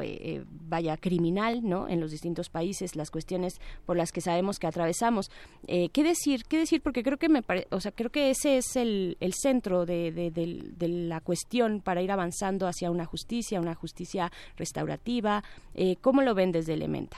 vaya 0.68 0.98
criminal, 0.98 1.61
¿no? 1.64 1.88
En 1.88 1.99
los 1.99 2.11
distintos 2.11 2.49
países, 2.49 2.95
las 2.95 3.11
cuestiones 3.11 3.60
por 3.86 3.98
las 3.98 4.11
que 4.11 4.22
sabemos 4.22 4.60
que 4.60 4.68
atravesamos. 4.68 5.30
¿Qué 5.68 6.03
decir? 6.03 6.44
¿Qué 6.49 6.57
decir 6.57 6.82
porque 6.82 7.03
creo 7.03 7.18
que 7.18 7.30
me 7.30 7.41
o 7.70 7.80
sea 7.80 7.91
creo 7.91 8.10
que 8.10 8.30
ese 8.30 8.57
es 8.57 8.76
el, 8.76 9.18
el 9.20 9.34
centro 9.34 9.86
de, 9.86 10.11
de, 10.11 10.88
la 10.88 11.22
cuestión 11.22 11.82
para 11.82 12.02
ir 12.02 12.11
avanzando 12.11 12.68
hacia 12.68 12.91
una 12.91 13.06
justicia 13.06 13.60
una 13.60 13.76
justicia 13.76 14.32
restaurativa 14.57 15.44
eh, 15.76 15.95
cómo 16.02 16.22
lo 16.22 16.36
ven 16.36 16.52
desde 16.52 16.74
Elementa 16.74 17.18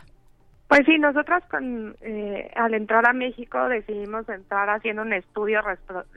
pues 0.67 0.81
sí, 0.87 0.97
nosotras 0.97 1.43
con, 1.45 1.95
eh, 2.01 2.51
al 2.55 2.73
entrar 2.73 3.07
a 3.07 3.13
México 3.13 3.69
decidimos 3.69 4.27
entrar 4.27 4.67
haciendo 4.71 5.03
un 5.03 5.13
estudio 5.13 5.61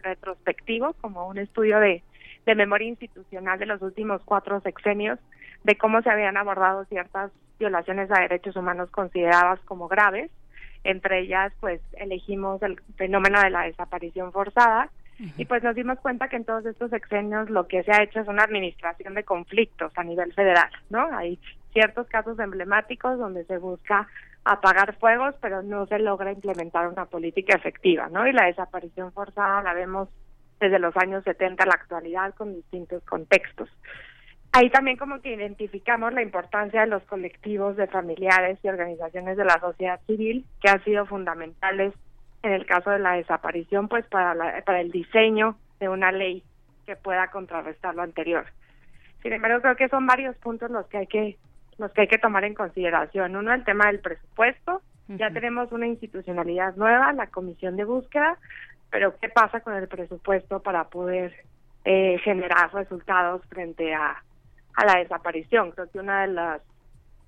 retrospectivo, 0.03 0.95
como 1.03 1.29
un 1.29 1.37
estudio 1.37 1.79
de, 1.79 2.03
de 2.49 2.55
memoria 2.55 2.89
institucional 2.89 3.59
de 3.59 3.67
los 3.67 3.83
últimos 3.83 4.23
cuatro 4.25 4.61
sexenios, 4.61 5.19
de 5.65 5.77
cómo 5.77 6.03
se 6.03 6.11
habían 6.11 6.37
abordado 6.37 6.85
ciertas 6.87 7.31
violaciones 7.59 8.11
a 8.11 8.21
derechos 8.21 8.57
humanos 8.57 8.91
consideradas 8.91 9.61
como 9.61 9.89
graves 9.89 10.31
entre 10.85 11.21
ellas, 11.21 11.53
pues 11.61 11.81
elegimos 11.95 12.63
el 12.63 12.81
fenómeno 12.97 13.41
de 13.41 13.51
la 13.51 13.63
desaparición 13.63 14.33
forzada 14.33 14.91
y 15.37 15.47
pues 15.47 15.65
nos 15.65 15.75
dimos 15.75 15.99
cuenta 15.99 16.29
que 16.29 16.37
en 16.37 16.45
todos 16.45 16.65
estos 16.65 16.91
sexenios 16.91 17.51
lo 17.51 17.67
que 17.67 17.83
se 17.83 17.91
ha 17.91 18.05
hecho 18.05 18.21
es 18.21 18.29
una 18.29 18.45
administración 18.45 19.15
de 19.15 19.25
conflictos 19.25 19.93
a 19.97 20.05
nivel 20.05 20.33
federal, 20.33 20.71
¿no? 20.91 21.09
Hay 21.13 21.41
ciertos 21.73 22.07
casos 22.07 22.39
emblemáticos 22.39 23.19
donde 23.19 23.45
se 23.45 23.59
busca 23.59 24.07
apagar 24.45 24.95
fuegos, 24.95 25.35
pero 25.41 25.63
no 25.63 25.87
se 25.87 25.99
logra 25.99 26.31
implementar 26.31 26.87
una 26.87 27.07
política 27.07 27.57
efectiva, 27.57 28.09
¿no? 28.09 28.29
Y 28.29 28.33
la 28.33 28.47
desaparición 28.47 29.13
forzada 29.13 29.63
la 29.63 29.75
vemos 29.75 30.09
desde 30.61 30.79
los 30.79 30.97
años 30.97 31.25
70 31.25 31.63
a 31.63 31.67
la 31.67 31.75
actualidad 31.75 32.35
con 32.35 32.55
distintos 32.55 33.03
contextos. 33.05 33.69
Ahí 34.53 34.71
también 34.71 34.97
como 34.97 35.21
que 35.21 35.35
identificamos 35.35 36.13
la 36.13 36.23
importancia 36.23 36.81
de 36.81 36.87
los 36.87 37.03
colectivos 37.05 37.77
de 37.77 37.87
familiares 37.87 38.59
y 38.63 38.69
organizaciones 38.69 39.37
de 39.37 39.45
la 39.45 39.61
sociedad 39.61 40.01
civil 40.07 40.45
que 40.61 40.71
han 40.71 40.83
sido 40.85 41.07
fundamentales 41.07 41.93
en 42.43 42.53
el 42.53 42.67
caso 42.67 42.91
de 42.91 42.99
la 42.99 43.15
desaparición, 43.15 43.89
pues 43.89 44.07
para, 44.07 44.35
la, 44.35 44.63
para 44.65 44.81
el 44.81 44.91
diseño 44.91 45.57
de 45.81 45.89
una 45.89 46.13
ley 46.13 46.43
que 46.87 46.97
pueda 46.97 47.31
contrarrestar 47.31 47.95
lo 47.95 48.03
anterior. 48.03 48.47
Sin 49.23 49.33
embargo, 49.33 49.61
creo 49.61 49.77
que 49.77 49.89
son 49.89 50.07
varios 50.07 50.37
puntos 50.37 50.71
los 50.71 50.87
que 50.87 50.99
hay 50.99 51.07
que 51.07 51.37
los 51.79 51.93
que 51.93 52.03
hay 52.03 52.09
que 52.09 52.19
tomar 52.19 52.45
en 52.45 52.55
consideración. 52.55 53.37
Uno, 53.37 53.53
el 53.53 53.65
tema 53.65 53.87
del 53.87 54.01
presupuesto. 54.01 54.83
Ya 55.07 55.31
tenemos 55.31 55.73
una 55.73 55.87
institucionalidad 55.87 56.77
nueva, 56.77 57.13
la 57.15 57.29
comisión 57.29 57.77
de 57.77 57.85
búsqueda, 57.85 58.37
pero 58.91 59.17
¿qué 59.19 59.29
pasa 59.29 59.61
con 59.61 59.75
el 59.75 59.89
presupuesto 59.89 60.61
para 60.61 60.85
poder 60.85 61.35
eh, 61.85 62.19
generar 62.25 62.73
resultados 62.73 63.43
frente 63.49 63.95
a 63.95 64.23
a 64.79 64.85
la 64.85 64.99
desaparición. 65.01 65.73
Creo 65.73 65.91
que 65.91 65.99
una 65.99 66.23
de 66.23 66.29
las 66.29 66.63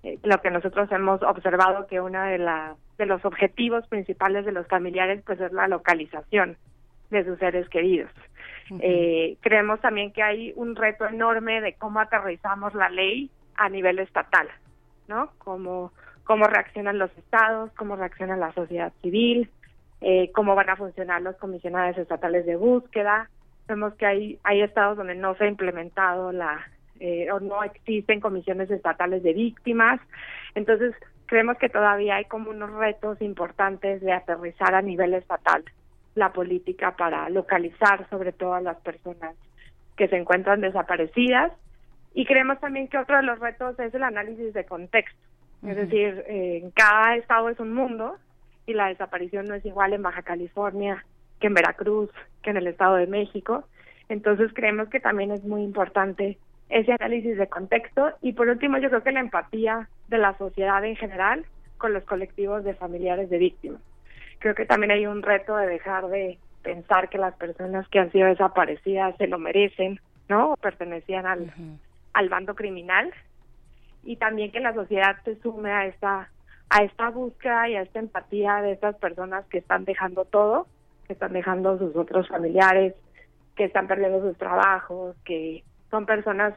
eh, 0.04 0.18
lo 0.22 0.40
que 0.40 0.50
nosotros 0.50 0.90
hemos 0.92 1.20
observado 1.22 1.86
que 1.88 2.00
una 2.00 2.26
de 2.26 2.38
las 2.38 2.78
de 2.96 3.06
los 3.06 3.24
objetivos 3.24 3.86
principales 3.88 4.46
de 4.46 4.52
los 4.52 4.66
familiares 4.68 5.22
pues 5.26 5.40
es 5.40 5.52
la 5.52 5.66
localización 5.66 6.56
de 7.10 7.24
sus 7.24 7.38
seres 7.38 7.68
queridos. 7.68 8.10
eh, 8.80 9.36
creemos 9.40 9.80
también 9.80 10.12
que 10.12 10.22
hay 10.22 10.52
un 10.54 10.76
reto 10.76 11.06
enorme 11.06 11.60
de 11.60 11.74
cómo 11.74 11.98
aterrizamos 11.98 12.72
la 12.74 12.88
ley 12.88 13.30
a 13.56 13.68
nivel 13.68 13.98
estatal, 13.98 14.48
¿no? 15.08 15.32
Cómo 15.38 15.92
cómo 16.22 16.46
reaccionan 16.46 16.98
los 17.00 17.10
estados, 17.18 17.72
cómo 17.72 17.96
reacciona 17.96 18.36
la 18.36 18.52
sociedad 18.52 18.92
civil, 19.02 19.50
eh, 20.00 20.30
cómo 20.32 20.54
van 20.54 20.70
a 20.70 20.76
funcionar 20.76 21.22
los 21.22 21.36
comisionados 21.36 21.98
estatales 21.98 22.46
de 22.46 22.56
búsqueda. 22.56 23.28
Vemos 23.68 23.94
que 23.94 24.06
hay 24.06 24.38
hay 24.44 24.62
estados 24.62 24.96
donde 24.96 25.14
no 25.14 25.34
se 25.34 25.44
ha 25.44 25.48
implementado 25.48 26.32
la 26.32 26.66
eh, 27.00 27.30
o 27.32 27.40
no 27.40 27.62
existen 27.62 28.20
comisiones 28.20 28.70
estatales 28.70 29.22
de 29.22 29.32
víctimas. 29.32 30.00
Entonces, 30.54 30.94
creemos 31.26 31.56
que 31.58 31.68
todavía 31.68 32.16
hay 32.16 32.26
como 32.26 32.50
unos 32.50 32.70
retos 32.72 33.20
importantes 33.22 34.00
de 34.00 34.12
aterrizar 34.12 34.74
a 34.74 34.82
nivel 34.82 35.14
estatal 35.14 35.64
la 36.14 36.32
política 36.32 36.96
para 36.96 37.28
localizar 37.30 38.06
sobre 38.10 38.32
todo 38.32 38.54
a 38.54 38.60
las 38.60 38.76
personas 38.78 39.34
que 39.96 40.08
se 40.08 40.16
encuentran 40.16 40.60
desaparecidas. 40.60 41.52
Y 42.12 42.26
creemos 42.26 42.58
también 42.60 42.88
que 42.88 42.98
otro 42.98 43.16
de 43.16 43.22
los 43.22 43.38
retos 43.38 43.78
es 43.78 43.94
el 43.94 44.02
análisis 44.02 44.52
de 44.52 44.64
contexto, 44.64 45.18
Es 45.66 45.76
decir, 45.76 46.24
eh, 46.26 46.60
en 46.62 46.70
cada 46.72 47.16
estado 47.16 47.48
es 47.48 47.60
un 47.60 47.72
mundo 47.72 48.16
y 48.66 48.74
la 48.74 48.88
desaparición 48.88 49.46
no 49.46 49.54
es 49.54 49.64
igual 49.64 49.92
en 49.92 50.02
Baja 50.02 50.22
California 50.22 51.04
que 51.40 51.46
en 51.46 51.54
Veracruz, 51.54 52.10
que 52.42 52.50
en 52.50 52.58
el 52.58 52.66
Estado 52.66 52.96
de 52.96 53.06
México. 53.06 53.64
Entonces 54.08 54.52
creemos 54.54 54.88
que 54.88 55.00
también 55.00 55.30
es 55.30 55.42
muy 55.44 55.62
importante 55.62 56.38
ese 56.68 56.92
análisis 56.92 57.36
de 57.36 57.48
contexto 57.48 58.12
y 58.22 58.32
por 58.32 58.48
último 58.48 58.78
yo 58.78 58.88
creo 58.88 59.02
que 59.02 59.12
la 59.12 59.20
empatía 59.20 59.88
de 60.08 60.18
la 60.18 60.36
sociedad 60.38 60.84
en 60.84 60.96
general 60.96 61.44
con 61.78 61.92
los 61.92 62.04
colectivos 62.04 62.62
de 62.64 62.74
familiares 62.74 63.30
de 63.30 63.38
víctimas. 63.38 63.80
Creo 64.38 64.54
que 64.54 64.66
también 64.66 64.92
hay 64.92 65.06
un 65.06 65.22
reto 65.22 65.56
de 65.56 65.66
dejar 65.66 66.06
de 66.08 66.38
pensar 66.62 67.08
que 67.08 67.18
las 67.18 67.34
personas 67.34 67.88
que 67.88 67.98
han 67.98 68.12
sido 68.12 68.28
desaparecidas 68.28 69.16
se 69.16 69.26
lo 69.26 69.38
merecen, 69.38 70.00
¿no? 70.28 70.52
O 70.52 70.56
pertenecían 70.56 71.26
al, 71.26 71.52
al 72.12 72.28
bando 72.28 72.54
criminal 72.54 73.12
y 74.02 74.16
también 74.16 74.52
que 74.52 74.60
la 74.60 74.74
sociedad 74.74 75.16
se 75.24 75.36
sume 75.40 75.72
a 75.72 75.86
esta 75.86 76.30
a 76.70 76.84
esta 76.84 77.10
búsqueda 77.10 77.68
y 77.68 77.74
a 77.74 77.82
esta 77.82 77.98
empatía 77.98 78.62
de 78.62 78.72
estas 78.72 78.96
personas 78.96 79.44
que 79.46 79.58
están 79.58 79.84
dejando 79.84 80.24
todo, 80.24 80.68
que 81.06 81.12
están 81.12 81.32
dejando 81.32 81.76
sus 81.78 81.94
otros 81.96 82.28
familiares, 82.28 82.94
que 83.56 83.64
están 83.64 83.88
perdiendo 83.88 84.20
sus 84.20 84.38
trabajos, 84.38 85.16
que 85.24 85.64
son 85.90 86.06
personas 86.06 86.54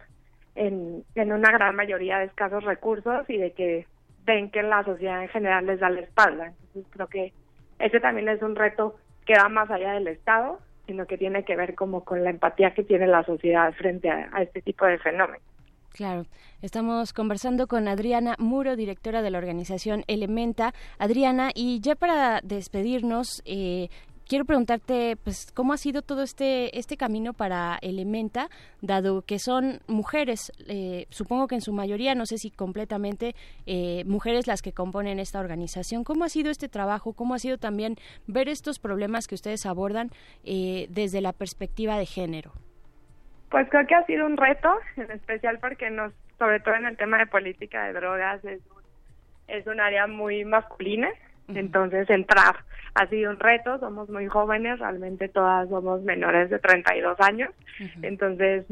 en, 0.55 1.03
una 1.15 1.51
gran 1.51 1.75
mayoría 1.75 2.19
de 2.19 2.25
escasos 2.25 2.63
recursos 2.63 3.27
y 3.27 3.37
de 3.37 3.51
que 3.53 3.87
ven 4.23 4.51
que 4.51 4.61
la 4.61 4.83
sociedad 4.83 5.23
en 5.23 5.29
general 5.29 5.65
les 5.65 5.79
da 5.79 5.89
la 5.89 6.01
espalda. 6.01 6.53
Entonces 6.67 6.85
creo 6.91 7.07
que 7.07 7.33
ese 7.79 7.99
también 7.99 8.29
es 8.29 8.41
un 8.43 8.55
reto 8.55 8.95
que 9.25 9.33
va 9.33 9.49
más 9.49 9.71
allá 9.71 9.93
del 9.93 10.07
Estado, 10.07 10.59
sino 10.85 11.07
que 11.07 11.17
tiene 11.17 11.43
que 11.43 11.55
ver 11.55 11.73
como 11.73 12.03
con 12.03 12.23
la 12.23 12.29
empatía 12.29 12.73
que 12.75 12.83
tiene 12.83 13.07
la 13.07 13.23
sociedad 13.23 13.73
frente 13.73 14.11
a, 14.11 14.29
a 14.31 14.43
este 14.43 14.61
tipo 14.61 14.85
de 14.85 14.99
fenómenos. 14.99 15.41
Claro, 15.93 16.25
estamos 16.63 17.13
conversando 17.13 17.67
con 17.67 17.87
Adriana 17.87 18.35
Muro, 18.39 18.75
directora 18.75 19.21
de 19.21 19.29
la 19.29 19.37
organización 19.37 20.03
Elementa. 20.07 20.73
Adriana, 20.97 21.51
y 21.53 21.81
ya 21.81 21.93
para 21.93 22.41
despedirnos, 22.43 23.43
eh, 23.45 23.89
quiero 24.27 24.43
preguntarte, 24.45 25.17
pues, 25.17 25.51
¿cómo 25.53 25.71
ha 25.71 25.77
sido 25.77 26.01
todo 26.01 26.23
este 26.23 26.79
este 26.79 26.97
camino 26.97 27.33
para 27.33 27.77
Elementa, 27.83 28.49
dado 28.81 29.21
que 29.21 29.37
son 29.37 29.81
mujeres, 29.85 30.51
eh, 30.67 31.05
supongo 31.11 31.45
que 31.45 31.53
en 31.53 31.61
su 31.61 31.73
mayoría, 31.73 32.15
no 32.15 32.25
sé 32.25 32.39
si 32.39 32.49
completamente, 32.49 33.35
eh, 33.67 34.03
mujeres 34.07 34.47
las 34.47 34.63
que 34.63 34.73
componen 34.73 35.19
esta 35.19 35.39
organización? 35.39 36.03
¿Cómo 36.03 36.23
ha 36.23 36.29
sido 36.29 36.49
este 36.49 36.69
trabajo? 36.69 37.13
¿Cómo 37.13 37.35
ha 37.35 37.39
sido 37.39 37.59
también 37.59 37.97
ver 38.25 38.49
estos 38.49 38.79
problemas 38.79 39.27
que 39.27 39.35
ustedes 39.35 39.67
abordan 39.67 40.09
eh, 40.43 40.87
desde 40.89 41.21
la 41.21 41.33
perspectiva 41.33 41.99
de 41.99 42.07
género? 42.07 42.62
Pues 43.53 43.69
creo 43.69 43.85
que 43.85 43.93
ha 43.93 44.03
sido 44.07 44.25
un 44.25 44.35
reto, 44.35 44.79
en 44.97 45.11
especial 45.11 45.59
porque 45.59 45.91
nos, 45.91 46.11
sobre 46.39 46.59
todo 46.59 46.73
en 46.73 46.87
el 46.87 46.97
tema 46.97 47.19
de 47.19 47.27
política 47.27 47.85
de 47.85 47.93
drogas, 47.93 48.43
es 48.43 48.59
un, 48.71 48.81
es 49.47 49.67
un 49.67 49.79
área 49.79 50.07
muy 50.07 50.43
masculina, 50.43 51.07
entonces 51.49 52.09
entrar 52.09 52.55
ha 52.95 53.05
sido 53.09 53.29
un 53.29 53.39
reto, 53.39 53.77
somos 53.77 54.09
muy 54.09 54.25
jóvenes, 54.25 54.79
realmente 54.79 55.29
todas 55.29 55.69
somos 55.69 56.01
menores 56.01 56.49
de 56.49 56.57
32 56.57 57.21
años, 57.21 57.51
entonces 58.01 58.65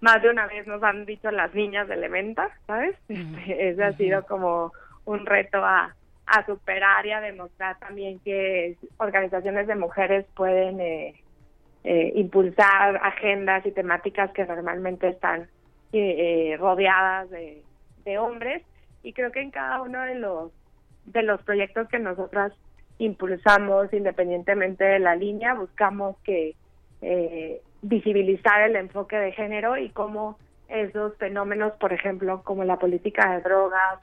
más 0.00 0.20
de 0.20 0.30
una 0.30 0.48
vez 0.48 0.66
nos 0.66 0.82
han 0.82 1.06
dicho 1.06 1.30
las 1.30 1.54
niñas 1.54 1.86
de 1.86 1.94
Elementa, 1.94 2.50
¿sabes? 2.66 2.96
Ese 3.08 3.84
ha 3.84 3.92
sido 3.92 4.26
como 4.26 4.72
un 5.04 5.26
reto 5.26 5.64
a, 5.64 5.94
a 6.26 6.46
superar 6.46 7.06
y 7.06 7.12
a 7.12 7.20
demostrar 7.20 7.78
también 7.78 8.18
que 8.18 8.76
organizaciones 8.96 9.68
de 9.68 9.76
mujeres 9.76 10.26
pueden 10.34 10.80
eh, 10.80 11.14
eh, 11.84 12.12
impulsar 12.16 12.96
agendas 13.02 13.64
y 13.66 13.70
temáticas 13.70 14.30
que 14.32 14.44
normalmente 14.46 15.08
están 15.08 15.42
eh, 15.92 16.52
eh, 16.52 16.56
rodeadas 16.56 17.30
de, 17.30 17.62
de 18.04 18.18
hombres. 18.18 18.62
Y 19.02 19.12
creo 19.12 19.30
que 19.30 19.42
en 19.42 19.50
cada 19.50 19.82
uno 19.82 20.02
de 20.02 20.14
los 20.14 20.50
de 21.06 21.22
los 21.22 21.42
proyectos 21.42 21.88
que 21.88 21.98
nosotras 21.98 22.52
impulsamos 22.98 23.92
independientemente 23.92 24.84
de 24.84 24.98
la 24.98 25.14
línea 25.14 25.54
buscamos 25.54 26.16
que 26.24 26.54
eh, 27.02 27.60
visibilizar 27.82 28.62
el 28.62 28.76
enfoque 28.76 29.16
de 29.16 29.32
género 29.32 29.76
y 29.76 29.90
cómo 29.90 30.38
esos 30.68 31.14
fenómenos 31.18 31.72
por 31.74 31.92
ejemplo 31.92 32.42
como 32.42 32.64
la 32.64 32.78
política 32.78 33.34
de 33.34 33.42
drogas 33.42 34.00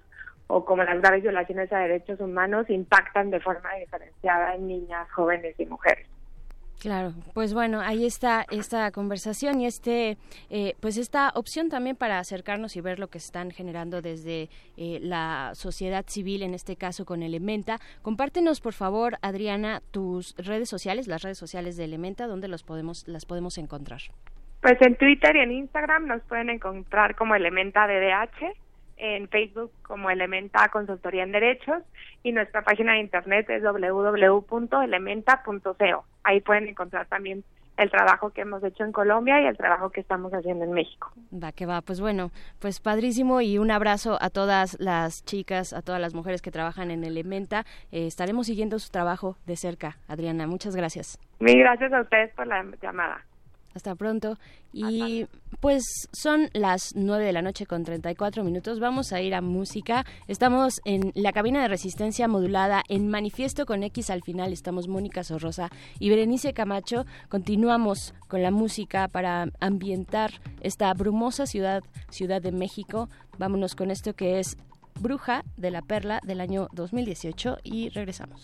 o 0.48 0.66
como 0.66 0.84
las 0.84 1.02
graves 1.02 1.24
violaciones 1.24 1.72
a 1.74 1.80
derechos 1.80 2.20
humanos 2.20 2.70
impactan 2.70 3.32
de 3.32 3.40
forma 3.40 3.74
diferenciada 3.76 4.56
en 4.56 4.68
niñas 4.68 5.10
jóvenes 5.12 5.60
y 5.60 5.66
mujeres 5.66 6.08
Claro, 6.82 7.14
pues 7.36 7.54
bueno, 7.54 7.80
ahí 7.80 8.08
está 8.08 8.44
esta 8.50 8.90
conversación 8.90 9.62
y 9.62 9.68
este, 9.68 10.18
eh, 10.50 10.74
pues 10.82 10.98
esta 10.98 11.30
opción 11.36 11.70
también 11.70 11.96
para 11.96 12.18
acercarnos 12.18 12.76
y 12.76 12.82
ver 12.82 12.98
lo 12.98 13.08
que 13.08 13.20
están 13.20 13.52
generando 13.52 14.02
desde 14.02 14.50
eh, 14.78 14.98
la 15.00 15.52
sociedad 15.54 16.04
civil, 16.08 16.42
en 16.42 16.56
este 16.56 16.78
caso 16.78 17.06
con 17.06 17.22
Elementa. 17.22 17.78
Compártenos, 18.02 18.62
por 18.62 18.74
favor, 18.74 19.18
Adriana, 19.22 19.82
tus 19.92 20.36
redes 20.38 20.70
sociales, 20.70 21.08
las 21.08 21.22
redes 21.22 21.38
sociales 21.38 21.78
de 21.78 21.84
Elementa, 21.84 22.26
donde 22.26 22.48
los 22.48 22.64
podemos, 22.64 23.08
las 23.08 23.28
podemos 23.28 23.60
encontrar. 23.60 24.02
Pues 24.64 24.82
en 24.82 24.96
Twitter 24.96 25.36
y 25.36 25.40
en 25.40 25.52
Instagram 25.52 26.08
nos 26.08 26.24
pueden 26.24 26.50
encontrar 26.50 27.16
como 27.16 27.36
Elementa 27.36 27.86
DDH, 27.86 28.58
en 29.02 29.28
Facebook 29.30 29.72
como 29.82 30.12
Elementa 30.12 30.70
Consultoría 30.70 31.24
en 31.24 31.32
Derechos 31.32 31.82
y 32.22 32.32
nuestra 32.32 32.62
página 32.62 32.94
de 32.94 33.00
internet 33.00 33.50
es 33.50 33.64
www.elementa.co. 33.64 36.06
Ahí 36.24 36.40
pueden 36.42 36.68
encontrar 36.68 37.08
también 37.08 37.44
el 37.78 37.90
trabajo 37.90 38.30
que 38.30 38.42
hemos 38.42 38.64
hecho 38.64 38.84
en 38.84 38.92
Colombia 38.92 39.42
y 39.42 39.48
el 39.48 39.58
trabajo 39.58 39.90
que 39.90 40.02
estamos 40.02 40.32
haciendo 40.34 40.66
en 40.66 40.74
México. 40.74 41.12
Va 41.34 41.52
que 41.52 41.66
va, 41.66 41.82
pues 41.82 42.00
bueno, 42.00 42.30
pues 42.60 42.80
padrísimo 42.80 43.42
y 43.42 43.58
un 43.58 43.72
abrazo 43.72 44.20
a 44.22 44.30
todas 44.30 44.80
las 44.80 45.26
chicas, 45.26 45.74
a 45.74 45.82
todas 45.82 46.00
las 46.00 46.14
mujeres 46.14 46.44
que 46.44 46.52
trabajan 46.52 46.92
en 46.92 47.04
Elementa. 47.04 47.66
Eh, 47.92 48.06
estaremos 48.06 48.46
siguiendo 48.46 48.78
su 48.78 48.92
trabajo 48.92 49.36
de 49.48 49.56
cerca. 49.56 49.98
Adriana, 50.08 50.46
muchas 50.46 50.76
gracias. 50.76 51.18
Mil 51.40 51.58
gracias 51.58 51.92
a 51.92 52.02
ustedes 52.02 52.32
por 52.36 52.46
la 52.46 52.64
llamada. 52.80 53.26
Hasta 53.74 53.96
pronto. 53.96 54.38
Y 54.74 55.26
pues 55.60 55.84
son 56.12 56.50
las 56.54 56.94
9 56.96 57.24
de 57.24 57.34
la 57.34 57.42
noche 57.42 57.66
con 57.66 57.84
34 57.84 58.44
minutos. 58.44 58.80
Vamos 58.80 59.14
a 59.14 59.22
ir 59.22 59.36
a 59.36 59.42
música. 59.42 60.06
Estamos 60.28 60.82
en 60.86 61.12
la 61.16 61.32
cabina 61.34 61.62
de 61.62 61.68
resistencia 61.68 62.28
modulada 62.28 62.84
en 62.90 63.10
Manifiesto 63.10 63.66
con 63.66 63.84
X 63.84 64.10
al 64.10 64.24
final. 64.24 64.54
Estamos 64.54 64.88
Mónica 64.88 65.24
Sorrosa 65.24 65.70
y 66.00 66.10
Berenice 66.10 66.54
Camacho. 66.54 67.06
Continuamos 67.30 68.14
con 68.28 68.42
la 68.42 68.52
música 68.52 69.08
para 69.08 69.48
ambientar 69.60 70.32
esta 70.62 70.94
brumosa 70.94 71.46
ciudad, 71.46 71.84
Ciudad 72.10 72.42
de 72.42 72.52
México. 72.52 73.10
Vámonos 73.38 73.76
con 73.76 73.92
esto 73.92 74.14
que 74.14 74.40
es 74.40 74.58
Bruja 75.00 75.44
de 75.58 75.72
la 75.72 75.82
Perla 75.82 76.20
del 76.24 76.42
año 76.42 76.68
2018 76.74 77.58
y 77.64 77.90
regresamos. 77.90 78.44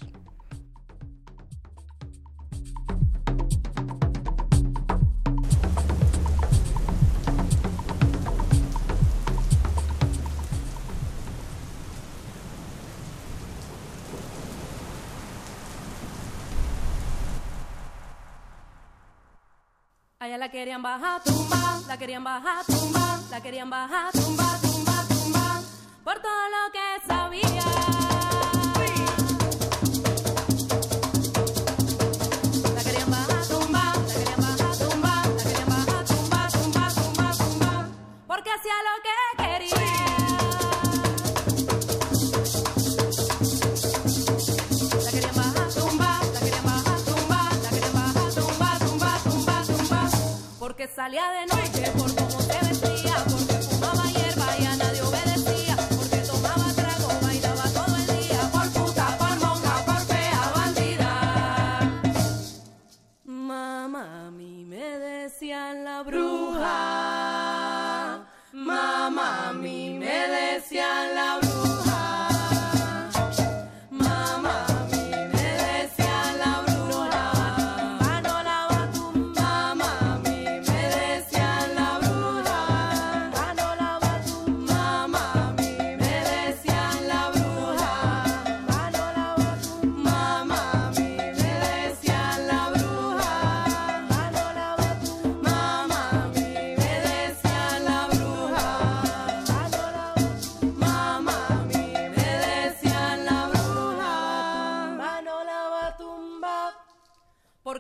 Allá 20.20 20.36
la 20.40 20.50
querían 20.50 20.82
bajar, 20.82 21.22
tumba, 21.24 21.80
la 21.88 21.96
querían 21.96 22.24
bajar, 22.24 22.66
tumba, 22.66 23.22
la 23.30 23.40
querían 23.40 23.70
bajar, 23.70 24.12
tumba, 24.12 24.58
tumba, 24.64 25.06
tumba, 25.08 25.62
por 26.04 26.20
todo 26.20 26.50
lo 26.56 26.72
que 26.74 27.06
sabía. 27.06 27.44
La 32.74 32.84
querían 32.84 33.12
salía 50.96 51.24
de 51.32 51.46
noche 51.48 51.92
por 51.98 52.27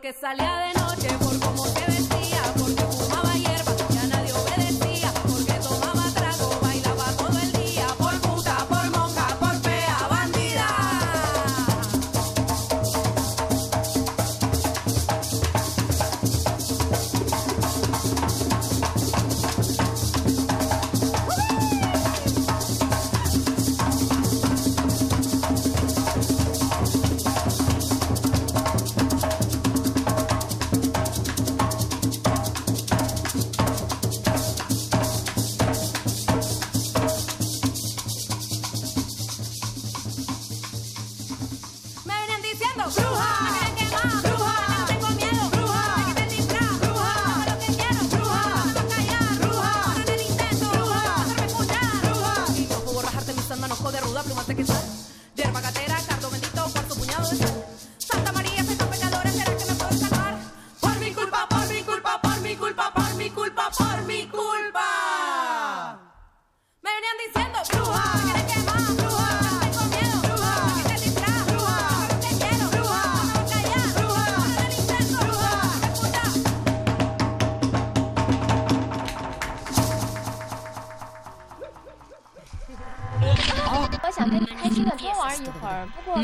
Porque 0.08 0.22
salía 0.22 0.58
de 0.60 0.67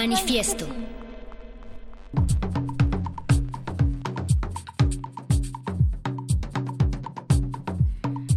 Manifiesto. 0.04 0.68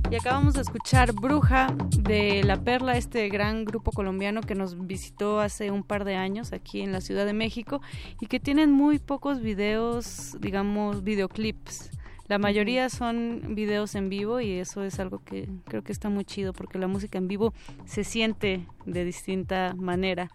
Y 0.09 0.15
acabamos 0.15 0.55
de 0.55 0.61
escuchar 0.61 1.13
Bruja 1.13 1.75
de 1.99 2.45
La 2.45 2.63
Perla, 2.63 2.97
este 2.97 3.29
gran 3.31 3.65
grupo 3.65 3.91
colombiano 3.91 4.43
que 4.43 4.55
nos 4.55 4.87
visitó 4.87 5.41
hace 5.41 5.73
un 5.73 5.83
par 5.83 6.05
de 6.05 6.15
años 6.15 6.53
aquí 6.53 6.83
en 6.83 6.93
la 6.93 7.01
Ciudad 7.01 7.27
de 7.27 7.33
México 7.33 7.81
y 8.21 8.27
que 8.27 8.39
tienen 8.39 8.71
muy 8.71 9.01
pocos 9.01 9.41
videos, 9.41 10.37
digamos, 10.39 11.03
videoclips. 11.03 11.91
La 12.29 12.39
mayoría 12.39 12.91
son 12.91 13.57
videos 13.57 13.97
en 13.97 14.09
vivo 14.09 14.41
y 14.41 14.53
eso 14.53 14.85
es 14.85 15.01
algo 15.01 15.19
que 15.25 15.49
creo 15.65 15.83
que 15.83 15.91
está 15.91 16.11
muy 16.11 16.25
chido 16.25 16.53
porque 16.53 16.79
la 16.79 16.87
música 16.87 17.19
en 17.19 17.27
vivo 17.27 17.53
se 17.87 18.05
siente 18.05 18.67
de 18.85 19.05
distinta 19.05 19.75
manera. 19.77 20.31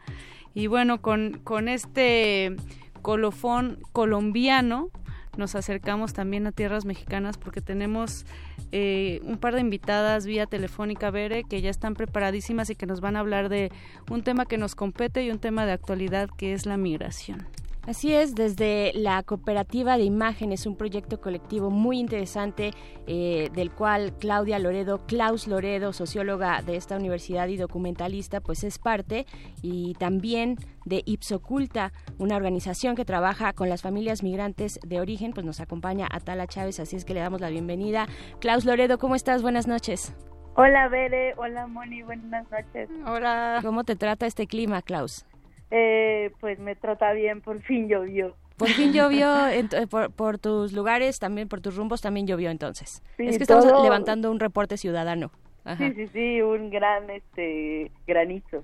Y 0.53 0.67
bueno, 0.67 1.01
con, 1.01 1.39
con 1.43 1.67
este 1.67 2.55
colofón 3.01 3.79
colombiano 3.93 4.89
nos 5.37 5.55
acercamos 5.55 6.13
también 6.13 6.45
a 6.45 6.51
tierras 6.51 6.85
mexicanas 6.85 7.37
porque 7.37 7.61
tenemos 7.61 8.25
eh, 8.71 9.21
un 9.23 9.37
par 9.37 9.55
de 9.55 9.61
invitadas 9.61 10.25
vía 10.25 10.45
telefónica, 10.45 11.09
Bere, 11.09 11.43
que 11.43 11.61
ya 11.61 11.69
están 11.69 11.95
preparadísimas 11.95 12.69
y 12.69 12.75
que 12.75 12.85
nos 12.85 12.99
van 12.99 13.15
a 13.15 13.19
hablar 13.19 13.49
de 13.49 13.71
un 14.09 14.23
tema 14.23 14.45
que 14.45 14.57
nos 14.57 14.75
compete 14.75 15.23
y 15.23 15.31
un 15.31 15.39
tema 15.39 15.65
de 15.65 15.71
actualidad 15.71 16.29
que 16.37 16.53
es 16.53 16.65
la 16.65 16.77
migración. 16.77 17.47
Así 17.87 18.13
es, 18.13 18.35
desde 18.35 18.91
la 18.93 19.23
cooperativa 19.23 19.97
de 19.97 20.03
imágenes, 20.03 20.67
un 20.67 20.75
proyecto 20.75 21.19
colectivo 21.19 21.71
muy 21.71 21.99
interesante 21.99 22.71
eh, 23.07 23.49
del 23.55 23.71
cual 23.71 24.13
Claudia 24.19 24.59
Loredo, 24.59 25.05
Klaus 25.07 25.47
Loredo, 25.47 25.91
socióloga 25.91 26.61
de 26.61 26.75
esta 26.75 26.95
universidad 26.95 27.47
y 27.47 27.57
documentalista, 27.57 28.39
pues 28.39 28.63
es 28.63 28.77
parte 28.77 29.25
y 29.63 29.95
también 29.95 30.57
de 30.85 31.01
Ipsoculta, 31.05 31.91
una 32.19 32.35
organización 32.35 32.95
que 32.95 33.03
trabaja 33.03 33.53
con 33.53 33.67
las 33.67 33.81
familias 33.81 34.21
migrantes 34.21 34.79
de 34.85 34.99
origen, 34.99 35.33
pues 35.33 35.45
nos 35.45 35.59
acompaña 35.59 36.07
Atala 36.11 36.45
Chávez, 36.45 36.79
así 36.79 36.95
es 36.95 37.03
que 37.03 37.15
le 37.15 37.21
damos 37.21 37.41
la 37.41 37.49
bienvenida. 37.49 38.05
Klaus 38.39 38.63
Loredo, 38.63 38.99
¿cómo 38.99 39.15
estás? 39.15 39.41
Buenas 39.41 39.67
noches. 39.67 40.15
Hola, 40.55 40.87
Bere. 40.89 41.33
Hola, 41.37 41.65
Moni. 41.65 42.03
Buenas 42.03 42.45
noches. 42.51 42.89
Hola. 43.07 43.59
¿Cómo 43.63 43.85
te 43.85 43.95
trata 43.95 44.25
este 44.25 44.47
clima, 44.47 44.81
Klaus? 44.81 45.25
Eh, 45.71 46.31
pues 46.39 46.59
me 46.59 46.75
trata 46.75 47.13
bien, 47.13 47.41
por 47.41 47.61
fin 47.61 47.87
llovió. 47.87 48.35
Por 48.57 48.69
fin 48.69 48.91
llovió 48.93 49.47
en- 49.47 49.69
eh, 49.73 49.87
por, 49.87 50.11
por 50.11 50.37
tus 50.37 50.73
lugares, 50.73 51.19
también 51.19 51.47
por 51.47 51.61
tus 51.61 51.75
rumbos, 51.75 52.01
también 52.01 52.27
llovió 52.27 52.49
entonces. 52.51 53.01
Sí, 53.17 53.25
es 53.27 53.37
que 53.37 53.43
estamos 53.43 53.65
levantando 53.81 54.29
un 54.29 54.39
reporte 54.39 54.77
ciudadano. 54.77 55.31
Ajá. 55.63 55.87
Sí, 55.89 55.93
sí, 55.95 56.07
sí, 56.13 56.41
un 56.41 56.69
gran 56.69 57.09
este 57.09 57.91
granizo. 58.07 58.63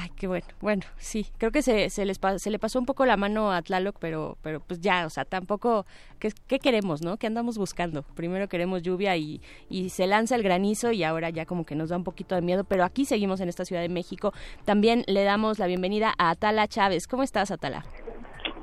Ay, 0.00 0.10
qué 0.14 0.28
bueno. 0.28 0.46
Bueno, 0.60 0.82
sí, 0.96 1.26
creo 1.38 1.50
que 1.50 1.60
se, 1.60 1.90
se, 1.90 2.04
les 2.04 2.20
se 2.36 2.50
le 2.50 2.60
pasó 2.60 2.78
un 2.78 2.86
poco 2.86 3.04
la 3.04 3.16
mano 3.16 3.50
a 3.50 3.62
Tlaloc, 3.62 3.96
pero, 3.98 4.38
pero 4.42 4.60
pues 4.60 4.80
ya, 4.80 5.04
o 5.04 5.10
sea, 5.10 5.24
tampoco, 5.24 5.86
¿qué, 6.20 6.30
qué 6.46 6.60
queremos, 6.60 7.02
no? 7.02 7.16
¿Qué 7.16 7.26
andamos 7.26 7.58
buscando? 7.58 8.04
Primero 8.14 8.46
queremos 8.48 8.82
lluvia 8.82 9.16
y, 9.16 9.42
y 9.68 9.88
se 9.88 10.06
lanza 10.06 10.36
el 10.36 10.44
granizo 10.44 10.92
y 10.92 11.02
ahora 11.02 11.30
ya 11.30 11.46
como 11.46 11.64
que 11.64 11.74
nos 11.74 11.88
da 11.88 11.96
un 11.96 12.04
poquito 12.04 12.36
de 12.36 12.42
miedo, 12.42 12.62
pero 12.62 12.84
aquí 12.84 13.06
seguimos 13.06 13.40
en 13.40 13.48
esta 13.48 13.64
Ciudad 13.64 13.82
de 13.82 13.88
México. 13.88 14.32
También 14.64 15.02
le 15.08 15.24
damos 15.24 15.58
la 15.58 15.66
bienvenida 15.66 16.14
a 16.16 16.30
Atala 16.30 16.68
Chávez. 16.68 17.08
¿Cómo 17.08 17.24
estás, 17.24 17.50
Atala? 17.50 17.84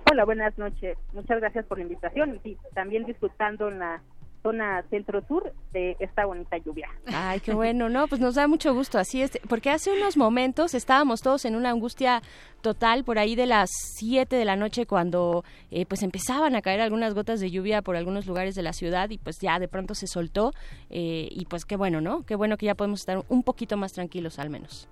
Hola, 0.10 0.24
buenas 0.24 0.57
noches. 0.57 0.98
Muchas 1.12 1.41
gracias 1.41 1.66
por 1.66 1.80
la 1.80 1.84
invitación. 1.84 2.40
Sí, 2.44 2.57
también 2.74 3.03
disfrutando 3.03 3.70
la 3.72 4.02
zona 4.46 4.84
centro-sur 4.92 5.52
de 5.74 5.96
esta 6.00 6.24
bonita 6.26 6.58
lluvia. 6.60 6.88
Ay, 7.08 7.40
qué 7.40 7.52
bueno, 7.56 7.90
no, 7.90 8.08
pues 8.08 8.22
nos 8.22 8.36
da 8.36 8.48
mucho 8.48 8.76
gusto, 8.76 9.00
así 9.00 9.24
es, 9.24 9.40
porque 9.50 9.72
hace 9.72 9.92
unos 9.92 10.18
momentos 10.18 10.76
estábamos 10.76 11.22
todos 11.24 11.46
en 11.46 11.56
una 11.56 11.72
angustia 11.72 12.22
total 12.62 13.04
por 13.04 13.18
ahí 13.18 13.36
de 13.36 13.48
las 13.48 13.72
7 13.98 14.36
de 14.36 14.46
la 14.46 14.56
noche 14.56 14.86
cuando 14.86 15.44
eh, 15.72 15.88
pues 15.88 16.04
empezaban 16.04 16.56
a 16.56 16.62
caer 16.62 16.80
algunas 16.82 17.16
gotas 17.16 17.40
de 17.40 17.50
lluvia 17.50 17.82
por 17.82 17.96
algunos 17.96 18.28
lugares 18.28 18.54
de 18.54 18.62
la 18.62 18.74
ciudad 18.74 19.10
y 19.10 19.18
pues 19.18 19.40
ya 19.40 19.58
de 19.58 19.68
pronto 19.68 19.96
se 19.96 20.06
soltó 20.06 20.52
eh, 20.92 21.28
y 21.32 21.46
pues 21.46 21.66
qué 21.66 21.76
bueno, 21.76 22.00
¿no? 22.00 22.24
Qué 22.24 22.36
bueno 22.36 22.56
que 22.58 22.68
ya 22.68 22.76
podemos 22.76 23.00
estar 23.00 23.24
un 23.30 23.42
poquito 23.42 23.78
más 23.78 23.94
tranquilos 23.94 24.38
al 24.38 24.52
menos. 24.52 24.88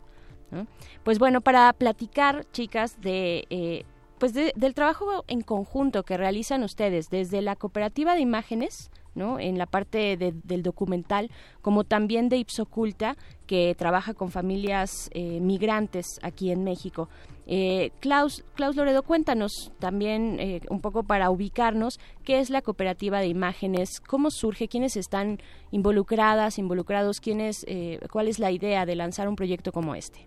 ¿no? 0.49 0.65
Pues 1.03 1.19
bueno, 1.19 1.41
para 1.41 1.71
platicar, 1.73 2.45
chicas, 2.51 2.99
de... 3.01 3.45
eh, 3.51 3.85
pues 4.19 4.33
de- 4.33 4.53
del 4.55 4.73
trabajo 4.73 5.25
en 5.27 5.41
conjunto 5.41 6.03
que 6.03 6.15
realizan 6.15 6.63
ustedes 6.63 7.09
desde 7.09 7.41
la 7.41 7.55
cooperativa 7.55 8.13
de 8.15 8.21
imágenes, 8.21 8.89
¿no? 9.15 9.39
En 9.39 9.57
la 9.57 9.65
parte 9.65 10.17
de- 10.17 10.33
del 10.43 10.63
documental, 10.63 11.29
como 11.61 11.83
también 11.83 12.29
de 12.29 12.37
Ipsoculta, 12.37 13.15
que 13.47 13.75
trabaja 13.77 14.13
con 14.13 14.31
familias 14.31 15.09
eh, 15.13 15.39
migrantes 15.39 16.05
aquí 16.23 16.51
en 16.51 16.63
México. 16.63 17.09
Eh, 17.45 17.91
Klaus, 17.99 18.43
Klaus 18.55 18.75
Loredo, 18.75 19.03
cuéntanos 19.03 19.73
también 19.79 20.39
eh, 20.39 20.61
un 20.69 20.79
poco 20.79 21.03
para 21.03 21.29
ubicarnos 21.29 21.99
qué 22.23 22.39
es 22.39 22.49
la 22.49 22.61
cooperativa 22.61 23.19
de 23.19 23.27
imágenes, 23.27 23.99
cómo 23.99 24.29
surge, 24.31 24.67
quiénes 24.69 24.95
están 24.95 25.39
involucradas, 25.71 26.57
involucrados, 26.57 27.19
quiénes, 27.19 27.65
eh, 27.67 27.99
cuál 28.11 28.27
es 28.29 28.39
la 28.39 28.51
idea 28.51 28.85
de 28.85 28.95
lanzar 28.95 29.27
un 29.27 29.35
proyecto 29.35 29.71
como 29.73 29.93
este. 29.93 30.25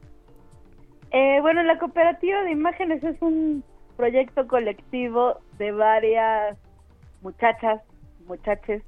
Eh, 1.12 1.38
bueno, 1.40 1.62
la 1.62 1.78
cooperativa 1.78 2.42
de 2.42 2.50
imágenes 2.52 3.02
es 3.02 3.16
un 3.22 3.64
proyecto 3.96 4.46
colectivo 4.46 5.38
de 5.56 5.72
varias 5.72 6.58
muchachas, 7.22 7.80
muchaches, 8.26 8.82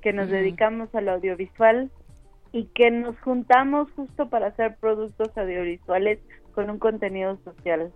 que 0.00 0.12
nos 0.12 0.28
dedicamos 0.28 0.94
al 0.94 1.08
audiovisual 1.08 1.90
y 2.52 2.66
que 2.66 2.90
nos 2.90 3.18
juntamos 3.20 3.90
justo 3.92 4.28
para 4.28 4.48
hacer 4.48 4.76
productos 4.76 5.36
audiovisuales 5.36 6.18
con 6.54 6.68
un 6.70 6.78
contenido 6.78 7.38
social. 7.44 7.92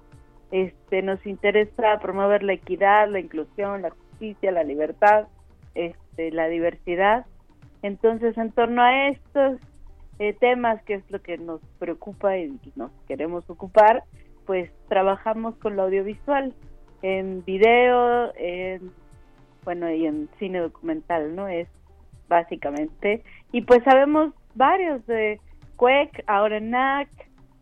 Este, 0.51 1.03
nos 1.03 1.25
interesa 1.27 1.99
promover 2.01 2.43
la 2.43 2.55
equidad, 2.55 3.09
la 3.09 3.21
inclusión, 3.21 3.83
la 3.83 3.91
justicia, 3.91 4.53
la 4.53 4.65
libertad, 4.65 5.27
este, 5.75 6.31
la 6.31 6.49
diversidad. 6.49 7.27
Entonces, 7.83 8.39
en 8.39 8.53
torno 8.53 8.83
a 8.83 9.09
estos 9.09 9.61
eh, 10.19 10.33
temas, 10.33 10.83
que 10.85 10.95
es 10.95 11.11
lo 11.11 11.21
que 11.21 11.37
nos 11.37 11.61
preocupa 11.79 12.39
y 12.39 12.59
nos 12.77 12.91
queremos 13.07 13.49
ocupar, 13.51 14.05
pues 14.47 14.71
trabajamos 14.89 15.57
con 15.57 15.77
lo 15.77 15.83
audiovisual, 15.83 16.55
en 17.03 17.45
video, 17.45 18.33
en, 18.37 18.93
bueno, 19.67 19.91
y 19.91 20.07
en 20.07 20.31
cine 20.39 20.61
documental, 20.61 21.35
¿no? 21.35 21.49
Es 21.49 21.69
básicamente. 22.29 23.23
Y 23.53 23.63
pues 23.63 23.83
sabemos 23.83 24.33
varios 24.55 25.05
de 25.07 25.41
CUEC, 25.75 26.23
ahora 26.29 26.61
NAC, 26.61 27.09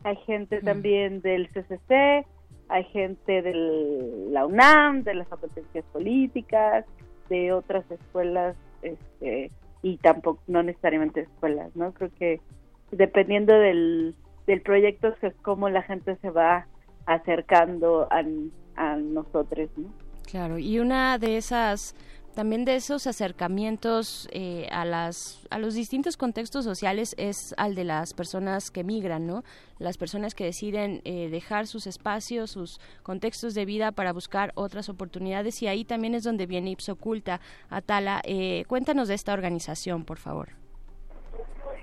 hay 0.04 0.16
gente 0.26 0.60
también 0.60 1.22
del 1.22 1.48
CCC, 1.48 2.26
hay 2.68 2.84
gente 2.92 3.40
de 3.40 3.54
la 4.30 4.44
UNAM, 4.44 5.02
de 5.02 5.14
las 5.14 5.28
competencias 5.28 5.84
políticas, 5.86 6.84
de 7.30 7.52
otras 7.52 7.90
escuelas, 7.90 8.54
este, 8.82 9.50
y 9.82 9.96
tampoco, 9.96 10.42
no 10.46 10.62
necesariamente 10.62 11.22
escuelas, 11.22 11.74
¿no? 11.74 11.92
Creo 11.94 12.10
que 12.18 12.40
dependiendo 12.90 13.54
del, 13.54 14.14
del 14.46 14.60
proyecto 14.60 15.14
es 15.22 15.34
como 15.36 15.70
la 15.70 15.82
gente 15.82 16.16
se 16.16 16.28
va 16.28 16.66
acercando 17.06 18.08
a, 18.10 18.22
a 18.76 18.96
nosotros, 18.96 19.70
¿no? 19.78 20.03
Claro, 20.26 20.58
y 20.58 20.78
una 20.78 21.18
de 21.18 21.36
esas 21.36 21.94
también 22.34 22.64
de 22.64 22.74
esos 22.74 23.06
acercamientos 23.06 24.28
eh, 24.32 24.66
a 24.72 24.84
las 24.84 25.46
a 25.50 25.58
los 25.60 25.74
distintos 25.74 26.16
contextos 26.16 26.64
sociales 26.64 27.14
es 27.16 27.54
al 27.58 27.76
de 27.76 27.84
las 27.84 28.12
personas 28.12 28.72
que 28.72 28.82
migran 28.82 29.24
no 29.24 29.44
las 29.78 29.98
personas 29.98 30.34
que 30.34 30.42
deciden 30.42 31.00
eh, 31.04 31.28
dejar 31.30 31.68
sus 31.68 31.86
espacios 31.86 32.50
sus 32.50 32.80
contextos 33.04 33.54
de 33.54 33.64
vida 33.64 33.92
para 33.92 34.12
buscar 34.12 34.50
otras 34.56 34.88
oportunidades 34.88 35.62
y 35.62 35.68
ahí 35.68 35.84
también 35.84 36.16
es 36.16 36.24
donde 36.24 36.46
viene 36.46 36.70
Ipsoculta 36.70 37.40
Atala 37.70 38.20
eh, 38.24 38.64
cuéntanos 38.66 39.06
de 39.06 39.14
esta 39.14 39.32
organización 39.32 40.04
por 40.04 40.18
favor. 40.18 40.48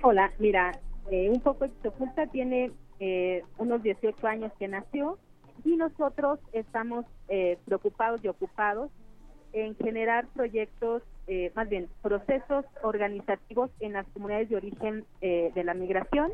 Hola, 0.04 0.32
mira, 0.40 0.72
eh, 1.12 1.30
un 1.30 1.40
poco 1.40 1.64
Ipsoculta 1.64 2.26
tiene 2.26 2.72
eh, 2.98 3.44
unos 3.58 3.82
18 3.84 4.26
años 4.26 4.52
que 4.58 4.66
nació 4.66 5.18
y 5.64 5.76
nosotros 5.76 6.38
estamos 6.52 7.04
eh, 7.28 7.58
preocupados 7.64 8.22
y 8.24 8.28
ocupados 8.28 8.90
en 9.52 9.76
generar 9.76 10.26
proyectos, 10.28 11.02
eh, 11.26 11.52
más 11.54 11.68
bien 11.68 11.88
procesos 12.00 12.64
organizativos 12.82 13.70
en 13.80 13.92
las 13.92 14.06
comunidades 14.08 14.48
de 14.48 14.56
origen 14.56 15.04
eh, 15.20 15.52
de 15.54 15.64
la 15.64 15.74
migración 15.74 16.32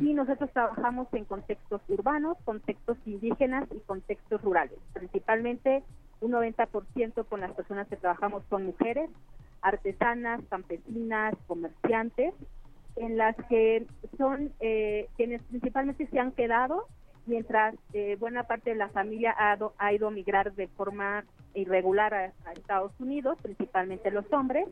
y 0.00 0.14
nosotros 0.14 0.50
trabajamos 0.52 1.08
en 1.12 1.24
contextos 1.24 1.80
urbanos, 1.88 2.38
contextos 2.44 2.96
indígenas 3.06 3.66
y 3.74 3.80
contextos 3.80 4.40
rurales. 4.40 4.78
Principalmente 4.92 5.82
un 6.20 6.30
90% 6.30 7.26
con 7.26 7.40
las 7.40 7.52
personas 7.52 7.88
que 7.88 7.96
trabajamos 7.96 8.44
son 8.48 8.66
mujeres, 8.66 9.10
artesanas, 9.62 10.40
campesinas, 10.48 11.34
comerciantes, 11.48 12.34
en 12.96 13.16
las 13.16 13.34
que 13.48 13.86
son 14.16 14.52
eh, 14.60 15.08
quienes 15.16 15.42
principalmente 15.42 16.06
se 16.06 16.20
han 16.20 16.30
quedado 16.32 16.86
mientras 17.26 17.74
eh, 17.92 18.16
buena 18.18 18.44
parte 18.44 18.70
de 18.70 18.76
la 18.76 18.88
familia 18.88 19.34
ha, 19.38 19.56
do- 19.56 19.74
ha 19.78 19.92
ido 19.92 20.08
a 20.08 20.10
migrar 20.10 20.52
de 20.54 20.68
forma 20.68 21.24
irregular 21.54 22.12
a, 22.14 22.32
a 22.46 22.52
Estados 22.52 22.92
Unidos, 22.98 23.38
principalmente 23.42 24.10
los 24.10 24.30
hombres, 24.32 24.66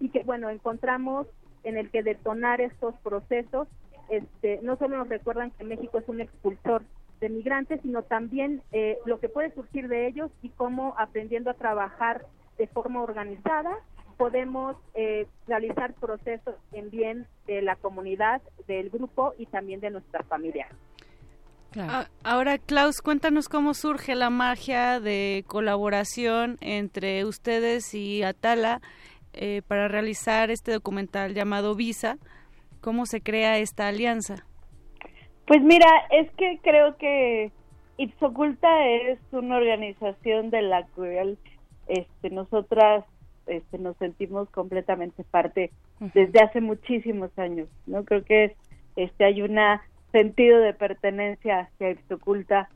y 0.00 0.10
que 0.10 0.22
bueno, 0.22 0.50
encontramos 0.50 1.26
en 1.64 1.76
el 1.76 1.90
que 1.90 2.02
detonar 2.02 2.60
estos 2.60 2.94
procesos, 2.98 3.66
este, 4.08 4.60
no 4.62 4.76
solo 4.76 4.98
nos 4.98 5.08
recuerdan 5.08 5.50
que 5.52 5.64
México 5.64 5.98
es 5.98 6.08
un 6.08 6.20
expulsor 6.20 6.82
de 7.20 7.28
migrantes, 7.28 7.80
sino 7.82 8.02
también 8.02 8.62
eh, 8.72 8.98
lo 9.06 9.18
que 9.18 9.28
puede 9.28 9.50
surgir 9.52 9.88
de 9.88 10.06
ellos 10.06 10.30
y 10.42 10.50
cómo 10.50 10.94
aprendiendo 10.98 11.50
a 11.50 11.54
trabajar 11.54 12.26
de 12.58 12.66
forma 12.66 13.02
organizada 13.02 13.76
podemos 14.16 14.76
eh, 14.94 15.26
realizar 15.46 15.92
procesos 15.94 16.54
en 16.72 16.90
bien 16.90 17.26
de 17.46 17.62
la 17.62 17.76
comunidad, 17.76 18.40
del 18.66 18.90
grupo 18.90 19.34
y 19.38 19.46
también 19.46 19.80
de 19.80 19.90
nuestra 19.90 20.22
familia. 20.24 20.68
A- 21.78 22.08
Ahora, 22.24 22.58
Klaus, 22.58 23.02
cuéntanos 23.02 23.48
cómo 23.48 23.74
surge 23.74 24.14
la 24.14 24.30
magia 24.30 25.00
de 25.00 25.44
colaboración 25.46 26.56
entre 26.60 27.24
ustedes 27.24 27.92
y 27.94 28.22
Atala 28.22 28.80
eh, 29.34 29.62
para 29.66 29.88
realizar 29.88 30.50
este 30.50 30.72
documental 30.72 31.34
llamado 31.34 31.74
Visa. 31.74 32.16
¿Cómo 32.80 33.06
se 33.06 33.20
crea 33.20 33.58
esta 33.58 33.88
alianza? 33.88 34.36
Pues 35.46 35.62
mira, 35.62 35.86
es 36.10 36.30
que 36.32 36.58
creo 36.62 36.96
que 36.96 37.50
Ipsoculta 37.98 38.86
es 38.88 39.18
una 39.32 39.56
organización 39.56 40.50
de 40.50 40.62
la 40.62 40.86
cual 40.94 41.38
este, 41.88 42.30
nosotras 42.30 43.04
este, 43.46 43.78
nos 43.78 43.96
sentimos 43.98 44.50
completamente 44.50 45.22
parte 45.24 45.70
desde 46.14 46.40
hace 46.42 46.60
muchísimos 46.60 47.30
años, 47.38 47.68
¿no? 47.86 48.04
Creo 48.04 48.24
que 48.24 48.44
es, 48.46 48.52
este, 48.96 49.24
hay 49.24 49.42
un 49.42 49.58
sentido 50.16 50.60
de 50.60 50.72
pertenencia 50.72 51.60
hacia 51.60 51.90
Ipsoculta, 51.90 52.70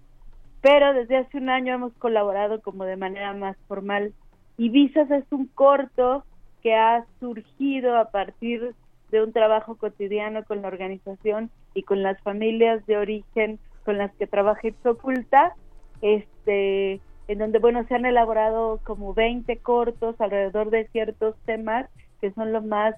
pero 0.60 0.92
desde 0.92 1.16
hace 1.16 1.38
un 1.38 1.48
año 1.48 1.72
hemos 1.72 1.94
colaborado 1.94 2.60
como 2.60 2.84
de 2.84 2.98
manera 2.98 3.32
más 3.32 3.56
formal 3.66 4.12
y 4.58 4.68
Visas 4.68 5.10
es 5.10 5.24
un 5.30 5.46
corto 5.46 6.22
que 6.62 6.74
ha 6.74 7.06
surgido 7.18 7.96
a 7.96 8.10
partir 8.10 8.74
de 9.10 9.22
un 9.22 9.32
trabajo 9.32 9.76
cotidiano 9.76 10.44
con 10.44 10.60
la 10.60 10.68
organización 10.68 11.50
y 11.72 11.84
con 11.84 12.02
las 12.02 12.20
familias 12.20 12.84
de 12.84 12.98
origen 12.98 13.58
con 13.86 13.96
las 13.96 14.14
que 14.16 14.26
trabaja 14.26 14.68
Ipsoculta, 14.68 15.54
este, 16.02 17.00
en 17.26 17.38
donde, 17.38 17.58
bueno, 17.58 17.86
se 17.88 17.94
han 17.94 18.04
elaborado 18.04 18.80
como 18.84 19.14
20 19.14 19.56
cortos 19.60 20.20
alrededor 20.20 20.68
de 20.68 20.88
ciertos 20.88 21.36
temas 21.46 21.88
que 22.20 22.32
son 22.32 22.52
los 22.52 22.66
más 22.66 22.96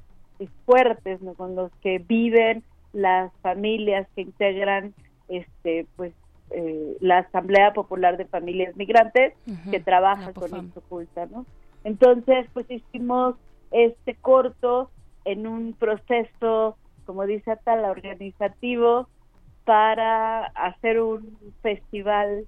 fuertes, 0.66 1.22
¿no? 1.22 1.34
con 1.34 1.54
los 1.54 1.70
que 1.76 2.00
viven 2.00 2.64
las 2.92 3.32
familias 3.42 4.06
que 4.14 4.22
integran, 4.22 4.94
este, 5.28 5.86
pues, 5.96 6.12
eh, 6.50 6.96
la 7.00 7.18
Asamblea 7.18 7.72
Popular 7.72 8.16
de 8.16 8.26
Familias 8.26 8.76
Migrantes, 8.76 9.34
que 9.70 9.80
trabaja 9.80 10.26
la 10.26 10.32
con 10.32 10.50
POFAM. 10.50 10.66
Ipsoculta, 10.66 11.26
¿no? 11.26 11.46
Entonces, 11.84 12.46
pues 12.52 12.70
hicimos 12.70 13.36
este 13.70 14.14
corto 14.14 14.90
en 15.24 15.46
un 15.46 15.72
proceso, 15.72 16.76
como 17.06 17.24
dice 17.26 17.52
Atala, 17.52 17.90
organizativo 17.90 19.08
para 19.64 20.44
hacer 20.46 21.00
un 21.00 21.38
festival 21.62 22.44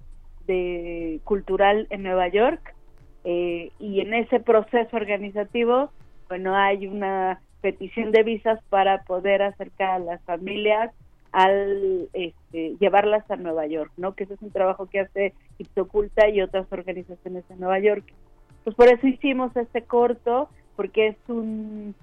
de 0.47 1.19
cultural 1.23 1.87
en 1.89 2.03
Nueva 2.03 2.27
York 2.27 2.75
eh, 3.23 3.71
y 3.79 4.01
en 4.01 4.13
ese 4.13 4.39
proceso 4.39 4.95
organizativo, 4.95 5.89
bueno, 6.27 6.55
hay 6.55 6.87
una 6.87 7.41
petición 7.65 8.11
de 8.11 8.21
visas 8.21 8.59
para 8.69 9.01
poder 9.05 9.41
acercar 9.41 9.89
a 9.89 9.97
las 9.97 10.21
familias 10.21 10.91
al 11.31 12.07
este, 12.13 12.75
llevarlas 12.79 13.29
a 13.31 13.37
Nueva 13.37 13.65
York, 13.65 13.91
¿no? 13.97 14.13
Que 14.13 14.25
ese 14.25 14.35
es 14.35 14.41
un 14.43 14.51
trabajo 14.51 14.85
que 14.85 14.99
hace 14.99 15.33
Ipsoculta 15.57 16.29
y 16.29 16.43
otras 16.43 16.71
organizaciones 16.71 17.43
en 17.49 17.59
Nueva 17.59 17.79
York. 17.79 18.03
Pues 18.63 18.75
por 18.75 18.87
eso 18.87 19.07
hicimos 19.07 19.57
este 19.57 19.81
corto, 19.81 20.47
porque 20.75 21.07
es 21.07 21.17
un 21.27 21.95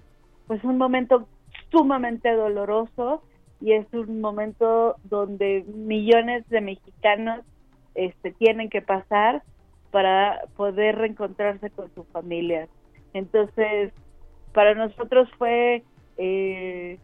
pues 0.49 0.65
un 0.65 0.79
momento 0.79 1.29
sumamente 1.71 2.33
doloroso 2.33 3.23
y 3.61 3.75
es 3.75 3.87
un 3.93 4.21
momento 4.21 4.97
donde 5.05 5.65
millones 5.73 6.45
de 6.49 6.61
mexicanos 6.61 7.45
este 7.95 8.33
tienen 8.33 8.69
que 8.69 8.83
pasar 8.83 9.45
para 9.93 10.41
poder 10.57 10.97
reencontrarse 10.97 11.71
con 11.71 11.89
sus 11.95 12.05
familias. 12.09 12.69
Entonces, 13.15 13.93
para 14.53 14.75
nosotros 14.75 15.29
fue 15.39 15.83
eh, 16.17 16.99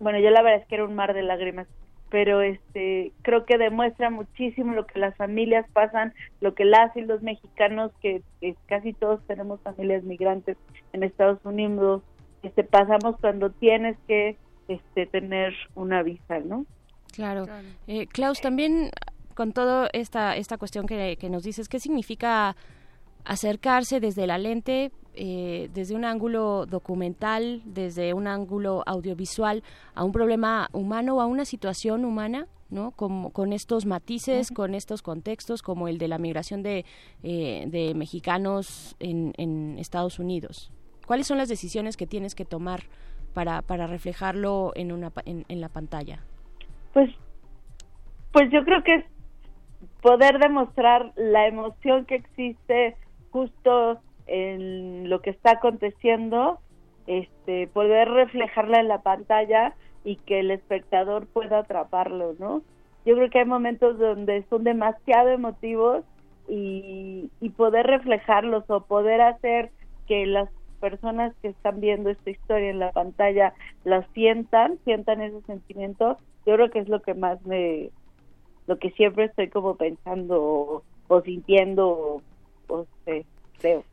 bueno, 0.00 0.18
yo 0.18 0.30
la 0.30 0.42
verdad 0.42 0.60
es 0.60 0.68
que 0.68 0.74
era 0.74 0.84
un 0.84 0.94
mar 0.94 1.14
de 1.14 1.22
lágrimas, 1.22 1.66
pero 2.10 2.42
este 2.42 3.12
creo 3.22 3.44
que 3.44 3.58
demuestra 3.58 4.10
muchísimo 4.10 4.74
lo 4.74 4.86
que 4.86 4.98
las 4.98 5.16
familias 5.16 5.66
pasan, 5.72 6.12
lo 6.40 6.54
que 6.54 6.64
las 6.64 6.94
y 6.96 7.00
los 7.00 7.22
mexicanos 7.22 7.92
que, 8.02 8.22
que 8.40 8.54
casi 8.66 8.92
todos 8.92 9.24
tenemos 9.26 9.60
familias 9.62 10.04
migrantes 10.04 10.56
en 10.92 11.02
Estados 11.02 11.38
Unidos, 11.44 12.02
este 12.42 12.64
pasamos 12.64 13.16
cuando 13.20 13.50
tienes 13.50 13.96
que 14.06 14.36
este 14.68 15.06
tener 15.06 15.54
una 15.74 16.02
visa, 16.02 16.38
¿no? 16.40 16.66
Claro. 17.12 17.46
Eh, 17.86 18.06
Klaus, 18.08 18.40
también 18.40 18.90
con 19.34 19.52
toda 19.52 19.88
esta, 19.92 20.36
esta 20.36 20.58
cuestión 20.58 20.86
que, 20.86 21.16
que 21.18 21.30
nos 21.30 21.44
dices, 21.44 21.68
¿qué 21.68 21.78
significa 21.78 22.56
acercarse 23.24 24.00
desde 24.00 24.26
la 24.26 24.38
lente, 24.38 24.90
eh, 25.14 25.70
desde 25.72 25.94
un 25.94 26.04
ángulo 26.04 26.66
documental, 26.66 27.62
desde 27.64 28.14
un 28.14 28.26
ángulo 28.26 28.82
audiovisual, 28.86 29.62
a 29.94 30.04
un 30.04 30.12
problema 30.12 30.68
humano 30.72 31.16
o 31.16 31.20
a 31.20 31.26
una 31.26 31.44
situación 31.44 32.04
humana? 32.04 32.46
¿no? 32.70 32.90
Como, 32.90 33.30
con 33.30 33.52
estos 33.52 33.86
matices, 33.86 34.50
con 34.50 34.74
estos 34.74 35.02
contextos, 35.02 35.62
como 35.62 35.86
el 35.86 35.98
de 35.98 36.08
la 36.08 36.18
migración 36.18 36.62
de, 36.62 36.84
eh, 37.22 37.64
de 37.68 37.94
mexicanos 37.94 38.96
en, 38.98 39.32
en 39.36 39.78
Estados 39.78 40.18
Unidos. 40.18 40.72
¿Cuáles 41.06 41.26
son 41.26 41.38
las 41.38 41.48
decisiones 41.48 41.96
que 41.96 42.06
tienes 42.06 42.34
que 42.34 42.44
tomar 42.44 42.80
para, 43.32 43.62
para 43.62 43.86
reflejarlo 43.86 44.72
en, 44.74 44.90
una, 44.90 45.12
en, 45.24 45.44
en 45.48 45.60
la 45.60 45.68
pantalla? 45.68 46.20
Pues 46.92 47.10
pues 48.34 48.50
yo 48.50 48.64
creo 48.64 48.82
que 48.82 48.96
es 48.96 49.04
poder 50.02 50.40
demostrar 50.40 51.12
la 51.14 51.46
emoción 51.46 52.04
que 52.04 52.16
existe 52.16 52.96
justo 53.30 54.00
en 54.26 55.08
lo 55.10 55.20
que 55.20 55.30
está 55.30 55.52
aconteciendo, 55.52 56.58
este, 57.06 57.66
poder 57.68 58.08
reflejarla 58.08 58.80
en 58.80 58.88
la 58.88 59.02
pantalla 59.02 59.74
y 60.04 60.16
que 60.16 60.40
el 60.40 60.50
espectador 60.50 61.26
pueda 61.26 61.60
atraparlo, 61.60 62.34
¿no? 62.38 62.62
Yo 63.04 63.14
creo 63.14 63.30
que 63.30 63.40
hay 63.40 63.44
momentos 63.44 63.98
donde 63.98 64.44
son 64.48 64.64
demasiado 64.64 65.28
emotivos 65.28 66.04
y, 66.48 67.30
y 67.40 67.50
poder 67.50 67.86
reflejarlos 67.86 68.64
o 68.68 68.84
poder 68.84 69.20
hacer 69.20 69.70
que 70.06 70.26
las 70.26 70.48
personas 70.80 71.34
que 71.40 71.48
están 71.48 71.80
viendo 71.80 72.10
esta 72.10 72.30
historia 72.30 72.70
en 72.70 72.78
la 72.78 72.92
pantalla 72.92 73.54
la 73.84 74.06
sientan, 74.12 74.78
sientan 74.84 75.22
ese 75.22 75.40
sentimiento, 75.42 76.18
yo 76.46 76.54
creo 76.54 76.70
que 76.70 76.80
es 76.80 76.88
lo 76.88 77.00
que 77.00 77.14
más 77.14 77.44
me, 77.46 77.90
lo 78.66 78.78
que 78.78 78.90
siempre 78.90 79.24
estoy 79.24 79.48
como 79.48 79.76
pensando 79.76 80.42
o, 80.42 80.82
o 81.08 81.20
sintiendo 81.22 81.88
o, 81.88 82.22
o 82.68 82.86
sé, 83.04 83.24
creo. 83.60 83.84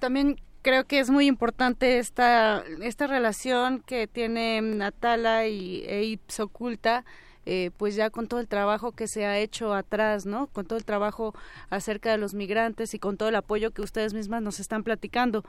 También 0.00 0.36
creo 0.62 0.86
que 0.86 1.00
es 1.00 1.10
muy 1.10 1.26
importante 1.26 1.98
esta, 1.98 2.64
esta 2.80 3.06
relación 3.06 3.80
que 3.80 4.06
tiene 4.06 4.60
Natala 4.62 5.46
y 5.46 5.84
e 5.86 6.04
Ips 6.04 6.40
Oculta, 6.40 7.04
eh, 7.44 7.72
pues 7.76 7.96
ya 7.96 8.10
con 8.10 8.28
todo 8.28 8.38
el 8.38 8.46
trabajo 8.46 8.92
que 8.92 9.08
se 9.08 9.26
ha 9.26 9.38
hecho 9.38 9.74
atrás, 9.74 10.26
¿no? 10.26 10.46
Con 10.46 10.64
todo 10.66 10.78
el 10.78 10.84
trabajo 10.84 11.34
acerca 11.70 12.12
de 12.12 12.18
los 12.18 12.34
migrantes 12.34 12.94
y 12.94 13.00
con 13.00 13.16
todo 13.16 13.28
el 13.28 13.34
apoyo 13.34 13.72
que 13.72 13.82
ustedes 13.82 14.14
mismas 14.14 14.42
nos 14.42 14.60
están 14.60 14.84
platicando. 14.84 15.44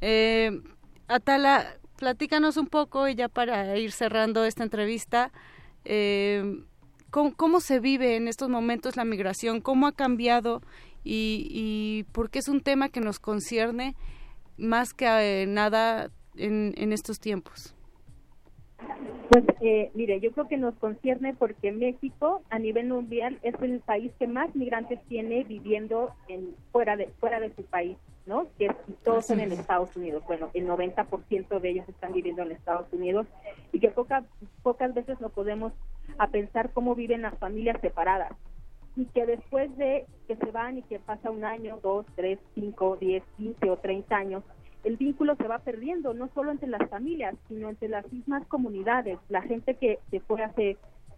Eh, 0.00 0.62
Atala, 1.06 1.76
platícanos 1.96 2.56
un 2.56 2.66
poco 2.66 3.08
y 3.08 3.14
ya 3.14 3.28
para 3.28 3.76
ir 3.76 3.92
cerrando 3.92 4.46
esta 4.46 4.62
entrevista, 4.62 5.32
eh, 5.84 6.64
¿cómo, 7.10 7.34
cómo 7.36 7.60
se 7.60 7.78
vive 7.78 8.16
en 8.16 8.26
estos 8.26 8.48
momentos 8.48 8.96
la 8.96 9.04
migración? 9.04 9.60
¿Cómo 9.60 9.86
ha 9.86 9.92
cambiado? 9.92 10.62
Y, 11.04 11.46
y 11.50 12.04
porque 12.12 12.38
es 12.38 12.48
un 12.48 12.60
tema 12.62 12.88
que 12.88 13.00
nos 13.00 13.18
concierne 13.20 13.94
más 14.56 14.94
que 14.94 15.06
eh, 15.06 15.46
nada 15.46 16.10
en, 16.36 16.72
en 16.76 16.92
estos 16.92 17.20
tiempos. 17.20 17.74
Pues 19.30 19.44
eh, 19.62 19.90
mire, 19.94 20.20
yo 20.20 20.30
creo 20.32 20.46
que 20.48 20.56
nos 20.56 20.74
concierne 20.76 21.34
porque 21.34 21.72
México 21.72 22.42
a 22.50 22.58
nivel 22.58 22.88
mundial 22.88 23.38
es 23.42 23.54
el 23.62 23.80
país 23.80 24.12
que 24.18 24.26
más 24.26 24.54
migrantes 24.54 25.00
tiene 25.08 25.44
viviendo 25.44 26.10
en 26.28 26.54
fuera 26.72 26.96
de 26.96 27.08
fuera 27.20 27.40
de 27.40 27.52
su 27.54 27.64
país, 27.64 27.96
¿no? 28.26 28.46
Que 28.58 28.68
todos 29.02 29.26
son 29.26 29.40
en 29.40 29.52
Estados 29.52 29.96
Unidos. 29.96 30.22
Bueno, 30.26 30.50
el 30.54 30.66
90% 30.68 31.60
de 31.60 31.70
ellos 31.70 31.88
están 31.88 32.12
viviendo 32.12 32.42
en 32.42 32.52
Estados 32.52 32.86
Unidos 32.92 33.26
y 33.72 33.80
que 33.80 33.88
poca- 33.88 34.24
pocas 34.62 34.92
veces 34.94 35.20
nos 35.20 35.32
podemos 35.32 35.72
a 36.18 36.28
pensar 36.28 36.70
cómo 36.72 36.94
viven 36.94 37.22
las 37.22 37.36
familias 37.38 37.80
separadas 37.80 38.32
y 38.96 39.06
que 39.06 39.26
después 39.26 39.76
de 39.76 40.06
que 40.28 40.36
se 40.36 40.50
van 40.50 40.78
y 40.78 40.82
que 40.82 41.00
pasa 41.00 41.30
un 41.30 41.44
año, 41.44 41.78
dos, 41.82 42.06
tres, 42.14 42.38
cinco, 42.54 42.96
diez, 43.00 43.22
quince 43.36 43.70
o 43.70 43.76
treinta 43.76 44.16
años, 44.16 44.44
el 44.84 44.96
vínculo 44.96 45.34
se 45.36 45.48
va 45.48 45.58
perdiendo, 45.60 46.14
no 46.14 46.28
solo 46.34 46.52
entre 46.52 46.68
las 46.68 46.88
familias, 46.90 47.34
sino 47.48 47.70
entre 47.70 47.88
las 47.88 48.10
mismas 48.12 48.46
comunidades. 48.46 49.18
La 49.28 49.42
gente 49.42 49.74
que 49.76 49.98
se 50.10 50.20
fue 50.20 50.42
hace 50.42 50.76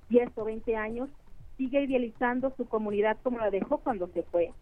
10 0.09 0.31
o 0.37 0.45
20 0.45 0.77
años 0.77 1.11
sigue 1.57 1.83
idealizando 1.83 2.55
su 2.57 2.67
comunidad 2.69 3.17
como 3.23 3.39
la 3.39 3.51
dejó 3.51 3.79
cuando 3.79 4.07
se 4.09 4.23
fue. 4.23 4.53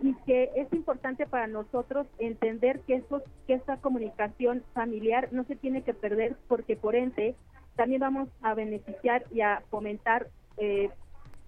Y 0.00 0.14
que 0.26 0.50
es 0.56 0.72
importante 0.72 1.26
para 1.26 1.46
nosotros 1.46 2.06
entender 2.18 2.80
que, 2.80 2.96
esos, 2.96 3.22
que 3.46 3.54
esta 3.54 3.78
comunicación 3.78 4.62
familiar 4.74 5.28
no 5.32 5.44
se 5.44 5.56
tiene 5.56 5.82
que 5.82 5.94
perder 5.94 6.36
porque 6.48 6.76
por 6.76 6.94
ende 6.94 7.34
también 7.76 8.00
vamos 8.00 8.28
a 8.42 8.54
beneficiar 8.54 9.24
y 9.30 9.40
a 9.40 9.62
fomentar 9.70 10.26
eh, 10.58 10.90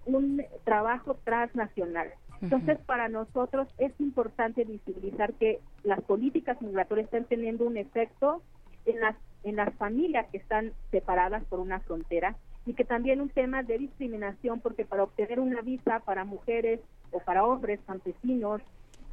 un 0.05 0.43
trabajo 0.63 1.15
transnacional. 1.23 2.13
Entonces, 2.41 2.77
para 2.85 3.07
nosotros 3.07 3.67
es 3.77 3.93
importante 3.99 4.65
visibilizar 4.65 5.33
que 5.33 5.59
las 5.83 6.01
políticas 6.01 6.61
migratorias 6.61 7.05
están 7.05 7.25
teniendo 7.25 7.65
un 7.65 7.77
efecto 7.77 8.41
en 8.85 8.99
las, 8.99 9.15
en 9.43 9.55
las 9.55 9.73
familias 9.75 10.27
que 10.31 10.37
están 10.37 10.73
separadas 10.91 11.43
por 11.45 11.59
una 11.59 11.79
frontera 11.79 12.35
y 12.65 12.73
que 12.73 12.83
también 12.83 13.21
un 13.21 13.29
tema 13.29 13.63
de 13.63 13.77
discriminación, 13.77 14.59
porque 14.59 14.85
para 14.85 15.03
obtener 15.03 15.39
una 15.39 15.61
visa 15.61 15.99
para 15.99 16.25
mujeres 16.25 16.81
o 17.11 17.19
para 17.19 17.45
hombres, 17.45 17.79
campesinos, 17.85 18.61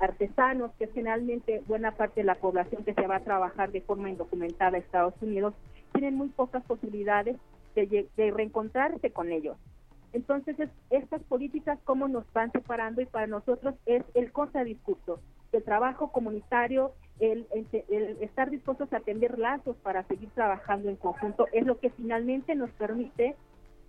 artesanos, 0.01 0.73
que 0.79 0.85
es 0.85 0.93
generalmente 0.93 1.63
buena 1.67 1.93
parte 1.93 2.21
de 2.21 2.25
la 2.25 2.35
población 2.35 2.85
que 2.85 2.95
se 2.95 3.07
va 3.07 3.17
a 3.17 3.25
trabajar 3.25 3.71
de 3.71 3.83
forma 3.83 4.11
indocumentada 4.11 4.77
a 4.77 4.81
Estados 4.81 5.15
Unidos, 5.21 5.55
tienen 5.93 6.17
muy 6.17 6.29
pocas 6.29 6.65
posibilidades 6.65 7.37
de, 7.75 8.31
reencontrarse 8.31 9.11
con 9.11 9.31
ellos. 9.31 9.57
Entonces, 10.13 10.59
es- 10.61 10.71
estas 10.91 11.23
políticas, 11.25 11.79
cómo 11.85 12.09
nos 12.09 12.31
van 12.33 12.53
separando 12.53 13.01
y 13.01 13.07
para 13.07 13.27
nosotros 13.27 13.75
es 13.87 14.03
el 14.15 14.31
contradiscurso, 14.33 15.21
el 15.53 15.63
trabajo 15.63 16.13
comunitario, 16.13 16.93
el, 17.21 17.47
el- 17.89 18.17
estar 18.21 18.51
dispuestos 18.51 18.93
a 18.93 19.01
tender 19.01 19.39
lazos 19.39 19.77
para 19.79 20.03
seguir 20.05 20.31
trabajando 20.31 20.89
en 20.89 20.97
conjunto, 20.97 21.47
es 21.53 21.65
lo 21.67 21.79
que 21.79 21.91
finalmente 21.91 22.55
nos 22.55 22.71
permite 22.73 23.37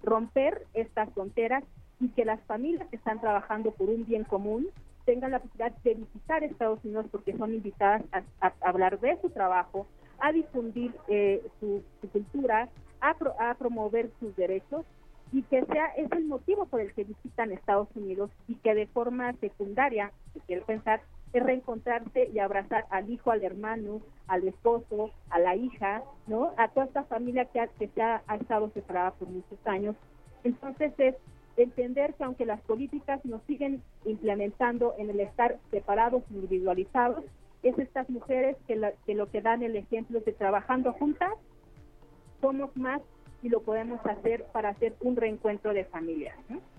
romper 0.04 0.66
estas 0.74 1.10
fronteras 1.14 1.64
y 2.00 2.10
que 2.10 2.26
las 2.26 2.41
familias 2.41 2.88
que 2.90 2.98
están 2.98 3.22
trabajando 3.22 3.72
por 3.72 3.90
un 3.90 4.06
bien 4.06 4.24
común 4.26 4.68
tengan 5.06 5.32
la 5.32 5.40
posibilidad 5.40 5.72
de 5.84 5.94
visitar 5.95 6.44
Estados 6.44 6.84
Unidos 6.84 7.06
porque 7.12 7.36
son 7.38 7.54
invitadas 7.54 8.02
a, 8.12 8.24
a 8.48 8.54
hablar 8.62 9.00
de 9.00 9.18
su 9.22 9.30
trabajo, 9.30 9.86
a 10.20 10.32
difundir 10.32 10.94
eh, 11.08 11.41
su, 11.60 11.84
su 12.02 12.10
cultura, 12.10 12.70
a, 13.02 13.14
pro- 13.16 13.36
a 13.40 13.54
promover 13.56 14.10
sus 14.20 14.36
derechos 14.36 14.86
y 15.34 15.42
que 15.44 15.66
sea 15.66 15.88
es 15.98 16.12
el 16.12 16.26
motivo 16.26 16.66
por 16.68 16.80
el 16.80 16.94
que 16.94 17.04
visitan 17.04 17.52
Estados 17.52 17.90
Unidos 17.96 18.30
y 18.48 18.56
que 18.56 18.76
de 18.76 18.88
forma 18.88 19.34
secundaria, 19.42 20.12
si 20.34 20.40
quiero 20.42 20.66
pensar, 20.66 21.02
es 21.34 21.42
reencontrarse 21.44 22.30
y 22.32 22.38
abrazar 22.38 22.86
al 22.92 23.10
hijo, 23.10 23.32
al 23.32 23.44
hermano, 23.44 24.02
al 24.28 24.48
esposo, 24.48 25.10
a 25.32 25.40
la 25.40 25.56
hija, 25.56 26.04
¿no? 26.28 26.52
A 26.58 26.68
toda 26.68 26.86
esta 26.86 27.04
familia 27.06 27.46
que, 27.46 27.60
ha, 27.60 27.68
que 27.68 27.90
ha, 28.02 28.22
ha 28.28 28.36
estado 28.36 28.70
separada 28.70 29.12
por 29.12 29.28
muchos 29.28 29.58
años. 29.66 29.96
Entonces 30.44 30.94
es 31.00 31.16
entender 31.58 32.14
que 32.14 32.24
aunque 32.24 32.46
las 32.46 32.62
políticas 32.62 33.24
nos 33.26 33.42
siguen 33.44 33.82
implementando 34.06 34.94
en 35.00 35.10
el 35.10 35.20
estar 35.22 35.58
separados, 35.72 36.24
individualizados, 36.30 37.26
es 37.64 37.78
estas 37.80 38.08
mujeres 38.10 38.56
que, 38.68 38.76
la- 38.76 38.92
que 39.08 39.16
lo 39.16 39.32
que 39.32 39.42
dan 39.42 39.64
el 39.64 39.76
ejemplo 39.76 40.20
es 40.20 40.26
de 40.26 40.34
trabajando 40.34 40.94
juntas, 40.94 41.32
somos 42.42 42.76
más 42.78 43.02
y 43.44 43.49
lo 43.49 43.61
podemos 43.61 43.99
hacer 44.06 44.45
para 44.52 44.70
hacer 44.70 44.95
un 45.02 45.15
reencuentro 45.15 45.74
de 45.74 45.84
familias. 45.86 46.36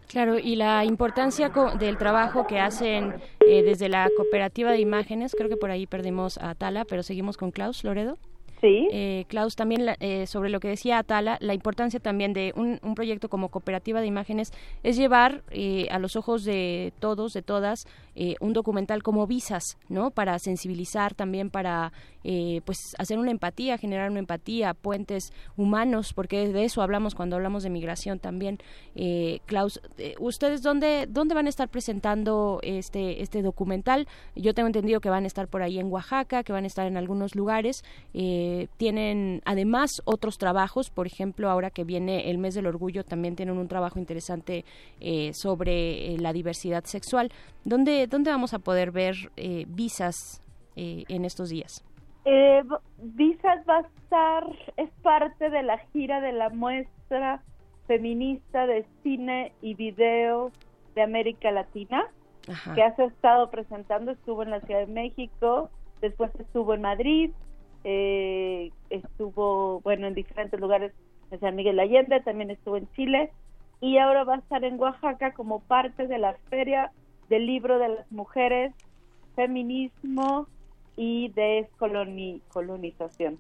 Claro, 0.08 0.38
y 0.38 0.56
la 0.56 0.84
importancia 0.84 1.50
del 1.78 1.98
trabajo 1.98 2.46
que 2.46 2.58
hacen 2.58 3.14
eh, 3.46 3.62
desde 3.62 3.88
la 3.88 4.08
cooperativa 4.16 4.72
de 4.72 4.80
imágenes, 4.80 5.34
creo 5.36 5.48
que 5.48 5.56
por 5.56 5.70
ahí 5.70 5.86
perdimos 5.86 6.38
a 6.38 6.50
Atala, 6.50 6.84
pero 6.84 7.02
seguimos 7.02 7.36
con 7.36 7.50
Klaus 7.50 7.84
Loredo. 7.84 8.18
Sí. 8.64 8.88
Eh, 8.92 9.26
Klaus, 9.28 9.56
también 9.56 9.84
la- 9.84 9.96
eh, 10.00 10.26
sobre 10.26 10.48
lo 10.48 10.58
que 10.58 10.68
decía 10.68 10.96
Atala, 10.96 11.36
la 11.40 11.52
importancia 11.52 12.00
también 12.00 12.32
de 12.32 12.54
un, 12.56 12.78
proyecto 12.94 13.28
como 13.28 13.50
cooperativa 13.50 14.00
de 14.00 14.06
imágenes 14.06 14.52
es 14.82 14.96
llevar 14.96 15.42
eh, 15.50 15.86
a 15.90 15.98
los 15.98 16.16
ojos 16.16 16.44
de 16.44 16.94
todos, 16.98 17.34
de 17.34 17.42
todas, 17.42 17.84
eh, 18.14 18.36
un 18.40 18.54
documental 18.54 19.02
como 19.02 19.26
Visas, 19.26 19.76
¿no? 19.90 20.10
Para 20.12 20.38
sensibilizar 20.38 21.12
también, 21.12 21.50
para 21.50 21.92
eh, 22.22 22.62
pues 22.64 22.78
hacer 22.96 23.18
una 23.18 23.32
empatía, 23.32 23.76
generar 23.76 24.10
una 24.10 24.20
empatía, 24.20 24.72
puentes 24.72 25.32
humanos, 25.58 26.14
porque 26.14 26.48
de 26.48 26.64
eso 26.64 26.80
hablamos 26.80 27.14
cuando 27.14 27.36
hablamos 27.36 27.64
de 27.64 27.70
migración 27.70 28.18
también. 28.18 28.58
Eh, 28.94 29.40
Klaus, 29.44 29.80
¿ustedes 30.20 30.62
dónde, 30.62 31.06
dónde 31.06 31.34
van 31.34 31.46
a 31.46 31.50
estar 31.50 31.68
presentando 31.68 32.60
este, 32.62 33.20
este 33.20 33.42
documental? 33.42 34.06
Yo 34.36 34.54
tengo 34.54 34.68
entendido 34.68 35.00
que 35.00 35.10
van 35.10 35.24
a 35.24 35.26
estar 35.26 35.48
por 35.48 35.62
ahí 35.62 35.78
en 35.78 35.92
Oaxaca, 35.92 36.44
que 36.44 36.52
van 36.52 36.64
a 36.64 36.68
estar 36.68 36.86
en 36.86 36.96
algunos 36.96 37.34
lugares. 37.34 37.84
Eh, 38.14 38.53
tienen 38.76 39.40
además 39.44 40.02
otros 40.04 40.38
trabajos, 40.38 40.90
por 40.90 41.06
ejemplo, 41.06 41.50
ahora 41.50 41.70
que 41.70 41.84
viene 41.84 42.30
el 42.30 42.38
mes 42.38 42.54
del 42.54 42.66
orgullo, 42.66 43.04
también 43.04 43.36
tienen 43.36 43.58
un 43.58 43.68
trabajo 43.68 43.98
interesante 43.98 44.64
eh, 45.00 45.32
sobre 45.34 46.14
eh, 46.14 46.18
la 46.18 46.32
diversidad 46.32 46.84
sexual. 46.84 47.30
¿Dónde, 47.64 48.06
¿Dónde 48.06 48.30
vamos 48.30 48.54
a 48.54 48.58
poder 48.58 48.90
ver 48.90 49.14
eh, 49.36 49.64
visas 49.68 50.42
eh, 50.76 51.04
en 51.08 51.24
estos 51.24 51.48
días? 51.50 51.84
Eh, 52.24 52.62
Visas 52.98 53.58
va 53.68 53.78
a 53.78 53.80
estar, 53.80 54.44
es 54.78 54.90
parte 55.02 55.50
de 55.50 55.62
la 55.62 55.78
gira 55.92 56.20
de 56.20 56.32
la 56.32 56.48
muestra 56.48 57.42
feminista 57.86 58.66
de 58.66 58.86
cine 59.02 59.52
y 59.60 59.74
video 59.74 60.50
de 60.94 61.02
América 61.02 61.50
Latina, 61.50 62.04
Ajá. 62.48 62.74
que 62.74 62.82
has 62.82 62.98
estado 62.98 63.50
presentando, 63.50 64.12
estuvo 64.12 64.42
en 64.42 64.50
la 64.50 64.60
Ciudad 64.60 64.86
de 64.86 64.92
México, 64.92 65.68
después 66.00 66.30
estuvo 66.38 66.72
en 66.72 66.80
Madrid, 66.80 67.30
eh, 67.84 68.72
estuvo, 68.90 69.80
bueno, 69.80 70.06
en 70.06 70.14
diferentes 70.14 70.58
lugares 70.58 70.92
en 71.30 71.40
San 71.40 71.54
Miguel 71.54 71.78
Allende, 71.78 72.20
también 72.20 72.50
estuvo 72.50 72.76
en 72.76 72.90
Chile, 72.92 73.30
y 73.80 73.98
ahora 73.98 74.24
va 74.24 74.36
a 74.36 74.38
estar 74.38 74.64
en 74.64 74.80
Oaxaca 74.80 75.34
como 75.34 75.60
parte 75.60 76.06
de 76.06 76.18
la 76.18 76.34
Feria 76.48 76.90
del 77.28 77.46
Libro 77.46 77.78
de 77.78 77.88
las 77.88 78.10
Mujeres, 78.10 78.72
Feminismo 79.36 80.46
y 80.96 81.28
Descolonización. 81.30 83.38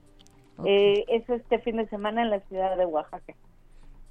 Eh, 0.64 1.04
es 1.08 1.28
este 1.28 1.58
fin 1.58 1.76
de 1.76 1.88
semana 1.88 2.22
en 2.22 2.30
la 2.30 2.40
ciudad 2.40 2.76
de 2.76 2.86
Oaxaca. 2.86 3.34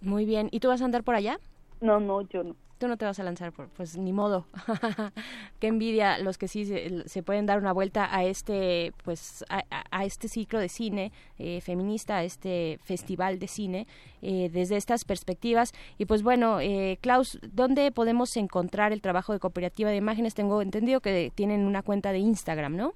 Muy 0.01 0.25
bien. 0.25 0.49
¿Y 0.51 0.59
tú 0.59 0.67
vas 0.67 0.81
a 0.81 0.85
andar 0.85 1.03
por 1.03 1.15
allá? 1.15 1.39
No, 1.79 1.99
no, 1.99 2.21
yo 2.21 2.43
no. 2.43 2.55
No 2.87 2.97
te 2.97 3.05
vas 3.05 3.19
a 3.19 3.23
lanzar, 3.23 3.51
por, 3.51 3.69
pues 3.69 3.97
ni 3.97 4.13
modo. 4.13 4.45
Qué 5.59 5.67
envidia 5.67 6.17
los 6.19 6.37
que 6.37 6.47
sí 6.47 6.65
se, 6.65 7.23
pueden 7.23 7.45
dar 7.45 7.59
una 7.59 7.71
vuelta 7.71 8.13
a 8.15 8.23
este, 8.23 8.93
pues, 9.03 9.43
a- 9.49 9.63
a 9.91 10.05
este 10.05 10.27
ciclo 10.27 10.59
de 10.59 10.69
cine 10.69 11.11
eh, 11.39 11.61
feminista, 11.61 12.17
a 12.17 12.23
este 12.23 12.79
festival 12.83 13.39
de 13.39 13.47
cine 13.47 13.87
eh, 14.21 14.49
desde 14.51 14.77
estas 14.77 15.05
perspectivas. 15.05 15.71
Y 15.97 16.05
pues 16.05 16.23
bueno, 16.23 16.59
eh, 16.59 16.97
Klaus, 17.01 17.39
¿dónde 17.51 17.91
podemos 17.91 18.35
encontrar 18.37 18.91
el 18.93 19.01
trabajo 19.01 19.33
de 19.33 19.39
cooperativa 19.39 19.89
de 19.89 19.97
imágenes? 19.97 20.33
Tengo 20.33 20.61
entendido 20.61 20.99
que 21.01 21.31
tienen 21.35 21.65
una 21.65 21.83
cuenta 21.83 22.11
de 22.11 22.19
Instagram, 22.19 22.75
¿no? 22.75 22.93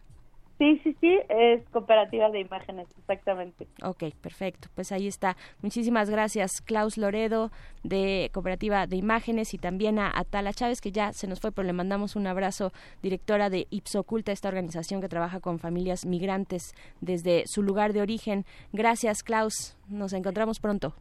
Sí, 0.57 0.79
sí, 0.83 0.95
sí, 0.99 1.19
es 1.29 1.63
cooperativa 1.69 2.29
de 2.31 2.39
imágenes, 2.39 2.87
exactamente. 2.97 3.67
Ok, 3.83 4.05
perfecto. 4.21 4.69
Pues 4.73 4.91
ahí 4.91 5.07
está. 5.07 5.37
Muchísimas 5.61 6.09
gracias, 6.09 6.61
Klaus 6.61 6.97
Loredo, 6.97 7.51
de 7.83 8.31
Cooperativa 8.33 8.87
de 8.87 8.95
Imágenes, 8.95 9.53
y 9.53 9.59
también 9.59 9.99
a 9.99 10.11
Atala 10.15 10.53
Chávez, 10.53 10.81
que 10.81 10.91
ya 10.91 11.13
se 11.13 11.27
nos 11.27 11.39
fue, 11.41 11.51
pero 11.51 11.67
le 11.67 11.73
mandamos 11.73 12.15
un 12.15 12.25
abrazo, 12.25 12.71
directora 13.03 13.51
de 13.51 13.67
Ipsoculta, 13.69 14.31
esta 14.31 14.47
organización 14.47 14.99
que 14.99 15.09
trabaja 15.09 15.39
con 15.39 15.59
familias 15.59 16.07
migrantes 16.07 16.73
desde 17.01 17.43
su 17.45 17.61
lugar 17.61 17.93
de 17.93 18.01
origen. 18.01 18.43
Gracias, 18.73 19.21
Klaus. 19.21 19.77
Nos 19.87 20.13
encontramos 20.13 20.59
pronto. 20.59 20.95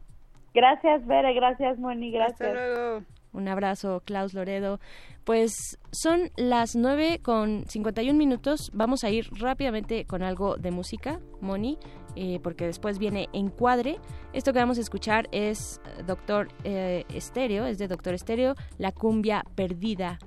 Gracias, 0.53 1.05
Bere, 1.07 1.33
gracias, 1.33 1.79
Moni, 1.79 2.11
gracias. 2.11 3.03
Un 3.37 3.47
abrazo, 3.47 4.01
Klaus 4.03 4.33
Loredo. 4.33 4.79
Pues 5.23 5.77
son 5.91 6.31
las 6.37 6.75
9 6.75 7.19
con 7.21 7.65
51 7.67 8.17
minutos. 8.17 8.71
Vamos 8.73 9.03
a 9.03 9.11
ir 9.11 9.29
rápidamente 9.33 10.05
con 10.05 10.23
algo 10.23 10.57
de 10.57 10.71
música, 10.71 11.19
Moni, 11.39 11.77
eh, 12.15 12.39
porque 12.41 12.65
después 12.65 12.97
viene 12.97 13.29
Encuadre. 13.33 13.99
Esto 14.33 14.53
que 14.53 14.59
vamos 14.59 14.79
a 14.79 14.81
escuchar 14.81 15.29
es 15.31 15.79
eh, 15.85 16.03
Doctor 16.07 16.47
eh, 16.63 17.05
Estéreo, 17.13 17.67
es 17.67 17.77
de 17.77 17.87
Doctor 17.87 18.15
Estéreo, 18.15 18.55
La 18.79 18.91
Cumbia 18.91 19.43
Perdida. 19.53 20.17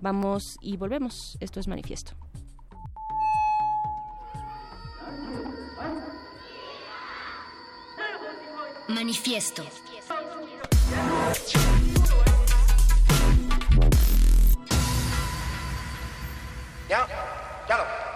Vamos 0.00 0.56
y 0.60 0.76
volvemos. 0.76 1.36
Esto 1.40 1.58
es 1.58 1.66
Manifiesto. 1.66 2.12
Manifiesto. 8.86 9.64
Ya, 16.92 17.08
ya 17.68 18.11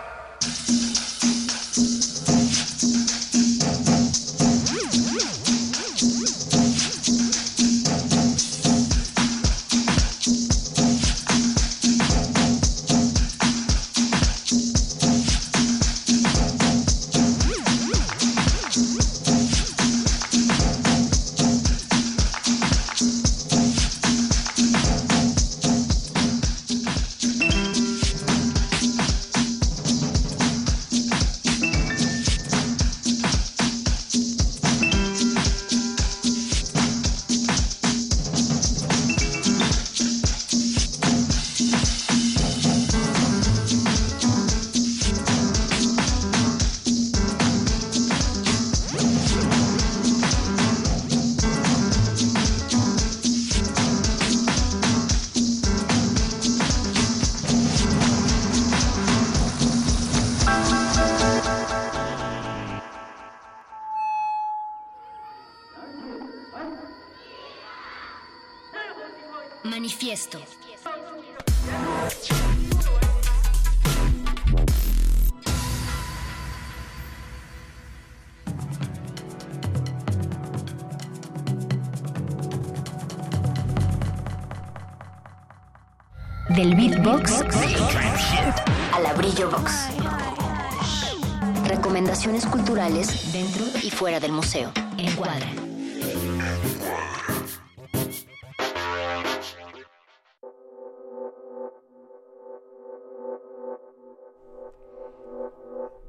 dentro 92.89 93.65
y 93.83 93.91
fuera 93.91 94.21
del 94.21 94.31
museo. 94.33 94.73
Encuadra. 94.97 95.47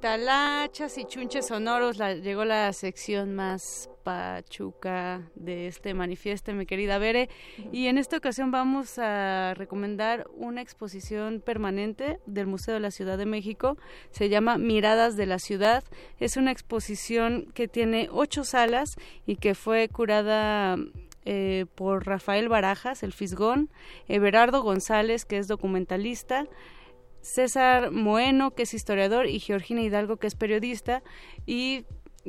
Talachas 0.02 0.98
y 0.98 1.06
chunches 1.06 1.48
sonoros, 1.48 1.98
la- 1.98 2.14
llegó 2.14 2.46
la 2.46 2.72
sección 2.74 3.34
más 3.36 3.90
pachuca 4.08 5.30
de 5.36 5.68
este 5.68 5.94
manifiesto, 5.94 6.54
mi 6.54 6.66
querida 6.66 6.98
Bere. 6.98 7.30
Y 7.74 7.88
en 7.88 7.98
esta 7.98 8.16
ocasión 8.16 8.52
vamos 8.52 8.98
a 9.00 9.54
recomendar 9.54 10.28
una 10.34 10.62
exposición 10.62 11.42
permanente 11.42 12.18
del 12.26 12.48
Museo 12.48 12.74
de 12.74 12.80
la 12.80 12.92
Ciudad 12.92 13.18
de 13.18 13.26
México. 13.26 13.78
Se 14.12 14.30
llama 14.30 14.58
Miradas 14.58 15.18
de 15.18 15.26
la 15.26 15.40
Ciudad. 15.40 15.84
Es 16.22 16.38
una 16.38 16.52
exposición 16.52 17.52
que 17.54 17.68
tiene 17.68 18.08
ocho 18.10 18.46
salas 18.46 18.96
y 19.26 19.36
que 19.36 19.56
fue 19.56 19.90
curada 19.90 20.78
eh, 21.26 21.66
por 21.76 22.08
Rafael 22.08 22.48
Barajas, 22.48 23.04
el 23.04 23.12
Fisgón, 23.12 23.70
Everardo 24.08 24.62
González, 24.62 25.26
que 25.26 25.38
es 25.38 25.50
documentalista, 25.50 26.48
César 27.28 27.92
Moeno, 27.92 28.52
que 28.52 28.64
es 28.64 28.74
historiador, 28.74 29.28
y 29.28 29.40
Georgina 29.40 29.82
Hidalgo, 29.82 30.16
que 30.16 30.28
es 30.28 30.36
periodista. 30.36 31.04
Y 31.46 31.86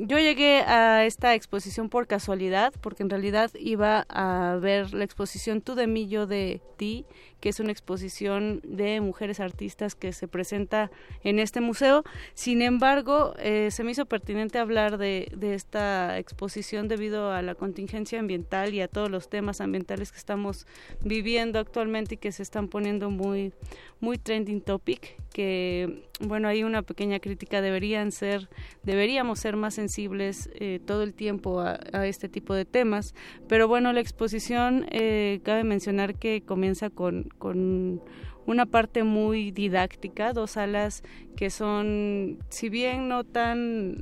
yo 0.07 0.17
llegué 0.17 0.61
a 0.61 1.05
esta 1.05 1.35
exposición 1.35 1.89
por 1.89 2.07
casualidad, 2.07 2.73
porque 2.81 3.03
en 3.03 3.09
realidad 3.09 3.51
iba 3.59 4.05
a 4.09 4.57
ver 4.61 4.93
la 4.93 5.03
exposición 5.03 5.61
Tú 5.61 5.75
de 5.75 5.87
mí, 5.87 6.07
yo 6.07 6.27
de 6.27 6.61
ti, 6.77 7.05
que 7.39 7.49
es 7.49 7.59
una 7.59 7.71
exposición 7.71 8.61
de 8.63 9.01
mujeres 9.01 9.39
artistas 9.39 9.95
que 9.95 10.13
se 10.13 10.27
presenta 10.27 10.91
en 11.23 11.39
este 11.39 11.61
museo. 11.61 12.03
Sin 12.33 12.61
embargo, 12.61 13.33
eh, 13.39 13.69
se 13.71 13.83
me 13.83 13.91
hizo 13.91 14.05
pertinente 14.05 14.59
hablar 14.59 14.97
de, 14.97 15.31
de 15.35 15.53
esta 15.53 16.17
exposición 16.17 16.87
debido 16.87 17.31
a 17.31 17.41
la 17.41 17.55
contingencia 17.55 18.19
ambiental 18.19 18.73
y 18.73 18.81
a 18.81 18.87
todos 18.87 19.09
los 19.09 19.29
temas 19.29 19.61
ambientales 19.61 20.11
que 20.11 20.17
estamos 20.17 20.67
viviendo 21.01 21.59
actualmente 21.59 22.15
y 22.15 22.17
que 22.17 22.31
se 22.31 22.43
están 22.43 22.67
poniendo 22.67 23.09
muy, 23.09 23.53
muy 23.99 24.17
trending 24.17 24.61
topic, 24.61 25.17
que 25.33 26.03
bueno, 26.19 26.47
hay 26.47 26.63
una 26.63 26.81
pequeña 26.81 27.19
crítica, 27.19 27.61
deberían 27.61 28.11
ser, 28.11 28.49
deberíamos 28.83 29.39
ser 29.39 29.55
más 29.55 29.75
sensibles 29.75 30.49
eh, 30.55 30.79
todo 30.85 31.03
el 31.03 31.13
tiempo 31.13 31.61
a, 31.61 31.79
a 31.93 32.05
este 32.07 32.27
tipo 32.27 32.53
de 32.53 32.65
temas, 32.65 33.15
pero 33.47 33.67
bueno, 33.67 33.93
la 33.93 34.01
exposición, 34.01 34.85
eh, 34.91 35.39
cabe 35.43 35.63
mencionar 35.63 36.15
que 36.15 36.41
comienza 36.41 36.89
con, 36.89 37.28
con 37.37 38.01
una 38.45 38.65
parte 38.65 39.03
muy 39.03 39.51
didáctica, 39.51 40.33
dos 40.33 40.51
salas 40.51 41.03
que 41.35 41.51
son, 41.51 42.39
si 42.49 42.69
bien 42.69 43.07
no 43.07 43.23
tan, 43.23 43.95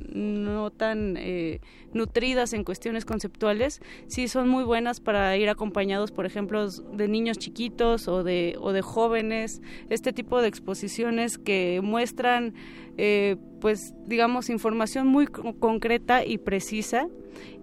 no 0.54 0.70
tan 0.70 1.16
eh, 1.18 1.60
nutridas 1.92 2.54
en 2.54 2.64
cuestiones 2.64 3.04
conceptuales, 3.04 3.80
sí 4.06 4.26
son 4.26 4.48
muy 4.48 4.64
buenas 4.64 5.00
para 5.00 5.36
ir 5.36 5.50
acompañados, 5.50 6.12
por 6.12 6.24
ejemplo, 6.24 6.66
de 6.70 7.08
niños 7.08 7.36
chiquitos 7.38 8.08
o 8.08 8.24
de, 8.24 8.56
o 8.58 8.72
de 8.72 8.80
jóvenes, 8.80 9.60
este 9.90 10.14
tipo 10.14 10.40
de 10.40 10.48
exposiciones 10.48 11.36
que 11.36 11.80
muestran, 11.82 12.54
eh, 12.96 13.36
pues, 13.60 13.92
digamos, 14.06 14.48
información 14.48 15.06
muy 15.08 15.26
co- 15.26 15.54
concreta 15.58 16.24
y 16.24 16.38
precisa. 16.38 17.06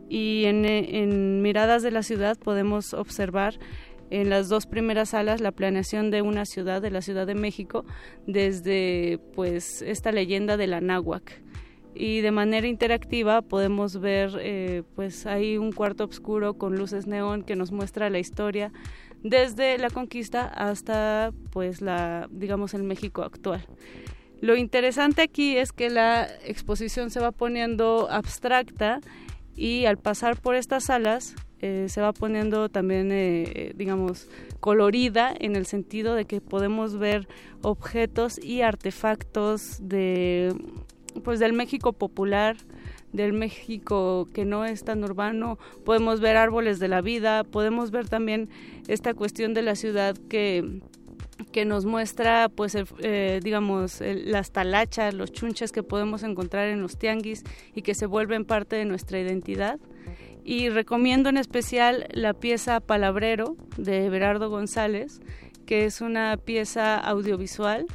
Y 0.08 0.46
en, 0.46 0.66
en 0.66 1.42
Miradas 1.42 1.82
de 1.82 1.90
la 1.90 2.04
Ciudad 2.04 2.38
podemos 2.38 2.94
observar 2.94 3.58
en 4.10 4.30
las 4.30 4.50
dos 4.50 4.66
primeras 4.66 5.10
salas 5.10 5.42
la 5.42 5.52
planeación 5.52 6.12
de 6.12 6.22
una 6.22 6.46
ciudad, 6.46 6.82
de 6.82 6.92
la 6.92 7.02
Ciudad 7.02 7.28
de 7.28 7.36
México, 7.36 7.86
desde 8.28 9.20
pues 9.34 9.82
esta 9.82 10.12
leyenda 10.12 10.58
de 10.58 10.68
la 10.68 10.82
náhuac. 10.82 11.42
Y 11.94 12.20
de 12.20 12.32
manera 12.32 12.68
interactiva 12.68 13.42
podemos 13.42 14.00
ver 14.02 14.38
eh, 14.40 14.84
pues 14.96 15.26
hay 15.26 15.58
un 15.58 15.72
cuarto 15.72 16.04
oscuro 16.04 16.56
con 16.56 16.76
luces 16.76 17.08
neón 17.08 17.44
que 17.44 17.56
nos 17.56 17.72
muestra 17.72 18.10
la 18.10 18.20
historia 18.20 18.74
desde 19.24 19.78
la 19.78 19.90
conquista 19.90 20.46
hasta 20.46 21.32
pues 21.52 21.82
la 21.82 22.28
digamos 22.32 22.74
el 22.74 22.84
México 22.84 23.24
actual. 23.24 23.66
Lo 24.42 24.58
interesante 24.58 25.22
aquí 25.22 25.58
es 25.58 25.72
que 25.72 25.90
la 25.90 26.28
exposición 26.44 27.10
se 27.10 27.22
va 27.22 27.32
poniendo 27.32 28.10
abstracta 28.12 29.00
y 29.56 29.86
al 29.86 29.98
pasar 29.98 30.40
por 30.40 30.56
estas 30.56 30.84
salas 30.84 31.34
eh, 31.66 31.90
se 31.90 32.00
va 32.00 32.14
poniendo 32.14 32.70
también, 32.70 33.10
eh, 33.12 33.74
digamos, 33.76 34.30
colorida 34.60 35.34
en 35.40 35.56
el 35.56 35.66
sentido 35.66 36.14
de 36.14 36.26
que 36.26 36.40
podemos 36.40 36.98
ver 36.98 37.28
objetos 37.64 38.38
y 38.38 38.62
artefactos 38.62 39.80
de, 39.82 40.54
pues, 41.24 41.40
del 41.40 41.54
México 41.54 41.92
popular, 41.92 42.56
del 43.14 43.34
México 43.34 44.28
que 44.32 44.46
no 44.46 44.64
es 44.64 44.84
tan 44.84 45.04
urbano, 45.04 45.58
podemos 45.84 46.20
ver 46.20 46.38
árboles 46.38 46.78
de 46.78 46.88
la 46.88 47.02
vida, 47.02 47.44
podemos 47.44 47.90
ver 47.90 48.10
también 48.10 48.48
esta 48.88 49.16
cuestión 49.16 49.56
de 49.56 49.64
la 49.64 49.74
ciudad 49.76 50.16
que 50.30 50.82
que 51.52 51.66
nos 51.66 51.86
muestra, 51.86 52.50
pues, 52.50 52.78
eh, 53.00 53.40
digamos, 53.44 54.02
las 54.02 54.52
talachas, 54.52 55.14
los 55.14 55.32
chunches 55.32 55.72
que 55.72 55.84
podemos 55.84 56.24
encontrar 56.24 56.68
en 56.70 56.82
los 56.82 56.98
tianguis 56.98 57.44
y 57.74 57.82
que 57.82 57.94
se 57.94 58.06
vuelven 58.06 58.46
parte 58.46 58.76
de 58.76 58.86
nuestra 58.86 59.20
identidad. 59.20 59.80
Y 60.48 60.70
recomiendo 60.70 61.30
en 61.30 61.38
especial 61.38 62.08
la 62.12 62.34
pieza 62.34 62.80
Palabrero 62.80 63.58
de 63.78 64.10
Berardo 64.12 64.50
González, 64.50 65.20
que 65.66 65.86
es 65.86 66.02
una 66.02 66.38
pieza 66.38 66.98
audiovisual 66.98 67.88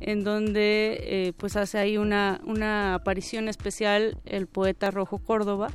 en 0.00 0.22
donde 0.22 1.00
eh, 1.02 1.32
pues 1.36 1.56
hace 1.56 1.76
ahí 1.76 1.98
una, 1.98 2.40
una 2.44 2.94
aparición 2.94 3.48
especial 3.48 4.16
el 4.26 4.46
poeta 4.46 4.92
Rojo 4.92 5.18
Córdoba 5.18 5.72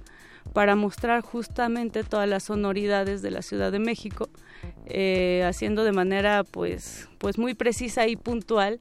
para 0.53 0.77
mostrar 0.77 1.21
justamente 1.21 2.05
todas 2.05 2.29
las 2.29 2.43
sonoridades 2.43 3.21
de 3.21 3.31
la 3.31 3.41
Ciudad 3.41 3.71
de 3.71 3.79
México, 3.79 4.29
eh, 4.85 5.43
haciendo 5.45 5.83
de 5.83 5.91
manera 5.91 6.45
pues, 6.45 7.09
pues 7.17 7.37
muy 7.37 7.53
precisa 7.53 8.07
y 8.07 8.15
puntual 8.15 8.77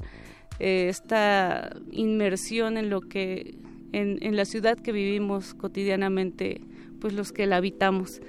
eh, 0.60 0.86
esta 0.88 1.74
inmersión 1.90 2.76
en 2.76 2.88
lo 2.88 3.00
que 3.00 3.56
en, 3.92 4.18
en 4.22 4.36
la 4.36 4.44
ciudad 4.44 4.78
que 4.78 4.92
vivimos 4.92 5.54
cotidianamente, 5.54 6.60
pues 7.02 7.14
los 7.14 7.32
que 7.32 7.48
la 7.48 7.56
habitamos. 7.56 8.22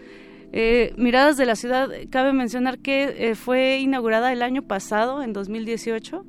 Eh, 0.52 0.94
Miradas 0.98 1.38
de 1.38 1.46
la 1.46 1.56
Ciudad, 1.56 1.90
cabe 2.10 2.34
mencionar 2.34 2.80
que 2.80 3.30
eh, 3.30 3.36
fue 3.36 3.78
inaugurada 3.78 4.34
el 4.34 4.42
año 4.42 4.64
pasado, 4.64 5.22
en 5.22 5.32
2018, 5.32 6.26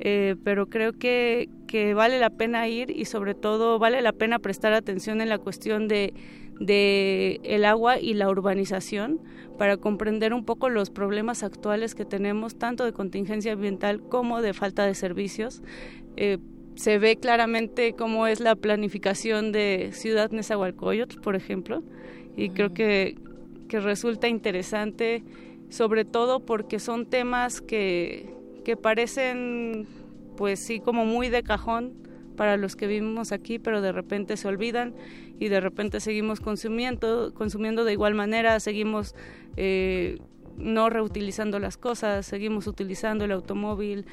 eh, 0.00 0.34
pero 0.42 0.68
creo 0.68 0.92
que, 0.92 1.48
que 1.68 1.94
vale 1.94 2.18
la 2.18 2.30
pena 2.30 2.66
ir 2.66 2.90
y 2.90 3.04
sobre 3.04 3.36
todo 3.36 3.78
vale 3.78 4.02
la 4.02 4.12
pena 4.12 4.40
prestar 4.40 4.72
atención 4.72 5.20
en 5.20 5.28
la 5.28 5.38
cuestión 5.38 5.86
de, 5.86 6.14
de 6.58 7.40
el 7.44 7.64
agua 7.64 8.00
y 8.00 8.14
la 8.14 8.28
urbanización 8.28 9.20
para 9.56 9.76
comprender 9.76 10.34
un 10.34 10.44
poco 10.44 10.68
los 10.70 10.90
problemas 10.90 11.44
actuales 11.44 11.94
que 11.94 12.04
tenemos 12.04 12.58
tanto 12.58 12.84
de 12.84 12.92
contingencia 12.92 13.52
ambiental 13.52 14.00
como 14.00 14.42
de 14.42 14.52
falta 14.52 14.84
de 14.84 14.94
servicios. 14.94 15.62
Se 16.78 16.98
ve 16.98 17.16
claramente 17.16 17.94
cómo 17.94 18.28
es 18.28 18.38
la 18.38 18.54
planificación 18.54 19.50
de 19.50 19.90
Ciudad 19.92 20.30
Nezahualcóyotl, 20.30 21.20
por 21.20 21.34
ejemplo, 21.34 21.82
y 22.36 22.50
creo 22.50 22.72
que, 22.72 23.18
que 23.68 23.80
resulta 23.80 24.28
interesante, 24.28 25.24
sobre 25.70 26.04
todo 26.04 26.38
porque 26.38 26.78
son 26.78 27.06
temas 27.06 27.60
que, 27.60 28.32
que 28.64 28.76
parecen, 28.76 29.88
pues 30.36 30.60
sí, 30.60 30.78
como 30.78 31.04
muy 31.04 31.30
de 31.30 31.42
cajón 31.42 31.94
para 32.36 32.56
los 32.56 32.76
que 32.76 32.86
vivimos 32.86 33.32
aquí, 33.32 33.58
pero 33.58 33.80
de 33.80 33.90
repente 33.90 34.36
se 34.36 34.46
olvidan 34.46 34.94
y 35.40 35.48
de 35.48 35.60
repente 35.60 35.98
seguimos 35.98 36.38
consumiendo, 36.38 37.34
consumiendo 37.34 37.84
de 37.84 37.94
igual 37.94 38.14
manera, 38.14 38.60
seguimos 38.60 39.16
eh, 39.56 40.18
no 40.56 40.90
reutilizando 40.90 41.58
las 41.58 41.76
cosas, 41.76 42.24
seguimos 42.24 42.68
utilizando 42.68 43.24
el 43.24 43.32
automóvil, 43.32 44.06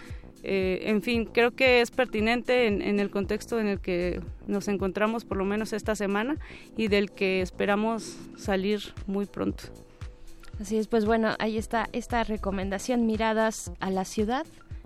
eh, 0.45 0.89
en 0.89 1.01
fin, 1.01 1.25
creo 1.25 1.51
que 1.51 1.81
es 1.81 1.91
pertinente 1.91 2.67
en, 2.67 2.81
en 2.81 2.99
el 2.99 3.09
contexto 3.09 3.59
en 3.59 3.67
el 3.67 3.79
que 3.79 4.21
nos 4.47 4.67
encontramos 4.67 5.25
por 5.25 5.37
lo 5.37 5.45
menos 5.45 5.73
esta 5.73 5.95
semana 5.95 6.37
y 6.77 6.87
del 6.87 7.11
que 7.11 7.41
esperamos 7.41 8.17
salir 8.37 8.81
muy 9.07 9.25
pronto. 9.25 9.63
Así 10.59 10.77
es, 10.77 10.87
pues 10.87 11.05
bueno, 11.05 11.35
ahí 11.39 11.57
está 11.57 11.89
esta 11.91 12.23
recomendación, 12.23 13.05
miradas 13.05 13.71
a 13.79 13.89
la 13.89 14.05
ciudad, 14.05 14.45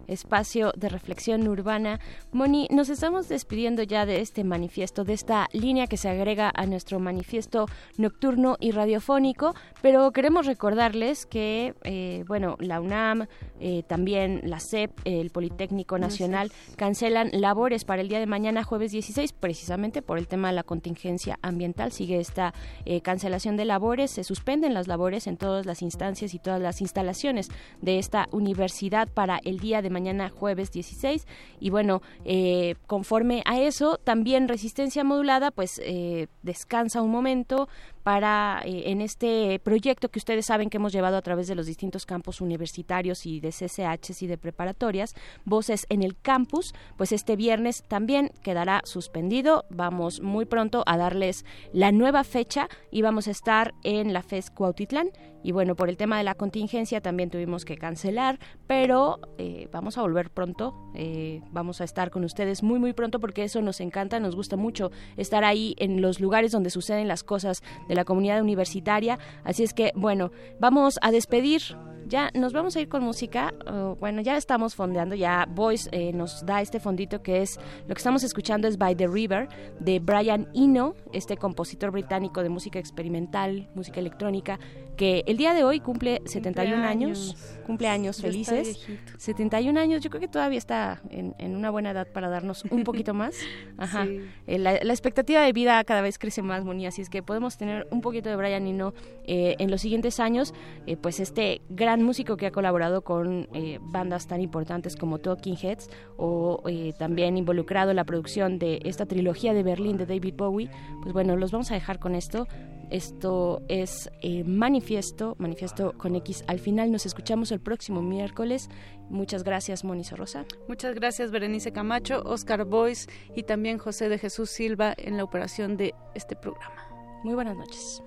espacio 0.09 0.73
de 0.75 0.89
reflexión 0.89 1.47
urbana. 1.47 1.99
Moni, 2.31 2.67
nos 2.71 2.89
estamos 2.89 3.29
despidiendo 3.29 3.83
ya 3.83 4.05
de 4.05 4.21
este 4.21 4.43
manifiesto, 4.43 5.03
de 5.03 5.13
esta 5.13 5.47
línea 5.53 5.87
que 5.87 5.97
se 5.97 6.09
agrega 6.09 6.51
a 6.53 6.65
nuestro 6.65 6.99
manifiesto 6.99 7.67
nocturno 7.97 8.57
y 8.59 8.71
radiofónico, 8.71 9.55
pero 9.81 10.11
queremos 10.11 10.45
recordarles 10.45 11.25
que, 11.25 11.73
eh, 11.83 12.23
bueno, 12.27 12.55
la 12.59 12.81
UNAM, 12.81 13.27
eh, 13.59 13.83
también 13.87 14.41
la 14.43 14.59
CEP, 14.59 14.91
el 15.05 15.29
Politécnico 15.29 15.97
Nacional, 15.97 16.51
cancelan 16.75 17.29
labores 17.33 17.85
para 17.85 18.01
el 18.01 18.09
día 18.09 18.19
de 18.19 18.25
mañana, 18.25 18.63
jueves 18.63 18.91
16, 18.91 19.33
precisamente 19.33 20.01
por 20.01 20.17
el 20.17 20.27
tema 20.27 20.49
de 20.49 20.55
la 20.55 20.63
contingencia 20.63 21.39
ambiental. 21.41 21.91
Sigue 21.91 22.19
esta 22.19 22.53
eh, 22.85 23.01
cancelación 23.01 23.57
de 23.57 23.65
labores, 23.65 24.11
se 24.11 24.23
suspenden 24.23 24.73
las 24.73 24.87
labores 24.87 25.27
en 25.27 25.37
todas 25.37 25.65
las 25.65 25.81
instancias 25.81 26.33
y 26.33 26.39
todas 26.39 26.61
las 26.61 26.81
instalaciones 26.81 27.49
de 27.81 27.99
esta 27.99 28.27
universidad 28.31 29.07
para 29.07 29.39
el 29.43 29.59
día 29.59 29.81
de 29.81 29.89
mañana, 29.89 29.98
jueves 30.29 30.71
16. 30.71 31.27
Y 31.59 31.69
bueno, 31.69 32.01
eh, 32.25 32.75
conforme 32.87 33.43
a 33.45 33.59
eso, 33.59 33.97
también 33.97 34.47
resistencia 34.47 35.03
modulada, 35.03 35.51
pues 35.51 35.81
eh, 35.83 36.27
descansa 36.43 37.01
un 37.01 37.11
momento 37.11 37.67
para 38.09 38.63
eh, 38.65 38.89
en 38.89 39.01
este 39.01 39.61
proyecto 39.63 40.09
que 40.09 40.17
ustedes 40.17 40.47
saben 40.47 40.71
que 40.71 40.77
hemos 40.77 40.93
llevado 40.93 41.15
a 41.15 41.21
través 41.21 41.47
de 41.47 41.53
los 41.53 41.67
distintos 41.67 42.07
campus 42.07 42.41
universitarios 42.41 43.27
y 43.27 43.39
de 43.39 43.49
CCHs 43.49 44.23
y 44.23 44.25
de 44.25 44.39
preparatorias, 44.39 45.13
Voces 45.45 45.85
en 45.89 46.01
el 46.01 46.17
Campus, 46.19 46.73
pues 46.97 47.11
este 47.11 47.35
viernes 47.35 47.83
también 47.87 48.31
quedará 48.41 48.81
suspendido. 48.83 49.65
Vamos 49.69 50.21
muy 50.21 50.45
pronto 50.45 50.83
a 50.87 50.97
darles 50.97 51.45
la 51.71 51.91
nueva 51.91 52.23
fecha 52.23 52.67
y 52.89 53.03
vamos 53.03 53.27
a 53.27 53.31
estar 53.31 53.75
en 53.83 54.11
la 54.11 54.23
FES 54.23 54.49
Cuautitlán. 54.49 55.11
Y 55.41 55.53
bueno, 55.53 55.75
por 55.75 55.87
el 55.87 55.95
tema 55.95 56.17
de 56.17 56.25
la 56.25 56.35
contingencia 56.35 56.99
también 56.99 57.29
tuvimos 57.29 57.63
que 57.63 57.77
cancelar, 57.77 58.39
pero 58.67 59.19
eh, 59.37 59.69
vamos 59.71 59.97
a 59.97 60.01
volver 60.01 60.31
pronto. 60.31 60.73
eh, 60.95 61.41
vamos 61.51 61.79
a 61.79 61.85
estar 61.85 62.09
con 62.09 62.25
ustedes 62.25 62.61
muy, 62.61 62.77
muy 62.77 62.91
pronto 62.91 63.19
porque 63.21 63.43
eso 63.43 63.61
nos 63.61 63.79
encanta, 63.79 64.19
nos 64.19 64.35
gusta 64.35 64.57
mucho 64.57 64.91
estar 65.15 65.45
ahí 65.45 65.75
en 65.77 66.01
los 66.01 66.19
lugares 66.19 66.51
donde 66.51 66.71
suceden 66.71 67.07
las 67.07 67.23
cosas 67.23 67.63
de 67.87 67.95
la 67.99 68.05
comunidad 68.05 68.41
universitaria. 68.41 69.19
Así 69.43 69.63
es 69.63 69.73
que, 69.73 69.91
bueno, 69.95 70.31
vamos 70.59 70.97
a 71.01 71.11
despedir. 71.11 71.61
Ya 72.07 72.31
nos 72.33 72.53
vamos 72.53 72.75
a 72.75 72.79
ir 72.79 72.89
con 72.89 73.03
música. 73.03 73.53
Uh, 73.67 73.95
bueno, 73.99 74.21
ya 74.21 74.35
estamos 74.35 74.73
fondeando. 74.73 75.13
Ya 75.13 75.45
Voice 75.47 75.87
eh, 75.91 76.11
nos 76.11 76.43
da 76.43 76.59
este 76.59 76.79
fondito 76.79 77.21
que 77.21 77.43
es 77.43 77.59
lo 77.87 77.93
que 77.93 77.99
estamos 77.99 78.23
escuchando 78.23 78.67
es 78.67 78.77
By 78.79 78.95
the 78.95 79.07
River 79.07 79.47
de 79.79 79.99
Brian 79.99 80.47
Eno, 80.55 80.95
este 81.13 81.37
compositor 81.37 81.91
británico 81.91 82.41
de 82.41 82.49
música 82.49 82.79
experimental, 82.79 83.69
música 83.75 83.99
electrónica, 83.99 84.59
que 84.99 85.23
el 85.27 85.37
día 85.37 85.53
de 85.53 85.63
hoy 85.63 85.79
cumple 85.79 86.21
71 86.25 86.83
años. 86.83 87.37
Cumpleaños 87.65 88.17
está 88.17 88.27
felices. 88.27 88.85
viejito. 88.85 89.13
71 89.17 89.79
años, 89.79 90.01
yo 90.01 90.09
creo 90.09 90.19
que 90.19 90.27
todavía 90.27 90.57
está 90.57 91.01
en, 91.09 91.35
en 91.37 91.55
una 91.55 91.69
buena 91.69 91.91
edad 91.91 92.05
para 92.11 92.27
darnos 92.27 92.65
un 92.65 92.83
poquito 92.83 93.13
más. 93.13 93.35
Ajá. 93.77 94.05
Sí. 94.05 94.19
Eh, 94.47 94.57
la, 94.57 94.77
la 94.83 94.91
expectativa 94.91 95.41
de 95.41 95.53
vida 95.53 95.81
cada 95.85 96.01
vez 96.01 96.19
crece 96.19 96.41
más, 96.41 96.65
Moni, 96.65 96.85
así 96.85 97.01
es 97.01 97.09
que 97.09 97.23
podemos 97.23 97.57
tener 97.57 97.87
un 97.91 98.01
poquito 98.01 98.27
de 98.27 98.35
Brian 98.35 98.67
Eno 98.67 98.93
eh, 99.23 99.55
en 99.59 99.71
los 99.71 99.79
siguientes 99.79 100.19
años. 100.19 100.53
Eh, 100.85 100.97
pues 100.97 101.21
este 101.21 101.61
gran 101.69 102.03
músico 102.03 102.35
que 102.35 102.47
ha 102.47 102.51
colaborado 102.51 103.01
con 103.01 103.47
eh, 103.53 103.79
bandas 103.81 104.27
tan 104.27 104.41
importantes 104.41 104.97
como 104.97 105.19
Talking 105.19 105.55
Heads 105.55 105.89
o 106.17 106.61
eh, 106.67 106.91
también 106.99 107.37
involucrado 107.37 107.91
en 107.91 107.95
la 107.95 108.03
producción 108.03 108.59
de 108.59 108.81
esta 108.83 109.05
trilogía 109.05 109.53
de 109.53 109.63
Berlín 109.63 109.95
de 109.95 110.05
David 110.05 110.33
Bowie. 110.35 110.69
Pues 111.03 111.13
bueno, 111.13 111.37
los 111.37 111.51
vamos 111.51 111.71
a 111.71 111.75
dejar 111.75 111.99
con 111.99 112.15
esto. 112.15 112.47
Esto 112.89 113.61
es 113.67 114.09
eh, 114.21 114.43
Manifiesto, 114.43 115.35
Manifiesto 115.39 115.93
con 115.97 116.15
X. 116.15 116.43
Al 116.47 116.59
final 116.59 116.91
nos 116.91 117.05
escuchamos 117.05 117.51
el 117.51 117.59
próximo 117.59 118.01
miércoles. 118.01 118.69
Muchas 119.09 119.43
gracias, 119.43 119.83
Moni 119.83 120.03
Rosa. 120.15 120.45
Muchas 120.67 120.95
gracias, 120.95 121.31
Berenice 121.31 121.71
Camacho, 121.71 122.21
Oscar 122.25 122.65
Boyce 122.65 123.09
y 123.35 123.43
también 123.43 123.77
José 123.77 124.09
de 124.09 124.17
Jesús 124.17 124.49
Silva 124.49 124.93
en 124.97 125.17
la 125.17 125.23
operación 125.23 125.77
de 125.77 125.93
este 126.15 126.35
programa. 126.35 126.89
Muy 127.23 127.35
buenas 127.35 127.57
noches. 127.57 128.01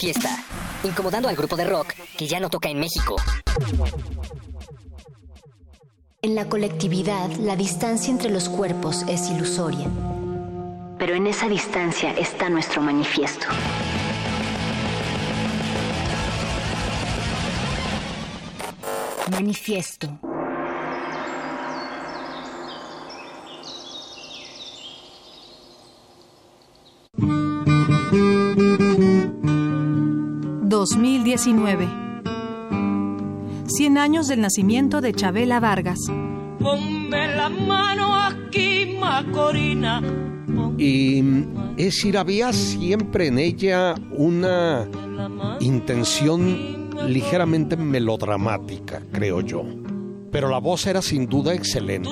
Manifiesta, 0.00 0.42
incomodando 0.82 1.28
al 1.28 1.36
grupo 1.36 1.56
de 1.56 1.64
rock 1.64 1.92
que 2.16 2.26
ya 2.26 2.40
no 2.40 2.48
toca 2.48 2.70
en 2.70 2.80
México. 2.80 3.16
En 6.22 6.34
la 6.34 6.48
colectividad, 6.48 7.28
la 7.32 7.54
distancia 7.54 8.10
entre 8.10 8.30
los 8.30 8.48
cuerpos 8.48 9.04
es 9.08 9.28
ilusoria. 9.28 9.88
Pero 10.98 11.14
en 11.14 11.26
esa 11.26 11.50
distancia 11.50 12.12
está 12.12 12.48
nuestro 12.48 12.80
manifiesto. 12.80 13.46
Manifiesto. 19.30 20.29
2019. 31.36 31.88
100 33.66 33.98
años 33.98 34.26
del 34.26 34.40
nacimiento 34.40 35.00
de 35.00 35.12
Chabela 35.12 35.60
Vargas. 35.60 35.98
Ponme 36.58 37.36
la 37.36 37.48
mano 37.48 38.16
aquí, 38.16 38.96
Macorina. 38.98 40.02
Y 40.76 41.20
es 41.76 41.84
decir, 41.84 42.18
había 42.18 42.52
siempre 42.52 43.28
en 43.28 43.38
ella 43.38 43.94
una 44.10 44.88
intención 45.60 46.90
ligeramente 47.06 47.76
melodramática, 47.76 49.02
creo 49.12 49.40
yo. 49.40 49.62
Pero 50.32 50.48
la 50.48 50.58
voz 50.58 50.86
era 50.86 51.00
sin 51.00 51.26
duda 51.26 51.54
excelente. 51.54 52.10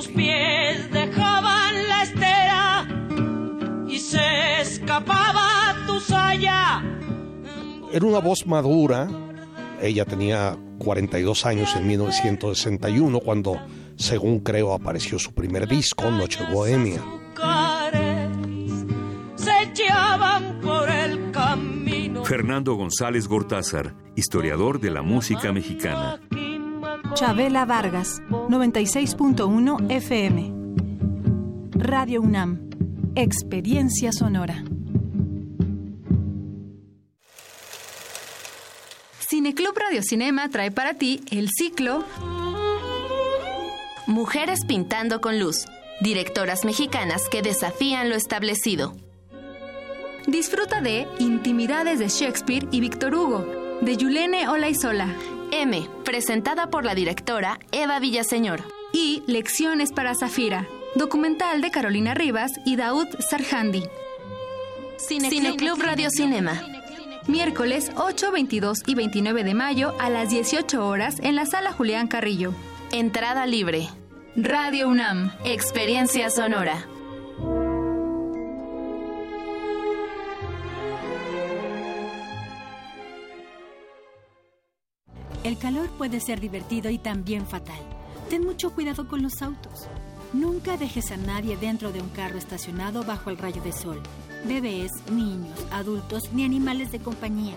Era 7.99 8.07
una 8.07 8.21
voz 8.21 8.47
madura. 8.47 9.09
Ella 9.83 10.05
tenía 10.05 10.57
42 10.79 11.45
años 11.47 11.75
en 11.75 11.89
1961 11.89 13.19
cuando, 13.19 13.61
según 13.97 14.39
creo, 14.39 14.73
apareció 14.73 15.19
su 15.19 15.33
primer 15.35 15.67
disco, 15.67 16.09
Noche 16.09 16.45
Bohemia. 16.53 17.03
Fernando 22.23 22.75
González 22.77 23.27
Gortázar, 23.27 23.97
historiador 24.15 24.79
de 24.79 24.93
la 24.93 25.03
música 25.03 25.53
mexicana. 25.53 26.21
Chabela 27.15 27.65
Vargas, 27.65 28.23
96.1 28.31 29.91
FM. 29.91 30.53
Radio 31.73 32.21
UNAM, 32.23 32.61
Experiencia 33.17 34.13
Sonora. 34.13 34.63
Cineclub 39.39 39.79
Radio 39.79 40.03
Cinema 40.03 40.49
trae 40.49 40.73
para 40.73 40.95
ti 40.95 41.21
el 41.31 41.49
ciclo 41.49 42.05
Mujeres 44.09 44.65
pintando 44.67 45.21
con 45.21 45.39
luz, 45.39 45.67
directoras 46.01 46.65
mexicanas 46.65 47.29
que 47.31 47.41
desafían 47.41 48.09
lo 48.11 48.17
establecido. 48.17 48.97
Disfruta 50.27 50.81
de 50.81 51.07
Intimidades 51.21 52.01
de 52.01 52.09
Shakespeare 52.09 52.67
y 52.73 52.81
Víctor 52.81 53.15
Hugo, 53.15 53.47
de 53.81 53.97
Yulene 53.97 54.49
Olaizola. 54.49 55.15
M, 55.53 55.89
presentada 56.05 56.69
por 56.69 56.85
la 56.85 56.97
directora 56.97 57.61
Eva 57.71 58.01
Villaseñor. 58.01 58.65
Y 58.93 59.23
Lecciones 59.29 59.93
para 59.93 60.17
Zafira, 60.17 60.67
documental 60.97 61.61
de 61.61 61.71
Carolina 61.71 62.13
Rivas 62.13 62.51
y 62.67 62.75
Daud 62.75 63.07
Sarhandi. 63.21 63.85
Cineclub 64.99 65.81
Radio 65.81 66.11
Cinema. 66.11 66.61
Miércoles 67.29 67.93
8, 67.95 68.33
22 68.33 68.79
y 68.87 68.95
29 68.95 69.45
de 69.45 69.53
mayo 69.53 69.95
a 70.01 70.09
las 70.09 70.31
18 70.31 70.87
horas 70.87 71.17
en 71.21 71.37
la 71.37 71.45
sala 71.45 71.73
Julián 71.73 72.09
Carrillo. 72.09 72.55
Entrada 72.91 73.45
libre. 73.45 73.87
Radio 74.35 74.89
UNAM. 74.89 75.33
Experiencia 75.45 76.31
sonora. 76.31 76.87
El 85.45 85.59
calor 85.59 85.91
puede 85.99 86.21
ser 86.21 86.41
divertido 86.41 86.89
y 86.89 86.97
también 86.97 87.47
fatal. 87.47 87.79
Ten 88.31 88.43
mucho 88.43 88.71
cuidado 88.71 89.07
con 89.07 89.23
los 89.23 89.43
autos. 89.43 89.87
Nunca 90.33 90.79
dejes 90.79 91.11
a 91.11 91.19
nadie 91.19 91.59
dentro 91.59 91.93
de 91.93 92.01
un 92.01 92.09
carro 92.09 92.39
estacionado 92.39 93.05
bajo 93.05 93.29
el 93.29 93.37
rayo 93.37 93.61
de 93.63 93.73
sol. 93.73 94.03
Bebés, 94.45 94.93
niños, 95.11 95.59
adultos 95.71 96.33
ni 96.33 96.45
animales 96.45 96.93
de 96.93 97.01
compañía. 97.01 97.57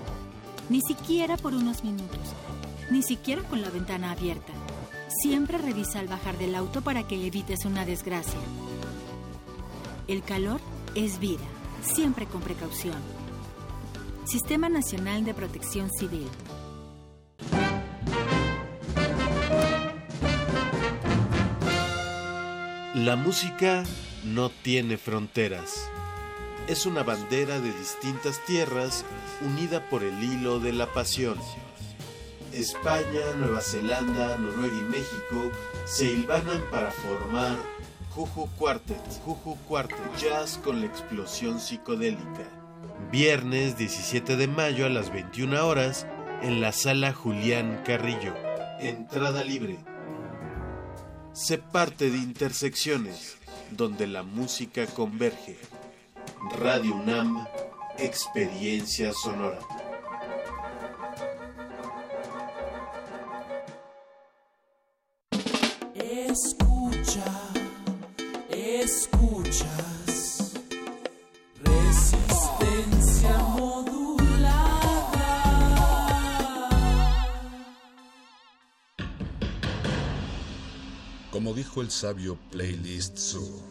Ni 0.70 0.82
siquiera 0.82 1.38
por 1.38 1.54
unos 1.54 1.84
minutos. 1.84 2.20
Ni 2.90 3.04
siquiera 3.04 3.44
con 3.44 3.62
la 3.62 3.70
ventana 3.70 4.12
abierta. 4.12 4.54
Siempre 5.22 5.58
revisa 5.58 6.00
al 6.00 6.08
bajar 6.08 6.38
del 6.38 6.56
auto 6.56 6.82
para 6.82 7.08
que 7.08 7.26
evites 7.26 7.66
una 7.66 7.86
desgracia. 7.86 8.40
El 10.08 10.24
calor 10.24 10.60
es 10.96 11.20
vida. 11.20 11.44
Siempre 11.84 12.26
con 12.26 12.42
precaución. 12.42 12.98
Sistema 14.26 14.70
Nacional 14.70 15.26
de 15.26 15.34
Protección 15.34 15.90
Civil. 15.92 16.28
La 22.96 23.16
música 23.16 23.84
no 24.24 24.50
tiene 24.50 24.98
fronteras. 24.98 25.90
Es 26.72 26.86
una 26.86 27.04
bandera 27.04 27.60
de 27.60 27.74
distintas 27.74 28.40
tierras 28.46 29.04
unida 29.42 29.90
por 29.90 30.06
el 30.06 30.24
hilo 30.24 30.62
de 30.62 30.72
la 30.72 30.86
pasión. 30.94 31.38
España, 32.54 33.20
Nueva 33.38 33.60
Zelanda, 33.60 34.38
Noruega 34.38 34.78
y 34.78 34.84
México 34.84 35.52
se 35.84 36.06
hilvanan 36.06 36.64
para 36.72 36.90
formar 36.92 37.58
Juju 38.12 38.48
Quartet, 38.58 39.02
Juju 39.26 39.58
Quartet, 39.68 40.16
jazz 40.18 40.62
con 40.64 40.80
la 40.80 40.86
explosión 40.86 41.60
psicodélica. 41.60 42.48
Viernes 43.12 43.78
17 43.78 44.38
de 44.38 44.48
mayo 44.48 44.86
a 44.86 44.90
las 44.90 45.12
21 45.12 45.68
horas 45.68 46.08
en 46.42 46.62
la 46.62 46.72
sala 46.72 47.12
Julián 47.12 47.84
Carrillo. 47.86 48.34
Entrada 48.80 49.44
libre. 49.44 49.78
Se 51.34 51.58
parte 51.58 52.10
de 52.10 52.18
intersecciones 52.18 53.36
donde 53.72 54.08
la 54.08 54.24
música 54.24 54.86
converge. 54.86 55.58
Radio 56.50 56.96
UNAM, 56.96 57.46
experiencia 58.00 59.14
sonora. 59.14 59.60
Escucha, 65.94 67.24
escuchas. 68.50 70.54
Resistencia 71.64 73.38
modulada. 73.56 75.12
Como 81.30 81.54
dijo 81.54 81.82
el 81.82 81.92
sabio 81.92 82.38
Playlist 82.50 83.18
Zoo, 83.18 83.71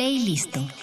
Playlisto. 0.00 0.79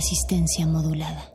Resistencia 0.00 0.66
modulada. 0.66 1.29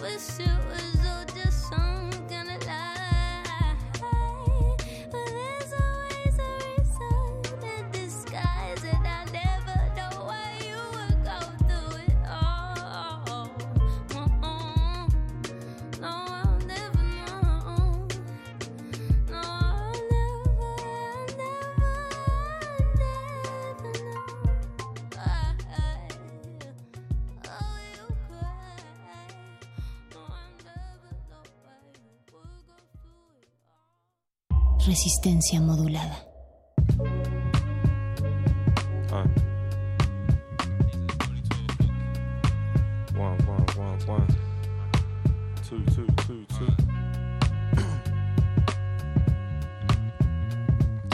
wish 0.00 0.40
it 0.40 0.48
was 0.70 0.89
resistencia 35.00 35.58
modulada. 35.62 36.26
Uh. 39.10 39.24
One, 43.16 43.38
one, 43.46 43.66
one, 43.76 43.98
one. 44.06 44.26
Two, 45.66 45.82
two, 45.94 46.06
two, 46.26 46.44
two. 46.58 46.66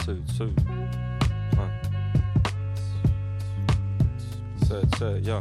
two, 0.05 0.23
two. 4.99 5.21
Yeah. 5.23 5.41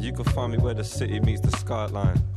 You 0.00 0.12
can 0.12 0.24
find 0.26 0.52
me 0.52 0.58
where 0.58 0.74
the 0.74 0.84
city 0.84 1.18
meets 1.18 1.40
the 1.40 1.50
skyline. 1.50 2.29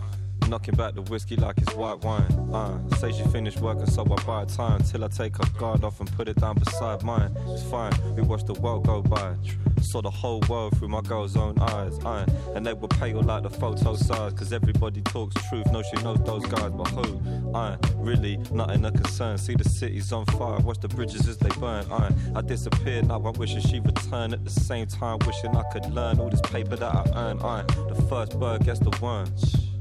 Knocking 0.50 0.76
back 0.76 0.94
the 0.94 1.02
whiskey 1.02 1.36
like 1.36 1.58
it's 1.58 1.74
white 1.74 2.00
wine. 2.04 2.32
Uh, 2.54 2.78
say 2.98 3.12
she 3.12 3.24
finished 3.30 3.60
working, 3.60 3.88
so 3.88 4.04
I 4.04 4.24
buy 4.24 4.46
time 4.46 4.84
till 4.84 5.04
I 5.04 5.08
take 5.08 5.36
her 5.38 5.60
guard 5.60 5.84
off 5.84 6.00
and 6.00 6.12
put 6.12 6.28
it 6.28 6.38
down 6.38 6.56
beside 6.60 7.02
mine. 7.02 7.36
It's 7.48 7.64
fine, 7.64 7.92
we 8.16 8.22
watch 8.22 8.44
the 8.46 8.54
world 8.54 8.86
go 8.86 9.02
by. 9.02 9.36
Saw 9.82 10.02
the 10.02 10.12
whole 10.12 10.42
world 10.48 10.78
through 10.78 10.90
my 10.90 11.02
girl's 11.02 11.36
own 11.36 11.60
eyes. 11.60 11.98
Uh, 12.06 12.26
and 12.56 12.66
they 12.66 12.74
were 12.74 12.88
pale 12.88 13.22
like 13.22 13.44
the 13.44 13.50
photo 13.50 13.96
size, 13.96 14.34
cause 14.34 14.54
everybody 14.54 15.02
talks 15.02 15.36
truth. 15.50 15.66
No, 15.72 15.82
she 15.82 16.02
knows 16.04 16.20
those 16.24 16.46
guys, 16.46 16.72
but 16.72 16.88
who? 16.90 17.54
Uh, 17.56 17.78
really, 17.98 18.38
nothing 18.52 18.86
a 18.86 18.92
concern. 18.92 19.38
See 19.38 19.56
the 19.56 19.68
city's 19.68 20.12
on 20.12 20.26
fire, 20.28 20.60
watch 20.60 20.80
the 20.80 20.88
bridges 20.88 21.28
as 21.28 21.38
they 21.38 21.50
burn. 21.60 21.92
Uh, 21.92 22.12
I 22.36 22.42
disappeared, 22.42 23.08
now 23.08 23.26
I'm 23.26 23.34
wishing 23.34 23.62
she 23.62 23.80
returned 23.80 24.34
at 24.34 24.44
the 24.44 24.52
same 24.52 24.86
time, 24.88 25.18
wishing 25.26 25.56
I 25.56 25.64
could 25.72 25.86
learn 25.92 26.20
all 26.20 26.30
this 26.30 26.42
paper 26.42 26.76
that 26.76 26.96
I 26.96 27.04
earned. 27.16 27.42
Uh, 27.42 27.64
the 27.64 28.02
first 28.08 28.40
bird 28.40 28.64
gets 28.64 28.80
the 28.80 28.92
worm. 29.02 29.28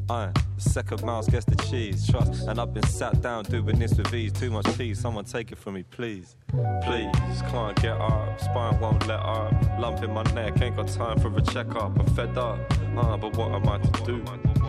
Uh, 0.09 0.31
second 0.63 1.03
mouse 1.05 1.29
gets 1.29 1.45
the 1.45 1.57
cheese, 1.57 2.07
trust. 2.09 2.47
And 2.49 2.61
I've 2.61 2.73
been 2.73 2.87
sat 2.87 3.21
down 3.21 3.45
doing 3.45 3.79
this 3.79 3.95
with 3.95 4.13
ease. 4.15 4.33
Too 4.33 4.51
much 4.51 4.67
cheese, 4.77 5.01
someone 5.01 5.25
take 5.25 5.53
it 5.53 5.59
from 5.59 5.75
me, 5.75 5.83
please. 5.83 6.37
Please, 6.85 7.43
can't 7.51 7.81
get 7.81 8.01
up, 8.01 8.41
spine 8.41 8.79
won't 8.81 9.07
let 9.07 9.21
up. 9.21 9.53
Lump 9.79 10.03
in 10.03 10.13
my 10.13 10.23
neck, 10.35 10.61
ain't 10.61 10.77
got 10.77 10.89
time 10.89 11.19
for 11.19 11.37
a 11.37 11.43
checkup. 11.43 11.99
I'm 11.99 12.07
fed 12.15 12.37
up, 12.39 12.59
uh, 12.97 13.17
but 13.17 13.37
what 13.37 13.53
am 13.53 13.69
I 13.69 13.79
to 13.79 14.05
do? 14.05 14.25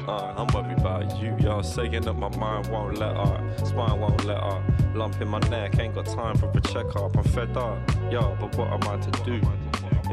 Uh, 0.08 0.34
I'm 0.36 0.48
worried 0.48 0.80
about 0.80 1.22
you, 1.22 1.36
yo. 1.40 1.62
Saying 1.62 2.02
that 2.02 2.14
my 2.14 2.30
mind 2.38 2.68
won't 2.68 2.98
let 2.98 3.16
up, 3.16 3.42
spine 3.66 4.00
won't 4.00 4.26
let 4.26 4.38
up. 4.38 4.62
Lump 4.96 5.22
in 5.22 5.28
my 5.28 5.40
neck, 5.50 5.80
ain't 5.80 5.96
got 5.96 6.06
time 6.06 6.38
for 6.38 6.52
a 6.54 6.62
checkup. 6.62 7.16
I'm 7.16 7.24
fed 7.24 7.56
up, 7.56 7.78
yo, 8.12 8.36
but 8.40 8.56
what 8.58 8.68
am 8.70 8.84
I 8.84 8.98
to 8.98 9.12
do 9.24 9.42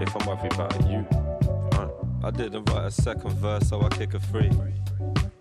if 0.01 0.17
I'm 0.17 0.27
worried 0.27 0.53
about 0.53 0.89
you? 0.89 1.07
Uh, 1.73 1.89
I 2.23 2.31
didn't 2.31 2.69
write 2.71 2.87
a 2.87 2.91
second 2.91 3.33
verse, 3.33 3.69
so 3.69 3.81
I 3.83 3.89
kick 3.89 4.15
a 4.15 4.21
free. 4.21 4.51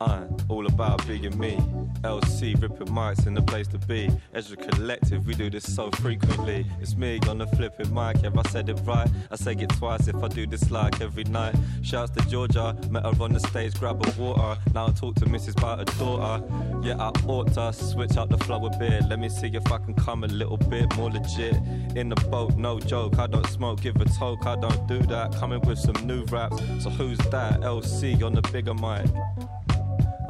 I'm 0.02 0.38
all 0.48 0.66
about 0.66 1.06
being 1.08 1.38
me. 1.38 1.58
LC 2.04 2.60
ripping 2.62 2.88
mics 2.88 3.28
in 3.28 3.34
the 3.34 3.42
place 3.42 3.68
to 3.68 3.78
be. 3.78 4.10
Ezra 4.34 4.56
Collective, 4.56 5.28
we 5.28 5.36
do 5.36 5.50
this 5.50 5.74
so 5.74 5.92
frequently. 5.92 6.66
It's 6.80 6.96
me 6.96 7.20
on 7.28 7.40
the 7.40 7.48
flipping 7.48 7.94
mic, 7.94 8.22
yeah, 8.24 8.30
I 8.36 8.50
said 8.50 8.70
it 8.70 8.80
right. 8.86 9.10
I 9.30 9.36
say 9.36 9.54
it 9.54 9.70
twice 9.70 10.08
if 10.08 10.16
I 10.24 10.30
do 10.30 10.48
this 10.48 10.72
like 10.72 11.02
every 11.02 11.26
night. 11.26 11.56
Shouts 11.82 12.12
to 12.12 12.30
Georgia, 12.30 12.76
met 12.90 13.04
her 13.04 13.14
on 13.22 13.34
the 13.34 13.42
stage, 13.42 13.74
grab 13.74 14.06
a 14.06 14.22
water. 14.22 14.60
Now 14.74 14.88
I 14.88 14.92
talk 14.92 15.16
to 15.16 15.26
Mrs. 15.26 15.58
about 15.58 15.80
her 15.80 15.98
daughter. 16.00 16.46
Yeah, 16.82 16.96
I 16.98 17.12
ought 17.28 17.54
to 17.56 17.74
switch 17.74 18.16
up 18.16 18.30
the 18.30 18.38
flow 18.38 18.66
a 18.66 18.78
bit. 18.78 19.04
Let 19.10 19.20
me 19.20 19.28
see 19.28 19.48
if 19.48 19.70
I 19.70 19.80
can 19.80 19.94
come 19.96 20.24
a 20.24 20.28
little 20.28 20.58
bit 20.58 20.96
more 20.96 21.12
legit. 21.12 21.56
In 21.96 22.08
the 22.08 22.16
boat, 22.30 22.56
no 22.56 22.80
joke. 22.80 23.20
I 23.20 23.28
don't 23.28 23.48
smoke, 23.48 23.82
give 23.82 23.98
a 23.98 24.06
toke. 24.06 24.46
I 24.46 24.56
don't 24.56 24.88
do 24.88 25.00
that. 25.08 25.36
Coming 25.36 25.60
with 25.62 25.80
some 25.80 26.08
new 26.08 26.24
raps. 26.26 26.58
So 26.82 26.90
who's 26.90 27.18
that? 27.30 27.60
LC 27.60 28.24
on 28.24 28.34
the 28.34 28.42
bigger 28.44 28.74
mic. 28.74 29.06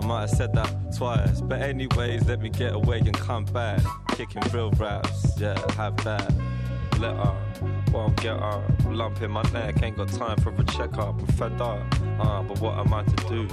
I 0.01 0.05
might 0.05 0.21
have 0.21 0.29
said 0.29 0.53
that 0.53 0.73
twice. 0.95 1.41
But 1.41 1.61
anyways, 1.61 2.27
let 2.27 2.41
me 2.41 2.49
get 2.49 2.73
away 2.73 2.99
and 2.99 3.13
come 3.13 3.45
back. 3.45 3.81
Kicking 4.09 4.41
real 4.53 4.71
raps, 4.71 5.39
yeah, 5.39 5.59
have 5.73 5.97
that. 6.03 6.33
Let 6.99 7.15
her, 7.15 7.35
won't 7.93 8.19
get 8.21 8.37
her. 8.37 8.61
Lump 8.89 9.21
in 9.21 9.31
my 9.31 9.41
neck, 9.53 9.81
ain't 9.81 9.95
got 9.97 10.09
time 10.09 10.37
for 10.41 10.49
a 10.49 10.63
checkup. 10.65 11.19
I'm 11.19 11.27
fed 11.27 11.61
up, 11.61 11.81
uh, 12.19 12.43
but 12.43 12.59
what 12.59 12.77
am 12.77 12.93
I 12.93 13.03
to 13.03 13.15
do? 13.29 13.47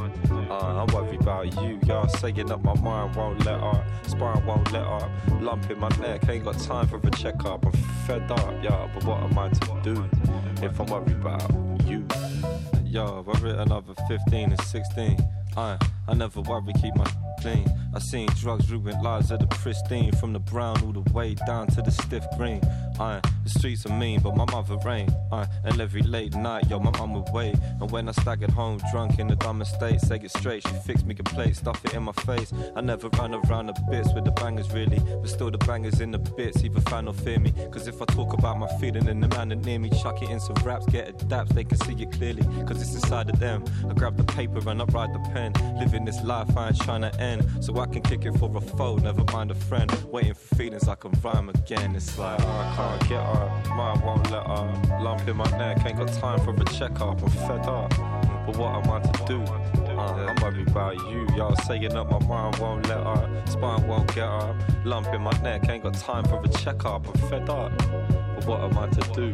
Uh, 0.50 0.84
I'm 0.84 0.94
worried 0.94 1.20
about 1.20 1.54
you, 1.62 1.78
y'all 1.86 2.08
saying 2.08 2.46
that 2.46 2.62
my 2.64 2.74
mind 2.80 3.14
won't 3.14 3.44
let 3.44 3.60
her. 3.60 3.86
Spine 4.06 4.44
won't 4.44 4.72
let 4.72 4.84
her. 4.84 5.10
Lump 5.40 5.70
in 5.70 5.78
my 5.78 5.88
neck, 6.00 6.28
ain't 6.28 6.44
got 6.44 6.58
time 6.58 6.88
for 6.88 6.96
a 6.96 7.10
checkup. 7.12 7.64
I'm 7.64 7.72
fed 8.06 8.30
up, 8.30 8.54
yeah, 8.62 8.88
but 8.92 9.04
what 9.04 9.22
am 9.22 9.38
I 9.38 9.48
to 9.48 9.80
do 9.82 10.04
if 10.64 10.80
I'm 10.80 10.86
worried 10.86 11.12
about 11.12 11.50
you? 11.86 12.04
Yo, 12.84 13.24
I've 13.28 13.42
written 13.42 13.60
another 13.60 13.94
15 14.08 14.50
and 14.50 14.60
16. 14.60 15.18
I, 15.56 15.78
I 16.08 16.14
never 16.14 16.40
worry, 16.40 16.72
keep 16.80 16.94
my 16.94 17.10
clean. 17.40 17.66
I 17.94 17.98
seen 17.98 18.28
drugs 18.40 18.70
ruin 18.70 19.02
lives 19.02 19.30
of 19.30 19.40
the 19.40 19.46
pristine, 19.46 20.12
from 20.12 20.32
the 20.32 20.38
brown 20.38 20.82
all 20.82 20.92
the 20.92 21.12
way 21.12 21.34
down 21.46 21.66
to 21.68 21.82
the 21.82 21.90
stiff 21.90 22.24
green. 22.36 22.60
I, 22.98 23.20
the 23.44 23.50
streets 23.50 23.86
are 23.86 23.92
mean, 23.92 24.20
but 24.20 24.36
my 24.36 24.44
mother 24.46 24.76
ain't. 24.88 25.10
I, 25.32 25.46
and 25.64 25.80
every 25.80 26.02
late 26.02 26.34
night, 26.34 26.68
yo, 26.68 26.78
my 26.78 26.90
mum 26.98 27.14
would 27.14 27.32
wait. 27.32 27.54
And 27.80 27.90
when 27.90 28.08
I 28.08 28.12
staggered 28.12 28.50
home, 28.50 28.80
drunk 28.90 29.18
in 29.18 29.28
the 29.28 29.36
dumb 29.36 29.64
state, 29.64 30.00
say 30.00 30.16
it 30.16 30.30
straight, 30.30 30.62
she 30.66 30.74
fixed 30.86 31.06
me 31.06 31.14
a 31.18 31.22
plate, 31.22 31.56
stuff 31.56 31.84
it 31.84 31.94
in 31.94 32.02
my 32.02 32.12
face. 32.12 32.52
I 32.74 32.80
never 32.80 33.08
ran 33.10 33.34
around 33.34 33.66
the 33.66 33.74
bits 33.90 34.12
with 34.14 34.24
the 34.24 34.30
bangers 34.30 34.70
really, 34.72 34.98
but 34.98 35.28
still 35.28 35.50
the 35.50 35.58
bangers 35.58 36.00
in 36.00 36.10
the 36.10 36.18
bits, 36.18 36.62
either 36.64 36.80
fan 36.82 37.08
or 37.08 37.14
fear 37.14 37.38
me. 37.38 37.52
Cause 37.70 37.86
if 37.86 38.00
I 38.00 38.04
talk 38.06 38.32
about 38.32 38.58
my 38.58 38.68
feeling 38.78 39.08
and 39.08 39.22
the 39.22 39.28
man 39.28 39.48
that 39.48 39.64
near 39.64 39.78
me, 39.78 39.90
chuck 39.90 40.22
it 40.22 40.30
in 40.30 40.40
some 40.40 40.56
raps, 40.64 40.86
get 40.86 41.08
adapts, 41.08 41.52
they 41.52 41.64
can 41.64 41.78
see 41.78 41.94
it 42.02 42.12
clearly. 42.12 42.42
Cause 42.66 42.80
it's 42.80 42.94
inside 42.94 43.30
of 43.30 43.38
them. 43.38 43.64
I 43.88 43.94
grab 43.94 44.16
the 44.16 44.24
paper 44.24 44.68
and 44.68 44.80
I 44.80 44.84
write 44.86 45.12
the 45.12 45.20
pen. 45.32 45.52
Living 45.78 45.95
this 46.04 46.22
life, 46.22 46.56
I 46.56 46.68
ain't 46.68 46.80
trying 46.80 47.02
to 47.02 47.20
end. 47.20 47.64
So 47.64 47.78
I 47.78 47.86
can 47.86 48.02
kick 48.02 48.24
it 48.24 48.38
for 48.38 48.54
a 48.56 48.60
foe, 48.60 48.96
never 48.96 49.24
mind 49.32 49.50
a 49.50 49.54
friend. 49.54 49.90
Waiting 50.10 50.34
for 50.34 50.54
feelings 50.56 50.88
I 50.88 50.94
can 50.94 51.12
rhyme 51.22 51.48
again. 51.48 51.94
It's 51.94 52.18
like, 52.18 52.40
oh, 52.42 52.46
I 52.46 52.76
can't 52.76 53.08
get 53.08 53.20
up, 53.20 53.68
mind 53.68 54.02
won't 54.02 54.30
let 54.30 54.46
up. 54.46 55.00
Lump 55.00 55.26
in 55.28 55.36
my 55.36 55.50
neck, 55.58 55.84
ain't 55.86 55.98
got 55.98 56.12
time 56.12 56.40
for 56.40 56.54
a 56.54 56.64
checkup. 56.66 57.22
I'm 57.22 57.30
fed 57.30 57.66
up, 57.66 57.90
but 58.46 58.56
what 58.56 58.74
am 58.74 58.90
I 58.90 59.00
to 59.00 59.24
do? 59.26 59.42
Uh, 59.96 60.26
I'm 60.26 60.36
worried 60.42 60.68
about 60.68 60.96
you, 61.10 61.26
y'all 61.36 61.56
saying 61.56 61.88
that 61.88 62.04
my 62.04 62.18
mind 62.26 62.56
won't 62.56 62.86
let 62.88 62.98
up, 62.98 63.48
spine 63.48 63.86
won't 63.86 64.14
get 64.14 64.24
up. 64.24 64.56
Lump 64.84 65.06
in 65.14 65.22
my 65.22 65.32
neck, 65.42 65.68
ain't 65.68 65.82
got 65.82 65.94
time 65.94 66.24
for 66.24 66.42
a 66.44 66.48
checkup. 66.48 67.06
I'm 67.08 67.30
fed 67.30 67.48
up, 67.48 67.76
but 67.78 68.46
what 68.46 68.60
am 68.60 68.78
I 68.78 68.88
to 68.88 69.12
do? 69.12 69.32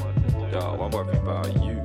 Yo, 0.52 0.60
I'm 0.80 0.90
worried 0.90 1.16
about 1.16 1.52
you. 1.64 1.84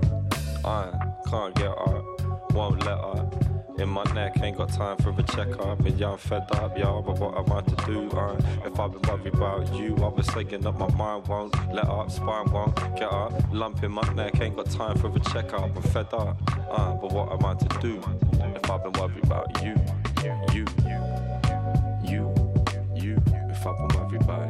I 0.63 0.91
can't 1.29 1.55
get 1.55 1.69
up, 1.69 2.51
won't 2.51 2.85
let 2.85 2.99
up. 2.99 3.46
In 3.77 3.89
my 3.89 4.03
neck, 4.15 4.41
ain't 4.41 4.57
got 4.57 4.69
time 4.73 4.97
for 4.97 5.11
a 5.11 5.23
checkup. 5.23 5.79
And 5.85 5.99
yeah, 5.99 6.11
I'm 6.11 6.17
fed 6.17 6.47
up, 6.53 6.77
y'all, 6.77 7.03
but 7.03 7.19
what 7.19 7.37
am 7.37 7.51
I 7.51 7.61
to 7.61 7.85
do? 7.85 8.09
Uh, 8.09 8.35
if 8.65 8.79
I've 8.79 8.91
been 8.91 9.01
worried 9.03 9.33
about 9.35 9.75
you, 9.75 9.95
I 9.97 10.07
was 10.07 10.25
saying 10.27 10.65
up 10.65 10.79
my 10.79 10.91
mind 10.95 11.27
won't 11.27 11.53
let 11.71 11.87
up, 11.87 12.09
spine 12.09 12.51
won't 12.51 12.75
get 12.95 13.11
up. 13.13 13.33
Lump 13.51 13.83
in 13.83 13.91
my 13.91 14.13
neck, 14.13 14.41
ain't 14.41 14.55
got 14.55 14.69
time 14.71 14.97
for 14.97 15.15
a 15.15 15.19
checkup. 15.31 15.75
I'm 15.75 15.81
fed 15.83 16.11
up, 16.11 16.41
uh, 16.71 16.93
but 16.95 17.11
what 17.11 17.31
am 17.31 17.45
I 17.45 17.53
to 17.53 17.79
do? 17.79 18.01
If 18.55 18.69
I've 18.69 18.83
been 18.83 18.93
worried 18.93 19.23
about 19.23 19.63
you, 19.63 19.75
you, 20.23 20.65
you, 20.83 21.03
you. 22.03 22.33
You 22.95 23.15
if 23.49 23.65
I've 23.65 23.77
been 23.77 23.99
worried 23.99 24.21
about 24.23 24.46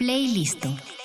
Playlist. 0.00 0.99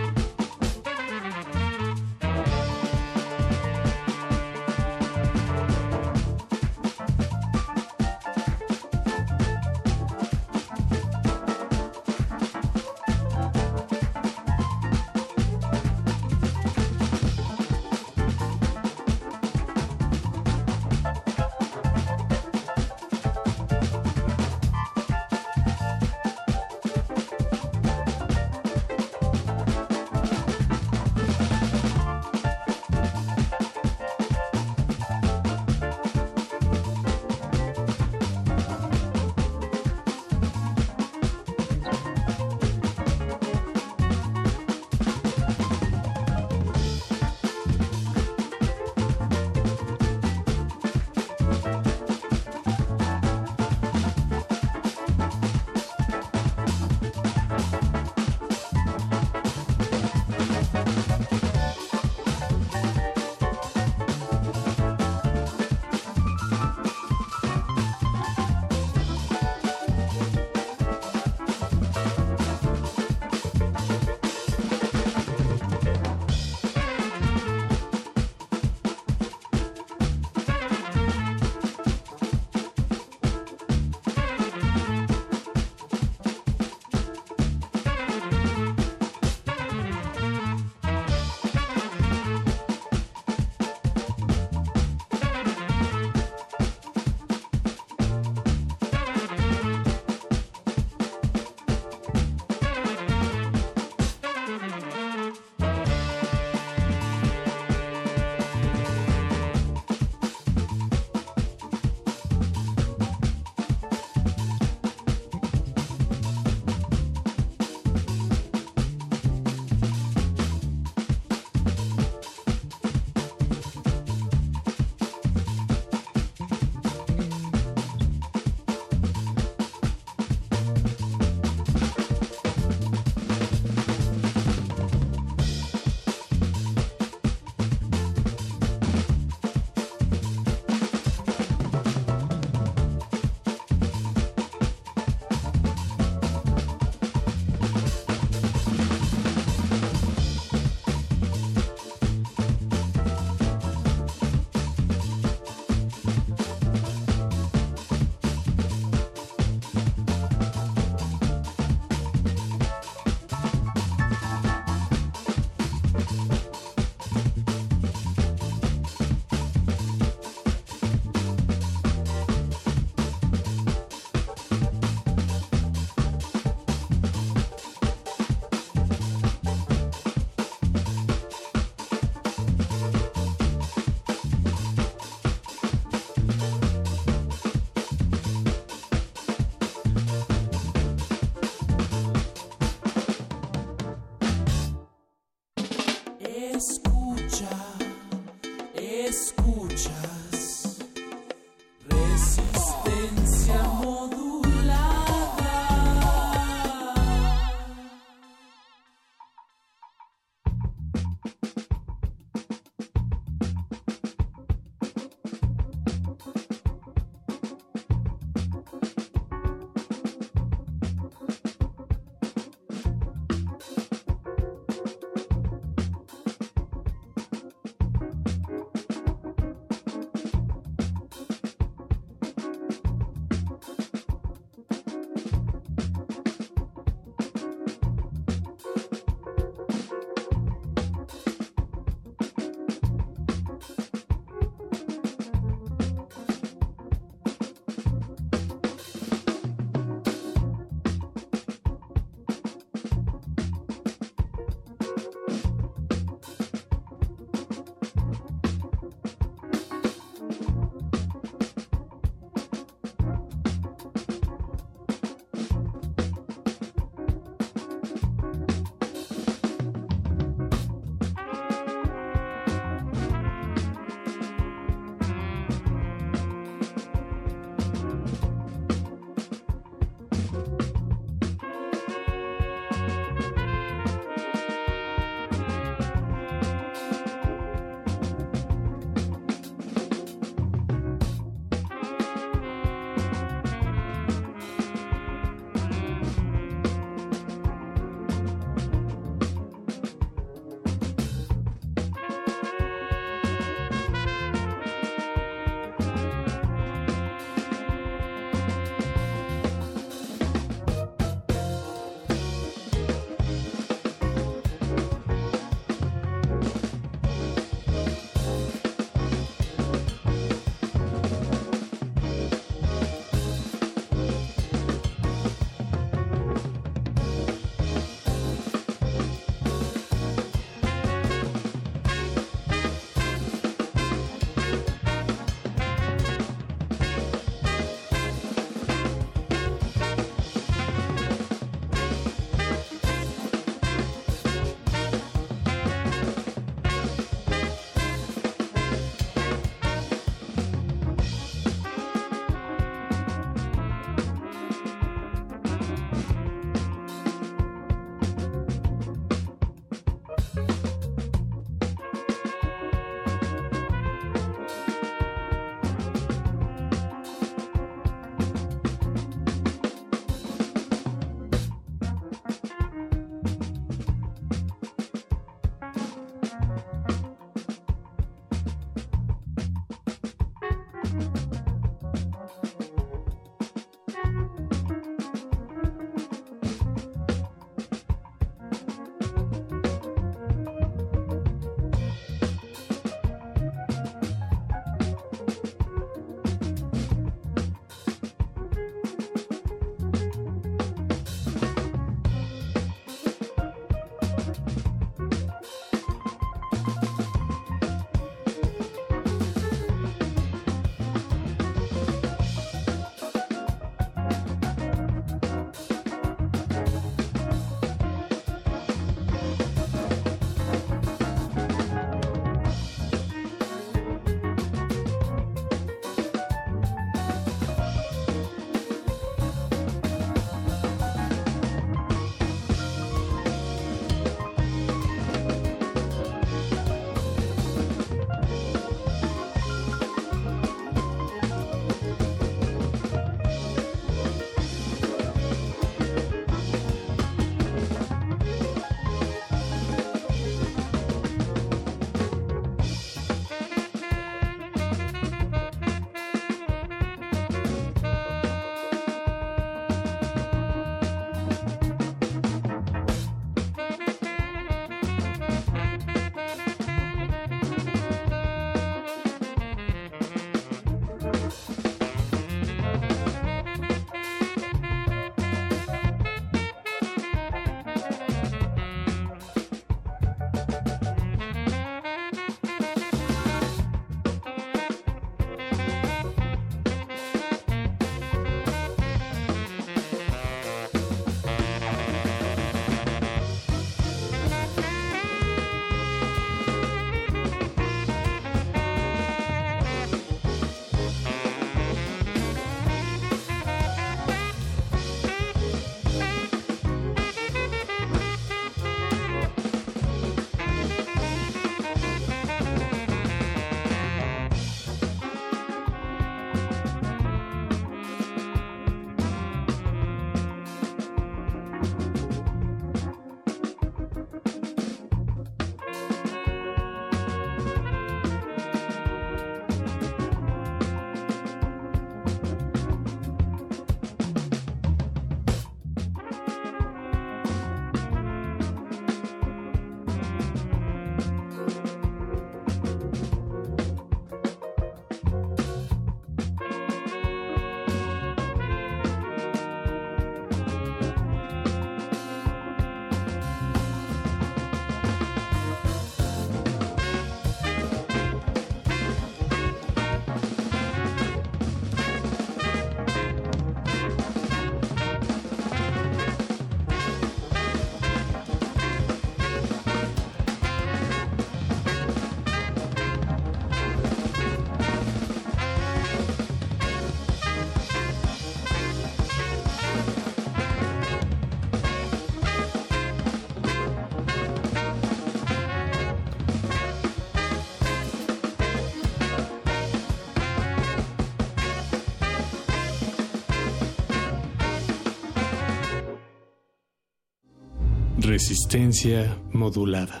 Resistencia 598.11 599.15
modulada. 599.31 600.00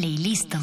Playlist. 0.00 0.56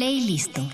Playlist. 0.00 0.69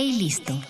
Playlist. 0.00 0.46
Playlist. 0.46 0.69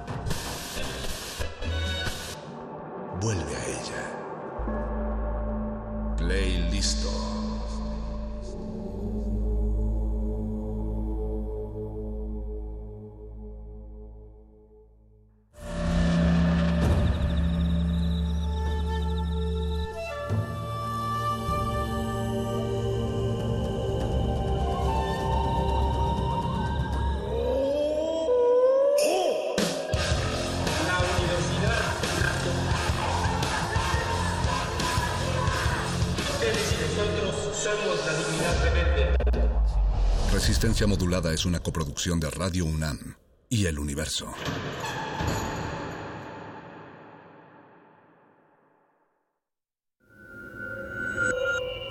Resistencia 40.61 40.85
Modulada 40.85 41.33
es 41.33 41.43
una 41.47 41.59
coproducción 41.59 42.19
de 42.19 42.29
Radio 42.29 42.65
UNAM 42.65 43.15
y 43.49 43.65
El 43.65 43.79
Universo. 43.79 44.31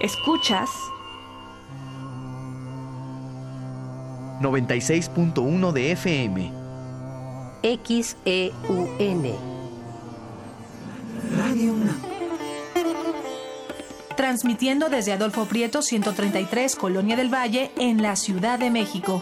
Escuchas 0.01 0.71
96.1 4.41 5.73
de 5.73 5.91
FM. 5.91 6.53
XEUN. 7.65 9.50
Transmitiendo 14.31 14.89
desde 14.89 15.11
Adolfo 15.11 15.47
Prieto 15.47 15.83
133, 15.83 16.77
Colonia 16.77 17.17
del 17.17 17.35
Valle, 17.35 17.73
en 17.77 18.01
la 18.01 18.15
Ciudad 18.15 18.61
de 18.61 18.71
México. 18.71 19.19